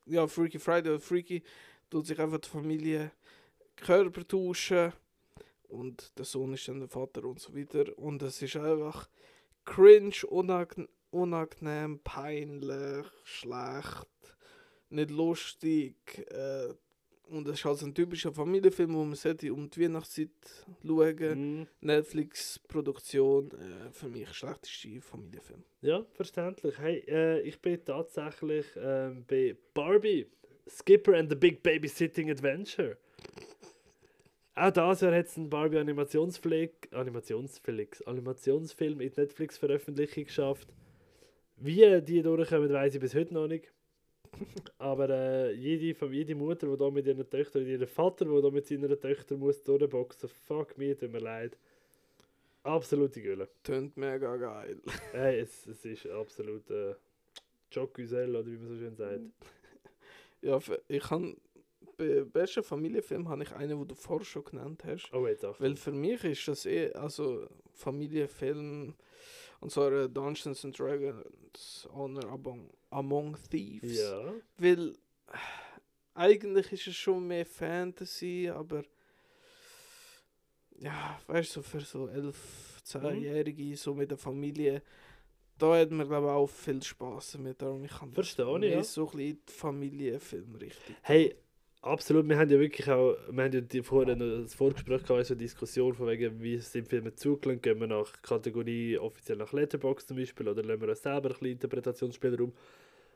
ja, 0.05 0.25
Freaky 0.27 0.57
Friday 0.59 0.91
oder 0.93 0.99
Freaky, 1.01 1.43
tut 1.89 2.05
sich 2.07 2.19
einfach 2.19 2.39
die 2.39 2.49
Familie 2.49 3.11
Körper 3.75 4.27
tauschen. 4.27 4.93
Und 5.69 6.17
der 6.17 6.25
Sohn 6.25 6.53
ist 6.53 6.67
dann 6.67 6.79
der 6.79 6.89
Vater 6.89 7.23
und 7.23 7.39
so 7.39 7.55
weiter. 7.55 7.97
Und 7.97 8.21
es 8.21 8.41
ist 8.41 8.55
einfach 8.57 9.09
cringe, 9.65 10.25
unangenehm 10.27 10.89
unangenehm, 11.11 11.99
peinlich, 12.03 13.05
schlecht, 13.23 14.07
nicht 14.89 15.11
lustig. 15.11 16.25
Äh, 16.29 16.73
und 17.29 17.47
es 17.47 17.59
ist 17.59 17.65
also 17.65 17.85
ein 17.85 17.93
typischer 17.93 18.33
Familienfilm, 18.33 18.93
wo 18.95 19.03
man 19.03 19.15
sollte 19.15 19.53
um 19.53 19.69
die 19.69 19.81
Weihnachtszeit 19.81 20.29
schauen. 20.83 21.61
mm, 21.61 21.67
Netflix-Produktion, 21.81 23.51
äh, 23.51 23.91
für 23.91 24.09
mich 24.09 24.33
schlechteste 24.33 24.99
Familienfilm. 25.01 25.63
ja, 25.81 26.03
verständlich. 26.13 26.77
Hey, 26.79 27.03
äh, 27.07 27.41
ich 27.41 27.61
bin 27.61 27.83
tatsächlich 27.85 28.65
ähm, 28.75 29.25
bei 29.27 29.55
Barbie, 29.75 30.25
Skipper 30.67 31.17
and 31.17 31.29
the 31.29 31.35
Big 31.35 31.61
Babysitting 31.61 32.31
Adventure. 32.31 32.97
Auch 34.59 34.71
dieses 34.71 34.99
Jahr 34.99 35.15
hat 35.15 35.27
es 35.27 35.37
einen 35.37 35.49
Barbie 35.49 35.77
Animationsflick, 35.77 36.89
Animationsflix, 36.91 38.01
Animationsfilm 38.01 38.99
in 38.99 39.09
die 39.09 39.21
Netflix-Veröffentlichung 39.21 40.25
geschafft. 40.25 40.67
Wie 41.55 42.01
die 42.01 42.21
durchkommen, 42.21 42.73
weiß 42.73 42.93
ich 42.93 42.99
bis 42.99 43.15
heute 43.15 43.33
noch 43.35 43.47
nicht. 43.47 43.71
Aber 44.77 45.09
äh, 45.09 45.53
jede, 45.53 46.05
jede 46.07 46.35
Mutter, 46.35 46.67
die 46.67 46.77
da 46.77 46.89
mit 46.89 47.07
ihren 47.07 47.29
Töchtern, 47.29 47.65
jeder 47.65 47.87
Vater, 47.87 48.25
der 48.25 48.41
da 48.41 48.49
mit 48.49 48.67
seiner 48.67 48.99
Töchter 48.99 49.37
muss 49.37 49.63
durchboxen, 49.63 50.27
fuck 50.27 50.77
mir, 50.77 50.97
tut 50.97 51.13
mir 51.13 51.19
leid. 51.19 51.57
Absolute 52.63 53.21
Gülle. 53.21 53.47
Tönt 53.63 53.95
mega 53.95 54.35
geil. 54.35 54.81
Hey, 55.13 55.39
es, 55.39 55.67
es 55.67 55.85
ist 55.85 56.05
absolut 56.07 56.69
äh, 56.69 56.95
Jocusel, 57.71 58.35
oder 58.35 58.45
wie 58.45 58.57
man 58.57 58.67
so 58.67 58.75
schön 58.75 58.95
sagt. 58.97 59.21
Ja, 60.41 60.57
ich 60.89 61.07
bei 61.07 61.35
besten 62.25 62.63
Familienfilm 62.63 63.29
habe 63.29 63.43
ich 63.43 63.51
einen, 63.51 63.77
den 63.77 63.87
du 63.87 63.95
vorher 63.95 64.25
schon 64.25 64.43
genannt 64.43 64.83
hast. 64.85 65.13
Oh, 65.13 65.27
jetzt 65.27 65.45
auch. 65.45 65.59
Weil 65.59 65.75
für 65.75 65.91
mich 65.91 66.23
ist 66.23 66.47
das 66.47 66.65
eh, 66.65 66.91
also 66.93 67.47
Familienfilm, 67.73 68.95
und 69.59 69.71
zwar 69.71 69.91
äh, 69.91 70.09
Dungeons 70.09 70.63
and 70.65 70.77
Dragons 70.77 71.87
Honor 71.93 72.29
Among, 72.29 72.69
Among 72.89 73.37
Thieves. 73.49 73.99
Ja. 73.99 74.33
Weil 74.57 74.95
eigentlich 76.13 76.71
ist 76.71 76.87
es 76.87 76.95
schon 76.95 77.27
mehr 77.27 77.45
Fantasy, 77.45 78.49
aber 78.53 78.83
ja, 80.79 81.19
weißt 81.27 81.55
du, 81.55 81.61
so 81.61 81.61
für 81.61 81.81
so 81.81 82.07
11, 82.07 82.81
10-Jährige, 82.85 83.75
so 83.75 83.93
mit 83.93 84.11
der 84.11 84.17
Familie, 84.17 84.81
da 85.57 85.77
hat 85.77 85.91
man 85.91 86.07
glaube 86.07 86.27
ich 86.27 86.31
auch 86.31 86.49
viel 86.49 86.81
Spaß 86.81 87.37
mit. 87.39 87.61
Darum 87.61 87.83
ich 87.83 87.91
kann 87.91 88.11
Verstehe 88.11 88.65
ich, 88.65 88.71
ja. 88.71 88.83
so 88.83 89.09
ein 89.11 89.17
bisschen 89.17 89.39
Familienfilm 89.47 90.55
richtig. 90.55 90.95
Hey, 91.01 91.35
absolut. 91.81 92.27
Wir 92.27 92.37
haben 92.37 92.49
ja 92.49 92.59
wirklich 92.59 92.89
auch, 92.89 93.15
wir 93.29 93.43
haben 93.43 93.53
ja 93.53 93.61
die, 93.61 93.83
vorher 93.83 94.15
noch 94.15 94.43
das 94.43 94.53
Vorgespräch 94.55 95.03
gehabt, 95.03 95.11
also 95.11 95.33
eine 95.33 95.41
Diskussion 95.41 95.93
von 95.93 96.07
wegen, 96.07 96.41
wie 96.41 96.57
sind 96.57 96.87
Filme 96.87 97.13
zugelassen, 97.13 97.61
gehen 97.61 97.79
wir 97.79 97.87
nach 97.87 98.21
Kategorie 98.21 98.97
offiziell 98.97 99.37
nach 99.37 99.53
Letterboxd 99.53 100.07
zum 100.07 100.17
Beispiel 100.17 100.47
oder 100.47 100.63
lassen 100.63 100.81
wir 100.81 100.89
uns 100.89 101.01
selber 101.01 101.29
ein 101.29 101.33
bisschen 101.33 101.47
Interpretationsspielraum. 101.47 102.53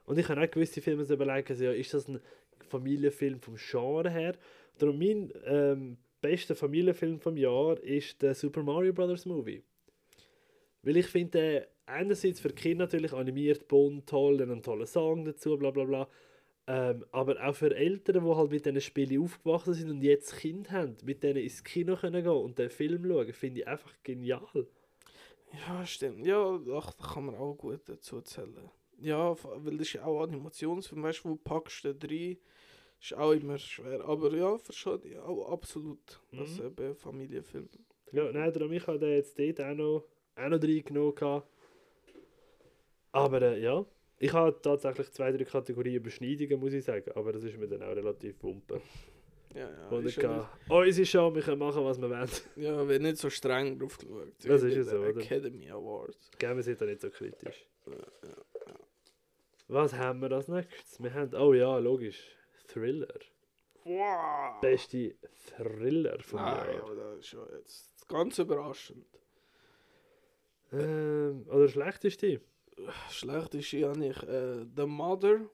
Und 0.06 0.20
ich 0.20 0.28
habe 0.28 0.42
auch 0.42 0.52
gewisse 0.52 0.82
Filme 0.82 1.04
überlegt, 1.04 1.50
also, 1.50 1.64
ja, 1.64 1.72
ist 1.72 1.94
das 1.94 2.08
ein 2.08 2.20
Familienfilm 2.70 3.40
vom 3.40 3.56
Genre 3.56 4.10
her? 4.10 4.36
Darum 4.78 4.98
mein 4.98 5.32
ähm, 5.46 5.98
bester 6.22 6.56
Familienfilm 6.56 7.20
vom 7.20 7.38
Jahr 7.38 7.80
ist 7.80 8.22
der 8.22 8.34
Super 8.34 8.64
Mario 8.64 8.94
Bros. 8.94 9.26
Movie. 9.26 9.62
Weil 10.82 10.98
ich 10.98 11.08
finde, 11.08 11.68
einerseits 11.86 12.40
für 12.40 12.50
Kinder 12.50 12.86
natürlich 12.86 13.14
animiert, 13.14 13.68
bunt, 13.68 14.08
toll, 14.08 14.38
dann 14.38 14.52
einen 14.52 14.64
tollen 14.64 14.88
Song 14.88 15.26
dazu, 15.26 15.58
bla 15.58 15.72
bla 15.72 15.84
bla. 15.86 16.08
Ähm, 16.66 17.06
aber 17.12 17.46
auch 17.46 17.56
für 17.56 17.76
Eltern, 17.76 18.24
die 18.24 18.32
halt 18.36 18.52
mit 18.52 18.66
diesen 18.66 18.80
Spielen 18.82 19.22
aufgewachsen 19.22 19.74
sind 19.74 19.90
und 19.90 20.02
jetzt 20.02 20.38
Kind 20.38 20.72
haben, 20.72 20.96
mit 21.04 21.22
denen 21.22 21.44
ins 21.44 21.64
Kino 21.64 21.96
können 21.98 22.24
gehen 22.24 22.32
und 22.32 22.58
den 22.58 22.70
Film 22.70 23.06
schauen, 23.06 23.34
finde 23.34 23.60
ich 23.62 23.68
einfach 23.68 23.92
genial. 24.04 24.68
Ja, 25.68 25.86
stimmt. 25.86 26.26
Ja, 26.26 26.60
ach, 26.74 26.94
da 26.94 27.06
kann 27.14 27.26
man 27.26 27.36
auch 27.36 27.56
gut 27.56 27.82
dazu 27.88 28.22
zählen. 28.22 28.70
Ja, 29.00 29.36
weil 29.44 29.78
das 29.78 29.88
ist 29.88 29.94
ja 29.94 30.06
auch 30.06 30.24
Animationsfilm, 30.24 31.04
weißt 31.04 31.26
du, 31.26 31.30
wo 31.32 31.36
packst 31.36 31.84
du 31.84 31.94
den 31.94 32.10
rein? 32.10 32.38
Ist 33.02 33.14
auch 33.16 33.32
immer 33.34 33.58
schwer. 33.58 34.06
Aber 34.06 34.34
ja, 34.34 34.58
verstehe 34.58 35.00
ich 35.04 35.18
auch 35.20 35.52
absolut. 35.52 36.22
Das 36.32 36.58
Mhm. 36.60 36.66
eben 36.68 36.96
Familienfilm. 36.96 37.68
Ja, 38.14 38.32
nein, 38.32 38.54
darum 38.54 38.72
ich 38.72 38.88
habe 38.88 39.00
den 39.00 39.10
jetzt 39.10 39.38
dort 39.38 39.60
auch 39.60 39.76
noch, 39.76 40.04
auch 40.38 40.50
noch 40.50 40.64
reingenommen. 40.64 41.44
Aber 43.12 43.42
äh, 43.42 43.62
ja, 43.62 43.86
ich 44.24 44.32
habe 44.32 44.58
tatsächlich 44.62 45.12
zwei, 45.12 45.34
drei 45.34 45.44
Kategorien 45.44 45.96
Überschneidungen, 45.96 46.58
muss 46.58 46.72
ich 46.72 46.86
sagen. 46.86 47.12
Aber 47.14 47.34
das 47.34 47.44
ist 47.44 47.58
mir 47.58 47.68
dann 47.68 47.84
auch 47.84 47.94
relativ 47.94 48.42
wumpe. 48.42 48.82
Ja, 49.54 49.70
ja. 49.70 49.90
Und 49.90 50.06
ist 50.06 50.18
ich 50.18 50.24
ja, 50.24 50.50
gehe, 50.68 50.78
uns 50.78 50.98
ist 50.98 51.10
schon, 51.10 51.36
wir 51.36 51.42
können 51.42 51.60
machen, 51.60 51.84
was 51.84 52.00
wir 52.00 52.10
wollen. 52.10 52.30
ja, 52.56 52.88
wird 52.88 53.02
nicht 53.02 53.18
so 53.18 53.30
streng 53.30 53.78
drauf 53.78 53.98
geschaut. 53.98 54.34
Das 54.46 54.64
ist 54.64 54.76
ja 54.76 54.84
so, 54.84 54.98
oder? 55.00 55.22
Academy 55.22 55.70
Awards. 55.70 56.32
Gell, 56.40 56.56
wir 56.56 56.64
sind 56.64 56.80
da 56.80 56.86
nicht 56.86 57.02
so 57.02 57.10
kritisch. 57.10 57.68
Ja, 57.86 57.92
ja, 57.92 58.00
ja. 58.68 58.74
Was 59.68 59.94
haben 59.94 60.22
wir 60.22 60.32
als 60.32 60.48
nächstes? 60.48 61.04
Wir 61.04 61.14
haben, 61.14 61.36
oh 61.36 61.54
ja, 61.54 61.78
logisch, 61.78 62.36
Thriller. 62.68 63.20
Wow! 63.84 64.62
Beste 64.62 65.16
Thriller 65.58 66.18
vom 66.22 66.40
Nein, 66.40 66.76
Jahr. 66.76 66.84
aber 66.84 66.96
das 66.96 67.20
ist 67.20 67.28
schon 67.28 67.48
jetzt 67.58 68.08
ganz 68.08 68.40
überraschend. 68.40 69.06
Ähm, 70.72 71.46
oder 71.50 71.68
schlechteste? 71.68 72.42
Schlecht 73.10 73.56
ist 73.56 73.72
ja 73.72 73.94
nicht. 73.94 74.24
Äh, 74.24 74.66
The 74.76 74.86
Mother. 74.86 75.50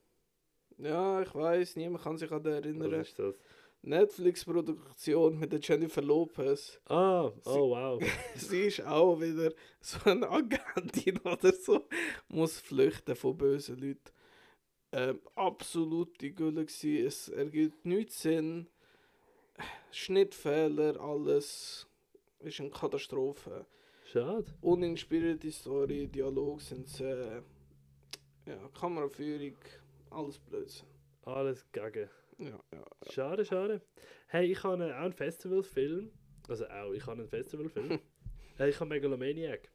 Ja, 0.77 1.21
ich 1.21 1.33
weiß, 1.33 1.75
niemand 1.75 2.03
kann 2.03 2.17
sich 2.17 2.31
an 2.31 2.43
den 2.43 2.53
erinnern. 2.53 2.91
Was 2.91 3.09
ist 3.09 3.19
das? 3.19 3.35
Netflix-Produktion 3.81 5.39
mit 5.39 5.53
der 5.53 5.59
Jennifer 5.61 6.01
Lopez. 6.01 6.79
Ah, 6.85 7.31
oh 7.45 7.69
wow. 7.69 8.03
Sie 8.35 8.67
ist 8.67 8.81
auch 8.81 9.19
wieder 9.19 9.53
so 9.79 9.97
eine 10.09 10.29
Agentin 10.29 11.17
oder 11.23 11.53
so. 11.53 11.87
Muss 12.27 12.59
flüchten 12.59 13.15
von 13.15 13.37
bösen 13.37 13.77
Leuten. 13.77 14.11
Ähm, 14.91 15.21
absolute 15.35 16.31
Gülle 16.31 16.65
gsi. 16.65 16.99
Es 16.99 17.29
ergibt 17.29 17.85
nichts 17.85 18.21
Sinn. 18.21 18.67
Schnittfehler, 19.91 20.99
alles. 20.99 21.87
Ist 22.39 22.59
eine 22.59 22.69
Katastrophe. 22.69 23.65
Schade. 24.11 24.45
Uninspirierte 24.61 25.51
Story, 25.51 26.07
Dialog 26.07 26.59
sind 26.61 26.87
sehr. 26.87 27.43
Ja, 28.43 28.67
Kameraführung, 28.69 29.55
alles 30.09 30.39
Blödsinn. 30.39 30.87
Alles 31.25 31.63
gegen. 31.71 32.09
Ja, 32.39 32.59
ja. 32.73 32.85
Schade, 33.11 33.45
schade. 33.45 33.81
Hey, 34.25 34.51
ich 34.51 34.63
habe 34.63 34.83
auch 34.83 35.01
einen 35.03 35.13
Festivalfilm. 35.13 36.09
Also 36.47 36.65
auch, 36.69 36.91
ich 36.91 37.05
habe 37.05 37.19
einen 37.19 37.27
Festivalfilm. 37.27 37.99
hey, 38.57 38.71
ich 38.71 38.79
habe 38.79 38.89
Megalomaniac. 38.89 39.69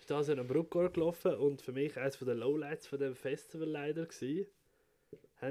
Ist 0.00 0.10
da 0.10 0.20
so 0.24 0.32
an 0.32 0.44
Bruckgor 0.48 0.90
gelaufen 0.90 1.36
und 1.36 1.62
für 1.62 1.70
mich 1.70 1.96
eines 1.96 2.18
der 2.18 2.34
Lowlights 2.34 2.88
von 2.88 2.98
dem 2.98 3.14
Festival 3.14 3.68
leider 3.68 4.04
gewesen. 4.04 4.48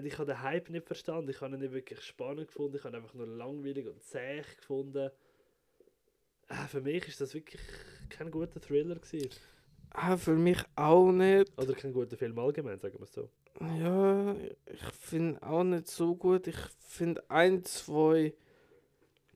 Ich 0.03 0.17
habe 0.17 0.25
den 0.25 0.41
Hype 0.41 0.69
nicht 0.69 0.85
verstanden. 0.85 1.29
Ich 1.29 1.39
habe 1.39 1.55
ihn 1.55 1.61
nicht 1.61 1.71
wirklich 1.71 2.01
spannend 2.01 2.47
gefunden. 2.47 2.75
Ich 2.75 2.83
habe 2.83 2.97
ihn 2.97 3.01
einfach 3.01 3.13
nur 3.13 3.27
langweilig 3.27 3.87
und 3.87 4.03
zäh 4.03 4.41
gefunden. 4.41 5.09
Äh, 6.49 6.67
für 6.67 6.81
mich 6.81 7.07
ist 7.07 7.21
das 7.21 7.33
wirklich 7.33 7.61
kein 8.09 8.31
guter 8.31 8.59
Thriller 8.59 8.95
gewesen. 8.95 9.29
Ah, 9.91 10.17
für 10.17 10.35
mich 10.35 10.59
auch 10.75 11.11
nicht. 11.11 11.51
Oder 11.57 11.73
kein 11.73 11.93
guter 11.93 12.17
Film 12.17 12.37
allgemein, 12.39 12.79
sagen 12.79 12.99
wir 12.99 13.03
es 13.03 13.13
so. 13.13 13.29
Ja, 13.79 14.35
ich 14.71 14.83
finde 14.99 15.41
auch 15.41 15.63
nicht 15.63 15.87
so 15.87 16.15
gut. 16.15 16.47
Ich 16.47 16.57
finde 16.79 17.23
ein, 17.29 17.63
zwei 17.63 18.33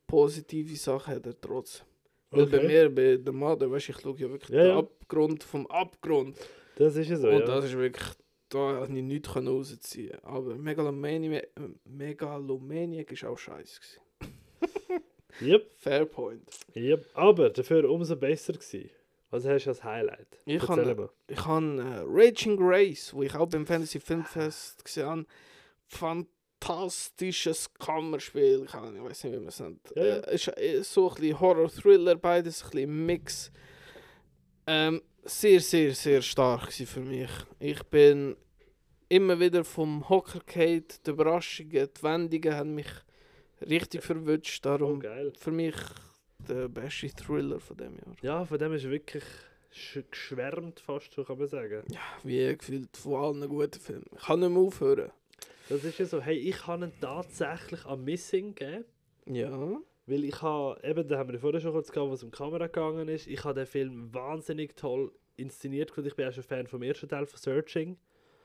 positive 0.05 0.75
Sachen 0.75 1.15
hat 1.15 1.25
er 1.25 1.39
trotzdem. 1.39 1.87
Weil 2.29 2.45
bei 2.45 2.63
mir, 2.63 2.93
bei 2.93 3.17
der 3.17 3.33
Mother, 3.33 3.69
weißt 3.69 3.89
du, 3.89 3.91
ich 3.91 3.99
schaue 3.99 4.17
ja 4.17 4.29
wirklich 4.29 4.49
Ja, 4.49 4.63
den 4.63 4.67
ja. 4.67 4.77
Abgrund 4.77 5.43
vom 5.43 5.67
Abgrund. 5.67 6.37
Das 6.75 6.95
ist 6.95 7.09
ja 7.09 7.17
so, 7.17 7.27
Und 7.27 7.39
ja. 7.39 7.45
das 7.45 7.65
ist 7.65 7.77
wirklich, 7.77 8.07
da 8.49 8.59
habe 8.81 8.97
ich 8.97 9.03
nichts 9.03 9.35
rausziehen 9.35 10.17
Aber 10.23 10.55
Megalomaniac, 10.55 11.49
Megalomaniac 11.85 13.11
ist 13.11 13.25
auch 13.25 13.37
scheiße. 13.37 13.79
Yep, 15.41 15.71
Fair 15.77 16.05
point. 16.05 16.49
yep. 16.75 17.05
Aber 17.13 17.49
dafür 17.49 17.89
umso 17.89 18.15
besser 18.15 18.53
gewesen. 18.53 18.89
Was 19.29 19.45
hast 19.45 19.65
du 19.65 19.69
als 19.69 19.83
Highlight? 19.83 20.27
Ich 20.45 20.61
habe 20.67 21.09
ich 21.29 21.37
äh, 21.37 22.03
Raging 22.05 22.57
Grace, 22.57 23.13
wo 23.13 23.23
ich 23.23 23.33
auch 23.33 23.47
beim 23.47 23.65
Fantasy 23.65 23.99
Filmfest 24.01 24.83
gesehen 24.83 25.05
habe, 25.07 25.25
fantastisches 25.87 27.73
Kammerspiel. 27.75 28.63
Ich 28.65 28.71
kann- 28.71 28.95
ich 28.95 29.01
weiß 29.03 29.23
nicht, 29.23 29.33
wie 29.33 29.37
man 29.39 29.47
es 29.47 29.59
nennt. 29.59 29.79
Ja, 29.95 30.05
ja. 30.05 30.15
Äh, 30.17 30.35
ist 30.35 30.47
äh, 30.57 30.83
so 30.83 31.09
ein 31.09 31.15
bisschen 31.15 31.39
Horror-Thriller, 31.39 32.15
beides 32.15 32.63
ein 32.63 32.69
bisschen 32.71 33.05
Mix. 33.05 33.51
Ähm, 34.67 35.01
sehr, 35.23 35.59
sehr, 35.59 35.93
sehr 35.93 36.21
stark 36.21 36.71
für 36.73 36.99
mich. 36.99 37.29
Ich 37.59 37.81
bin 37.83 38.35
immer 39.09 39.39
wieder 39.39 39.63
vom 39.63 40.07
Hocker 40.09 40.39
gefallen. 40.45 40.85
Die 41.05 41.09
Überraschungen, 41.09 41.89
die 41.97 42.03
Wendungen 42.03 42.53
haben 42.55 42.75
mich 42.75 42.87
richtig 43.69 44.03
verwünscht. 44.03 44.65
Oh, 44.65 44.69
Darum 44.69 44.99
geil. 44.99 45.33
für 45.37 45.51
mich 45.51 45.75
der 46.47 46.67
beste 46.67 47.07
Thriller 47.09 47.59
von 47.59 47.77
dem 47.77 47.93
Jahr. 47.97 48.15
Ja, 48.21 48.45
von 48.45 48.57
dem 48.57 48.73
ist 48.73 48.89
wirklich 48.89 49.23
sch- 49.73 50.03
geschwärmt 50.09 50.79
fast, 50.79 51.13
so 51.13 51.23
kann 51.23 51.37
man 51.37 51.47
sagen. 51.47 51.83
Wie 52.23 52.55
gefühlt 52.57 52.95
von 52.97 53.15
allen 53.15 53.47
guten 53.49 53.79
Filmen. 53.79 54.05
Ich 54.15 54.23
kann 54.25 54.39
nicht 54.39 54.49
mehr 54.49 54.59
aufhören. 54.61 55.11
Das 55.69 55.83
ist 55.83 55.99
ja 55.99 56.05
so, 56.05 56.19
hey, 56.21 56.37
ich 56.37 56.67
habe 56.67 56.85
ihn 56.85 56.91
tatsächlich 56.99 57.85
am 57.85 58.03
Missing 58.03 58.55
gegeben. 58.55 58.85
Ja. 59.25 59.77
Weil 60.07 60.23
ich 60.25 60.41
habe, 60.41 60.81
eben, 60.83 61.07
da 61.07 61.19
haben 61.19 61.29
wir 61.29 61.35
ja 61.35 61.39
vorher 61.39 61.61
schon 61.61 61.71
kurz 61.71 61.91
gehabt, 61.91 62.11
was 62.11 62.23
um 62.23 62.31
die 62.31 62.37
Kamera 62.37 62.65
gegangen 62.65 63.07
ist. 63.07 63.27
Ich 63.27 63.43
habe 63.43 63.53
den 63.53 63.67
Film 63.67 64.13
wahnsinnig 64.13 64.75
toll 64.75 65.11
inszeniert 65.37 65.89
gefunden. 65.89 66.09
Ich 66.09 66.15
bin 66.15 66.27
auch 66.27 66.33
schon 66.33 66.43
Fan 66.43 66.67
vom 66.67 66.81
ersten 66.83 67.07
Teil 67.07 67.25
von 67.25 67.39
Searching. 67.39 67.97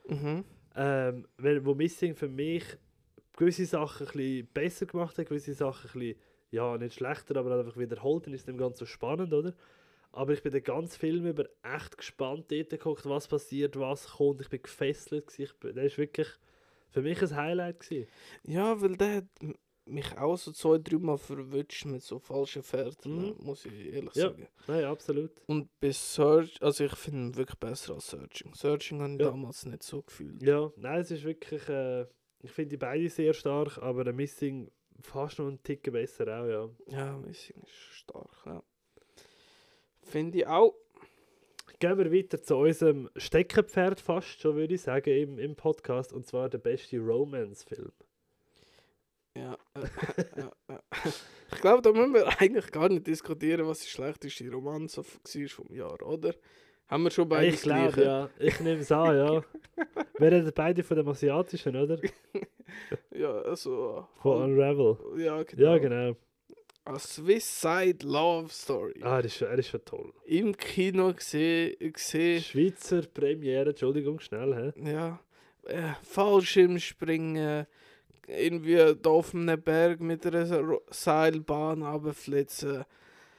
Mhm. 0.09 0.44
Ähm, 0.76 1.26
weil, 1.38 1.64
wo 1.64 1.74
Missing 1.74 2.14
für 2.14 2.28
mich 2.28 2.62
gewisse 3.36 3.66
Sachen 3.66 4.06
ein 4.06 4.12
bisschen 4.12 4.46
besser 4.52 4.86
gemacht 4.86 5.18
hat, 5.18 5.28
gewisse 5.28 5.54
Sachen 5.54 5.90
ein 5.90 6.00
bisschen, 6.00 6.20
ja, 6.50 6.76
nicht 6.78 6.94
schlechter, 6.94 7.36
aber 7.36 7.58
einfach 7.58 7.76
wiederholt, 7.76 8.26
dann 8.26 8.34
ist 8.34 8.42
es 8.42 8.46
nicht 8.46 8.58
ganz 8.58 8.78
so 8.78 8.86
spannend, 8.86 9.32
oder? 9.32 9.52
Aber 10.12 10.32
ich 10.32 10.42
bin 10.42 10.52
den 10.52 10.62
ganzen 10.62 10.98
Film 10.98 11.26
über 11.26 11.44
echt 11.62 11.98
gespannt 11.98 12.50
dort 12.50 12.70
geguckt, 12.70 13.04
was 13.04 13.28
passiert, 13.28 13.78
was 13.78 14.06
kommt. 14.12 14.40
Ich 14.40 14.48
bin 14.48 14.62
gefesselt. 14.62 15.26
gewesen. 15.26 15.42
Ich 15.42 15.54
bin, 15.58 15.74
der 15.74 15.84
ist 15.84 15.98
wirklich 15.98 16.28
für 16.90 17.02
mich 17.02 17.20
ein 17.22 17.36
Highlight. 17.36 17.80
Gewesen. 17.80 18.08
Ja, 18.44 18.80
weil 18.80 18.96
der 18.96 19.16
hat 19.16 19.24
mich 19.84 20.16
auch 20.16 20.36
so 20.38 20.52
zwei, 20.52 20.78
dreimal 20.78 21.18
verwünscht 21.18 21.84
mit 21.84 22.02
so 22.02 22.18
falschen 22.18 22.62
Pferden, 22.62 23.14
Mhm. 23.30 23.36
muss 23.40 23.66
ich 23.66 23.92
ehrlich 23.92 24.14
Ja. 24.14 24.28
sagen. 24.30 24.48
Nein, 24.66 24.84
absolut. 24.84 25.32
Und 25.46 25.68
bei 25.80 25.92
Search, 25.92 26.56
also 26.62 26.84
ich 26.84 26.94
finde 26.94 27.18
ihn 27.20 27.36
wirklich 27.36 27.58
besser 27.58 27.94
als 27.94 28.08
Searching. 28.08 28.54
Searching 28.54 29.02
habe 29.02 29.12
ich 29.14 29.20
Ja. 29.20 29.30
damals 29.30 29.66
nicht 29.66 29.82
so 29.82 30.00
gefühlt. 30.02 30.42
Ja, 30.42 30.72
nein, 30.76 31.00
es 31.00 31.10
ist 31.10 31.24
wirklich, 31.24 31.68
äh, 31.68 32.06
ich 32.47 32.52
finde 32.52 32.70
die 32.70 32.77
beide 32.77 33.09
sehr 33.09 33.35
stark, 33.35 33.78
aber 33.78 34.05
der 34.05 34.12
Missing 34.12 34.70
fast 35.01 35.39
noch 35.39 35.48
einen 35.48 35.62
Ticken 35.62 35.93
besser 35.93 36.24
auch, 36.28 36.47
ja. 36.47 36.70
Ja, 36.89 37.18
Missing 37.18 37.60
ist 37.62 37.74
stark, 37.74 38.31
ja. 38.47 38.62
Finde 40.02 40.39
ich 40.39 40.47
auch. 40.47 40.74
Gehen 41.78 41.98
wir 41.98 42.12
weiter 42.12 42.40
zu 42.40 42.56
unserem 42.56 43.10
Steckenpferd 43.16 44.01
fast, 44.01 44.40
schon 44.40 44.55
würde 44.55 44.74
ich 44.74 44.81
sagen, 44.81 45.10
im, 45.10 45.39
im 45.39 45.56
Podcast, 45.56 46.12
und 46.12 46.24
zwar 46.24 46.48
der 46.48 46.59
beste 46.59 46.98
Romance-Film. 46.98 47.93
Ja, 49.36 49.59
äh, 49.74 50.40
ja, 50.40 50.52
ja. 50.68 50.82
Ich 51.52 51.60
glaube, 51.60 51.82
da 51.82 51.93
müssen 51.93 52.14
wir 52.14 52.27
eigentlich 52.40 52.70
gar 52.70 52.89
nicht 52.89 53.06
diskutieren, 53.06 53.66
was 53.66 53.81
die 53.81 53.89
schlechteste 53.89 54.51
Romanze 54.51 55.05
war 55.05 55.48
vom 55.48 55.74
Jahr, 55.74 56.01
oder? 56.02 56.32
Haben 56.88 57.02
wir 57.04 57.10
schon 57.10 57.28
beide 57.28 57.46
ich 57.48 57.62
glaube, 57.62 58.02
ja. 58.02 58.30
Ich 58.38 58.60
nehme 58.60 58.80
es 58.80 58.92
an, 58.92 59.16
ja. 59.16 59.42
Wir 60.18 60.32
reden 60.32 60.52
beide 60.54 60.82
von 60.82 60.96
dem 60.96 61.08
Asiatischen, 61.08 61.76
oder? 61.76 61.98
Ja, 63.12 63.30
also. 63.42 64.06
Von 64.20 64.40
halt- 64.40 64.50
Unravel. 64.50 64.96
ja, 65.18 65.42
genau. 65.42 65.62
Ja, 65.62 65.78
genau. 65.78 66.16
A 66.84 66.98
Swiss 66.98 67.60
Side 67.60 68.04
Love 68.06 68.48
Story. 68.50 69.00
Ah, 69.02 69.18
er 69.18 69.24
ist, 69.24 69.36
schon- 69.36 69.48
er 69.48 69.58
ist 69.58 69.68
schon 69.68 69.84
toll. 69.84 70.12
Im 70.24 70.56
Kino 70.56 71.12
gesehen, 71.12 71.74
gesehen 71.92 72.42
Schweizer 72.42 73.02
Premiere, 73.02 73.70
Entschuldigung, 73.70 74.20
schnell, 74.20 74.72
hä? 74.74 74.90
ja, 74.92 75.18
äh, 75.64 75.92
Fallschirmspringen, 76.02 77.66
irgendwie 78.28 78.94
da 79.00 79.10
auf 79.10 79.34
einem 79.34 79.60
Berg 79.60 80.00
mit 80.00 80.26
einer 80.26 80.78
Seilbahn 80.90 81.82
runterflitzen. 81.82 82.84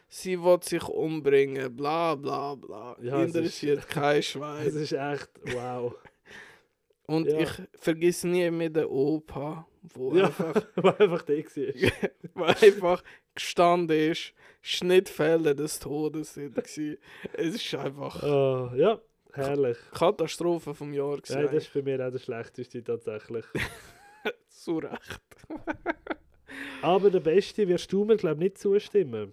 Sie 0.10 0.42
will 0.42 0.60
sich 0.62 0.84
umbringen, 0.88 1.76
bla 1.76 2.16
bla 2.16 2.56
bla. 2.56 2.96
Ja, 3.02 3.22
es 3.24 3.30
ist- 3.32 3.36
Interessiert 3.36 3.88
kein 3.90 4.20
Es 4.20 4.26
Schwein. 4.28 4.66
ist 4.68 4.92
echt, 4.94 5.30
wow. 5.54 5.94
Und 7.08 7.28
ja. 7.28 7.40
ich 7.40 7.50
vergiss 7.76 8.24
nie 8.26 8.50
mehr 8.52 8.70
den 8.70 8.86
Opa, 8.86 9.66
wo 9.82 10.14
Ja. 10.16 10.26
einfach, 10.26 10.56
War 10.76 11.00
einfach 11.00 11.22
der 11.24 11.38
war. 11.38 11.92
wo 12.34 12.44
einfach 12.44 13.04
gestanden 13.36 14.12
ist. 14.12 14.34
Schnittfälle 14.62 15.56
des 15.56 15.80
Todes 15.80 16.34
sind. 16.34 16.58
Es 16.58 16.78
ist 17.56 17.76
einfach 17.76 18.22
Oh, 18.24 18.76
ja, 18.76 19.00
herrlich. 19.32 19.78
Katastrophe 19.94 20.74
vom 20.74 20.94
Jahr 20.94 21.16
Ja, 21.16 21.22
gewesen. 21.22 21.42
das 21.44 21.54
ist 21.64 21.68
für 21.68 21.82
mich 21.84 22.02
auch 22.02 22.12
der 22.12 22.20
schlechteste 22.20 22.84
tatsächlich. 22.84 23.46
Zu 24.50 24.80
Recht. 24.80 25.22
Aber 26.82 27.10
der 27.10 27.20
Beste 27.22 27.66
wirst 27.68 27.92
du 27.94 28.04
mir, 28.04 28.18
glaube 28.18 28.36
ich, 28.44 28.52
nicht 28.52 28.58
zustimmen. 28.58 29.32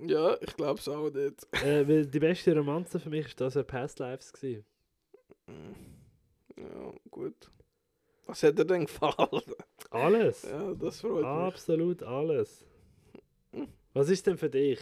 Ja, 0.00 0.36
ich 0.40 0.56
glaube 0.56 0.80
es 0.80 0.88
auch 0.88 1.10
nicht. 1.10 1.46
äh, 1.64 1.86
weil 1.86 2.06
die 2.06 2.18
beste 2.18 2.56
Romanze 2.56 2.98
für 2.98 3.10
mich 3.10 3.26
ist 3.26 3.40
das 3.40 3.54
ja 3.54 3.62
Past 3.62 3.98
Lives. 3.98 4.32
Gewesen. 4.32 4.64
Ja, 6.56 6.92
gut. 7.10 7.50
Was 8.26 8.42
hat 8.42 8.58
dir 8.58 8.64
denn 8.64 8.86
gefallen? 8.86 9.42
Alles. 9.90 10.42
Ja, 10.42 10.74
das 10.74 11.00
freut 11.00 11.16
mich. 11.16 11.24
Absolut 11.24 12.02
alles. 12.02 12.64
Was 13.92 14.08
ist 14.08 14.26
denn 14.26 14.38
für 14.38 14.48
dich? 14.48 14.80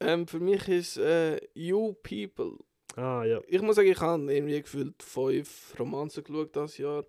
Ähm, 0.00 0.26
für 0.28 0.38
mich 0.38 0.68
ist 0.68 0.96
äh, 0.98 1.40
You 1.54 1.94
People. 2.02 2.58
Ah, 2.94 3.24
ja. 3.24 3.40
Ich 3.48 3.60
muss 3.62 3.76
sagen, 3.76 3.88
ich 3.88 4.00
habe 4.00 4.32
irgendwie 4.32 4.60
gefühlt 4.62 5.02
fünf 5.02 5.74
Romanzen 5.78 6.22
geschaut 6.24 6.54
das 6.54 6.78
Jahr. 6.78 7.04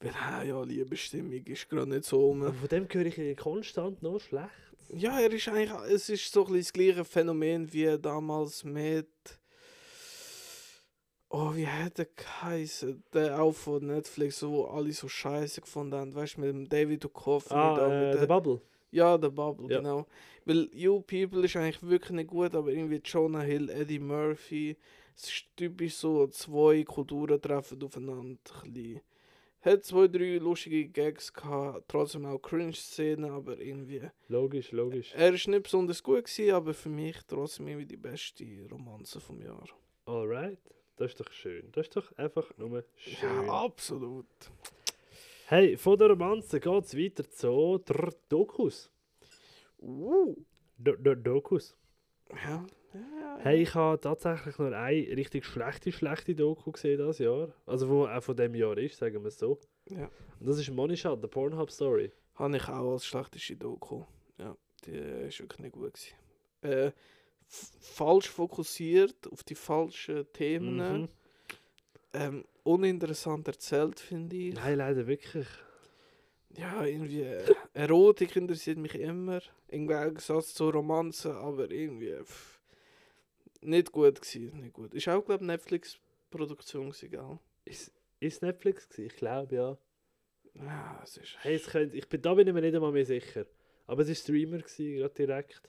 Weil, 0.00 0.10
äh, 0.42 0.48
ja, 0.48 0.62
Liebesstimmung 0.62 1.32
ist 1.32 1.68
gerade 1.68 1.88
nicht 1.88 2.04
so 2.04 2.30
um. 2.30 2.42
Aber 2.42 2.54
von 2.54 2.68
dem 2.68 2.88
höre 2.90 3.06
ich 3.06 3.36
konstant 3.36 4.02
noch 4.02 4.18
schlecht. 4.18 4.50
Ja, 4.90 5.20
er 5.20 5.32
ist 5.32 5.48
eigentlich, 5.48 5.70
es 5.92 6.08
ist 6.08 6.32
so 6.32 6.46
ein 6.46 6.54
das 6.58 6.72
gleiche 6.72 7.04
Phänomen 7.04 7.72
wie 7.72 7.98
damals 7.98 8.64
mit. 8.64 9.08
Oh, 11.30 11.54
wie 11.54 11.66
hat 11.66 11.98
er 11.98 12.04
geheißen? 12.14 13.02
Der 13.14 13.40
auch 13.40 13.52
von 13.54 13.86
Netflix, 13.86 14.42
wo 14.42 14.64
alle 14.64 14.92
so 14.92 15.08
scheiße 15.08 15.62
gefunden 15.62 15.94
haben. 15.94 16.14
Weißt 16.14 16.36
du, 16.36 16.40
mit 16.42 16.50
dem 16.50 16.68
David 16.68 17.04
Duchovny 17.04 17.56
Ah, 17.56 17.74
da. 17.74 17.86
äh, 17.86 18.04
mit 18.04 18.14
der 18.14 18.20
der, 18.20 18.26
Bubble. 18.26 18.60
ja, 18.90 19.16
der 19.16 19.30
Bubble, 19.30 19.70
Ja. 19.70 19.78
genau. 19.78 20.06
Weil 20.44 20.68
You 20.74 21.00
People 21.00 21.44
ist 21.44 21.56
eigentlich 21.56 21.82
wirklich 21.82 22.10
nicht 22.10 22.28
gut, 22.28 22.54
aber 22.54 22.70
irgendwie 22.70 23.00
Jonah 23.02 23.40
Hill, 23.40 23.70
Eddie 23.70 23.98
Murphy. 23.98 24.76
Es 25.16 25.24
ist 25.24 25.44
typisch 25.56 25.94
so, 25.94 26.26
zwei 26.26 26.84
Kulturen 26.84 27.40
treffen 27.40 27.82
aufeinander. 27.82 28.38
Ein 28.64 28.72
bisschen. 28.72 29.00
Hat 29.62 29.84
zwei, 29.84 30.08
drei 30.08 30.38
lustige 30.38 30.88
Gags 30.88 31.32
gehabt, 31.32 31.84
trotzdem 31.88 32.26
auch 32.26 32.38
Cringe-Szenen, 32.40 33.30
aber 33.30 33.58
irgendwie. 33.58 34.02
Logisch, 34.28 34.72
logisch. 34.72 35.12
Er 35.14 35.32
ist 35.32 35.46
nicht 35.46 35.62
besonders 35.62 36.02
gut 36.02 36.24
gewesen, 36.24 36.52
aber 36.52 36.74
für 36.74 36.88
mich 36.88 37.16
trotzdem 37.28 37.68
irgendwie 37.68 37.86
die 37.86 37.96
beste 37.96 38.44
Romanze 38.70 39.20
vom 39.20 39.40
Jahr. 39.40 39.68
Alright. 40.06 40.58
Das 40.96 41.12
ist 41.12 41.20
doch 41.20 41.32
schön. 41.32 41.70
Das 41.72 41.86
ist 41.86 41.96
doch 41.96 42.12
einfach 42.18 42.56
nur 42.58 42.84
schön. 42.96 43.46
Ja, 43.46 43.64
absolut. 43.64 44.26
Hey, 45.46 45.76
von 45.76 45.98
der 45.98 46.08
Romanze 46.08 46.58
geht 46.58 46.84
es 46.84 46.96
weiter 46.96 47.30
zu 47.30 47.78
der 47.86 48.12
Dokus. 48.28 48.90
Uh. 49.78 50.36
Do 50.78 51.14
Dokus. 51.14 51.76
Ja. 52.44 52.66
Hey, 53.38 53.62
ich 53.62 53.74
habe 53.74 54.00
tatsächlich 54.00 54.58
nur 54.58 54.76
eine 54.76 55.16
richtig 55.16 55.44
schlechte, 55.44 55.90
schlechte 55.92 56.34
Doku 56.34 56.72
gesehen 56.72 56.98
das 56.98 57.18
Jahr. 57.18 57.52
Also, 57.66 57.88
wo 57.88 58.06
auch 58.06 58.22
von 58.22 58.36
dem 58.36 58.54
Jahr 58.54 58.76
ist, 58.78 58.98
sagen 58.98 59.22
wir 59.22 59.28
es 59.28 59.38
so. 59.38 59.58
Ja. 59.88 60.10
Und 60.38 60.48
das 60.48 60.58
ist 60.58 60.70
Monisha, 60.70 61.16
der 61.16 61.28
Pornhub-Story. 61.28 62.12
Habe 62.34 62.56
ich 62.56 62.68
auch 62.68 62.92
als 62.92 63.06
schlechteste 63.06 63.56
Doku. 63.56 64.04
Ja, 64.38 64.56
die 64.86 64.92
ist 64.92 65.40
wirklich 65.40 65.60
nicht 65.60 65.72
gut 65.72 65.94
gewesen. 65.94 66.14
Äh, 66.62 66.92
falsch 67.46 68.28
fokussiert 68.28 69.30
auf 69.30 69.42
die 69.42 69.54
falschen 69.54 70.30
Themen. 70.32 71.02
Mhm. 71.02 71.08
Ähm, 72.14 72.44
uninteressant 72.62 73.48
erzählt, 73.48 73.98
finde 73.98 74.36
ich. 74.36 74.54
Nein, 74.54 74.78
leider 74.78 75.06
wirklich. 75.06 75.46
Ja, 76.56 76.84
irgendwie. 76.84 77.22
Äh, 77.22 77.54
Erotik 77.72 78.36
interessiert 78.36 78.78
mich 78.78 78.94
immer. 78.94 79.40
Im 79.68 79.86
Gegensatz 79.86 80.54
zu 80.54 80.68
Romanzen, 80.68 81.32
aber 81.32 81.70
irgendwie. 81.70 82.14
Pff, 82.22 82.51
nicht 83.62 83.92
gut 83.92 84.20
gewesen. 84.20 84.60
Nicht 84.60 84.72
gut. 84.72 84.94
Ist 84.94 85.08
auch, 85.08 85.24
glaube 85.24 85.44
ich, 85.44 85.46
Netflix-Produktion 85.46 86.90
gewesen, 86.90 87.10
gell? 87.10 87.38
Ist, 87.64 87.92
ist 88.20 88.42
Netflix 88.42 88.88
gewesen? 88.88 89.06
Ich 89.06 89.16
glaube, 89.16 89.54
ja. 89.54 89.78
Ja, 90.54 91.00
es 91.02 91.16
ist. 91.16 91.36
Hey, 91.40 91.54
es 91.54 91.66
könnte, 91.66 91.96
ich 91.96 92.08
bin, 92.08 92.20
da 92.20 92.34
bin 92.34 92.46
ich 92.46 92.54
mir 92.54 92.60
nicht 92.60 92.74
einmal 92.74 92.92
mehr 92.92 93.06
sicher. 93.06 93.46
Aber 93.86 94.02
es 94.02 94.08
war 94.08 94.14
Streamer, 94.14 94.58
gewesen, 94.58 94.96
gerade 94.96 95.14
direkt. 95.14 95.62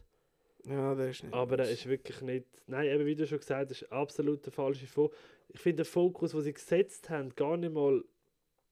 Ja, 0.65 0.95
der 0.95 1.09
ist 1.09 1.23
nicht. 1.23 1.33
Aber 1.33 1.59
er 1.59 1.69
ist 1.69 1.87
wirklich 1.87 2.21
nicht. 2.21 2.47
Nein, 2.67 2.87
eben 2.87 3.05
wie 3.05 3.15
du 3.15 3.27
schon 3.27 3.39
gesagt 3.39 3.69
hast, 3.69 3.91
absolut 3.91 4.45
der 4.45 4.53
falsche 4.53 4.87
Fokus. 4.87 5.17
Ich 5.49 5.59
finde 5.59 5.83
den 5.83 5.91
Fokus, 5.91 6.31
den 6.31 6.41
sie 6.41 6.53
gesetzt 6.53 7.09
haben, 7.09 7.35
gar 7.35 7.57
nicht 7.57 7.73
mal 7.73 8.03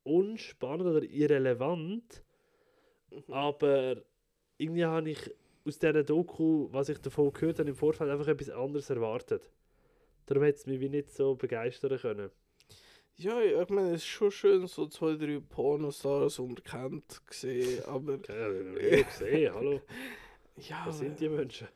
unspannend 0.03 0.88
oder 0.88 1.03
irrelevant. 1.03 2.23
Mhm. 3.11 3.34
Aber 3.34 4.03
irgendwie 4.57 4.85
habe 4.85 5.10
ich 5.10 5.35
aus 5.65 5.79
dieser 5.79 6.03
Doku, 6.03 6.67
was 6.71 6.89
ich 6.89 6.99
davon 6.99 7.31
gehört 7.33 7.59
habe, 7.59 7.69
im 7.69 7.75
Vorfeld 7.75 8.09
einfach 8.09 8.27
etwas 8.27 8.49
anderes 8.49 8.89
erwartet. 8.89 9.49
Darum 10.25 10.43
hätte 10.43 10.59
es 10.59 10.65
mich 10.65 10.79
wie 10.79 10.89
nicht 10.89 11.11
so 11.11 11.35
begeistern 11.35 11.97
können. 11.99 12.31
Ja, 13.15 13.39
ich 13.41 13.69
meine, 13.69 13.89
es 13.89 14.01
ist 14.01 14.07
schon 14.07 14.31
schön, 14.31 14.65
so 14.67 14.88
zwei, 14.88 15.15
drei 15.15 15.39
Pornostars 15.39 16.39
unbekannt 16.39 17.21
gesehen, 17.27 17.83
aber 17.85 18.17
Ja, 18.27 19.01
gesehen, 19.03 19.53
hallo. 19.53 19.81
ja, 20.57 20.83
Was 20.88 20.99
sind 20.99 21.19
die 21.19 21.29
Menschen? 21.29 21.67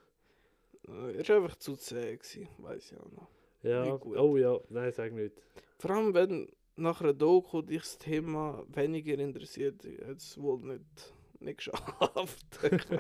äh, 0.88 1.18
er 1.18 1.28
war 1.30 1.36
einfach 1.38 1.56
zu 1.58 1.76
zäh, 1.76 2.18
weiß 2.58 2.92
ich 2.92 2.98
auch 3.00 3.12
noch. 3.12 3.28
Ja, 3.64 4.00
oh 4.02 4.38
ja, 4.38 4.60
nein, 4.70 4.92
sag 4.92 5.14
nicht. 5.14 5.36
Vor 5.80 5.92
allem, 5.92 6.14
wenn 6.14 6.52
nach 6.76 7.02
einer 7.02 7.14
Doku 7.14 7.62
dich 7.62 7.82
das 7.82 7.98
Thema 7.98 8.64
weniger 8.68 9.18
interessiert, 9.18 9.84
hat 10.08 10.18
es 10.18 10.40
wohl 10.40 10.60
nicht, 10.60 11.14
nicht 11.40 11.58
geschafft. 11.58 12.60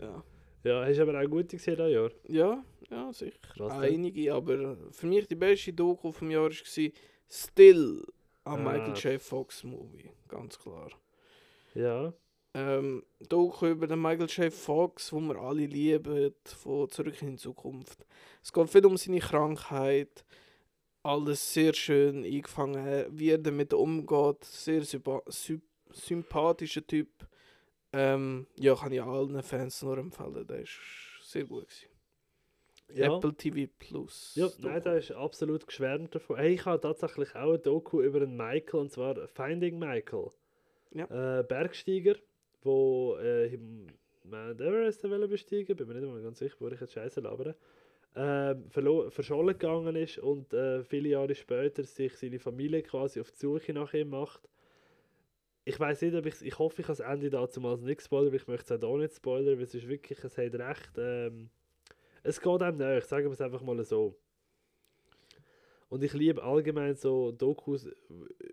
ja. 0.00 0.22
Ja, 0.64 0.84
hast 0.84 0.96
du 0.98 1.02
aber 1.02 1.20
auch 1.20 1.30
gute 1.30 1.56
gesehen 1.56 1.76
dieses 1.76 1.92
Jahr? 1.92 2.10
ja, 2.28 2.64
ja, 2.90 3.12
sicher. 3.12 3.38
Denn? 3.56 3.70
Einige, 3.70 4.34
aber 4.34 4.76
für 4.90 5.06
mich 5.06 5.26
die 5.28 5.36
beste 5.36 5.72
Doku 5.72 6.10
vom 6.10 6.30
Jahr 6.30 6.50
war 6.50 6.90
Still, 7.28 8.04
ein 8.44 8.52
Ah. 8.52 8.56
Michael 8.56 8.94
J. 8.94 9.20
Fox 9.22 9.62
Movie, 9.64 10.10
ganz 10.28 10.58
klar. 10.58 10.90
Ja. 11.74 12.12
ähm, 12.54 13.04
Doku 13.28 13.66
über 13.66 13.86
den 13.86 14.00
Michael 14.00 14.28
J. 14.28 14.52
Fox, 14.52 15.12
wo 15.12 15.20
wir 15.20 15.36
alle 15.36 15.66
lieben, 15.66 16.34
von 16.44 16.88
Zurück 16.88 17.20
in 17.22 17.32
die 17.32 17.36
Zukunft. 17.36 18.06
Es 18.42 18.52
geht 18.52 18.70
viel 18.70 18.86
um 18.86 18.96
seine 18.96 19.18
Krankheit, 19.20 20.24
alles 21.02 21.52
sehr 21.52 21.74
schön 21.74 22.24
eingefangen, 22.24 23.06
wie 23.10 23.30
er 23.30 23.38
damit 23.38 23.72
umgeht, 23.74 24.42
sehr 24.44 24.82
sympa 24.82 25.22
sy 25.28 25.60
sympathischer 25.92 26.84
Typ. 26.86 27.08
Ähm, 27.96 28.46
ja, 28.56 28.74
kann 28.74 28.92
ich 28.92 29.02
allen 29.02 29.42
Fans 29.42 29.82
nur 29.82 29.96
empfehlen, 29.98 30.46
der 30.46 30.60
ist 30.60 30.78
sehr 31.22 31.44
gut. 31.44 31.66
Gewesen. 31.68 33.00
Ja. 33.00 33.16
Apple 33.16 33.34
TV 33.34 33.72
Plus. 33.78 34.34
Ja, 34.36 34.46
Doku. 34.46 34.62
nein, 34.68 34.82
da 34.84 34.94
ist 34.96 35.10
absolut 35.12 35.66
geschwärmt 35.66 36.14
davon. 36.14 36.36
Hey, 36.36 36.54
ich 36.54 36.64
habe 36.66 36.80
tatsächlich 36.80 37.34
auch 37.34 37.54
ein 37.54 37.62
Doku 37.62 38.00
über 38.02 38.20
einen 38.20 38.36
Michael, 38.36 38.80
und 38.80 38.92
zwar 38.92 39.26
Finding 39.26 39.78
Michael. 39.78 40.28
Ja. 40.92 41.40
Äh, 41.40 41.42
Bergsteiger, 41.42 42.14
wo 42.62 43.16
äh, 43.20 43.52
im 43.54 43.88
Mount 44.24 44.60
Everest 44.60 45.02
besteigen, 45.02 45.76
bin 45.76 45.88
mir 45.88 45.94
nicht 45.94 46.06
mal 46.08 46.22
ganz 46.22 46.38
sicher, 46.38 46.56
wo 46.60 46.68
ich 46.68 46.80
jetzt 46.80 46.92
Scheiße 46.92 47.20
labere, 47.20 47.56
verlo- 48.14 49.10
verschollen 49.10 49.58
gegangen 49.58 49.94
ist 49.94 50.18
und 50.18 50.52
äh, 50.54 50.82
viele 50.84 51.10
Jahre 51.10 51.34
später 51.34 51.84
sich 51.84 52.16
seine 52.16 52.38
Familie 52.38 52.82
quasi 52.82 53.20
auf 53.20 53.30
die 53.30 53.38
Suche 53.38 53.72
nach 53.74 53.92
ihm 53.92 54.10
macht. 54.10 54.48
Ich 55.68 55.80
weiß 55.80 56.02
nicht, 56.02 56.14
ob 56.14 56.24
ich 56.26 56.40
ich 56.42 56.58
hoffe, 56.60 56.80
ich 56.80 56.86
habe 56.86 56.96
das 56.96 57.06
Ende 57.06 57.28
dazu 57.28 57.60
mal 57.60 57.76
nicht 57.78 58.00
spoilern, 58.00 58.28
aber 58.28 58.36
ich 58.36 58.46
möchte 58.46 58.72
es 58.72 58.82
auch 58.84 58.88
hier 58.88 58.98
nicht 58.98 59.16
spoilern, 59.16 59.56
weil 59.56 59.64
es 59.64 59.74
ist 59.74 59.88
wirklich, 59.88 60.22
es 60.22 60.38
hat 60.38 60.54
recht, 60.54 60.92
ähm, 60.96 61.50
es 62.22 62.40
geht 62.40 62.62
einem 62.62 62.78
nach, 62.78 63.02
sagen 63.02 63.26
wir 63.26 63.32
es 63.32 63.40
einfach 63.40 63.62
mal 63.62 63.82
so. 63.82 64.16
Und 65.88 66.04
ich 66.04 66.12
liebe 66.12 66.40
allgemein 66.40 66.94
so 66.94 67.32
Dokus, 67.32 67.88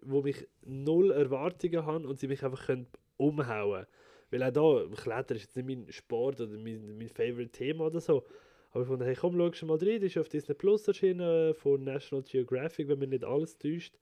wo 0.01 0.23
mich 0.23 0.47
null 0.63 1.11
Erwartungen 1.11 1.85
haben 1.85 2.05
und 2.05 2.19
sie 2.19 2.27
mich 2.27 2.43
einfach 2.43 2.65
können 2.65 2.87
umhauen 3.17 3.85
Weil 4.31 4.43
auch 4.43 4.87
da, 4.89 4.95
Klettern 4.95 5.37
ist 5.37 5.43
jetzt 5.43 5.55
nicht 5.55 5.67
mein 5.67 5.91
Sport 5.91 6.41
oder 6.41 6.57
mein, 6.57 6.97
mein 6.97 7.09
Favorite 7.09 7.51
Thema 7.51 7.85
oder 7.85 7.99
so. 7.99 8.23
Aber 8.71 8.81
ich 8.81 8.89
fand, 8.89 9.03
hey 9.03 9.15
komm, 9.15 9.37
schau 9.37 9.53
schon 9.53 9.67
mal 9.67 9.77
rein, 9.77 10.01
die 10.01 10.07
ist 10.07 10.17
auf 10.17 10.29
Disney 10.29 10.55
Plus 10.55 10.87
erschienen 10.87 11.19
äh, 11.19 11.53
von 11.53 11.83
National 11.83 12.23
Geographic, 12.23 12.87
wenn 12.87 12.97
mich 12.97 13.09
nicht 13.09 13.23
alles 13.23 13.55
täuscht. 13.59 13.99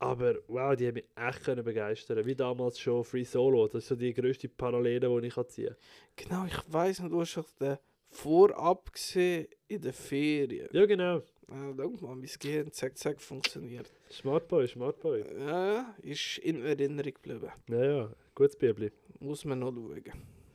Aber 0.00 0.34
wow, 0.48 0.74
die 0.74 0.86
haben 0.86 0.94
mich 0.94 1.04
echt 1.14 1.44
können 1.44 1.62
begeistern 1.62 2.24
Wie 2.24 2.34
damals 2.34 2.80
schon 2.80 3.04
Free 3.04 3.24
Solo. 3.24 3.68
Das 3.68 3.84
ist 3.84 3.88
so 3.88 3.96
die 3.96 4.14
grösste 4.14 4.48
Parallele, 4.48 5.20
die 5.20 5.26
ich 5.28 5.34
kann 5.34 5.48
ziehen 5.48 5.76
Genau, 6.16 6.46
ich 6.46 6.58
weiß 6.72 7.00
nicht, 7.00 7.12
du 7.12 7.20
hast 7.20 7.36
doch 7.36 7.50
den 7.60 7.76
vorab 8.08 8.92
gesehen 8.92 9.46
in 9.68 9.82
der 9.82 9.92
Ferien. 9.92 10.68
Ja, 10.72 10.86
genau. 10.86 11.22
Ah, 11.48 11.72
schau 11.76 11.90
mal, 12.00 12.16
mein 12.16 12.30
Gehirn 12.38 12.72
zack, 12.72 12.96
zack 12.96 13.20
funktioniert. 13.20 13.90
Smart 14.10 14.48
Boy, 14.48 14.66
Smart 14.68 14.98
Boy. 15.00 15.22
Ja, 15.38 15.94
ist 16.02 16.38
in 16.38 16.64
Erinnerung 16.64 17.12
geblieben. 17.12 17.50
Ja, 17.68 17.84
ja, 17.84 18.10
gutes 18.34 18.56
Bibli. 18.56 18.90
Muss 19.20 19.44
man 19.44 19.58
noch 19.58 19.72
schauen. 19.72 20.02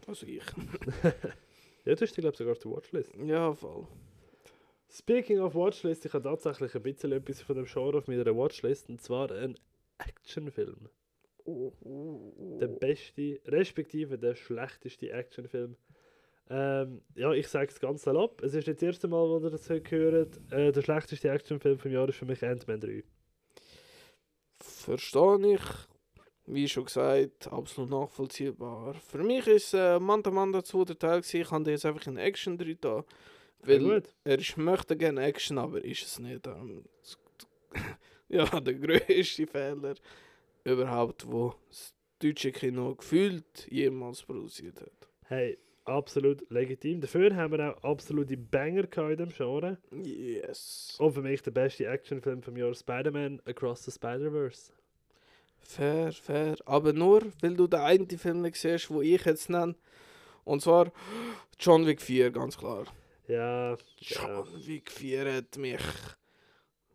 Also 0.07 0.26
ich. 0.26 0.43
Ja, 1.85 1.93
du 1.93 2.01
hast 2.01 2.17
die, 2.17 2.22
glaube 2.22 2.34
ich, 2.34 2.39
sogar 2.39 2.53
auf 2.53 2.59
der 2.59 2.72
Watchlist. 2.72 3.11
Ja, 3.23 3.53
voll. 3.53 3.85
Speaking 4.91 5.39
of 5.39 5.55
Watchlist, 5.55 6.05
ich 6.05 6.13
habe 6.13 6.23
tatsächlich 6.23 6.75
ein 6.75 6.83
bisschen 6.83 7.11
etwas 7.11 7.41
von 7.41 7.55
dem 7.55 7.65
Genre 7.65 7.97
auf 7.97 8.07
meiner 8.07 8.25
Watchlist, 8.35 8.89
und 8.89 9.01
zwar 9.01 9.31
ein 9.31 9.57
Actionfilm. 9.97 10.89
Oh, 11.45 11.73
oh, 11.81 12.33
oh. 12.37 12.57
Der 12.59 12.67
beste, 12.67 13.39
respektive 13.45 14.17
der 14.17 14.35
schlechteste 14.35 15.11
Actionfilm. 15.11 15.75
Ähm, 16.49 17.01
ja, 17.15 17.33
ich 17.33 17.47
sage 17.47 17.71
es 17.71 17.79
ganz 17.79 18.03
salopp. 18.03 18.41
Es 18.43 18.53
ist 18.53 18.67
nicht 18.67 18.81
das 18.81 18.83
erste 18.83 19.07
Mal, 19.07 19.27
wo 19.27 19.39
ihr 19.39 19.49
das 19.49 19.69
hört. 19.69 20.51
Äh, 20.51 20.71
der 20.71 20.81
schlechteste 20.81 21.29
Actionfilm 21.29 21.77
vom 21.79 21.91
Jahr 21.91 22.07
ist 22.09 22.17
für 22.17 22.25
mich 22.25 22.43
Ant-Man 22.43 22.79
3. 22.79 23.03
Verstehe 24.59 25.55
ich. 25.55 25.61
Wie 26.47 26.67
schon 26.67 26.85
gesagt, 26.85 27.51
absolut 27.51 27.89
nachvollziehbar. 27.89 28.93
Für 28.93 29.23
mich 29.23 29.47
ist 29.47 29.73
äh, 29.73 29.99
Manta 29.99 30.29
Manta 30.29 30.63
2 30.63 30.85
der 30.85 30.99
Teil 30.99 31.21
gewesen. 31.21 31.41
Ich 31.41 31.51
habe 31.51 31.71
jetzt 31.71 31.85
einfach 31.85 32.05
in 32.05 32.17
Action 32.17 32.57
drin 32.57 32.77
da. 32.81 33.03
Weil 33.61 34.03
er 34.23 34.40
ist, 34.40 34.57
möchte 34.57 34.95
gerne 34.95 35.23
Action, 35.23 35.57
aber 35.57 35.84
ist 35.84 36.03
es 36.03 36.19
nicht. 36.19 36.45
Ähm, 36.48 36.86
ja, 38.30 38.45
der 38.60 38.73
größte 38.76 39.48
Fehler 39.48 39.95
überhaupt, 40.64 41.26
wo 41.27 41.56
das 41.69 41.94
deutsche 42.19 42.52
Kino 42.52 42.95
gefühlt 42.95 43.68
jemals 43.69 44.22
produziert 44.23 44.82
hat. 44.82 45.10
Hey, 45.27 45.57
absolut 45.86 46.49
legitim. 46.49 47.02
Dafür 47.02 47.36
haben 47.36 47.53
wir 47.53 47.72
auch 47.72 47.84
absolute 47.84 48.38
Banger 48.38 48.88
in 49.10 49.18
dem 49.18 49.30
Genre. 49.30 49.77
Yes. 50.03 50.95
Und 50.99 51.14
für 51.14 51.22
mich 51.22 51.41
der 51.41 51.52
beste 51.52 51.88
Actionfilm 51.88 52.41
vom 52.41 52.57
Jahr 52.57 52.73
Spider-Man 52.73 53.41
Across 53.45 53.86
the 53.86 53.91
Spider-Verse. 53.91 54.72
Fair, 55.60 56.11
fair. 56.11 56.56
Aber 56.65 56.94
nur, 56.94 57.23
weil 57.41 57.56
du 57.56 57.68
den 57.68 57.80
einen 57.80 58.10
Film 58.10 58.41
nicht 58.41 58.57
siehst, 58.57 58.90
wo 58.91 59.02
ich 59.02 59.26
jetzt 59.26 59.49
nenne. 59.49 59.76
Und 60.44 60.61
zwar 60.61 60.91
John 61.60 61.88
Wick 61.88 62.02
4, 62.02 62.32
ganz 62.32 62.57
klar. 62.57 62.86
Ja, 63.27 63.72
ja. 63.72 63.77
John 63.97 64.68
Wick 64.68 64.91
4 64.91 65.34
hat 65.34 65.57
mich 65.57 65.81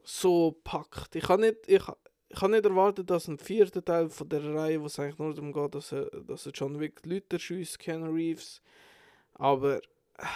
so 0.04 0.52
packt. 0.64 1.16
Ich 1.16 1.28
habe 1.28 1.42
nicht, 1.42 1.58
ich, 1.66 1.82
ich 2.28 2.40
habe 2.40 2.52
nicht 2.52 2.64
erwartet, 2.64 3.10
dass 3.10 3.28
ein 3.28 3.38
vierter 3.38 3.84
Teil 3.84 4.08
von 4.08 4.28
der 4.28 4.54
Reihe, 4.54 4.80
wo 4.80 4.86
es 4.86 4.98
eigentlich 4.98 5.18
nur 5.18 5.34
darum 5.34 5.52
geht, 5.52 5.74
dass 5.74 5.92
er, 5.92 6.06
dass 6.22 6.46
er 6.46 6.52
John 6.52 6.78
Wick 6.78 7.04
Leute 7.04 7.38
schießt, 7.38 7.78
Keanu 7.78 8.12
Reeves. 8.12 8.62
Aber 9.34 9.78
äh, 9.78 10.26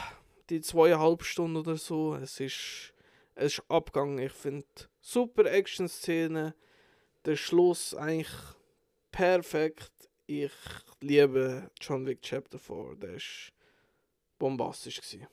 die 0.50 0.60
zweieinhalb 0.60 1.22
Stunden 1.22 1.56
oder 1.56 1.76
so, 1.76 2.14
es 2.16 2.40
ist, 2.40 2.92
es 3.36 3.58
ist 3.58 3.70
abgegangen. 3.70 4.18
Ich 4.18 4.32
finde 4.32 4.66
super 5.00 5.44
Action-Szene, 5.44 6.54
der 7.24 7.36
Schluss 7.36 7.94
eigentlich 7.94 8.34
perfekt. 9.12 9.92
Ich 10.26 10.52
liebe 11.00 11.70
John 11.80 12.06
Wick 12.06 12.22
Chapter 12.22 12.58
4, 12.58 12.96
der 12.96 13.14
ist 13.14 13.52
bombastisch 14.38 15.00
gewesen. 15.00 15.26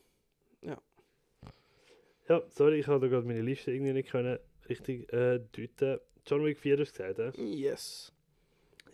Ja, 2.29 2.41
sorry, 2.49 2.79
ich 2.79 2.87
habe 2.87 3.09
gerade 3.09 3.25
meine 3.27 3.41
Liste 3.41 3.71
irgendwie 3.71 3.93
nicht 3.93 4.09
können 4.09 4.39
richtig 4.69 5.11
äh, 5.11 5.39
deuten. 5.39 5.99
John 6.25 6.45
Wick 6.45 6.59
4 6.59 6.77
hast 6.79 6.97
du 6.99 7.03
gesagt, 7.03 7.37
äh? 7.37 7.41
Yes. 7.41 8.13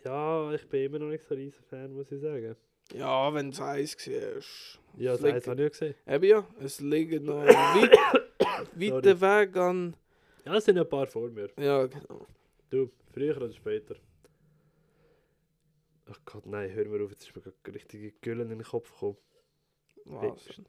Ja, 0.05 0.51
ich 0.53 0.67
bin 0.67 0.85
immer 0.85 0.99
noch 0.99 1.09
nicht 1.09 1.23
so 1.23 1.35
ein 1.35 1.41
riesen 1.41 1.63
Fan, 1.65 1.93
muss 1.93 2.11
ich 2.11 2.21
sagen. 2.21 2.55
Ja, 2.93 3.33
wenn 3.33 3.51
du 3.51 3.63
eins 3.63 3.95
siehst. 3.99 4.79
Ja, 4.97 5.11
das 5.11 5.23
eins 5.23 5.45
habe 5.47 5.55
ich 5.61 5.63
ja 5.65 5.69
gesehen. 5.69 5.95
Eben 6.07 6.23
ja, 6.25 6.47
es 6.61 6.79
liegt 6.79 7.21
noch 7.23 7.35
weit, 7.45 7.91
weiter 8.75 9.21
Weg 9.21 9.57
an. 9.57 9.95
Ja, 10.45 10.55
es 10.55 10.65
sind 10.65 10.77
ja 10.77 10.83
ein 10.83 10.89
paar 10.89 11.07
vor 11.07 11.29
mir. 11.29 11.49
Ja, 11.57 11.85
genau. 11.85 12.25
Du, 12.69 12.89
früher 13.13 13.35
oder 13.35 13.51
später. 13.51 13.95
Ach 16.09 16.19
Gott, 16.23 16.45
nein, 16.45 16.71
hör 16.73 16.85
mir 16.85 17.03
auf, 17.03 17.11
jetzt 17.11 17.27
ist 17.27 17.35
mir 17.35 17.41
gerade 17.41 17.75
richtige 17.75 18.11
Güllen 18.21 18.49
in 18.49 18.59
den 18.59 18.63
Kopf 18.63 18.89
gekommen. 18.93 19.17
Was? 20.05 20.61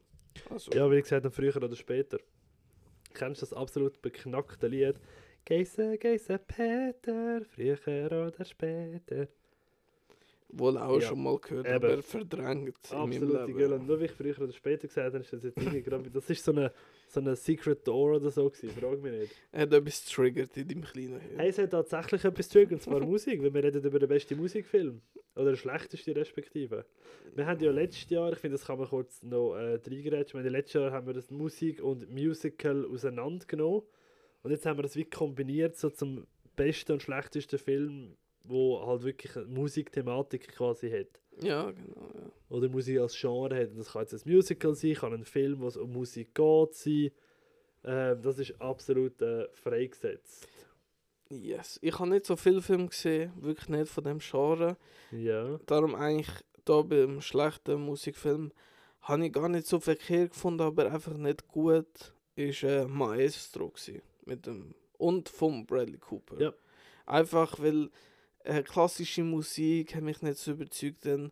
Also, 0.49 0.71
Ja, 0.71 0.91
wie 0.91 1.01
gesagt, 1.01 1.23
dann 1.23 1.31
früher 1.31 1.55
oder 1.55 1.73
später. 1.75 2.19
Kennst 3.13 3.41
du 3.41 3.45
das 3.45 3.53
absolut 3.53 4.01
beknackte 4.01 4.67
Lied? 4.67 4.95
Geisse, 5.45 5.97
Geisse, 5.97 6.37
Peter, 6.39 7.41
früher 7.45 8.27
oder 8.27 8.45
später. 8.45 9.27
wohl 10.51 10.77
auch 10.77 10.99
Ja. 10.99 11.09
schon 11.09 11.23
mal 11.23 11.37
gehört, 11.39 11.67
Eben. 11.67 11.75
aber 11.75 12.01
verdrängt 12.01 12.77
in 12.91 12.97
meinem 12.97 13.11
Leben. 13.31 13.53
Güllen. 13.57 13.85
Nur 13.85 13.99
wie 13.99 14.05
ich 14.05 14.11
früher 14.11 14.39
oder 14.41 14.51
später 14.51 14.87
gesagt 14.87 15.13
habe, 15.13 15.23
ist 15.23 15.31
das 15.33 15.43
jetzt 15.43 15.57
irgendwie 15.57 15.81
gerade, 15.83 16.09
das 16.09 16.29
ist 16.29 16.43
so 16.43 16.51
eine, 16.51 16.71
so 17.11 17.19
eine 17.19 17.35
Secret 17.35 17.87
Door 17.87 18.17
oder 18.17 18.29
so 18.29 18.49
gewesen, 18.49 18.69
frag 18.69 19.01
mich 19.01 19.11
nicht. 19.11 19.35
Er 19.51 19.61
hat 19.61 19.73
etwas 19.73 20.05
triggert 20.05 20.55
in 20.57 20.67
deinem 20.67 20.83
kleinen 20.83 21.19
Hirn. 21.19 21.37
Hey, 21.37 21.49
es 21.49 21.57
hat 21.57 21.71
tatsächlich 21.71 22.23
etwas 22.23 22.49
zurück, 22.49 22.71
und 22.71 22.81
zwar 22.81 22.99
Musik, 23.05 23.41
weil 23.41 23.53
wir 23.53 23.63
reden 23.63 23.83
über 23.83 23.99
den 23.99 24.09
besten 24.09 24.37
Musikfilm. 24.37 25.01
Oder 25.35 25.51
den 25.51 25.57
schlechtesten 25.57 26.13
respektive. 26.13 26.85
Wir 27.35 27.45
haben 27.45 27.63
ja 27.63 27.71
letztes 27.71 28.09
Jahr, 28.09 28.33
ich 28.33 28.39
finde, 28.39 28.57
das 28.57 28.65
kann 28.65 28.79
man 28.79 28.89
kurz 28.89 29.23
noch 29.23 29.55
äh, 29.55 29.75
reingerätschen, 29.75 30.43
wir 30.43 30.49
letztes 30.49 30.73
Jahr 30.73 30.91
haben 30.91 31.07
wir 31.07 31.13
das 31.13 31.31
Musik 31.31 31.81
und 31.81 32.09
Musical 32.11 32.85
auseinandergenommen. 32.85 33.83
Und 34.43 34.51
jetzt 34.51 34.65
haben 34.65 34.77
wir 34.77 34.83
das 34.83 34.95
wie 34.95 35.05
kombiniert 35.05 35.77
so 35.77 35.89
zum 35.89 36.25
besten 36.55 36.93
und 36.93 37.01
schlechtesten 37.01 37.57
Film, 37.57 38.17
wo 38.43 38.85
halt 38.85 39.03
wirklich 39.03 39.35
eine 39.35 39.45
Musikthematik 39.45 40.49
quasi 40.49 40.89
hat. 40.89 41.19
Ja, 41.41 41.71
genau. 41.71 42.11
Oder 42.49 42.67
Musik 42.67 42.99
als 42.99 43.15
Genre 43.19 43.55
hat. 43.55 43.69
Und 43.69 43.77
Das 43.77 43.91
kann 43.93 44.01
jetzt 44.01 44.25
ein 44.25 44.31
Musical 44.31 44.75
sein, 44.75 44.93
kann 44.95 45.13
ein 45.13 45.25
Film, 45.25 45.59
wo 45.59 45.67
es 45.67 45.77
um 45.77 45.91
Musik 45.91 46.33
geht 46.33 46.73
sein. 46.73 47.11
Ähm, 47.83 48.21
das 48.21 48.39
ist 48.39 48.59
absolut 48.59 49.21
äh, 49.21 49.47
freigesetzt. 49.53 50.47
Yes. 51.29 51.79
Ich 51.81 51.97
habe 51.99 52.09
nicht 52.09 52.25
so 52.25 52.35
viele 52.35 52.61
Filme 52.61 52.87
gesehen, 52.87 53.31
wirklich 53.39 53.69
nicht 53.69 53.91
von 53.91 54.03
dem 54.03 54.19
Genre. 54.19 54.77
Ja. 55.11 55.59
Darum 55.67 55.93
eigentlich 55.95 56.43
da 56.65 56.81
beim 56.81 57.21
schlechten 57.21 57.81
Musikfilm 57.81 58.51
habe 59.01 59.25
ich 59.25 59.33
gar 59.33 59.47
nicht 59.47 59.67
so 59.67 59.79
verkehrt 59.79 60.31
gefunden, 60.31 60.61
aber 60.61 60.91
einfach 60.91 61.15
nicht 61.15 61.47
gut. 61.47 62.13
Ist 62.35 62.63
äh, 62.63 62.85
Maestro 62.85 63.69
gewesen, 63.69 64.01
mit 64.25 64.45
dem 64.45 64.73
und 64.97 65.29
vom 65.29 65.65
Bradley 65.65 65.97
Cooper. 65.97 66.39
Ja. 66.39 66.53
Einfach 67.05 67.59
weil 67.59 67.89
äh, 68.43 68.61
klassische 68.61 69.23
Musik 69.23 69.95
hat 69.95 70.03
mich 70.03 70.21
nicht 70.21 70.37
so 70.37 70.51
überzeugt, 70.51 71.05
denn 71.05 71.31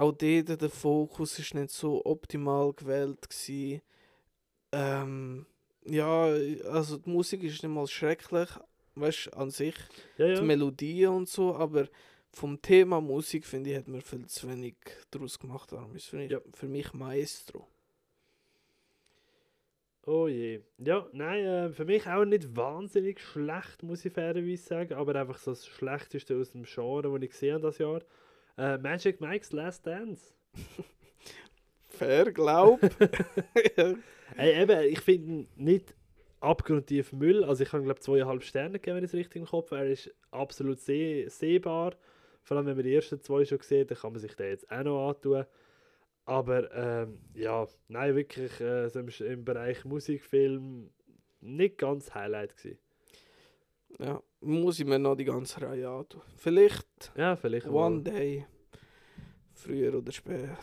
auch 0.00 0.12
dort 0.12 0.60
der 0.62 0.70
Fokus 0.70 1.38
ist 1.38 1.54
nicht 1.54 1.70
so 1.70 2.04
optimal 2.04 2.72
gewählt 2.72 3.28
gewesen. 3.28 3.82
Ähm, 4.72 5.46
ja, 5.84 6.24
also 6.70 6.96
die 6.98 7.10
Musik 7.10 7.42
ist 7.42 7.62
nicht 7.62 7.72
mal 7.72 7.86
schrecklich, 7.86 8.48
weißt 8.94 9.34
an 9.34 9.50
sich 9.50 9.74
Ja, 10.16 10.26
die 10.26 10.32
ja. 10.34 10.42
Melodie 10.42 11.06
und 11.06 11.28
so, 11.28 11.54
aber 11.54 11.88
vom 12.32 12.60
Thema 12.62 13.00
Musik 13.00 13.44
finde 13.44 13.70
ich, 13.70 13.76
hat 13.76 13.88
man 13.88 14.00
viel 14.02 14.26
zu 14.26 14.48
wenig 14.48 14.76
daraus 15.10 15.38
gemacht. 15.38 15.72
Darum 15.72 15.94
ist 15.96 16.06
für 16.06 16.16
mich, 16.16 16.30
Ja. 16.30 16.40
für 16.54 16.68
mich 16.68 16.92
Maestro. 16.92 17.66
Oh 20.06 20.28
je. 20.28 20.60
Ja, 20.78 21.06
nein, 21.12 21.44
äh, 21.44 21.72
für 21.72 21.84
mich 21.84 22.06
auch 22.06 22.24
nicht 22.24 22.56
wahnsinnig 22.56 23.20
schlecht, 23.20 23.82
muss 23.82 24.04
ich 24.04 24.12
fairerweise 24.12 24.62
sagen, 24.62 24.94
aber 24.94 25.14
einfach 25.14 25.38
so 25.38 25.50
das 25.50 25.66
Schlechteste 25.66 26.36
aus 26.36 26.52
dem 26.52 26.64
Genre, 26.64 27.02
das 27.12 27.22
ich 27.22 27.30
gesehen 27.30 27.54
habe 27.54 27.62
das 27.64 27.78
Jahr. 27.78 28.00
Äh, 28.60 28.76
Magic 28.76 29.22
Mike's 29.22 29.52
Last 29.52 29.86
Dance. 29.86 30.34
Fair, 31.88 32.30
glaub. 32.32 32.80
Hey, 34.36 34.62
eben, 34.62 34.80
ich 34.88 35.00
finde 35.00 35.28
ihn 35.28 35.48
nicht 35.56 35.92
abgrundtief 36.38 37.12
Müll. 37.12 37.42
Also 37.42 37.64
ich 37.64 37.72
habe 37.72 37.82
glaube 37.82 37.98
zweieinhalb 37.98 38.44
Sterne 38.44 38.74
gegeben, 38.74 38.98
wenn 38.98 39.04
ich 39.04 39.10
es 39.10 39.14
richtig 39.14 39.42
im 39.42 39.48
Kopf 39.48 39.72
habe. 39.72 39.86
Er 39.86 39.90
ist 39.90 40.14
absolut 40.30 40.78
seh 40.78 41.26
sehbar. 41.28 41.96
Vor 42.44 42.56
allem, 42.56 42.66
wenn 42.66 42.76
man 42.76 42.84
die 42.84 42.94
ersten 42.94 43.20
zwei 43.20 43.44
schon 43.44 43.58
sieht, 43.60 43.90
dann 43.90 43.98
kann 43.98 44.12
man 44.12 44.20
sich 44.20 44.36
den 44.36 44.50
jetzt 44.50 44.70
auch 44.70 44.84
noch 44.84 45.08
antun. 45.08 45.46
Aber 46.26 46.72
ähm, 46.72 47.18
ja, 47.34 47.66
nein, 47.88 48.14
wirklich 48.14 48.60
äh, 48.60 48.88
so 48.88 49.00
im, 49.00 49.44
Bereich 49.44 49.84
Musikfilm 49.84 50.90
nicht 51.40 51.76
ganz 51.76 52.14
Highlight 52.14 52.56
gewesen. 52.56 52.78
ja, 53.98 54.22
muss 54.40 54.78
ich 54.80 54.86
mir 54.86 54.98
noch 54.98 55.14
die 55.16 55.24
ganze 55.24 55.60
Reihe 55.62 55.88
antun. 55.88 56.22
Vielleicht 56.36 57.12
Ja, 57.16 57.36
vielleicht 57.36 57.66
one 57.66 57.96
mal. 57.96 58.02
day. 58.04 58.46
Früher 59.52 59.94
oder 59.94 60.12
später. 60.12 60.56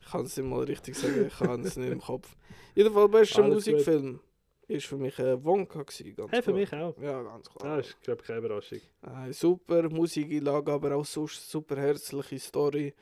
Ich 0.00 0.10
kann 0.10 0.26
es 0.26 0.36
nicht 0.36 0.46
mal 0.46 0.64
richtig 0.64 0.96
sagen, 0.96 1.26
ich 1.26 1.40
habe 1.40 1.62
es 1.62 1.76
nicht 1.76 1.90
im 1.92 2.00
Kopf. 2.00 2.36
Jedenfalls, 2.74 3.10
bester 3.10 3.42
Alles 3.44 3.64
gut. 3.64 3.72
Musikfilm 3.74 4.20
ist 4.68 4.86
für 4.86 4.96
mich 4.96 5.18
äh, 5.18 5.42
Wonka 5.42 5.82
gewesen, 5.82 6.14
ganz 6.14 6.32
Hey, 6.32 6.42
für 6.42 6.52
klar. 6.52 6.56
mich 6.60 6.72
auch. 6.72 6.98
Ja, 7.02 7.22
ganz 7.22 7.48
klar. 7.50 7.76
Das 7.78 7.88
ist, 7.88 8.00
glaube 8.02 8.20
ich, 8.20 8.26
keine 8.26 8.38
Überraschung. 8.40 8.78
Äh, 9.02 9.32
super 9.32 9.88
Musikeinlage, 9.88 10.72
aber 10.72 10.94
auch 10.96 11.04
so 11.04 11.26
super 11.26 11.76
herzliche 11.76 12.38
Story. 12.38 12.94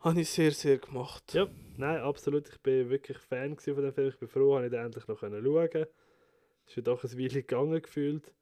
Habe 0.00 0.20
ich 0.20 0.30
sehr, 0.30 0.50
sehr 0.52 0.78
gemacht. 0.78 1.32
Ja. 1.32 1.46
Nein, 1.76 2.00
absolut. 2.00 2.48
Ich 2.48 2.60
bin 2.60 2.90
wirklich 2.90 3.18
Fan 3.18 3.56
von 3.56 3.76
dem 3.82 3.92
Film. 3.92 4.08
Ich 4.08 4.18
bin 4.18 4.28
froh, 4.28 4.56
dass 4.56 4.64
ich 4.64 4.70
den 4.70 4.84
endlich 4.84 5.06
noch 5.06 5.18
schauen 5.18 5.32
konnte. 5.42 5.88
Es 6.72 6.78
ist 6.78 6.86
ja 6.86 6.94
doch 6.94 7.04
ein 7.04 7.18
Weile 7.18 7.42
gegangen 7.42 7.82
gefühlt. 7.82 8.32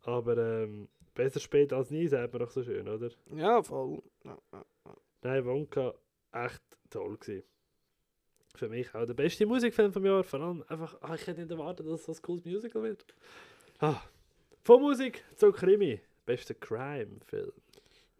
Aber 0.00 0.36
ähm, 0.36 0.88
besser 1.14 1.38
spät 1.38 1.72
als 1.72 1.92
nie, 1.92 2.08
sagt 2.08 2.32
man 2.32 2.40
doch 2.40 2.50
so 2.50 2.64
schön, 2.64 2.88
oder? 2.88 3.08
Ja, 3.36 3.62
voll. 3.62 4.02
Ja, 4.24 4.36
ja. 4.52 4.64
Nein, 5.22 5.44
Wonka, 5.44 5.94
echt 6.32 6.60
toll 6.90 7.16
gewesen. 7.18 7.44
Für 8.56 8.68
mich 8.68 8.92
auch 8.96 9.06
der 9.06 9.14
beste 9.14 9.46
Musikfilm 9.46 9.92
vom 9.92 10.04
Jahr. 10.04 10.24
Vor 10.24 10.40
allem 10.40 10.64
einfach, 10.66 11.00
ah, 11.02 11.14
ich 11.14 11.24
hätte 11.24 11.40
nicht 11.40 11.52
erwartet, 11.52 11.86
dass 11.86 12.00
es 12.00 12.06
so 12.06 12.12
ein 12.12 12.22
cooles 12.22 12.44
Musical 12.44 12.82
wird. 12.82 13.06
Ah. 13.78 14.02
Von 14.64 14.82
Musik 14.82 15.22
zu 15.36 15.52
Krimi. 15.52 16.00
Bester 16.26 16.54
Crime-Film. 16.54 17.52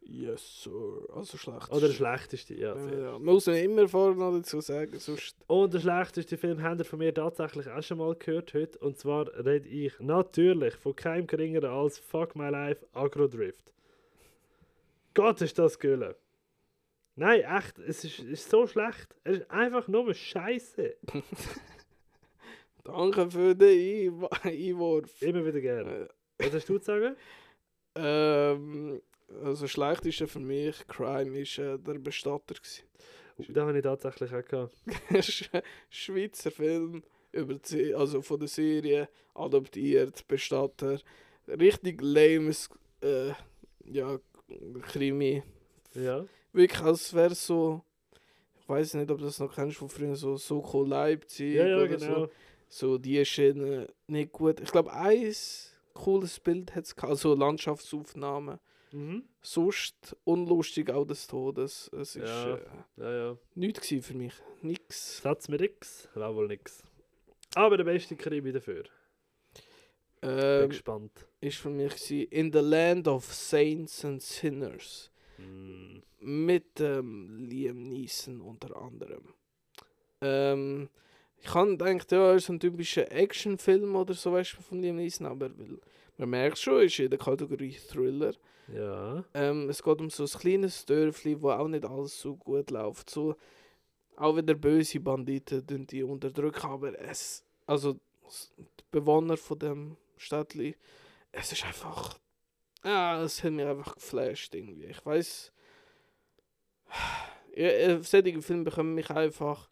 Yes, 0.04 0.62
sir. 0.64 1.06
Also 1.14 1.38
schlecht. 1.38 1.70
Oder 1.70 1.86
der 1.86 1.94
schlechteste, 1.94 2.54
ja. 2.54 2.74
ja, 2.76 2.98
ja. 2.98 3.12
Man 3.12 3.34
muss 3.34 3.46
mir 3.46 3.62
immer 3.62 3.88
vorher 3.88 4.16
noch 4.16 4.32
dazu 4.36 4.60
sagen, 4.60 4.98
sonst... 4.98 5.36
Und 5.46 5.72
der 5.72 5.80
schlechteste 5.80 6.36
Film 6.36 6.62
habt 6.62 6.80
ihr 6.80 6.84
von 6.84 6.98
mir 6.98 7.14
tatsächlich 7.14 7.68
auch 7.68 7.82
schon 7.82 7.98
mal 7.98 8.14
gehört 8.16 8.52
heute. 8.52 8.78
Und 8.80 8.98
zwar 8.98 9.28
rede 9.44 9.68
ich 9.68 9.98
natürlich 10.00 10.74
von 10.74 10.96
keinem 10.96 11.26
geringeren 11.26 11.70
als 11.70 11.98
Fuck 11.98 12.34
My 12.36 12.48
Life 12.50 12.86
Agrodrift. 12.92 13.72
Gott, 15.14 15.40
ist 15.40 15.58
das 15.58 15.78
Gülle. 15.78 16.16
Nein, 17.14 17.42
echt, 17.42 17.78
es 17.78 18.04
ist, 18.04 18.18
ist 18.20 18.50
so 18.50 18.66
schlecht. 18.66 19.14
Es 19.24 19.38
ist 19.38 19.50
einfach 19.50 19.86
nur 19.86 20.12
Scheiße. 20.12 20.96
Danke 22.84 23.30
für 23.30 23.54
den 23.54 24.18
Einw- 24.20 24.42
Einwurf. 24.42 25.22
Immer 25.22 25.44
wieder 25.46 25.60
gerne. 25.60 26.08
Was 26.38 26.52
hast 26.52 26.68
du 26.68 26.78
zu 26.78 26.84
sagen? 26.84 27.16
Ähm, 27.94 29.00
also 29.44 29.62
das 29.62 29.70
Schlechteste 29.70 30.26
für 30.26 30.40
mich, 30.40 30.86
Crime, 30.86 31.38
ist 31.40 31.58
äh, 31.58 31.78
der 31.78 31.94
Bestatter. 31.98 32.54
gewesen. 32.54 32.84
Uh, 33.38 33.52
Da 33.52 33.66
habe 33.66 33.76
ich 33.76 33.82
tatsächlich 33.82 34.32
auch 34.34 34.44
gehabt. 34.44 34.74
Schweizer 35.90 36.50
Film, 36.50 37.02
über 37.32 37.54
die, 37.54 37.94
also 37.94 38.22
von 38.22 38.38
der 38.38 38.48
Serie, 38.48 39.08
adoptiert, 39.34 40.26
Bestatter. 40.28 41.00
Richtig 41.48 42.00
lames 42.02 42.68
äh, 43.02 43.32
ja, 43.84 44.18
Krimi. 44.82 45.42
Ja. 45.94 46.24
Wirklich, 46.52 46.82
als 46.82 47.14
wäre 47.14 47.34
so. 47.34 47.82
Ich 48.60 48.68
weiß 48.68 48.94
nicht, 48.94 49.10
ob 49.10 49.18
du 49.18 49.24
das 49.24 49.38
noch 49.40 49.54
kennst 49.54 49.76
von 49.78 49.88
früher, 49.88 50.14
so 50.14 50.36
Soko 50.36 50.84
Leipzig 50.84 51.54
Ja, 51.54 51.66
ja, 51.66 51.76
oder 51.76 51.88
genau. 51.88 52.14
so. 52.14 52.30
So 52.68 52.98
die 52.98 53.22
Schiene 53.24 53.86
nicht 54.06 54.32
gut. 54.32 54.60
Ich 54.60 54.70
glaube, 54.70 54.92
ein 54.92 55.34
cooles 55.92 56.40
Bild 56.40 56.74
hat 56.74 56.84
es 56.84 56.94
gehabt, 56.94 57.10
also 57.10 57.34
Landschaftsaufnahmen. 57.34 58.58
Mhm. 58.92 59.24
Sonst 59.40 60.16
unlustig 60.24 60.90
auch 60.90 61.04
des 61.06 61.26
Todes. 61.26 61.90
Es 61.92 62.16
ist 62.16 62.28
Ja. 62.28 62.54
äh, 62.56 62.60
Ja, 62.98 63.12
ja. 63.30 63.38
nichts 63.54 63.88
für 63.88 64.14
mich. 64.14 64.34
Nix. 64.60 65.18
Satz 65.22 65.48
mit 65.48 65.60
X, 65.62 66.08
war 66.14 66.34
wohl 66.34 66.46
nix. 66.48 66.82
Aber 67.54 67.76
der 67.76 67.84
beste 67.84 68.16
Krimi 68.16 68.52
dafür. 68.52 68.84
Bin 70.20 70.30
Ähm, 70.30 70.68
gespannt. 70.70 71.12
ist 71.40 71.56
für 71.58 71.70
mich 71.70 71.94
gewesen, 71.94 72.28
In 72.30 72.52
the 72.52 72.60
Land 72.60 73.08
of 73.08 73.24
Saints 73.32 74.04
and 74.04 74.22
Sinners. 74.22 75.10
Mm. 75.38 75.98
Mit 76.20 76.78
ähm, 76.80 77.36
Liam 77.44 77.88
Neeson 77.88 78.40
unter 78.40 78.76
anderem. 78.76 79.34
Ähm, 80.20 80.88
ich 81.38 81.52
habe 81.52 81.70
gedacht, 81.76 82.12
ja, 82.12 82.34
ist 82.34 82.48
ein 82.48 82.60
typischer 82.60 83.10
Actionfilm 83.10 83.96
oder 83.96 84.14
so, 84.14 84.32
weißt 84.32 84.56
du, 84.58 84.62
von 84.62 84.80
Liam 84.80 84.96
Neeson, 84.96 85.26
aber 85.26 85.50
weil, 85.58 85.80
man 86.18 86.30
merkt 86.30 86.58
schon, 86.58 86.82
ist 86.82 87.00
in 87.00 87.10
der 87.10 87.18
Kategorie 87.18 87.72
Thriller. 87.90 88.34
Ja. 88.68 89.24
Ähm, 89.34 89.68
es 89.68 89.82
geht 89.82 90.00
um 90.00 90.10
so 90.10 90.24
ein 90.24 90.40
kleines 90.40 90.84
Dörfli, 90.86 91.40
wo 91.40 91.50
auch 91.50 91.68
nicht 91.68 91.84
alles 91.84 92.20
so 92.20 92.36
gut 92.36 92.70
läuft. 92.70 93.10
So, 93.10 93.36
auch 94.16 94.36
wieder 94.36 94.54
böse 94.54 95.00
Banditen 95.00 95.86
die 95.86 96.02
unterdrücken, 96.02 96.66
aber 96.66 96.98
es, 96.98 97.44
also 97.66 97.94
die 97.94 98.84
Bewohner 98.90 99.36
von 99.36 99.58
dem 99.58 99.96
Städtli, 100.16 100.76
es 101.32 101.52
ist 101.52 101.64
einfach, 101.64 102.18
ja, 102.84 103.22
es 103.22 103.42
hat 103.42 103.52
mich 103.52 103.66
einfach 103.66 103.94
geflasht 103.94 104.54
irgendwie. 104.54 104.86
Ich 104.86 105.04
weiß, 105.04 105.52
ja, 107.56 107.68
äh, 107.68 108.02
solche 108.02 108.40
Filme 108.42 108.64
bekommen 108.64 108.94
mich 108.94 109.10
einfach 109.10 109.68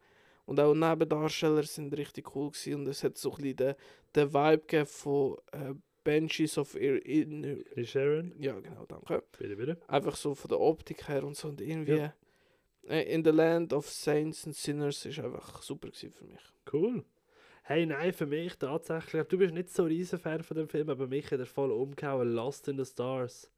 und 0.47 0.59
auch 0.59 0.75
Nebendarsteller 0.75 1.62
sind 1.62 1.97
richtig 1.97 2.35
cool 2.35 2.51
gewesen 2.51 2.75
und 2.81 2.87
es 2.89 3.05
hat 3.05 3.17
so 3.17 3.31
ein 3.31 3.37
bisschen 3.37 3.57
den, 3.57 3.75
den 4.17 4.35
Vibe 4.35 4.59
gegeben 4.59 4.87
von 4.87 5.37
äh, 5.53 5.75
Banshees 6.05 6.57
of 6.59 6.75
Ir 6.75 7.05
in, 7.05 7.65
Sharon, 7.85 8.33
ja, 8.39 8.59
genau, 8.61 8.87
danke. 8.87 9.23
bitte, 9.39 9.57
bitte. 9.57 9.79
Einfach 9.89 10.17
so 10.17 10.35
von 10.35 10.49
der 10.49 10.61
Optik 10.61 11.09
her 11.09 11.25
und 11.25 11.37
so 11.37 11.49
und 11.49 11.61
irgendwie. 11.61 12.09
äh, 12.89 13.03
In 13.15 13.23
the 13.25 13.31
Land 13.31 13.73
of 13.73 13.89
Saints 13.89 14.47
and 14.47 14.57
Sinners 14.57 15.05
ist 15.05 15.19
einfach 15.19 15.63
super 15.63 15.89
gewesen 15.89 16.11
für 16.13 16.25
mich. 16.25 16.41
Cool. 16.73 17.05
Hey, 17.63 17.87
nein, 17.87 18.13
für 18.13 18.27
mich 18.27 18.57
tatsächlich. 18.59 19.25
Du 19.29 19.39
bist 19.39 19.53
nicht 19.55 19.69
so 19.71 19.83
ein 19.85 19.89
riesen 19.89 20.19
Fan 20.19 20.43
von 20.43 20.57
dem 20.57 20.69
Film, 20.69 20.89
aber 20.91 21.07
mich 21.07 21.31
hat 21.31 21.39
er 21.39 21.47
voll 21.47 21.71
umgehauen. 21.71 22.33
Lost 22.35 22.67
in 22.69 22.79
the 22.79 22.85
Stars. 22.85 23.51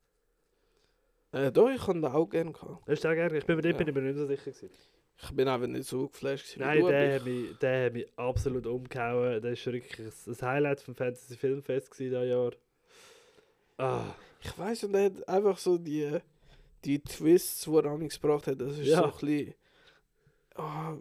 Äh, 1.31 1.51
doch, 1.51 1.70
ich 1.70 1.81
kann 1.81 2.02
den 2.02 2.10
auch 2.12 2.27
gerne 2.28 2.52
gehabt. 2.52 2.86
Hast 2.86 3.05
du 3.05 3.09
den 3.09 3.16
gerne? 3.16 3.39
Ich 3.39 3.47
bin 3.47 3.56
mir 3.56 3.70
Ja. 3.70 3.77
bin 3.77 3.89
ich 3.89 3.94
mir 3.94 4.02
nicht 4.02 4.16
so 4.19 4.27
sicher 4.27 4.51
gewesen. 4.51 4.70
Ich 5.24 5.30
bin 5.30 5.46
einfach 5.48 5.68
nicht 5.68 5.88
so 5.88 6.08
geflasht 6.08 6.56
Nein, 6.58 6.84
der 6.84 7.14
hat, 7.16 7.24
mich, 7.24 7.56
der 7.58 7.86
hat 7.86 7.92
mich 7.92 8.06
absolut 8.16 8.66
umgehauen. 8.66 9.40
Der 9.40 9.52
ist 9.52 9.64
wirklich 9.66 9.98
ein 10.26 10.36
Highlight 10.48 10.80
vom 10.80 10.94
Fantasy 10.96 11.36
Filmfest 11.36 11.90
gewesen 11.90 12.10
dieses 12.10 12.28
Jahr. 12.28 12.52
Ah, 13.78 14.14
Ich 14.42 14.58
weiß 14.58 14.84
und 14.84 14.94
er 14.94 15.04
hat 15.06 15.28
einfach 15.28 15.58
so 15.58 15.78
die, 15.78 16.18
die 16.84 16.98
Twists, 16.98 17.64
die 17.64 17.70
er 17.74 17.84
amigs 17.86 18.20
gebracht 18.20 18.46
hat, 18.48 18.60
das 18.60 18.78
ist 18.78 18.86
Ja. 18.88 18.98
so 18.98 19.04
ein 19.04 19.10
bisschen. 19.12 19.54
ah, 20.56 20.96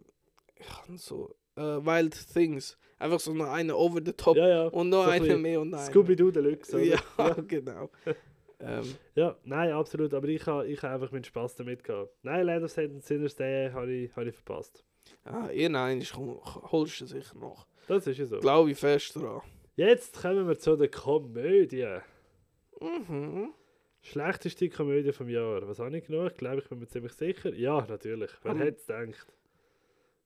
ich 0.60 0.68
kann 0.68 0.98
so. 0.98 1.35
äh, 1.56 1.61
Wild 1.61 2.15
Things. 2.34 2.77
Einfach 2.99 3.19
so 3.19 3.34
noch 3.34 3.48
eine 3.52 3.76
over 3.76 3.99
the 4.06 4.14
top 4.14 4.38
ja, 4.38 4.48
ja. 4.48 4.64
und 4.68 4.89
noch 4.89 5.06
so 5.06 5.10
ein 5.10 5.23
eine 5.23 5.38
mehr 5.38 5.60
und 5.60 5.73
eine. 5.73 5.84
Scooby-Doo 5.84 6.30
Deluxe, 6.30 6.76
oder? 6.76 6.84
Ja, 6.85 7.02
genau. 7.48 7.89
ähm, 8.64 8.96
Ja, 9.16 9.36
nein, 9.44 9.72
absolut. 9.72 10.14
Aber 10.14 10.28
ich 10.28 10.46
habe 10.46 10.68
ich 10.68 10.82
ha 10.84 10.94
einfach 10.94 11.12
meinen 11.12 11.24
Spaß 11.24 11.56
damit 11.56 11.84
gehabt. 11.84 12.12
Nein, 12.24 12.46
Land 12.46 12.64
of 12.64 12.72
Saints 12.72 12.94
and 12.96 13.04
Sinners, 13.04 13.36
den 13.36 13.74
habe 13.74 13.92
ich, 13.92 14.16
hab 14.16 14.26
ich 14.26 14.36
verpasst. 14.36 14.84
ah, 15.26 15.50
ihr 15.52 15.70
nein, 15.70 16.00
ich 16.02 16.14
hol- 16.16 16.40
holst 16.44 17.02
du 17.02 17.06
sicher 17.06 17.38
noch. 17.38 17.68
Das 17.88 18.06
ist 18.08 18.18
ja 18.18 18.26
so. 18.26 18.40
Glaube 18.40 18.72
ich 18.72 18.78
fest 18.78 19.16
dran. 19.16 19.42
Jetzt 19.76 20.22
kommen 20.22 20.48
wir 20.48 20.58
zu 20.60 20.76
der 20.76 20.90
Komödie. 20.90 21.98
Mhm. 22.80 23.54
Schlechteste 24.02 24.70
Komödie 24.70 25.12
vom 25.12 25.30
Jahr. 25.30 25.68
Was 25.68 25.80
habe 25.80 25.96
ich? 25.98 26.04
Ich 26.10 26.38
glaube, 26.38 26.60
ich 26.60 26.70
bin 26.70 26.80
mir 26.80 26.88
ziemlich 26.88 27.14
sicher. 27.14 27.54
Ja, 27.54 27.86
natürlich. 27.88 28.32
Wer 28.44 28.56
hätte 28.56 28.78
es 28.80 28.88
gedacht? 28.88 29.28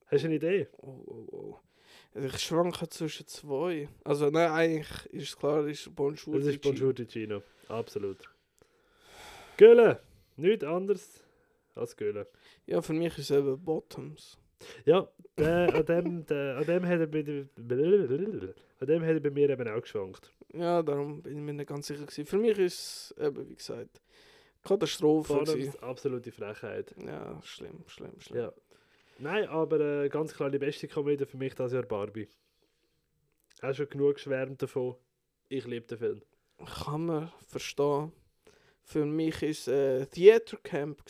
Hast 0.08 0.24
du 0.24 0.28
eine 0.28 0.36
Idee? 0.36 0.68
Oh, 0.78 1.04
oh, 1.08 1.28
oh. 1.32 1.60
Ich 2.18 2.40
schwanke 2.40 2.88
zwischen 2.88 3.28
zwei. 3.28 3.90
Also 4.06 4.30
nein, 4.30 4.50
eigentlich 4.50 5.06
ist 5.08 5.30
es 5.30 5.38
klar, 5.38 5.66
es 5.66 5.86
ist 5.86 5.94
Bonjour. 5.94 6.38
Das 6.38 6.46
ist. 6.48 6.62
Bonjour 6.62 6.96
Ticino. 6.96 7.42
Absolut. 7.68 8.20
Göhle. 9.58 10.00
Nichts 10.38 10.64
anderes 10.64 11.24
als 11.76 11.96
Göhle. 11.98 12.28
Ja, 12.68 12.82
für 12.82 12.94
mich 12.94 13.18
ist 13.18 13.30
es 13.30 13.38
eben 13.38 13.62
Bottoms. 13.62 14.38
Ja, 14.86 15.10
der, 15.38 15.76
an, 15.76 15.86
dem, 15.86 16.26
der, 16.26 16.58
an, 16.58 16.66
dem 16.66 16.86
hat 16.86 17.00
er 17.02 17.08
bei, 17.08 17.20
an 17.20 18.88
dem 18.88 19.02
hat 19.04 19.10
er 19.10 19.20
bei 19.20 19.30
mir 19.30 19.50
eben 19.50 19.68
auch 19.68 19.82
geschwankt. 19.82 20.34
Ja, 20.54 20.82
darum 20.82 21.22
bin 21.22 21.36
ich 21.36 21.44
mir 21.44 21.54
nicht 21.54 21.68
ganz 21.68 21.88
sicher 21.88 22.06
gewesen. 22.06 22.26
Für 22.26 22.38
mich 22.38 22.58
ist 22.58 23.12
es 23.12 23.16
eben, 23.20 23.50
wie 23.50 23.56
gesagt, 23.56 24.02
Katastrophe. 24.64 25.34
Bottoms, 25.34 25.76
absolute 25.80 26.32
Frechheit. 26.32 26.96
Ja, 27.06 27.42
schlimm, 27.44 27.84
schlimm, 27.88 28.20
schlimm. 28.20 28.38
Ja. 28.38 28.54
Nein, 29.18 29.48
aber 29.48 29.80
äh, 29.80 30.10
ganz 30.10 30.34
klar 30.34 30.50
die 30.50 30.58
beste 30.60 30.88
Komödie 30.88 31.26
für 31.26 31.38
mich 31.38 31.56
das 31.56 31.72
Jahr 31.72 31.84
Barbie. 31.84 32.28
Hast 33.62 33.78
schon 33.78 33.90
genug 33.90 34.16
geschwärmt 34.16 34.62
davon. 34.62 34.96
Ich 35.48 35.66
liebe 35.66 35.88
den 35.88 35.98
Film. 35.98 36.22
Kann 36.84 37.06
man 37.06 37.32
verstehen. 37.48 38.12
Für 38.84 39.06
mich 39.06 39.42
ist 39.42 39.68
es 39.68 40.04
äh, 40.04 40.06
Theater 40.08 40.58
Camp. 40.58 41.02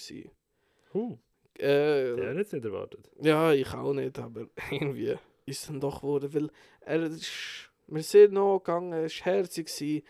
Huh, 0.93 1.17
Äh, 1.59 2.37
jetzt 2.37 2.53
nicht 2.53 2.65
erwartet. 2.65 3.09
Ja, 3.21 3.51
ich 3.53 3.73
auch 3.73 3.93
nicht, 3.93 4.19
aber 4.19 4.47
irgendwie 4.71 5.17
ist 5.45 5.61
es 5.61 5.67
dann 5.67 5.79
doch 5.79 6.01
geworden, 6.01 6.33
weil 6.33 6.49
er 6.81 7.03
ist, 7.03 7.69
wir 7.87 8.03
sind 8.03 8.33
noch 8.33 8.59
gegangen, 8.59 8.93
es 8.93 9.19
war 9.19 9.33
herzig, 9.33 9.67
gewesen, 9.67 10.03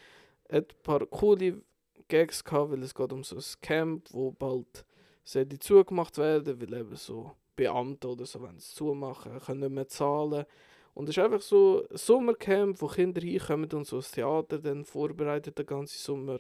hat 0.50 0.76
ein 0.76 0.84
paar 0.84 1.06
coole 1.06 1.62
Gags 2.08 2.44
gehabt, 2.44 2.72
weil 2.72 2.84
es 2.84 2.94
geht 2.94 3.12
um 3.14 3.24
so 3.24 3.36
ein 3.38 3.62
Camp, 3.62 4.08
wo 4.12 4.32
bald 4.32 4.86
sollte 5.24 5.60
zugemacht 5.60 6.18
werden, 6.18 6.62
weil 6.62 6.80
eben 6.80 6.96
so 6.96 7.36
Beamte 7.56 8.07
oder 8.10 8.26
so, 8.26 8.41
wenn 8.41 8.57
es 8.57 8.73
zumachen, 8.73 9.40
können 9.40 9.61
nicht 9.61 9.72
mehr 9.72 9.88
zahlen. 9.88 10.45
Und 10.94 11.10
es 11.10 11.18
ist 11.18 11.23
einfach 11.23 11.41
so 11.41 11.86
ein 11.90 11.98
Sommercamp, 11.98 12.82
wo 12.82 12.88
Kinder 12.88 13.22
hinkommen 13.22 13.69
und 13.73 13.86
so 13.86 13.98
das 13.98 14.11
Theater 14.11 14.60
dann 14.60 14.86
vorbereitet 14.86 15.57
den 15.57 15.65
ganzen 15.65 15.98
Sommer. 15.98 16.40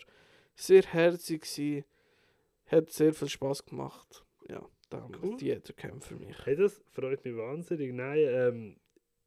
Sehr 0.55 0.83
herzig 0.83 1.41
gewesen, 1.41 1.83
hat 2.67 2.89
sehr 2.89 3.13
viel 3.13 3.27
Spaß 3.27 3.65
gemacht. 3.65 4.23
Ja, 4.47 4.65
darum 4.89 5.11
Cool. 5.21 5.37
Theatercamp 5.37 6.03
für 6.03 6.15
mich. 6.15 6.37
Hey, 6.45 6.55
das 6.55 6.81
freut 6.91 7.25
mich 7.25 7.35
wahnsinnig. 7.35 7.93
Nein, 7.93 8.19
ähm, 8.19 8.75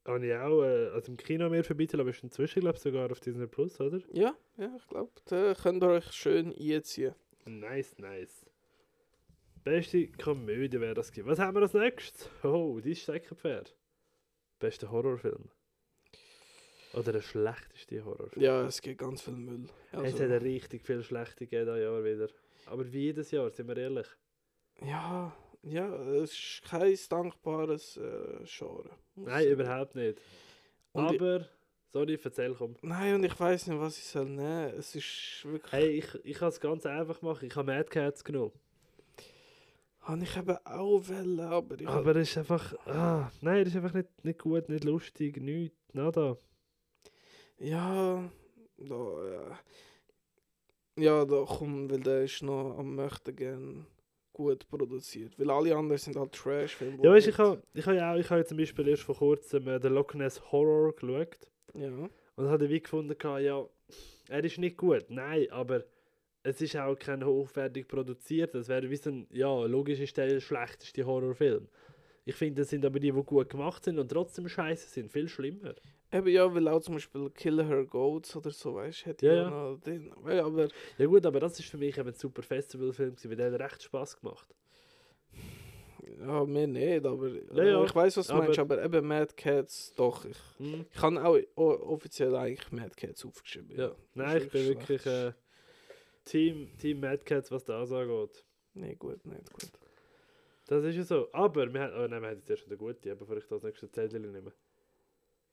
habe 0.06 0.27
ich 0.27 0.35
auch 0.35 0.62
äh, 0.62 0.89
also 0.94 1.12
im 1.12 1.19
Kino 1.19 1.51
mehr 1.51 1.62
verbieten, 1.65 2.01
aber 2.01 2.10
ist 2.10 2.23
inzwischen, 2.23 2.60
glaube 2.60 2.77
ich, 2.77 2.82
sogar 2.82 3.10
auf 3.10 3.20
Disney 3.20 3.47
Plus, 3.47 3.78
oder? 3.81 4.01
Ja, 4.12 4.35
ja, 4.56 4.74
ich 4.77 4.86
glaube, 4.89 5.10
da 5.27 5.55
könnt 5.55 5.82
ihr 5.82 5.89
euch 5.89 6.10
schön 6.12 6.55
einziehen. 6.59 7.15
Nice, 7.44 7.98
nice. 7.98 8.47
Beste 9.69 10.09
Komödie 10.12 10.81
wäre 10.81 10.95
das 10.95 11.12
gewesen. 11.12 11.28
Was 11.28 11.39
haben 11.39 11.55
wir 11.55 11.61
als 11.61 11.74
nächstes? 11.74 12.31
Oh, 12.43 12.81
die 12.81 12.97
Steckenpferd. 12.97 13.77
Bester 14.59 14.90
Horrorfilm. 14.90 15.51
Oder 16.95 17.12
der 17.12 17.20
schlechteste 17.20 18.03
Horrorfilm. 18.03 18.43
Ja, 18.43 18.65
es 18.65 18.81
gibt 18.81 18.99
ganz 18.99 19.20
viel 19.20 19.35
Müll. 19.35 19.69
es 19.93 19.99
Also, 19.99 20.24
hat 20.24 20.43
richtig 20.43 20.86
viel 20.86 21.03
schlechte 21.03 21.47
gegeben 21.47 21.78
Jahr 21.82 22.03
wieder. 22.03 22.28
Aber 22.65 22.90
wie 22.90 23.01
jedes 23.01 23.31
Jahr, 23.31 23.51
sind 23.51 23.69
wir 23.69 23.77
ehrlich. 23.77 24.07
ja, 24.81 25.36
ja, 25.62 25.95
es 26.15 26.32
ist 26.32 26.62
kein 26.65 26.97
dankbares 27.11 27.99
äh, 27.99 28.45
Genre. 28.47 28.89
Nein, 29.16 29.27
ich 29.27 29.49
sagen. 29.49 29.61
überhaupt 29.61 29.95
nicht. 29.97 30.19
Und 30.93 31.12
ich, 31.12 31.20
Aber, 31.20 31.47
sorry, 31.89 32.19
erzähl, 32.23 32.55
komm. 32.55 32.74
nein, 32.81 33.16
und 33.16 33.24
ich 33.24 33.39
weiß 33.39 33.66
nicht, 33.66 33.78
was 33.78 33.99
ich 33.99 34.05
soll 34.05 34.31
nehmen. 34.31 34.73
Es 34.78 34.95
ist 34.95 35.45
wirklich. 35.45 35.73
Hey, 35.73 35.89
ich, 35.90 36.24
ich 36.24 36.39
kann 36.39 36.49
es 36.49 36.59
ganz 36.59 36.86
einfach 36.86 37.20
machen. 37.20 37.45
Ich 37.45 37.55
habe 37.55 37.70
Mad 37.70 37.90
Cats 37.90 38.24
genommen. 38.24 38.53
Habe 40.09 40.22
ich 40.22 40.36
eben 40.39 40.56
auch 40.64 41.06
wollen, 41.06 41.40
aber 41.40 41.78
ich. 41.78 41.86
Aber 41.86 42.16
es 42.16 42.30
ist 42.30 42.39
einfach. 42.39 42.74
Ah, 42.86 43.30
nein, 43.43 43.64
das 43.64 43.74
ist 43.74 43.76
einfach 43.76 43.93
nicht, 43.93 44.24
nicht 44.24 44.39
gut, 44.39 44.66
nicht 44.70 44.85
lustig, 44.85 45.36
nichts, 45.36 45.76
nada. 45.93 46.39
Ja, 47.59 48.24
da. 48.78 48.94
Ja, 49.30 49.59
ja 50.97 51.24
da 51.26 51.44
komm, 51.47 51.90
weil 51.90 52.01
der 52.01 52.24
ist 52.24 52.43
noch 52.43 52.78
am 52.78 52.94
möchten 52.94 53.36
gern 53.36 53.86
gut 54.32 54.66
produziert. 54.70 55.39
Weil 55.39 55.51
alle 55.51 55.76
anderen 55.76 55.98
sind 55.98 56.16
halt 56.16 56.32
Trash-Filme. 56.32 57.05
Ja, 57.05 57.10
weißt, 57.10 57.26
ich 57.26 57.36
habe 57.36 57.62
ich 57.74 57.85
ha 57.85 57.93
ja 57.93 58.14
auch, 58.14 58.18
ich 58.18 58.30
habe 58.30 58.47
zum 58.47 58.56
Beispiel 58.56 58.89
erst 58.89 59.02
vor 59.02 59.16
kurzem 59.16 59.68
äh, 59.68 59.78
den 59.78 59.93
Loch 59.93 60.14
Ness 60.14 60.40
Horror 60.51 60.94
geschaut 60.94 61.48
Ja. 61.74 62.09
und 62.36 62.48
habe 62.48 62.70
wie 62.70 62.80
gefunden, 62.80 63.14
ja, 63.43 63.62
er 64.28 64.44
ist 64.44 64.56
nicht 64.56 64.78
gut, 64.78 65.05
nein, 65.10 65.51
aber 65.51 65.85
es 66.49 66.61
ist 66.61 66.77
auch 66.77 66.97
kein 66.99 67.25
hochwertig 67.25 67.87
produziert. 67.89 68.55
Das 68.55 68.69
wäre 68.69 68.87
ein, 68.87 69.27
ja, 69.33 69.65
logisch 69.65 70.01
ist 70.01 70.16
der 70.16 70.41
schlechteste 70.41 71.05
Horrorfilm. 71.07 71.69
Ich 72.25 72.35
finde, 72.35 72.62
das 72.62 72.70
sind 72.70 72.85
aber 72.85 73.01
die, 73.01 73.11
die 73.12 73.23
gut 73.23 73.49
gemacht 73.49 73.85
sind 73.85 73.99
und 73.99 74.09
trotzdem 74.11 74.49
scheiße 74.49 74.89
sind, 74.89 75.11
viel 75.11 75.29
schlimmer. 75.29 75.75
Eben 76.12 76.29
ja, 76.29 76.53
weil 76.55 76.69
auch 76.69 76.81
zum 76.81 76.95
Beispiel 76.95 77.31
Kill 77.31 77.65
Her 77.65 77.85
Goats 77.85 78.35
oder 78.37 78.51
so, 78.51 78.75
weißt 78.75 79.03
du, 79.03 79.07
hätte 79.11 79.27
Ja, 79.27 79.33
ich 79.33 79.39
ja. 79.39 79.51
noch 79.51 79.81
den. 79.81 80.12
Aber 80.12 80.69
Ja 80.99 81.07
gut, 81.07 81.25
aber 81.27 81.41
das 81.41 81.59
ist 81.59 81.69
für 81.69 81.79
mich 81.79 81.97
eben 81.99 82.09
ein 82.09 82.15
super 82.15 82.43
Festivalfilm, 82.43 83.15
gewesen, 83.15 83.31
weil 83.31 83.37
der 83.37 83.53
hat 83.53 83.61
recht 83.73 83.83
Spaß 83.83 84.20
gemacht. 84.20 84.49
ja, 86.20 86.45
mir 86.45 86.66
nicht, 86.66 87.05
aber 87.05 87.29
Ja, 87.55 87.65
ja, 87.65 87.85
ich 87.85 87.95
weiß 87.95 88.16
was 88.16 88.27
du 88.27 88.33
aber- 88.35 88.45
meinst, 88.45 88.59
aber 88.59 88.83
eben 88.85 89.07
Mad 89.07 89.35
Cats, 89.37 89.93
doch. 89.95 90.25
Ich, 90.25 90.37
Hm? 90.59 90.87
ich 90.91 91.03
habe 91.03 91.47
auch 91.57 91.81
offiziell 91.81 92.35
eigentlich 92.35 92.70
Mad 92.73 92.91
Cats 92.97 93.25
aufgeschrieben. 93.25 93.77
Ja, 93.79 93.93
nein, 94.15 94.43
ich 94.43 94.51
bin 94.51 94.66
wirklich 94.69 95.05
äh, 95.07 95.33
Team, 96.29 96.69
Team 96.79 97.01
Mad 97.01 97.25
Cats, 97.25 97.51
was 97.51 97.65
das 97.65 97.91
angeht. 97.93 98.45
Nee, 98.75 98.95
gut, 98.95 99.25
nicht 99.27 99.51
gut. 99.51 99.71
Das 100.67 100.85
ist 100.85 100.97
ja 100.97 101.03
so. 101.03 101.29
Aber 101.33 101.73
wir 101.73 101.81
haben, 101.81 101.95
oh 101.95 102.07
nein, 102.07 102.21
wir 102.23 102.29
haben 102.29 102.37
jetzt 102.37 102.51
erst 102.51 102.67
eine 102.67 102.77
gute, 102.77 103.17
bevor 103.17 103.37
ich 103.37 103.47
das 103.47 103.63
nächste 103.63 103.91
Zettel 103.91 104.21
nehme. 104.21 104.53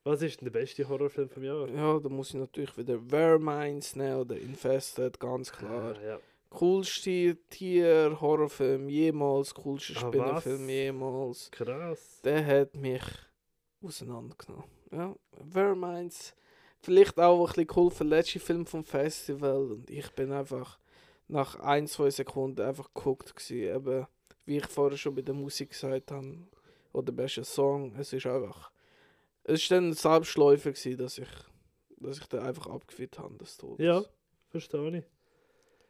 Was 0.03 0.21
ist 0.21 0.39
denn 0.39 0.51
der 0.51 0.59
beste 0.59 0.87
Horrorfilm 0.87 1.29
vom 1.29 1.43
Jahr? 1.43 1.67
Ja, 1.69 1.99
da 1.99 2.09
muss 2.09 2.29
ich 2.29 2.35
natürlich 2.35 2.77
wieder 2.77 2.99
Vermines 2.99 3.95
nehmen 3.95 4.19
oder 4.19 4.37
Infested, 4.37 5.19
ganz 5.19 5.51
klar. 5.51 5.95
Ah, 5.95 6.05
ja. 6.05 6.19
Coolste 6.49 7.37
Tier-Horrorfilm 7.49 8.87
jemals, 8.87 9.53
coolste 9.55 9.93
Ah, 9.95 10.07
Spinnenfilm 10.07 10.69
jemals. 10.69 11.49
Krass. 11.51 12.21
Der 12.23 12.45
hat 12.45 12.75
mich 12.75 13.01
auseinandergenommen. 13.81 14.65
Ja, 14.91 15.15
Vermines. 15.51 16.35
Vielleicht 16.85 17.19
auch 17.19 17.39
ein 17.39 17.47
bisschen 17.47 17.67
cool 17.75 17.89
für 17.89 18.03
den 18.03 18.11
letzten 18.11 18.39
Film 18.39 18.65
vom 18.67 18.83
Festival. 18.83 19.71
Und 19.71 19.89
ich 19.89 20.07
bin 20.11 20.31
einfach 20.31 20.77
nach 21.27 21.59
ein, 21.59 21.87
zwei 21.87 22.11
Sekunden 22.11 22.61
einfach 22.61 22.93
geguckt 22.93 23.35
gewesen. 23.35 23.75
Eben, 23.75 24.05
wie 24.45 24.57
ich 24.57 24.67
vorher 24.67 24.95
schon 24.95 25.15
bei 25.15 25.23
der 25.23 25.33
Musik 25.33 25.71
gesagt 25.71 26.11
habe. 26.11 26.37
Oder 26.93 27.11
bester 27.11 27.43
Song. 27.43 27.95
Es 27.97 28.13
ist 28.13 28.27
einfach... 28.27 28.71
Es 29.43 29.69
war 29.71 29.77
dann 29.79 29.93
Selbstläufer 29.93 30.71
gewesen, 30.71 30.97
dass 30.97 31.17
ich, 31.17 31.27
dass 31.97 32.19
ich 32.19 32.25
den 32.27 32.41
einfach 32.41 32.67
abgeführt 32.67 33.17
habe, 33.17 33.35
des 33.37 33.57
Todes. 33.57 33.83
Ja. 33.83 34.03
Verstehe 34.49 34.99
ich. 34.99 35.03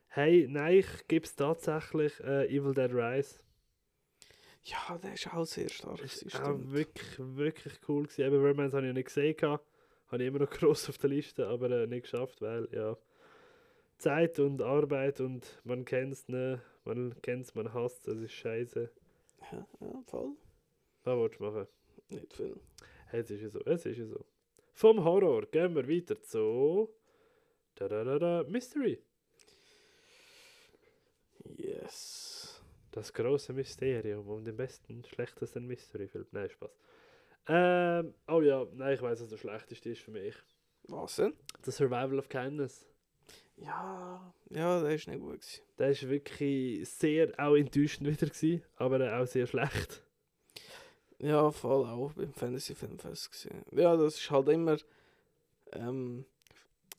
Hey, 0.08 0.48
nein, 0.50 0.78
ich 0.78 1.08
gebe 1.10 1.26
es 1.26 1.36
tatsächlich 1.36 2.18
äh, 2.22 2.48
Evil 2.48 2.74
Dead 2.74 2.92
Rise. 2.94 3.36
Ja, 4.64 4.98
der 4.98 5.14
ist 5.14 5.34
auch 5.34 5.46
sehr 5.46 5.68
stark. 5.68 5.98
Das 6.02 6.22
ist 6.22 6.36
auch 6.38 6.56
stimmt. 6.56 6.72
wirklich, 6.72 7.16
wirklich 7.18 7.74
cool 7.90 8.04
gewesen. 8.04 8.22
Eben, 8.26 8.42
Vermans 8.42 8.74
habe 8.74 8.84
ich 8.84 8.88
ja 8.88 8.94
nicht 8.94 9.08
gesehen. 9.08 9.36
gehabt. 9.36 9.66
Habe 10.16 10.24
ich 10.24 10.30
immer 10.30 10.40
noch 10.40 10.50
groß 10.50 10.88
auf 10.88 10.98
der 10.98 11.10
Liste, 11.10 11.46
aber 11.46 11.70
äh, 11.70 11.88
nicht 11.88 12.04
geschafft, 12.04 12.42
weil, 12.42 12.70
ja... 12.72 12.96
Zeit 13.98 14.40
und 14.40 14.62
Arbeit 14.62 15.20
und 15.20 15.46
man 15.66 15.84
kennt 15.84 16.14
es 16.14 16.30
nicht, 16.30 16.62
man 16.86 17.22
kennt 17.22 17.44
es, 17.44 17.54
man 17.54 17.74
hasst 17.74 18.08
es, 18.08 18.16
es 18.16 18.22
ist 18.24 18.32
scheiße. 18.32 18.90
Ja, 19.52 19.68
ja, 19.82 20.04
voll. 20.08 20.32
Was 21.04 21.18
willst 21.18 21.40
du 21.42 21.44
machen? 21.44 21.68
Nicht 22.08 22.34
viel. 22.34 22.56
Hey, 23.08 23.20
Es 23.20 23.30
ist 23.30 23.42
ja 23.42 23.50
so, 23.50 23.60
es 23.66 23.86
ist 23.86 23.98
ja 23.98 24.06
so. 24.06 24.24
Vom 24.72 25.04
Horror 25.04 25.48
gehen 25.48 25.76
wir 25.76 25.86
weiter 25.86 26.22
zu. 26.22 26.90
Da, 27.76 27.90
da, 27.90 28.06
da, 28.06 28.18
da, 28.18 28.44
Mystery. 28.48 29.02
Yes. 31.58 32.64
Das 32.92 33.12
große 33.12 33.52
Mysterium 33.52 34.30
um 34.30 34.46
den 34.46 34.56
besten, 34.56 35.04
schlechtesten 35.04 35.68
Mystery-Film. 35.68 36.28
Nein, 36.32 36.50
Spaß. 36.50 36.72
Ähm, 37.48 38.14
oh 38.28 38.42
ja, 38.42 38.66
nein, 38.74 38.94
ich 38.94 39.02
weiß, 39.02 39.22
was 39.22 39.30
der 39.30 39.38
schlechteste 39.38 39.90
ist 39.90 40.02
für 40.02 40.12
mich. 40.12 40.36
Was 40.88 41.18
denn? 41.18 41.34
The 41.64 41.72
Survival 41.72 42.20
of 42.20 42.30
Kindness. 42.30 42.86
Ja, 43.58 44.34
ja, 44.50 44.82
der 44.82 44.96
ist 44.96 45.08
nicht 45.08 45.20
gut 45.20 45.40
gewesen. 45.40 45.62
Der 45.78 45.90
ist 45.90 46.10
wirklich 46.10 46.90
sehr 46.90 47.32
auch 47.38 47.56
enttäuschend 47.56 48.08
wieder 48.08 48.28
gewesen, 48.28 48.64
aber 48.76 49.20
auch 49.20 49.26
sehr 49.26 49.48
schlecht. 49.48 50.04
Ja, 51.20 51.50
voll 51.52 51.86
auch 51.86 52.12
beim 52.14 52.34
Fantasy 52.34 52.76
Filmfest 52.76 53.32
gesehen. 53.32 53.64
Ja, 53.72 53.96
das 53.96 54.16
ist 54.16 54.30
halt 54.30 54.50
immer 54.50 54.78
ähm, 55.72 56.26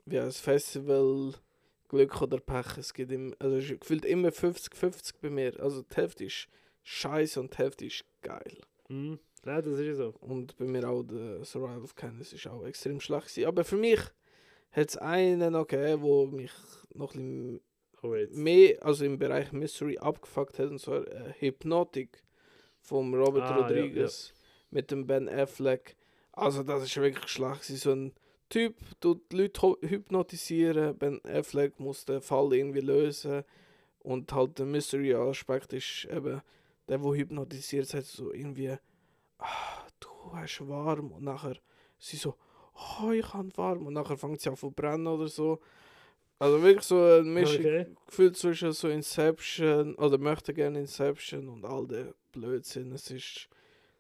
wie 0.07 0.19
ein 0.19 0.33
Festival 0.33 1.35
Glück 1.89 2.23
oder 2.23 2.39
Pech. 2.41 2.79
Es 2.79 2.95
gibt 2.95 3.13
immer, 3.13 3.35
also 3.39 3.57
es 3.57 3.71
ist 3.71 3.81
gefühlt 3.81 4.05
immer 4.05 4.29
50-50 4.29 5.15
bei 5.21 5.31
mir. 5.31 5.61
Also 5.61 5.83
die 5.83 5.95
Hälfte 5.95 6.25
ist 6.25 6.49
scheiße 6.83 7.39
und 7.39 7.53
die 7.53 7.59
Hälfte 7.59 7.87
ist 7.87 8.05
geil. 8.23 8.59
Mhm. 8.89 9.19
Nein, 9.47 9.63
das 9.63 9.79
ist 9.79 9.87
ja 9.87 9.95
so. 9.95 10.15
Und 10.21 10.57
bei 10.57 10.65
mir 10.65 10.89
auch 10.89 11.03
der 11.05 11.45
Survival 11.45 11.83
of 11.83 11.95
Candice 11.95 12.33
ist 12.33 12.47
auch 12.49 12.67
extrem 12.67 13.01
schlecht 13.01 13.29
gewesen. 13.29 13.47
Aber 13.47 13.65
für 13.65 13.77
mich 13.77 14.01
hat 14.73 14.89
es 14.89 14.97
einen 14.97 15.53
gegeben, 15.55 16.03
wo 16.03 16.27
mich 16.27 16.53
noch 16.95 17.15
ein 17.15 17.61
bisschen 17.61 17.61
Oh, 18.03 18.15
mehr, 18.31 18.77
also 18.85 19.05
im 19.05 19.19
Bereich 19.19 19.53
Mystery 19.53 19.99
abgefuckt 19.99 20.59
hat, 20.59 20.71
und 20.71 20.79
zwar 20.79 21.07
äh, 21.09 21.33
Hypnotic 21.39 22.23
vom 22.81 23.15
Robert 23.15 23.45
Ah, 23.45 23.51
ja, 23.51 23.63
Rodriguez 23.63 24.35
mit 24.71 24.91
dem 24.91 25.07
Ben 25.07 25.29
Affleck. 25.29 25.97
Also 26.33 26.63
das 26.63 26.83
ist 26.85 26.97
wirklich 26.97 27.29
schlecht. 27.29 27.63
gewesen. 27.63 27.77
So 27.77 27.93
ein 27.93 28.13
Typ 28.49 28.77
tut 29.01 29.33
die 29.33 29.37
Leute 29.39 29.77
hypnotisieren, 29.81 30.97
Ben 30.97 31.21
Affleck 31.25 31.81
muss 31.81 32.05
den 32.05 32.21
Fall 32.21 32.53
irgendwie 32.53 32.81
lösen 32.81 33.43
und 34.01 34.33
halt 34.33 34.59
der 34.59 34.67
Mystery-Aspekt 34.67 35.73
ist 35.73 36.07
eben, 36.11 36.43
der, 36.89 36.99
der 36.99 37.13
hypnotisiert, 37.15 37.89
sagt 37.89 38.05
so 38.05 38.33
irgendwie, 38.33 38.77
ah, 39.39 39.87
du 40.01 40.09
hast 40.33 40.67
warm 40.69 41.13
und 41.13 41.25
nachher 41.25 41.57
sie 41.99 42.17
so, 42.17 42.37
oh, 43.01 43.11
ich 43.11 43.33
habe 43.33 43.49
warm 43.57 43.87
und 43.87 43.95
nachher 43.95 44.17
fängt 44.17 44.41
sie 44.41 44.49
an 44.49 44.57
zu 44.57 44.71
brennen 44.71 45.07
oder 45.07 45.29
so. 45.29 45.61
Also 46.39 46.63
wirklich 46.63 46.85
so 46.85 47.01
eine 47.03 47.23
Mischung 47.23 47.61
Okay. 47.61 47.87
Gefühl 48.07 48.33
zwischen 48.33 48.73
so 48.73 48.89
Inception 48.89 49.95
oder 49.95 50.19
möchte 50.19 50.53
gerne 50.53 50.81
Inception 50.81 51.49
und 51.49 51.65
all 51.65 51.87
der 51.87 52.15
Blödsinn. 52.33 52.93
Es 52.93 53.11
ist 53.11 53.49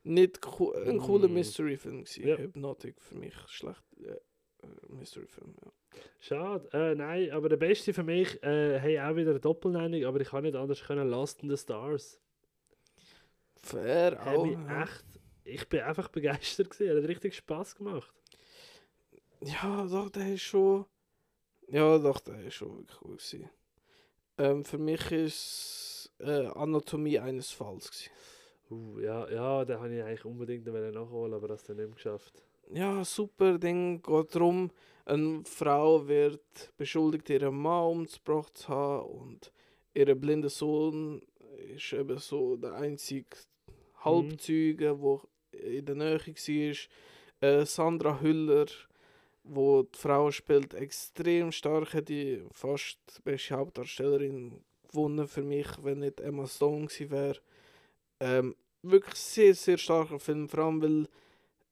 nicht 0.05 0.41
cool, 0.59 0.77
ein 0.87 0.99
cooler 0.99 1.29
Mm. 1.29 1.33
Mystery-Film 1.35 2.05
gewesen. 2.05 2.29
Ja. 2.29 2.37
Hypnotic 2.37 3.01
für 3.01 3.15
mich 3.17 3.35
schlecht. 3.49 3.83
Äh, 4.05 4.17
Mystery-Film, 4.89 5.55
ja. 5.65 5.71
Schade. 6.21 6.69
Äh, 6.73 6.95
nein, 6.95 7.31
aber 7.31 7.49
der 7.49 7.57
beste 7.57 7.95
für 7.95 8.03
mich, 8.03 8.43
äh, 8.43 8.79
hey, 8.81 9.01
auch 9.01 9.17
wieder 9.17 9.31
eine 9.31 9.41
Doppelnennung, 9.41 10.05
aber 10.05 10.21
ich 10.21 10.29
kann 10.29 10.43
nicht 10.45 10.57
anders 10.57 10.83
können, 10.85 11.09
Lost 11.09 11.43
in 11.43 11.49
the 11.49 11.57
Stars. 11.57 12.21
Fair 13.63 14.21
auch. 14.27 14.47
ja. 14.47 14.83
echt, 14.83 15.05
ich 15.47 15.69
bin 15.69 15.81
einfach 15.81 16.09
begeistert 16.09 16.71
gewesen, 16.71 16.91
er 16.97 17.03
hat 17.03 17.09
richtig 17.09 17.35
Spaß 17.35 17.77
gemacht. 17.77 18.13
Ja, 19.41 19.87
doch, 19.87 20.11
der 20.11 20.35
ist 20.35 20.43
schon. 20.43 20.87
Ja, 21.69 21.99
doch, 21.99 22.21
der 22.21 22.41
ist 22.45 22.55
schon 22.55 22.77
wirklich 22.77 23.03
cool 23.03 23.17
gewesen. 23.17 23.51
Ähm, 24.39 24.65
für 24.65 24.79
mich 24.79 25.13
ist 25.13 26.13
äh, 26.19 26.47
Anatomie 26.47 27.19
eines 27.19 27.51
Falls 27.51 27.91
gewesen. 27.91 28.11
Uh, 28.69 28.99
ja, 28.99 29.29
ja, 29.31 29.65
den 29.65 29.79
habe 29.79 29.95
ich 29.95 30.03
eigentlich 30.03 30.25
unbedingt 30.25 30.67
nachholen, 30.67 31.35
aber 31.35 31.49
das 31.49 31.63
dann 31.63 31.77
nicht 31.77 31.87
mehr 31.87 31.95
geschafft. 31.95 32.43
Ja, 32.73 33.05
super 33.05 33.59
Ding. 33.59 34.03
Geht 34.03 34.35
darum, 34.35 34.71
eine 35.05 35.45
Frau 35.45 36.09
wird 36.09 36.73
beschuldigt, 36.77 37.31
ihren 37.31 37.57
Mann 37.57 37.85
umgebracht 37.85 38.59
zu 38.59 38.69
haben 38.69 39.07
und 39.07 39.53
ihr 39.95 40.13
blinder 40.17 40.49
Sohn 40.49 41.23
ist 41.75 41.93
eben 41.93 42.19
so 42.19 42.57
der 42.57 42.75
einzige 42.75 43.37
Halbzeuge, 43.99 45.01
wo 45.01 45.23
in 45.63 45.85
der 45.85 45.95
Nähe 45.95 46.19
war. 46.19 47.49
Äh, 47.49 47.67
Sandra 47.67 48.21
Hüller, 48.21 48.67
wo 49.45 49.83
die 49.83 49.99
Frau 49.99 50.31
spielt, 50.31 50.75
extrem 50.75 51.53
stark, 51.53 52.05
die 52.07 52.43
fast 52.53 52.99
beste 53.25 53.55
Hauptdarstellerin 53.55 54.61
gewonnen 54.89 55.29
für 55.29 55.43
mich, 55.43 55.69
wenn 55.83 56.01
nicht 56.01 56.21
Emma 56.21 56.47
Stone 56.47 56.87
gewesen 56.87 57.11
wäre. 57.11 57.39
Ähm, 58.21 58.57
wirklich 58.83 59.17
sehr, 59.17 59.55
sehr 59.55 59.79
starker 59.79 60.19
Film, 60.19 60.49
vor 60.49 60.61
allem 60.61 60.83
weil 60.83 61.09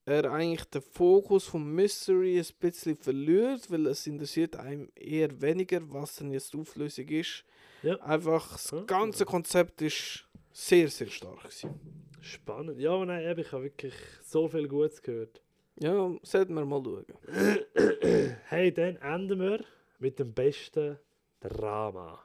er 0.07 0.31
eigentlich 0.31 0.65
den 0.65 0.83
Fokus 0.83 1.47
vom 1.47 1.75
Mystery 1.75 2.39
ein 2.39 2.47
bisschen 2.61 2.97
verliert, 2.97 3.71
weil 3.71 3.87
es 3.87 4.07
interessiert 4.07 4.57
einem 4.57 4.91
eher 4.95 5.41
weniger, 5.41 5.81
was 5.93 6.17
denn 6.17 6.31
jetzt 6.31 6.53
die 6.53 6.59
Auflösung 6.59 7.09
ist. 7.09 7.45
Ja. 7.83 7.97
Einfach 8.01 8.53
das 8.53 8.75
ganze 8.87 9.25
Konzept 9.25 9.81
ist 9.81 10.27
sehr, 10.53 10.89
sehr 10.89 11.09
stark. 11.09 11.43
Gewesen. 11.43 12.04
Spannend. 12.25 12.81
Ja, 12.81 13.05
nein, 13.05 13.23
eben, 13.23 13.41
ich 13.41 13.53
habe 13.53 13.65
wirklich 13.65 13.93
so 14.23 14.49
viel 14.49 14.67
Gutes 14.67 15.03
gehört. 15.03 15.43
Ja, 15.79 16.11
sollten 16.23 16.55
wir 16.55 16.65
mal 16.65 16.83
schauen. 16.83 17.05
Hey, 18.47 18.73
dann 18.73 18.97
enden 18.97 19.41
wir 19.41 19.65
mit 19.99 20.19
dem 20.19 20.33
besten 20.33 20.99
Drama. 21.41 22.25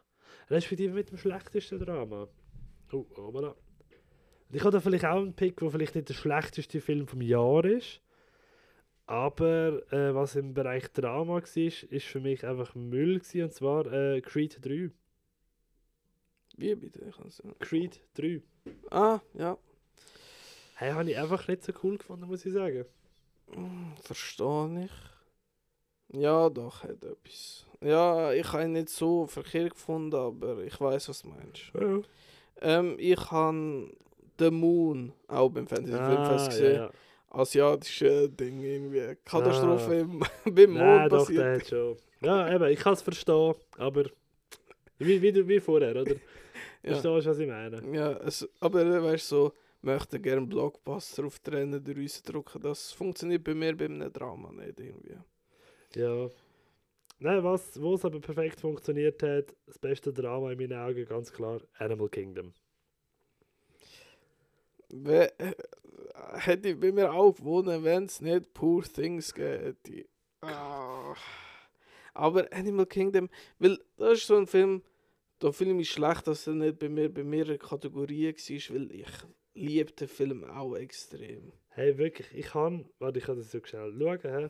Respektive 0.49 0.93
mit 0.93 1.11
dem 1.11 1.17
schlechtesten 1.17 1.79
Drama. 1.79 2.29
Oh, 2.93 3.05
oh 3.17 3.29
voilà. 3.29 3.49
Und 3.49 4.55
Ich 4.55 4.61
habe 4.61 4.71
da 4.71 4.79
vielleicht 4.79 5.05
auch 5.05 5.17
einen 5.17 5.33
Pick, 5.33 5.57
der 5.57 5.69
vielleicht 5.69 5.95
nicht 5.95 6.07
der 6.07 6.13
schlechteste 6.13 6.79
Film 6.79 7.05
vom 7.05 7.21
Jahr 7.21 7.65
ist. 7.65 8.01
Aber 9.05 9.81
äh, 9.91 10.15
was 10.15 10.35
im 10.37 10.53
Bereich 10.53 10.91
Drama 10.93 11.41
war, 11.41 11.43
ist 11.43 12.05
für 12.05 12.19
mich 12.21 12.45
einfach 12.45 12.73
Müll. 12.73 13.19
Gewesen, 13.19 13.43
und 13.43 13.53
zwar 13.53 13.91
äh, 13.91 14.21
Creed 14.21 14.65
3. 14.65 14.91
Wie 16.55 16.75
bitte? 16.75 17.01
Ich. 17.09 17.59
Creed 17.59 17.99
3. 18.13 18.41
Ah, 18.91 19.19
ja. 19.33 19.57
Hey, 20.79 20.91
habe 20.93 21.09
ich 21.11 21.17
einfach 21.17 21.45
nicht 21.49 21.63
so 21.63 21.73
cool 21.83 21.97
gefunden, 21.97 22.25
muss 22.27 22.45
ich 22.45 22.53
sagen. 22.53 22.85
Hm, 23.53 23.91
Verstehe 24.01 24.85
ich. 24.85 26.17
Ja, 26.17 26.49
doch, 26.49 26.83
hat 26.83 27.03
etwas. 27.03 27.65
Ja, 27.81 28.31
ich 28.31 28.51
habe 28.53 28.63
ihn 28.63 28.71
nicht 28.71 28.89
so 28.89 29.27
verkehrt 29.27 29.71
gefunden, 29.71 30.15
aber 30.15 30.59
ich 30.63 30.79
weiß, 30.79 31.09
was 31.09 31.21
du 31.23 31.27
meinst. 31.27 31.71
Ja. 31.73 31.99
Ähm, 32.61 32.95
ich 32.97 33.19
habe 33.29 33.91
The 34.39 34.49
Moon 34.51 35.11
auch 35.27 35.49
beim 35.49 35.67
Fantasy 35.67 35.91
Filmfest 35.97 36.45
Ah, 36.45 36.49
gesehen. 36.49 36.75
ja, 36.75 36.85
ja. 36.85 36.91
asiatische 37.29 38.29
Ding 38.29 38.61
irgendwie. 38.61 39.17
Katastrophe 39.25 39.91
Ah. 39.91 39.99
im, 39.99 40.19
beim 40.55 40.71
Mond 40.71 40.81
Nein, 40.85 41.09
doch, 41.09 41.27
der 41.27 41.35
passiert. 41.35 41.61
hat 41.61 41.67
schon. 41.67 41.97
Ja, 42.21 42.53
eben, 42.55 42.65
ich 42.71 42.79
kann 42.79 42.93
es 42.93 43.01
verstehen, 43.01 43.53
aber 43.77 44.05
wie, 44.97 45.21
wie, 45.21 45.45
wie 45.47 45.59
vorher, 45.59 45.91
oder? 45.91 46.15
Verstehst 46.81 47.05
du, 47.05 47.09
was 47.29 47.37
ich 47.39 47.47
meine? 47.47 47.81
ja 47.95 48.11
es, 48.23 48.47
aber 48.61 49.03
weißt 49.03 49.29
du, 49.31 49.35
so, 49.35 49.53
möchte 49.81 50.19
gerne 50.19 50.45
Blockbuster 50.45 51.25
auf 51.25 51.39
die 51.39 51.51
Rennen 51.51 51.83
drücken. 51.83 52.61
Das 52.61 52.91
funktioniert 52.91 53.43
bei 53.43 53.53
mir 53.53 53.75
bei 53.75 53.85
einem 53.85 54.11
Drama 54.11 54.51
nicht 54.51 54.79
irgendwie. 54.79 55.17
Ja. 55.95 56.29
Nein, 57.21 57.43
was, 57.43 57.79
wo 57.81 57.95
es 57.95 58.05
aber 58.05 58.21
perfekt 58.21 58.61
funktioniert 58.61 59.21
hat, 59.23 59.53
das 59.65 59.77
beste 59.77 60.13
Drama 60.13 60.51
in 60.51 60.57
meinen 60.57 60.79
Augen, 60.79 61.05
ganz 61.05 61.31
klar, 61.31 61.61
Animal 61.77 62.07
Kingdom. 62.07 62.53
We 64.87 65.37
äh, 65.37 65.53
hätte 66.35 66.69
ich 66.69 66.79
bei 66.79 66.91
mir 66.91 67.11
auch 67.11 67.35
gewonnen, 67.35 67.83
wenn 67.83 68.05
es 68.05 68.21
nicht 68.21 68.53
Poor 68.53 68.83
Things 68.83 69.35
hätte. 69.35 70.05
Ah. 70.41 71.13
Aber 72.13 72.47
Animal 72.53 72.85
Kingdom, 72.85 73.29
weil 73.59 73.79
das 73.97 74.19
ist 74.19 74.27
so 74.27 74.37
ein 74.37 74.47
Film, 74.47 74.81
da 75.39 75.51
fühle 75.51 75.71
ich 75.71 75.75
mich 75.75 75.91
schlecht, 75.91 76.25
dass 76.25 76.47
er 76.47 76.53
nicht 76.53 76.79
bei 76.79 76.87
mir 76.89 77.13
bei 77.13 77.23
mehreren 77.23 77.59
Kategorien 77.59 78.35
war, 78.35 78.75
weil 78.75 78.91
ich 78.91 79.07
liebe 79.59 79.91
den 79.91 80.07
Film 80.07 80.43
auch 80.43 80.75
extrem. 80.75 81.51
Hey, 81.69 81.97
wirklich, 81.97 82.27
ich 82.33 82.47
kann, 82.47 82.85
warte, 82.99 83.19
ich 83.19 83.25
kann 83.25 83.37
das 83.37 83.51
so 83.51 83.59
schnell 83.63 83.93
schauen, 83.97 84.19
hä? 84.23 84.49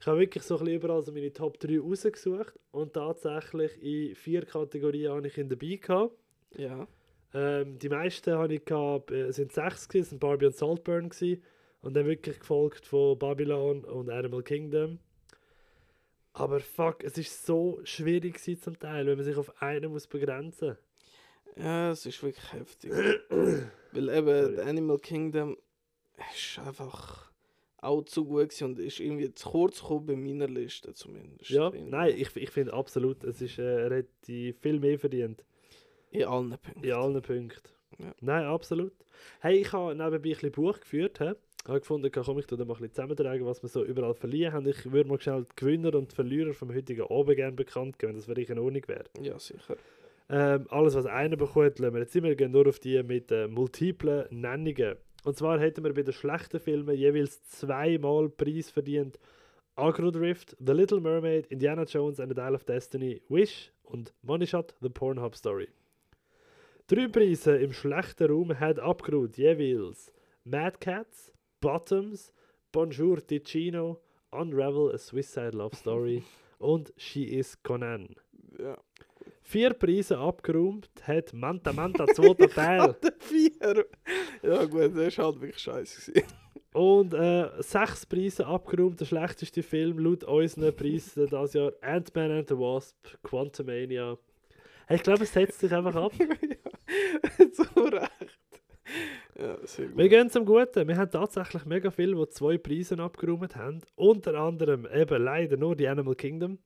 Ich 0.00 0.06
habe 0.06 0.18
wirklich 0.18 0.44
so 0.44 0.56
ein 0.56 0.64
bisschen 0.64 0.80
überall 0.80 1.02
so 1.02 1.12
meine 1.12 1.32
Top 1.32 1.58
3 1.60 1.78
rausgesucht 1.78 2.58
und 2.72 2.92
tatsächlich 2.92 3.82
in 3.82 4.14
vier 4.14 4.44
Kategorien 4.44 5.12
habe 5.12 5.26
ich 5.26 5.38
ihn 5.38 5.48
dabei 5.48 5.76
gehabt. 5.76 6.14
Ja. 6.56 6.86
Ähm, 7.32 7.78
die 7.78 7.88
meisten 7.88 8.34
habe 8.34 8.54
ich 8.54 8.64
gehabt, 8.64 9.10
äh, 9.10 9.32
sind 9.32 9.52
sechs 9.52 9.88
gewesen, 9.88 10.10
sind 10.10 10.18
Barbie 10.20 10.46
und 10.46 10.56
Saltburn 10.56 11.08
gewesen. 11.08 11.42
Und 11.80 11.94
dann 11.94 12.06
wirklich 12.06 12.38
gefolgt 12.38 12.86
von 12.86 13.18
Babylon 13.18 13.84
und 13.84 14.10
Animal 14.10 14.42
Kingdom. 14.42 14.98
Aber 16.32 16.60
fuck, 16.60 17.04
es 17.04 17.18
ist 17.18 17.44
so 17.46 17.80
schwierig 17.84 18.34
gewesen 18.34 18.60
zum 18.60 18.78
Teil, 18.78 19.06
wenn 19.06 19.16
man 19.16 19.24
sich 19.24 19.36
auf 19.36 19.62
einen 19.62 19.90
muss 19.90 20.06
begrenzen. 20.06 20.76
Ja, 21.56 21.90
es 21.90 22.04
ist 22.06 22.22
wirklich 22.22 22.52
heftig. 22.52 22.92
Weil 23.94 24.08
eben 24.08 24.56
Sorry. 24.56 24.68
Animal 24.68 24.98
Kingdom 24.98 25.56
ist 26.34 26.58
einfach 26.58 27.32
auch 27.78 28.02
zu 28.04 28.24
gut 28.24 28.48
gewesen 28.48 28.64
und 28.64 28.78
ist 28.78 28.98
irgendwie 29.00 29.32
zu 29.34 29.50
kurz 29.50 29.80
gekommen 29.80 30.06
bei 30.06 30.16
meiner 30.16 30.48
Liste 30.48 30.94
zumindest. 30.94 31.50
Ja, 31.50 31.66
Irgendwie. 31.66 31.90
nein, 31.90 32.14
ich, 32.16 32.34
ich 32.36 32.50
finde 32.50 32.72
absolut, 32.72 33.22
es 33.24 33.40
ist, 33.42 33.58
er 33.58 33.98
hat 33.98 34.06
die 34.26 34.52
viel 34.52 34.80
mehr 34.80 34.98
verdient. 34.98 35.44
In 36.10 36.24
allen 36.24 36.50
Punkten. 36.50 36.84
In 36.84 36.92
allen 36.92 37.22
Punkten. 37.22 37.68
Ja. 37.98 38.14
Nein, 38.20 38.44
absolut. 38.44 38.92
Hey, 39.40 39.58
ich 39.58 39.72
habe 39.72 39.94
nebenbei 39.94 40.16
ein 40.16 40.22
bisschen 40.22 40.52
Buch 40.52 40.80
geführt. 40.80 41.18
He? 41.18 41.32
Ich 41.62 41.68
habe 41.68 41.80
gefunden, 41.80 42.10
komm, 42.10 42.38
ich 42.38 42.46
tue 42.46 42.58
da 42.58 42.64
mal 42.64 42.74
ein 42.74 42.80
bisschen 42.80 42.94
zusammentragen, 42.94 43.46
was 43.46 43.62
wir 43.62 43.68
so 43.68 43.84
überall 43.84 44.14
verliehen 44.14 44.52
haben. 44.52 44.66
Ich 44.66 44.90
würde 44.90 45.08
mal 45.08 45.20
schnell 45.20 45.44
die 45.44 45.56
Gewinner 45.56 45.94
und 45.94 46.10
die 46.10 46.14
Verlierer 46.14 46.52
vom 46.52 46.74
heutigen 46.74 47.02
Abend 47.10 47.36
gerne 47.36 47.52
bekannt 47.56 47.98
geben, 47.98 48.10
wenn 48.10 48.16
das 48.16 48.26
für 48.26 48.34
dich 48.34 48.50
in 48.50 48.58
Ordnung 48.58 48.82
wäre. 48.86 49.04
Ja, 49.20 49.38
sicher. 49.38 49.76
Ähm, 50.28 50.66
alles, 50.70 50.94
was 50.94 51.06
einer 51.06 51.36
bekommt, 51.36 51.78
lassen 51.78 51.94
wir 51.94 52.00
jetzt 52.00 52.16
immer 52.16 52.34
gehen 52.34 52.52
nur 52.52 52.66
auf 52.66 52.78
die 52.78 53.02
mit 53.02 53.30
äh, 53.30 53.46
multiplen 53.46 54.26
Nennungen. 54.30 54.96
Und 55.24 55.36
zwar 55.36 55.58
hätten 55.58 55.84
wir 55.84 55.92
bei 55.92 56.02
den 56.02 56.14
schlechten 56.14 56.60
Filmen 56.60 56.96
jeweils 56.96 57.42
zweimal 57.44 58.28
Preis 58.28 58.70
verdient. 58.70 59.18
Agrodrift, 59.76 60.56
The 60.64 60.72
Little 60.72 61.00
Mermaid, 61.00 61.46
Indiana 61.48 61.84
Jones 61.84 62.20
and 62.20 62.30
the 62.30 62.34
Dial 62.34 62.54
of 62.54 62.64
Destiny, 62.64 63.20
Wish 63.28 63.72
und 63.82 64.14
Money 64.22 64.46
Shot, 64.46 64.74
The 64.80 64.88
Pornhub 64.88 65.34
Story. 65.34 65.68
Drei 66.86 67.08
Preise 67.08 67.56
im 67.56 67.72
schlechten 67.72 68.30
Raum 68.30 68.60
hat 68.60 68.78
abgeruht 68.78 69.36
jeweils 69.36 70.12
Mad 70.44 70.78
Cats, 70.78 71.32
Bottoms, 71.60 72.32
Bonjour 72.72 73.26
Ticino, 73.26 74.00
Unravel, 74.30 74.92
A 74.92 74.98
Suicide 74.98 75.56
Love 75.56 75.74
Story 75.74 76.22
und 76.58 76.92
She 76.96 77.24
is 77.24 77.60
Conan. 77.62 78.14
Ja. 78.58 78.76
Vier 79.46 79.74
Preise 79.74 80.18
abgeräumt 80.18 80.88
hat 81.02 81.34
Manta 81.34 81.72
Manta 81.72 82.06
zweiter 82.06 82.48
Teil. 82.54 82.96
Vier. 83.20 83.84
Ja, 84.42 84.64
gut. 84.64 84.96
der 84.96 85.08
ist 85.08 85.18
halt 85.18 85.38
wirklich 85.40 85.58
scheiße. 85.58 86.12
gewesen. 86.12 86.28
Und 86.72 87.12
äh, 87.14 87.50
sechs 87.62 88.06
Preise 88.06 88.46
abgeräumt. 88.46 88.98
Der 89.00 89.04
schlechteste 89.04 89.62
Film 89.62 89.98
laut 89.98 90.24
unseren 90.24 90.74
Preisen 90.74 91.26
dieses 91.26 91.52
Jahr: 91.52 91.72
Ant-Man 91.82 92.30
and 92.32 92.48
the 92.48 92.56
Wasp, 92.56 92.96
Quantumania. 93.22 94.16
Ich 94.88 95.02
glaube, 95.02 95.24
es 95.24 95.32
setzt 95.32 95.60
sich 95.60 95.72
einfach 95.72 95.94
ab. 95.94 96.12
so 97.52 97.62
recht. 97.84 98.40
Ja. 99.38 99.56
Wir 99.94 100.08
gehen 100.08 100.30
zum 100.30 100.46
Guten. 100.46 100.88
Wir 100.88 100.96
haben 100.96 101.10
tatsächlich 101.10 101.64
mega 101.66 101.90
viele, 101.90 102.16
die 102.16 102.28
zwei 102.30 102.56
Preise 102.56 102.98
abgeräumt 102.98 103.56
haben. 103.56 103.80
Unter 103.94 104.34
anderem 104.34 104.86
eben 104.92 105.22
leider 105.22 105.56
nur 105.58 105.76
die 105.76 105.86
Animal 105.86 106.14
Kingdom. 106.14 106.58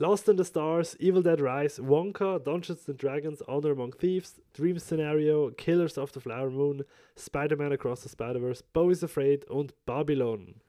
Lost 0.00 0.28
in 0.28 0.36
the 0.36 0.44
Stars, 0.44 0.96
Evil 1.00 1.22
Dead 1.22 1.40
Rise, 1.40 1.80
Wonka, 1.80 2.38
Dungeons 2.38 2.88
and 2.88 2.96
Dragons, 2.96 3.42
Honor 3.48 3.72
Among 3.72 3.92
Thieves, 3.92 4.40
Dream 4.54 4.78
Scenario, 4.78 5.50
Killers 5.50 5.98
of 5.98 6.12
the 6.12 6.20
Flower 6.20 6.50
Moon, 6.50 6.84
Spider-Man 7.16 7.72
Across 7.72 8.02
the 8.02 8.08
Spider-Verse, 8.08 8.62
Bo 8.72 8.90
is 8.90 9.02
Afraid 9.02 9.44
und 9.46 9.74
Babylon. 9.86 10.60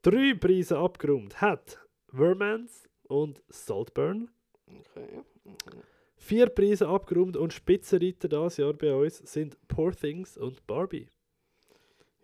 Drei 0.00 0.32
Preise 0.32 0.78
abgeräumt 0.78 1.42
hat 1.42 1.78
Vermans 2.08 2.88
und 3.08 3.42
Saltburn. 3.50 4.30
Okay. 4.66 5.22
Mhm. 5.44 5.82
Vier 6.16 6.48
Preise 6.48 6.88
abgeräumt 6.88 7.36
und 7.36 7.52
Spitzenreiter 7.52 8.28
dieses 8.28 8.56
Jahr 8.56 8.72
bei 8.72 8.94
uns 8.94 9.18
sind 9.18 9.58
Poor 9.68 9.94
Things 9.94 10.38
und 10.38 10.66
Barbie. 10.66 11.08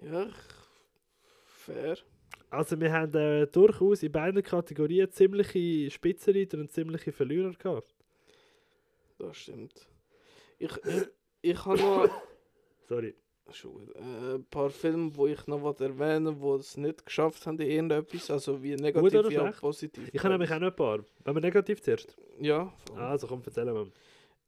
Ja, 0.00 0.30
fair. 1.44 1.98
Also 2.50 2.80
wir 2.80 2.92
haben 2.92 3.14
äh, 3.14 3.46
durchaus 3.46 4.02
in 4.02 4.10
beiden 4.12 4.42
Kategorien 4.42 5.10
ziemliche 5.10 5.90
Spitzenreiter 5.90 6.58
und 6.58 6.70
ziemliche 6.72 7.12
Verlierer 7.12 7.52
gehabt. 7.52 7.94
Das 9.18 9.36
stimmt. 9.36 9.86
Ich, 10.58 10.72
ich, 10.84 11.08
ich 11.42 11.64
habe 11.64 11.78
noch 11.80 12.08
Sorry. 12.88 13.14
schon 13.52 13.88
äh, 13.94 14.34
ein 14.34 14.44
paar 14.50 14.70
Filme, 14.70 15.14
wo 15.14 15.26
ich 15.26 15.46
noch 15.46 15.62
was 15.62 15.80
erwähnen 15.80 16.40
die 16.40 16.46
es 16.58 16.76
nicht 16.76 17.06
geschafft 17.06 17.46
haben 17.46 17.58
irgendetwas, 17.60 18.30
also 18.30 18.62
wie 18.62 18.74
negativ 18.74 19.28
wie 19.30 19.38
auch 19.38 19.60
positiv. 19.60 20.08
Ich 20.12 20.22
habe 20.22 20.32
nämlich 20.34 20.50
auch 20.52 20.58
noch 20.58 20.68
ein 20.68 20.76
paar. 20.76 20.98
Wenn 21.24 21.34
wir 21.36 21.40
negativ 21.40 21.80
zuerst. 21.82 22.16
Ja, 22.40 22.72
Also 22.96 23.26
komm, 23.28 23.42
erzähl 23.44 23.66
mal. 23.66 23.86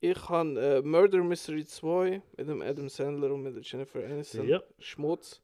ich 0.00 0.28
habe 0.28 0.60
äh, 0.60 0.82
Murder 0.82 1.22
Mystery 1.22 1.64
2 1.64 2.20
mit 2.36 2.48
dem 2.48 2.62
Adam 2.62 2.88
Sandler 2.88 3.30
und 3.32 3.42
mit 3.42 3.54
der 3.54 3.62
Jennifer 3.62 4.04
Aniston. 4.04 4.48
Ja. 4.48 4.60
Schmutz. 4.80 5.40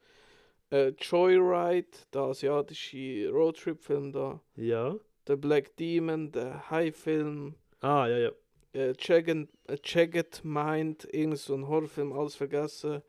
Äh, 0.70 0.92
Joyride, 0.98 1.88
der 2.12 2.22
asiatische 2.22 3.30
Roadtrip-Film 3.30 4.12
da. 4.12 4.40
Ja. 4.56 4.96
The 5.26 5.36
Black 5.36 5.76
Demon, 5.76 6.32
der 6.32 6.70
High-Film. 6.70 7.54
Ah, 7.80 8.06
ja, 8.06 8.18
ja. 8.18 8.30
Äh, 8.72 8.94
Jagged, 8.98 9.48
äh, 9.66 9.76
Jagged 9.82 10.44
Mind, 10.44 11.08
irgend 11.12 11.38
so 11.38 11.54
ein 11.54 11.68
Horrorfilm, 11.68 12.12
alles 12.12 12.36
vergessen. 12.36 13.02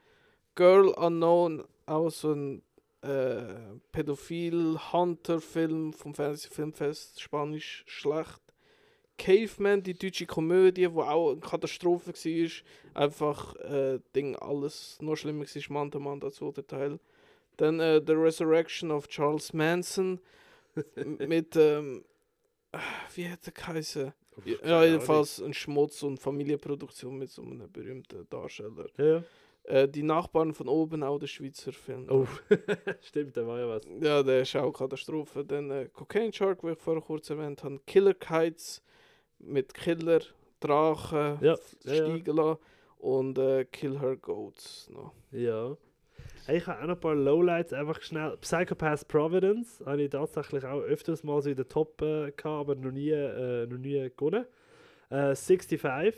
Girl 0.56 0.90
Unknown, 0.90 1.64
auch 1.86 2.10
so 2.10 2.34
ein 2.34 2.61
äh, 3.02 3.56
Pädophil-Hunter-Film 3.91 5.94
vom 5.94 6.14
Fernsehfilmfest, 6.14 7.22
Spanisch 7.22 7.84
schlecht. 7.88 8.41
Caveman, 9.18 9.84
die 9.84 9.94
deutsche 9.94 10.26
Komödie, 10.26 10.94
wo 10.94 11.02
auch 11.02 11.31
eine 11.31 11.41
Katastrophe 11.41 12.14
war. 12.14 13.02
Einfach 13.02 13.56
äh, 13.57 13.99
Ding, 14.15 14.36
alles 14.38 14.98
noch 15.02 15.18
schlimmer 15.18 15.45
war, 15.45 15.61
Mann, 15.69 15.91
der 15.91 16.02
Mann 16.02 16.19
der 16.19 16.68
Teil. 16.68 16.99
Dann 17.60 17.80
äh, 17.80 18.02
The 18.06 18.14
Resurrection 18.14 18.91
of 18.91 19.07
Charles 19.07 19.53
Manson 19.53 20.19
mit, 21.27 21.56
ähm, 21.56 22.03
ah, 22.72 22.80
wie 23.15 23.27
hat 23.30 23.45
der 23.45 23.53
geheißen? 23.53 24.14
Ja, 24.64 24.86
jedenfalls 24.86 25.41
ein 25.41 25.53
Schmutz 25.53 26.02
und 26.03 26.18
Familienproduktion 26.19 27.18
mit 27.18 27.30
so 27.30 27.41
einem 27.41 27.69
berühmten 27.72 28.26
Darsteller. 28.30 28.86
Ja. 28.98 29.23
Äh, 29.64 29.90
die 29.90 30.03
Nachbarn 30.03 30.53
von 30.53 30.69
oben, 30.69 31.03
auch 31.03 31.19
der 31.19 31.27
Schweizer 31.27 31.73
Film. 31.73 32.07
Oh, 32.10 32.26
stimmt, 33.02 33.36
da 33.36 33.45
war 33.45 33.60
ja 33.60 33.68
was. 33.68 33.81
Ja, 33.99 34.23
der 34.23 34.44
ist 34.44 34.56
auch 34.56 34.72
Katastrophe. 34.72 35.44
Dann 35.44 35.69
äh, 35.69 35.90
Cocaine 35.91 36.31
Shark, 36.31 36.64
wie 36.64 36.72
ich 36.72 36.80
vorher 36.80 37.03
kurz 37.03 37.30
erwähnt 37.30 37.61
habe. 37.64 37.80
Killer 37.86 38.14
Kites 38.14 38.81
mit 39.40 39.73
Killer, 39.73 40.22
Drachen, 40.61 41.40
Ja, 41.41 41.53
F- 41.56 41.76
ja. 41.84 42.57
Und 42.99 43.38
äh, 43.38 43.65
Kill 43.65 43.99
Her 43.99 44.15
Goats 44.18 44.90
noch. 44.90 45.14
Ja. 45.31 45.76
Ich 46.52 46.68
habe 46.68 46.82
auch 46.82 46.88
noch 46.88 46.96
ein 46.96 47.00
paar 47.00 47.16
Lowlights, 47.16 47.74
einfach 47.74 48.02
schnell. 48.02 48.38
Psychopath 48.38 49.08
Providence 49.08 49.84
habe 49.86 50.04
ich 50.04 50.10
tatsächlich 50.10 50.64
auch 50.66 50.82
öfters 50.82 51.24
mal 51.24 51.42
so 51.42 51.50
in 51.50 51.56
der 51.56 51.68
Top 51.68 52.02
äh, 52.02 52.32
gehabt, 52.32 52.46
aber 52.46 52.76
noch 52.76 52.92
nie, 52.92 53.10
äh, 53.10 53.66
noch 53.68 53.78
nie 53.78 54.10
gewonnen. 54.16 54.46
Äh, 55.10 55.36
65 55.36 56.16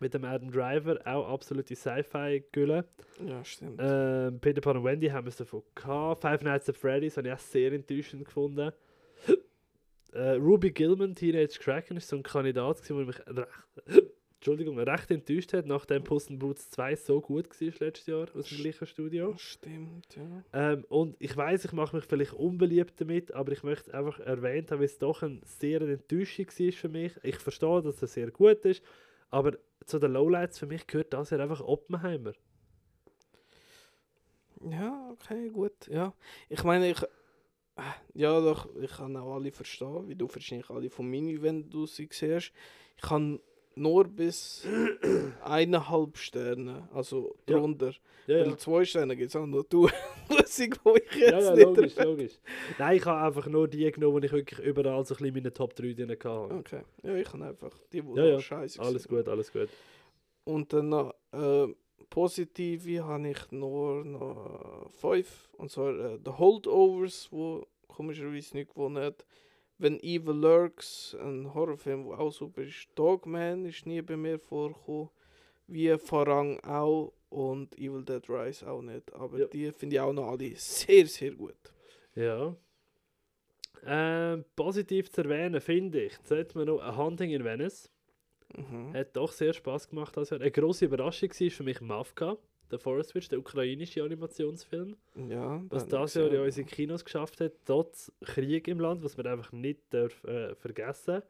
mit 0.00 0.14
dem 0.14 0.24
Adam 0.24 0.50
Driver, 0.50 0.98
auch 1.04 1.28
absolute 1.28 1.74
Sci-Fi-Gülle. 1.74 2.84
Ja, 3.26 3.44
stimmt. 3.44 3.80
Ähm, 3.82 4.38
Peter 4.40 4.60
Pan 4.60 4.76
und 4.76 4.84
Wendy 4.84 5.08
haben 5.08 5.26
wir 5.26 5.30
es 5.30 5.36
davon 5.36 5.62
gehabt. 5.74 6.20
Five 6.20 6.42
Nights 6.42 6.68
at 6.68 6.76
Freddy's 6.76 7.16
habe 7.16 7.28
ich 7.28 7.34
auch 7.34 7.38
sehr 7.38 7.72
enttäuschend 7.72 8.24
gefunden. 8.24 8.72
Äh, 10.12 10.30
Ruby 10.36 10.70
Gilman, 10.70 11.14
Teenage 11.14 11.58
Kraken, 11.60 11.96
ist 11.96 12.08
so 12.08 12.16
ein 12.16 12.22
Kandidat, 12.22 12.82
gewesen, 12.82 12.96
der 12.96 13.06
mich 13.06 13.18
recht, 13.26 14.12
Entschuldigung, 14.38 14.78
recht 14.78 15.10
enttäuscht 15.10 15.52
hat, 15.52 15.66
nachdem 15.66 16.04
Puss 16.04 16.28
in 16.28 16.38
Boots 16.38 16.70
2 16.70 16.94
so 16.94 17.20
gut 17.20 17.48
war 17.50 17.72
letztes 17.80 18.06
Jahr 18.06 18.28
aus 18.36 18.48
dem 18.48 18.58
gleichen 18.58 18.86
Studio. 18.86 19.34
Stimmt, 19.36 20.14
ja. 20.14 20.44
Ähm, 20.52 20.84
und 20.88 21.16
ich 21.18 21.36
weiß, 21.36 21.64
ich 21.64 21.72
mache 21.72 21.96
mich 21.96 22.04
vielleicht 22.04 22.34
unbeliebt 22.34 23.00
damit, 23.00 23.32
aber 23.34 23.50
ich 23.50 23.64
möchte 23.64 23.90
es 23.90 23.94
einfach 23.94 24.20
erwähnt 24.20 24.70
haben, 24.70 24.78
weil 24.78 24.86
es 24.86 24.98
doch 24.98 25.22
eine 25.24 25.40
sehr 25.44 25.80
Enttäuschung 25.82 26.46
war 26.46 26.72
für 26.72 26.88
mich. 26.88 27.12
Ich 27.24 27.36
verstehe, 27.38 27.82
dass 27.82 28.00
es 28.00 28.12
sehr 28.12 28.30
gut 28.30 28.64
ist, 28.64 28.82
aber 29.28 29.58
zu 29.84 29.98
den 29.98 30.12
Lowlights 30.12 30.60
für 30.60 30.66
mich 30.66 30.86
gehört 30.86 31.12
das 31.12 31.30
ja 31.30 31.38
einfach 31.38 31.60
Oppenheimer. 31.60 32.32
Ja, 34.60 35.10
okay, 35.12 35.48
gut. 35.50 35.86
Ja. 35.88 36.14
Ich 36.48 36.62
meine, 36.64 36.90
ich. 36.90 37.02
äh, 37.02 37.82
Ja, 38.14 38.40
doch, 38.40 38.68
ich 38.76 38.90
kann 38.90 39.16
auch 39.16 39.34
alle 39.36 39.52
verstehen, 39.52 40.08
wie 40.08 40.14
du 40.16 40.28
wahrscheinlich 40.28 40.70
alle 40.70 40.90
von 40.90 41.06
Mini, 41.06 41.40
wenn 41.42 41.68
du 41.70 41.86
sie 41.86 42.08
siehst. 42.10 42.52
Ich 42.96 43.02
kann 43.02 43.40
nur 43.78 44.04
bis 44.04 44.66
eineinhalb 45.42 46.16
Sterne, 46.18 46.88
also 46.92 47.34
Ja. 47.48 47.58
drunter. 47.58 47.92
Ja, 48.26 48.40
Weil 48.46 48.56
zwei 48.58 48.84
Sterne 48.84 49.16
gibt 49.16 49.30
es 49.30 49.36
auch 49.36 49.46
noch 49.46 49.62
du 49.64 49.88
Musik, 50.28 50.78
wo 50.84 50.94
ich 50.96 51.14
jetzt 51.14 51.30
Ja, 51.30 51.40
ja, 51.40 51.54
nicht 51.54 51.64
logisch, 51.64 51.96
erwähne. 51.96 52.10
logisch. 52.10 52.32
Nein, 52.78 52.96
ich 52.96 53.04
habe 53.06 53.26
einfach 53.26 53.46
nur 53.46 53.68
die 53.68 53.90
genommen, 53.90 54.20
die 54.20 54.26
ich 54.26 54.32
wirklich 54.32 54.60
überall 54.60 55.04
so 55.04 55.14
ein 55.14 55.18
bisschen 55.18 55.34
meine 55.34 55.52
Top 55.52 55.74
3 55.74 55.92
drin 55.94 56.10
hatte. 56.10 56.28
Okay, 56.54 56.82
ja, 57.02 57.14
ich 57.16 57.26
kann 57.28 57.42
einfach 57.42 57.72
die, 57.92 58.02
die 58.02 58.16
Ja, 58.16 58.24
ja, 58.26 58.40
scheiße 58.40 58.80
Alles 58.80 59.08
gut, 59.08 59.28
alles 59.28 59.50
gut. 59.52 59.68
Und 60.44 60.72
dann 60.72 60.88
noch 60.90 61.14
äh, 61.32 61.66
positive 62.10 63.04
habe 63.04 63.28
ich 63.28 63.50
nur 63.50 64.04
noch 64.04 64.90
fünf. 64.92 65.48
Und 65.56 65.70
zwar 65.70 65.90
äh, 65.98 66.18
The 66.24 66.32
Holdovers, 66.32 67.28
wo 67.30 67.66
komischerweise 67.86 68.56
nicht 68.56 68.70
gewonnen 68.74 69.02
hat. 69.02 69.24
Wenn 69.78 70.00
Evil 70.00 70.34
Lurks, 70.34 71.16
ein 71.20 71.54
Horrorfilm, 71.54 72.08
der 72.08 72.18
auch 72.18 72.32
super 72.32 72.62
ist. 72.62 72.88
Dogman 72.96 73.64
ist 73.64 73.86
nie 73.86 74.02
bei 74.02 74.16
mir 74.16 74.38
vorgekommen. 74.38 75.10
Wie 75.68 75.96
Farang 75.98 76.58
auch. 76.60 77.12
Und 77.30 77.78
Evil 77.78 78.04
Dead 78.04 78.26
Rise 78.28 78.68
auch 78.68 78.80
nicht. 78.80 79.12
Aber 79.12 79.38
Ja. 79.38 79.46
die 79.46 79.70
finde 79.70 79.96
ich 79.96 80.00
auch 80.00 80.12
noch 80.14 80.28
alle 80.28 80.50
sehr, 80.56 81.06
sehr 81.06 81.32
gut. 81.32 81.54
Ja. 82.14 82.56
Ähm, 83.86 84.44
positiv 84.56 85.10
zu 85.12 85.22
erwähnen, 85.22 85.60
finde 85.60 86.02
ich, 86.04 86.16
sollte 86.24 86.58
man 86.58 86.66
noch 86.66 86.80
ein 86.80 86.96
Hunting 86.96 87.30
in 87.30 87.44
Venice. 87.44 87.90
Mhm. 88.56 88.94
Hat 88.94 89.14
doch 89.14 89.30
sehr 89.30 89.52
Spaß 89.52 89.88
gemacht. 89.88 90.16
Jahr. 90.16 90.32
Eine 90.32 90.50
grosse 90.50 90.86
Überraschung 90.86 91.28
war 91.30 91.50
für 91.50 91.62
mich 91.62 91.80
Mavka, 91.80 92.36
der 92.70 92.78
Forest 92.78 93.14
Witch, 93.14 93.28
der 93.28 93.38
ukrainische 93.38 94.02
Animationsfilm. 94.02 94.96
Ja, 95.28 95.62
Was 95.68 95.86
das 95.86 96.14
Jahr 96.14 96.32
in 96.32 96.40
unsere 96.40 96.66
Kinos 96.66 97.04
geschafft 97.04 97.40
hat, 97.40 97.52
trotz 97.64 98.12
Krieg 98.24 98.68
im 98.68 98.80
Land, 98.80 99.02
was 99.02 99.16
man 99.16 99.26
einfach 99.26 99.52
nicht 99.52 99.80
darf, 99.90 100.22
äh, 100.24 100.54
vergessen 100.54 101.22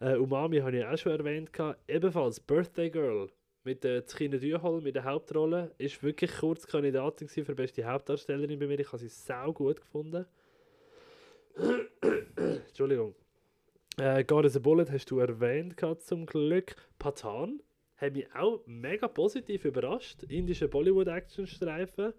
äh, 0.00 0.16
Umami 0.16 0.58
habe 0.58 0.78
ich 0.78 0.84
auch 0.84 0.96
schon 0.96 1.12
erwähnt. 1.12 1.52
gehabt. 1.52 1.78
Ebenfalls 1.88 2.40
Birthday 2.40 2.90
Girl 2.90 3.28
mit 3.64 3.84
der 3.84 4.06
Tkine 4.06 4.38
Dühol 4.38 4.80
mit 4.80 4.96
der 4.96 5.04
Hauptrolle. 5.04 5.72
Ist 5.78 6.02
wirklich 6.02 6.32
kurz 6.38 6.66
Kandidatin 6.66 7.28
für 7.28 7.54
beste 7.54 7.84
Hauptdarstellerin 7.84 8.58
bei 8.58 8.66
mir. 8.66 8.80
Ich 8.80 8.88
habe 8.88 8.98
sie 8.98 9.08
sau 9.08 9.52
gut 9.52 9.80
gefunden. 9.80 10.24
Entschuldigung. 12.66 13.14
Äh, 13.98 14.24
God 14.24 14.46
is 14.46 14.56
a 14.56 14.60
Bullet 14.60 14.86
hast 14.90 15.10
du 15.10 15.18
erwähnt 15.18 15.76
gehabt, 15.76 16.02
zum 16.02 16.24
Glück. 16.24 16.74
Patan 16.98 17.60
hat 18.00 18.14
mich 18.14 18.26
auch 18.34 18.60
mega 18.66 19.08
positiv 19.08 19.64
überrascht. 19.64 20.22
Indische 20.24 20.68
Bollywood-Action-Streifen. 20.68 22.14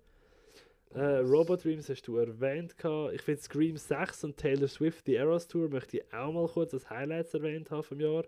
Äh, 0.93 1.17
Robot 1.19 1.63
Dreams 1.63 1.89
hast 1.89 2.03
du 2.07 2.17
erwähnt. 2.17 2.77
gehabt. 2.77 3.13
Ich 3.15 3.21
finde 3.21 3.41
Scream 3.41 3.77
6 3.77 4.25
und 4.25 4.37
Taylor 4.37 4.67
Swift 4.67 5.07
die 5.07 5.15
Eras 5.15 5.47
Tour 5.47 5.69
möchte 5.69 5.97
ich 5.97 6.13
auch 6.13 6.31
mal 6.31 6.47
kurz 6.47 6.73
als 6.73 6.89
Highlights 6.89 7.33
erwähnt 7.33 7.71
haben 7.71 7.83
vom 7.83 7.99
Jahr. 7.99 8.25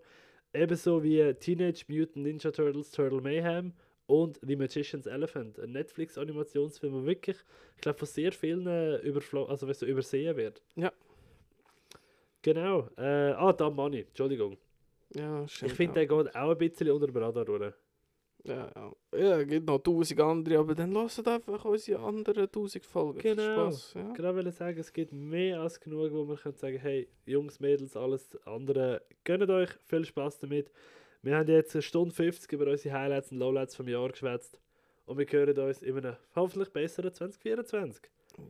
Ebenso 0.53 1.03
wie 1.03 1.34
Teenage 1.34 1.85
Mutant 1.88 2.25
Ninja 2.25 2.51
Turtles 2.51 2.91
Turtle 2.91 3.21
Mayhem 3.21 3.73
und 4.07 4.39
The 4.41 4.55
Magician's 4.55 5.05
Elephant. 5.05 5.59
Ein 5.59 5.73
Netflix-Animationsfilm, 5.73 6.93
der 6.93 7.05
wirklich, 7.05 7.38
ich 7.75 7.81
glaube, 7.81 7.99
von 7.99 8.07
sehr 8.07 8.31
vielen 8.31 8.65
äh, 8.67 8.99
also, 9.47 9.67
weißt 9.67 9.81
du, 9.81 9.85
übersehen 9.85 10.35
wird. 10.38 10.61
Ja. 10.75 10.91
Genau. 12.41 12.89
Äh, 12.97 13.31
ah, 13.31 13.53
da 13.53 13.69
Money, 13.69 14.01
Entschuldigung. 14.01 14.57
Ja, 15.15 15.44
Ich 15.44 15.53
stimmt 15.56 15.72
finde, 15.73 15.91
auch. 15.91 15.94
der 15.95 16.07
geht 16.07 16.35
auch 16.35 16.49
ein 16.52 16.57
bisschen 16.57 16.91
unter 16.91 17.07
den 17.07 17.18
Radar 17.18 17.45
durch. 17.45 17.73
Ja, 18.45 18.69
ja. 18.76 18.94
Ja, 19.18 19.40
es 19.40 19.48
gibt 19.48 19.65
noch 19.68 19.80
tausend 19.80 20.19
andere, 20.19 20.57
aber 20.57 20.76
dann 20.76 20.91
lasst 20.91 21.26
einfach 21.26 21.64
unsere 21.64 21.99
anderen 22.02 22.52
tausend 22.52 22.85
Folgen. 22.85 23.19
Genau. 23.19 23.72
Spaß, 23.72 23.94
ja. 23.95 24.11
Gerade 24.14 24.44
will 24.44 24.52
sagen, 24.52 24.77
es 24.80 24.91
gibt 24.91 25.14
mehr 25.14 25.61
als 25.61 25.80
genug, 25.80 26.11
wo 26.11 26.26
man 26.26 26.35
kann 26.35 26.53
sagen, 26.56 26.77
hey, 26.77 27.07
Jungs, 27.26 27.60
Mädels, 27.61 27.95
alles 27.95 28.38
andere, 28.45 29.02
gönnt 29.23 29.49
euch, 29.49 29.69
viel 29.85 30.03
Spaß 30.03 30.40
damit. 30.40 30.72
Wir 31.22 31.38
haben 31.38 31.48
jetzt 31.48 31.73
eine 31.73 31.81
Stunde 31.81 32.14
50 32.14 32.52
über 32.52 32.69
unsere 32.69 32.99
Highlights 32.99 33.31
und 33.31 33.38
Lowlights 33.38 33.77
vom 33.77 33.88
Jahr 33.88 34.10
geschwätzt 34.10 34.60
und 35.06 35.18
wir 35.18 35.26
hören 35.26 35.57
uns 35.57 35.81
in 35.81 35.98
einem 35.98 36.18
hoffentlich 36.35 36.69
besseren 36.73 37.14
2024. 37.14 38.03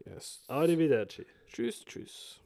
Yes. 0.05 0.43
Arrivederci. 0.47 1.25
Tschüss, 1.51 1.85
tschüss. 1.85 2.42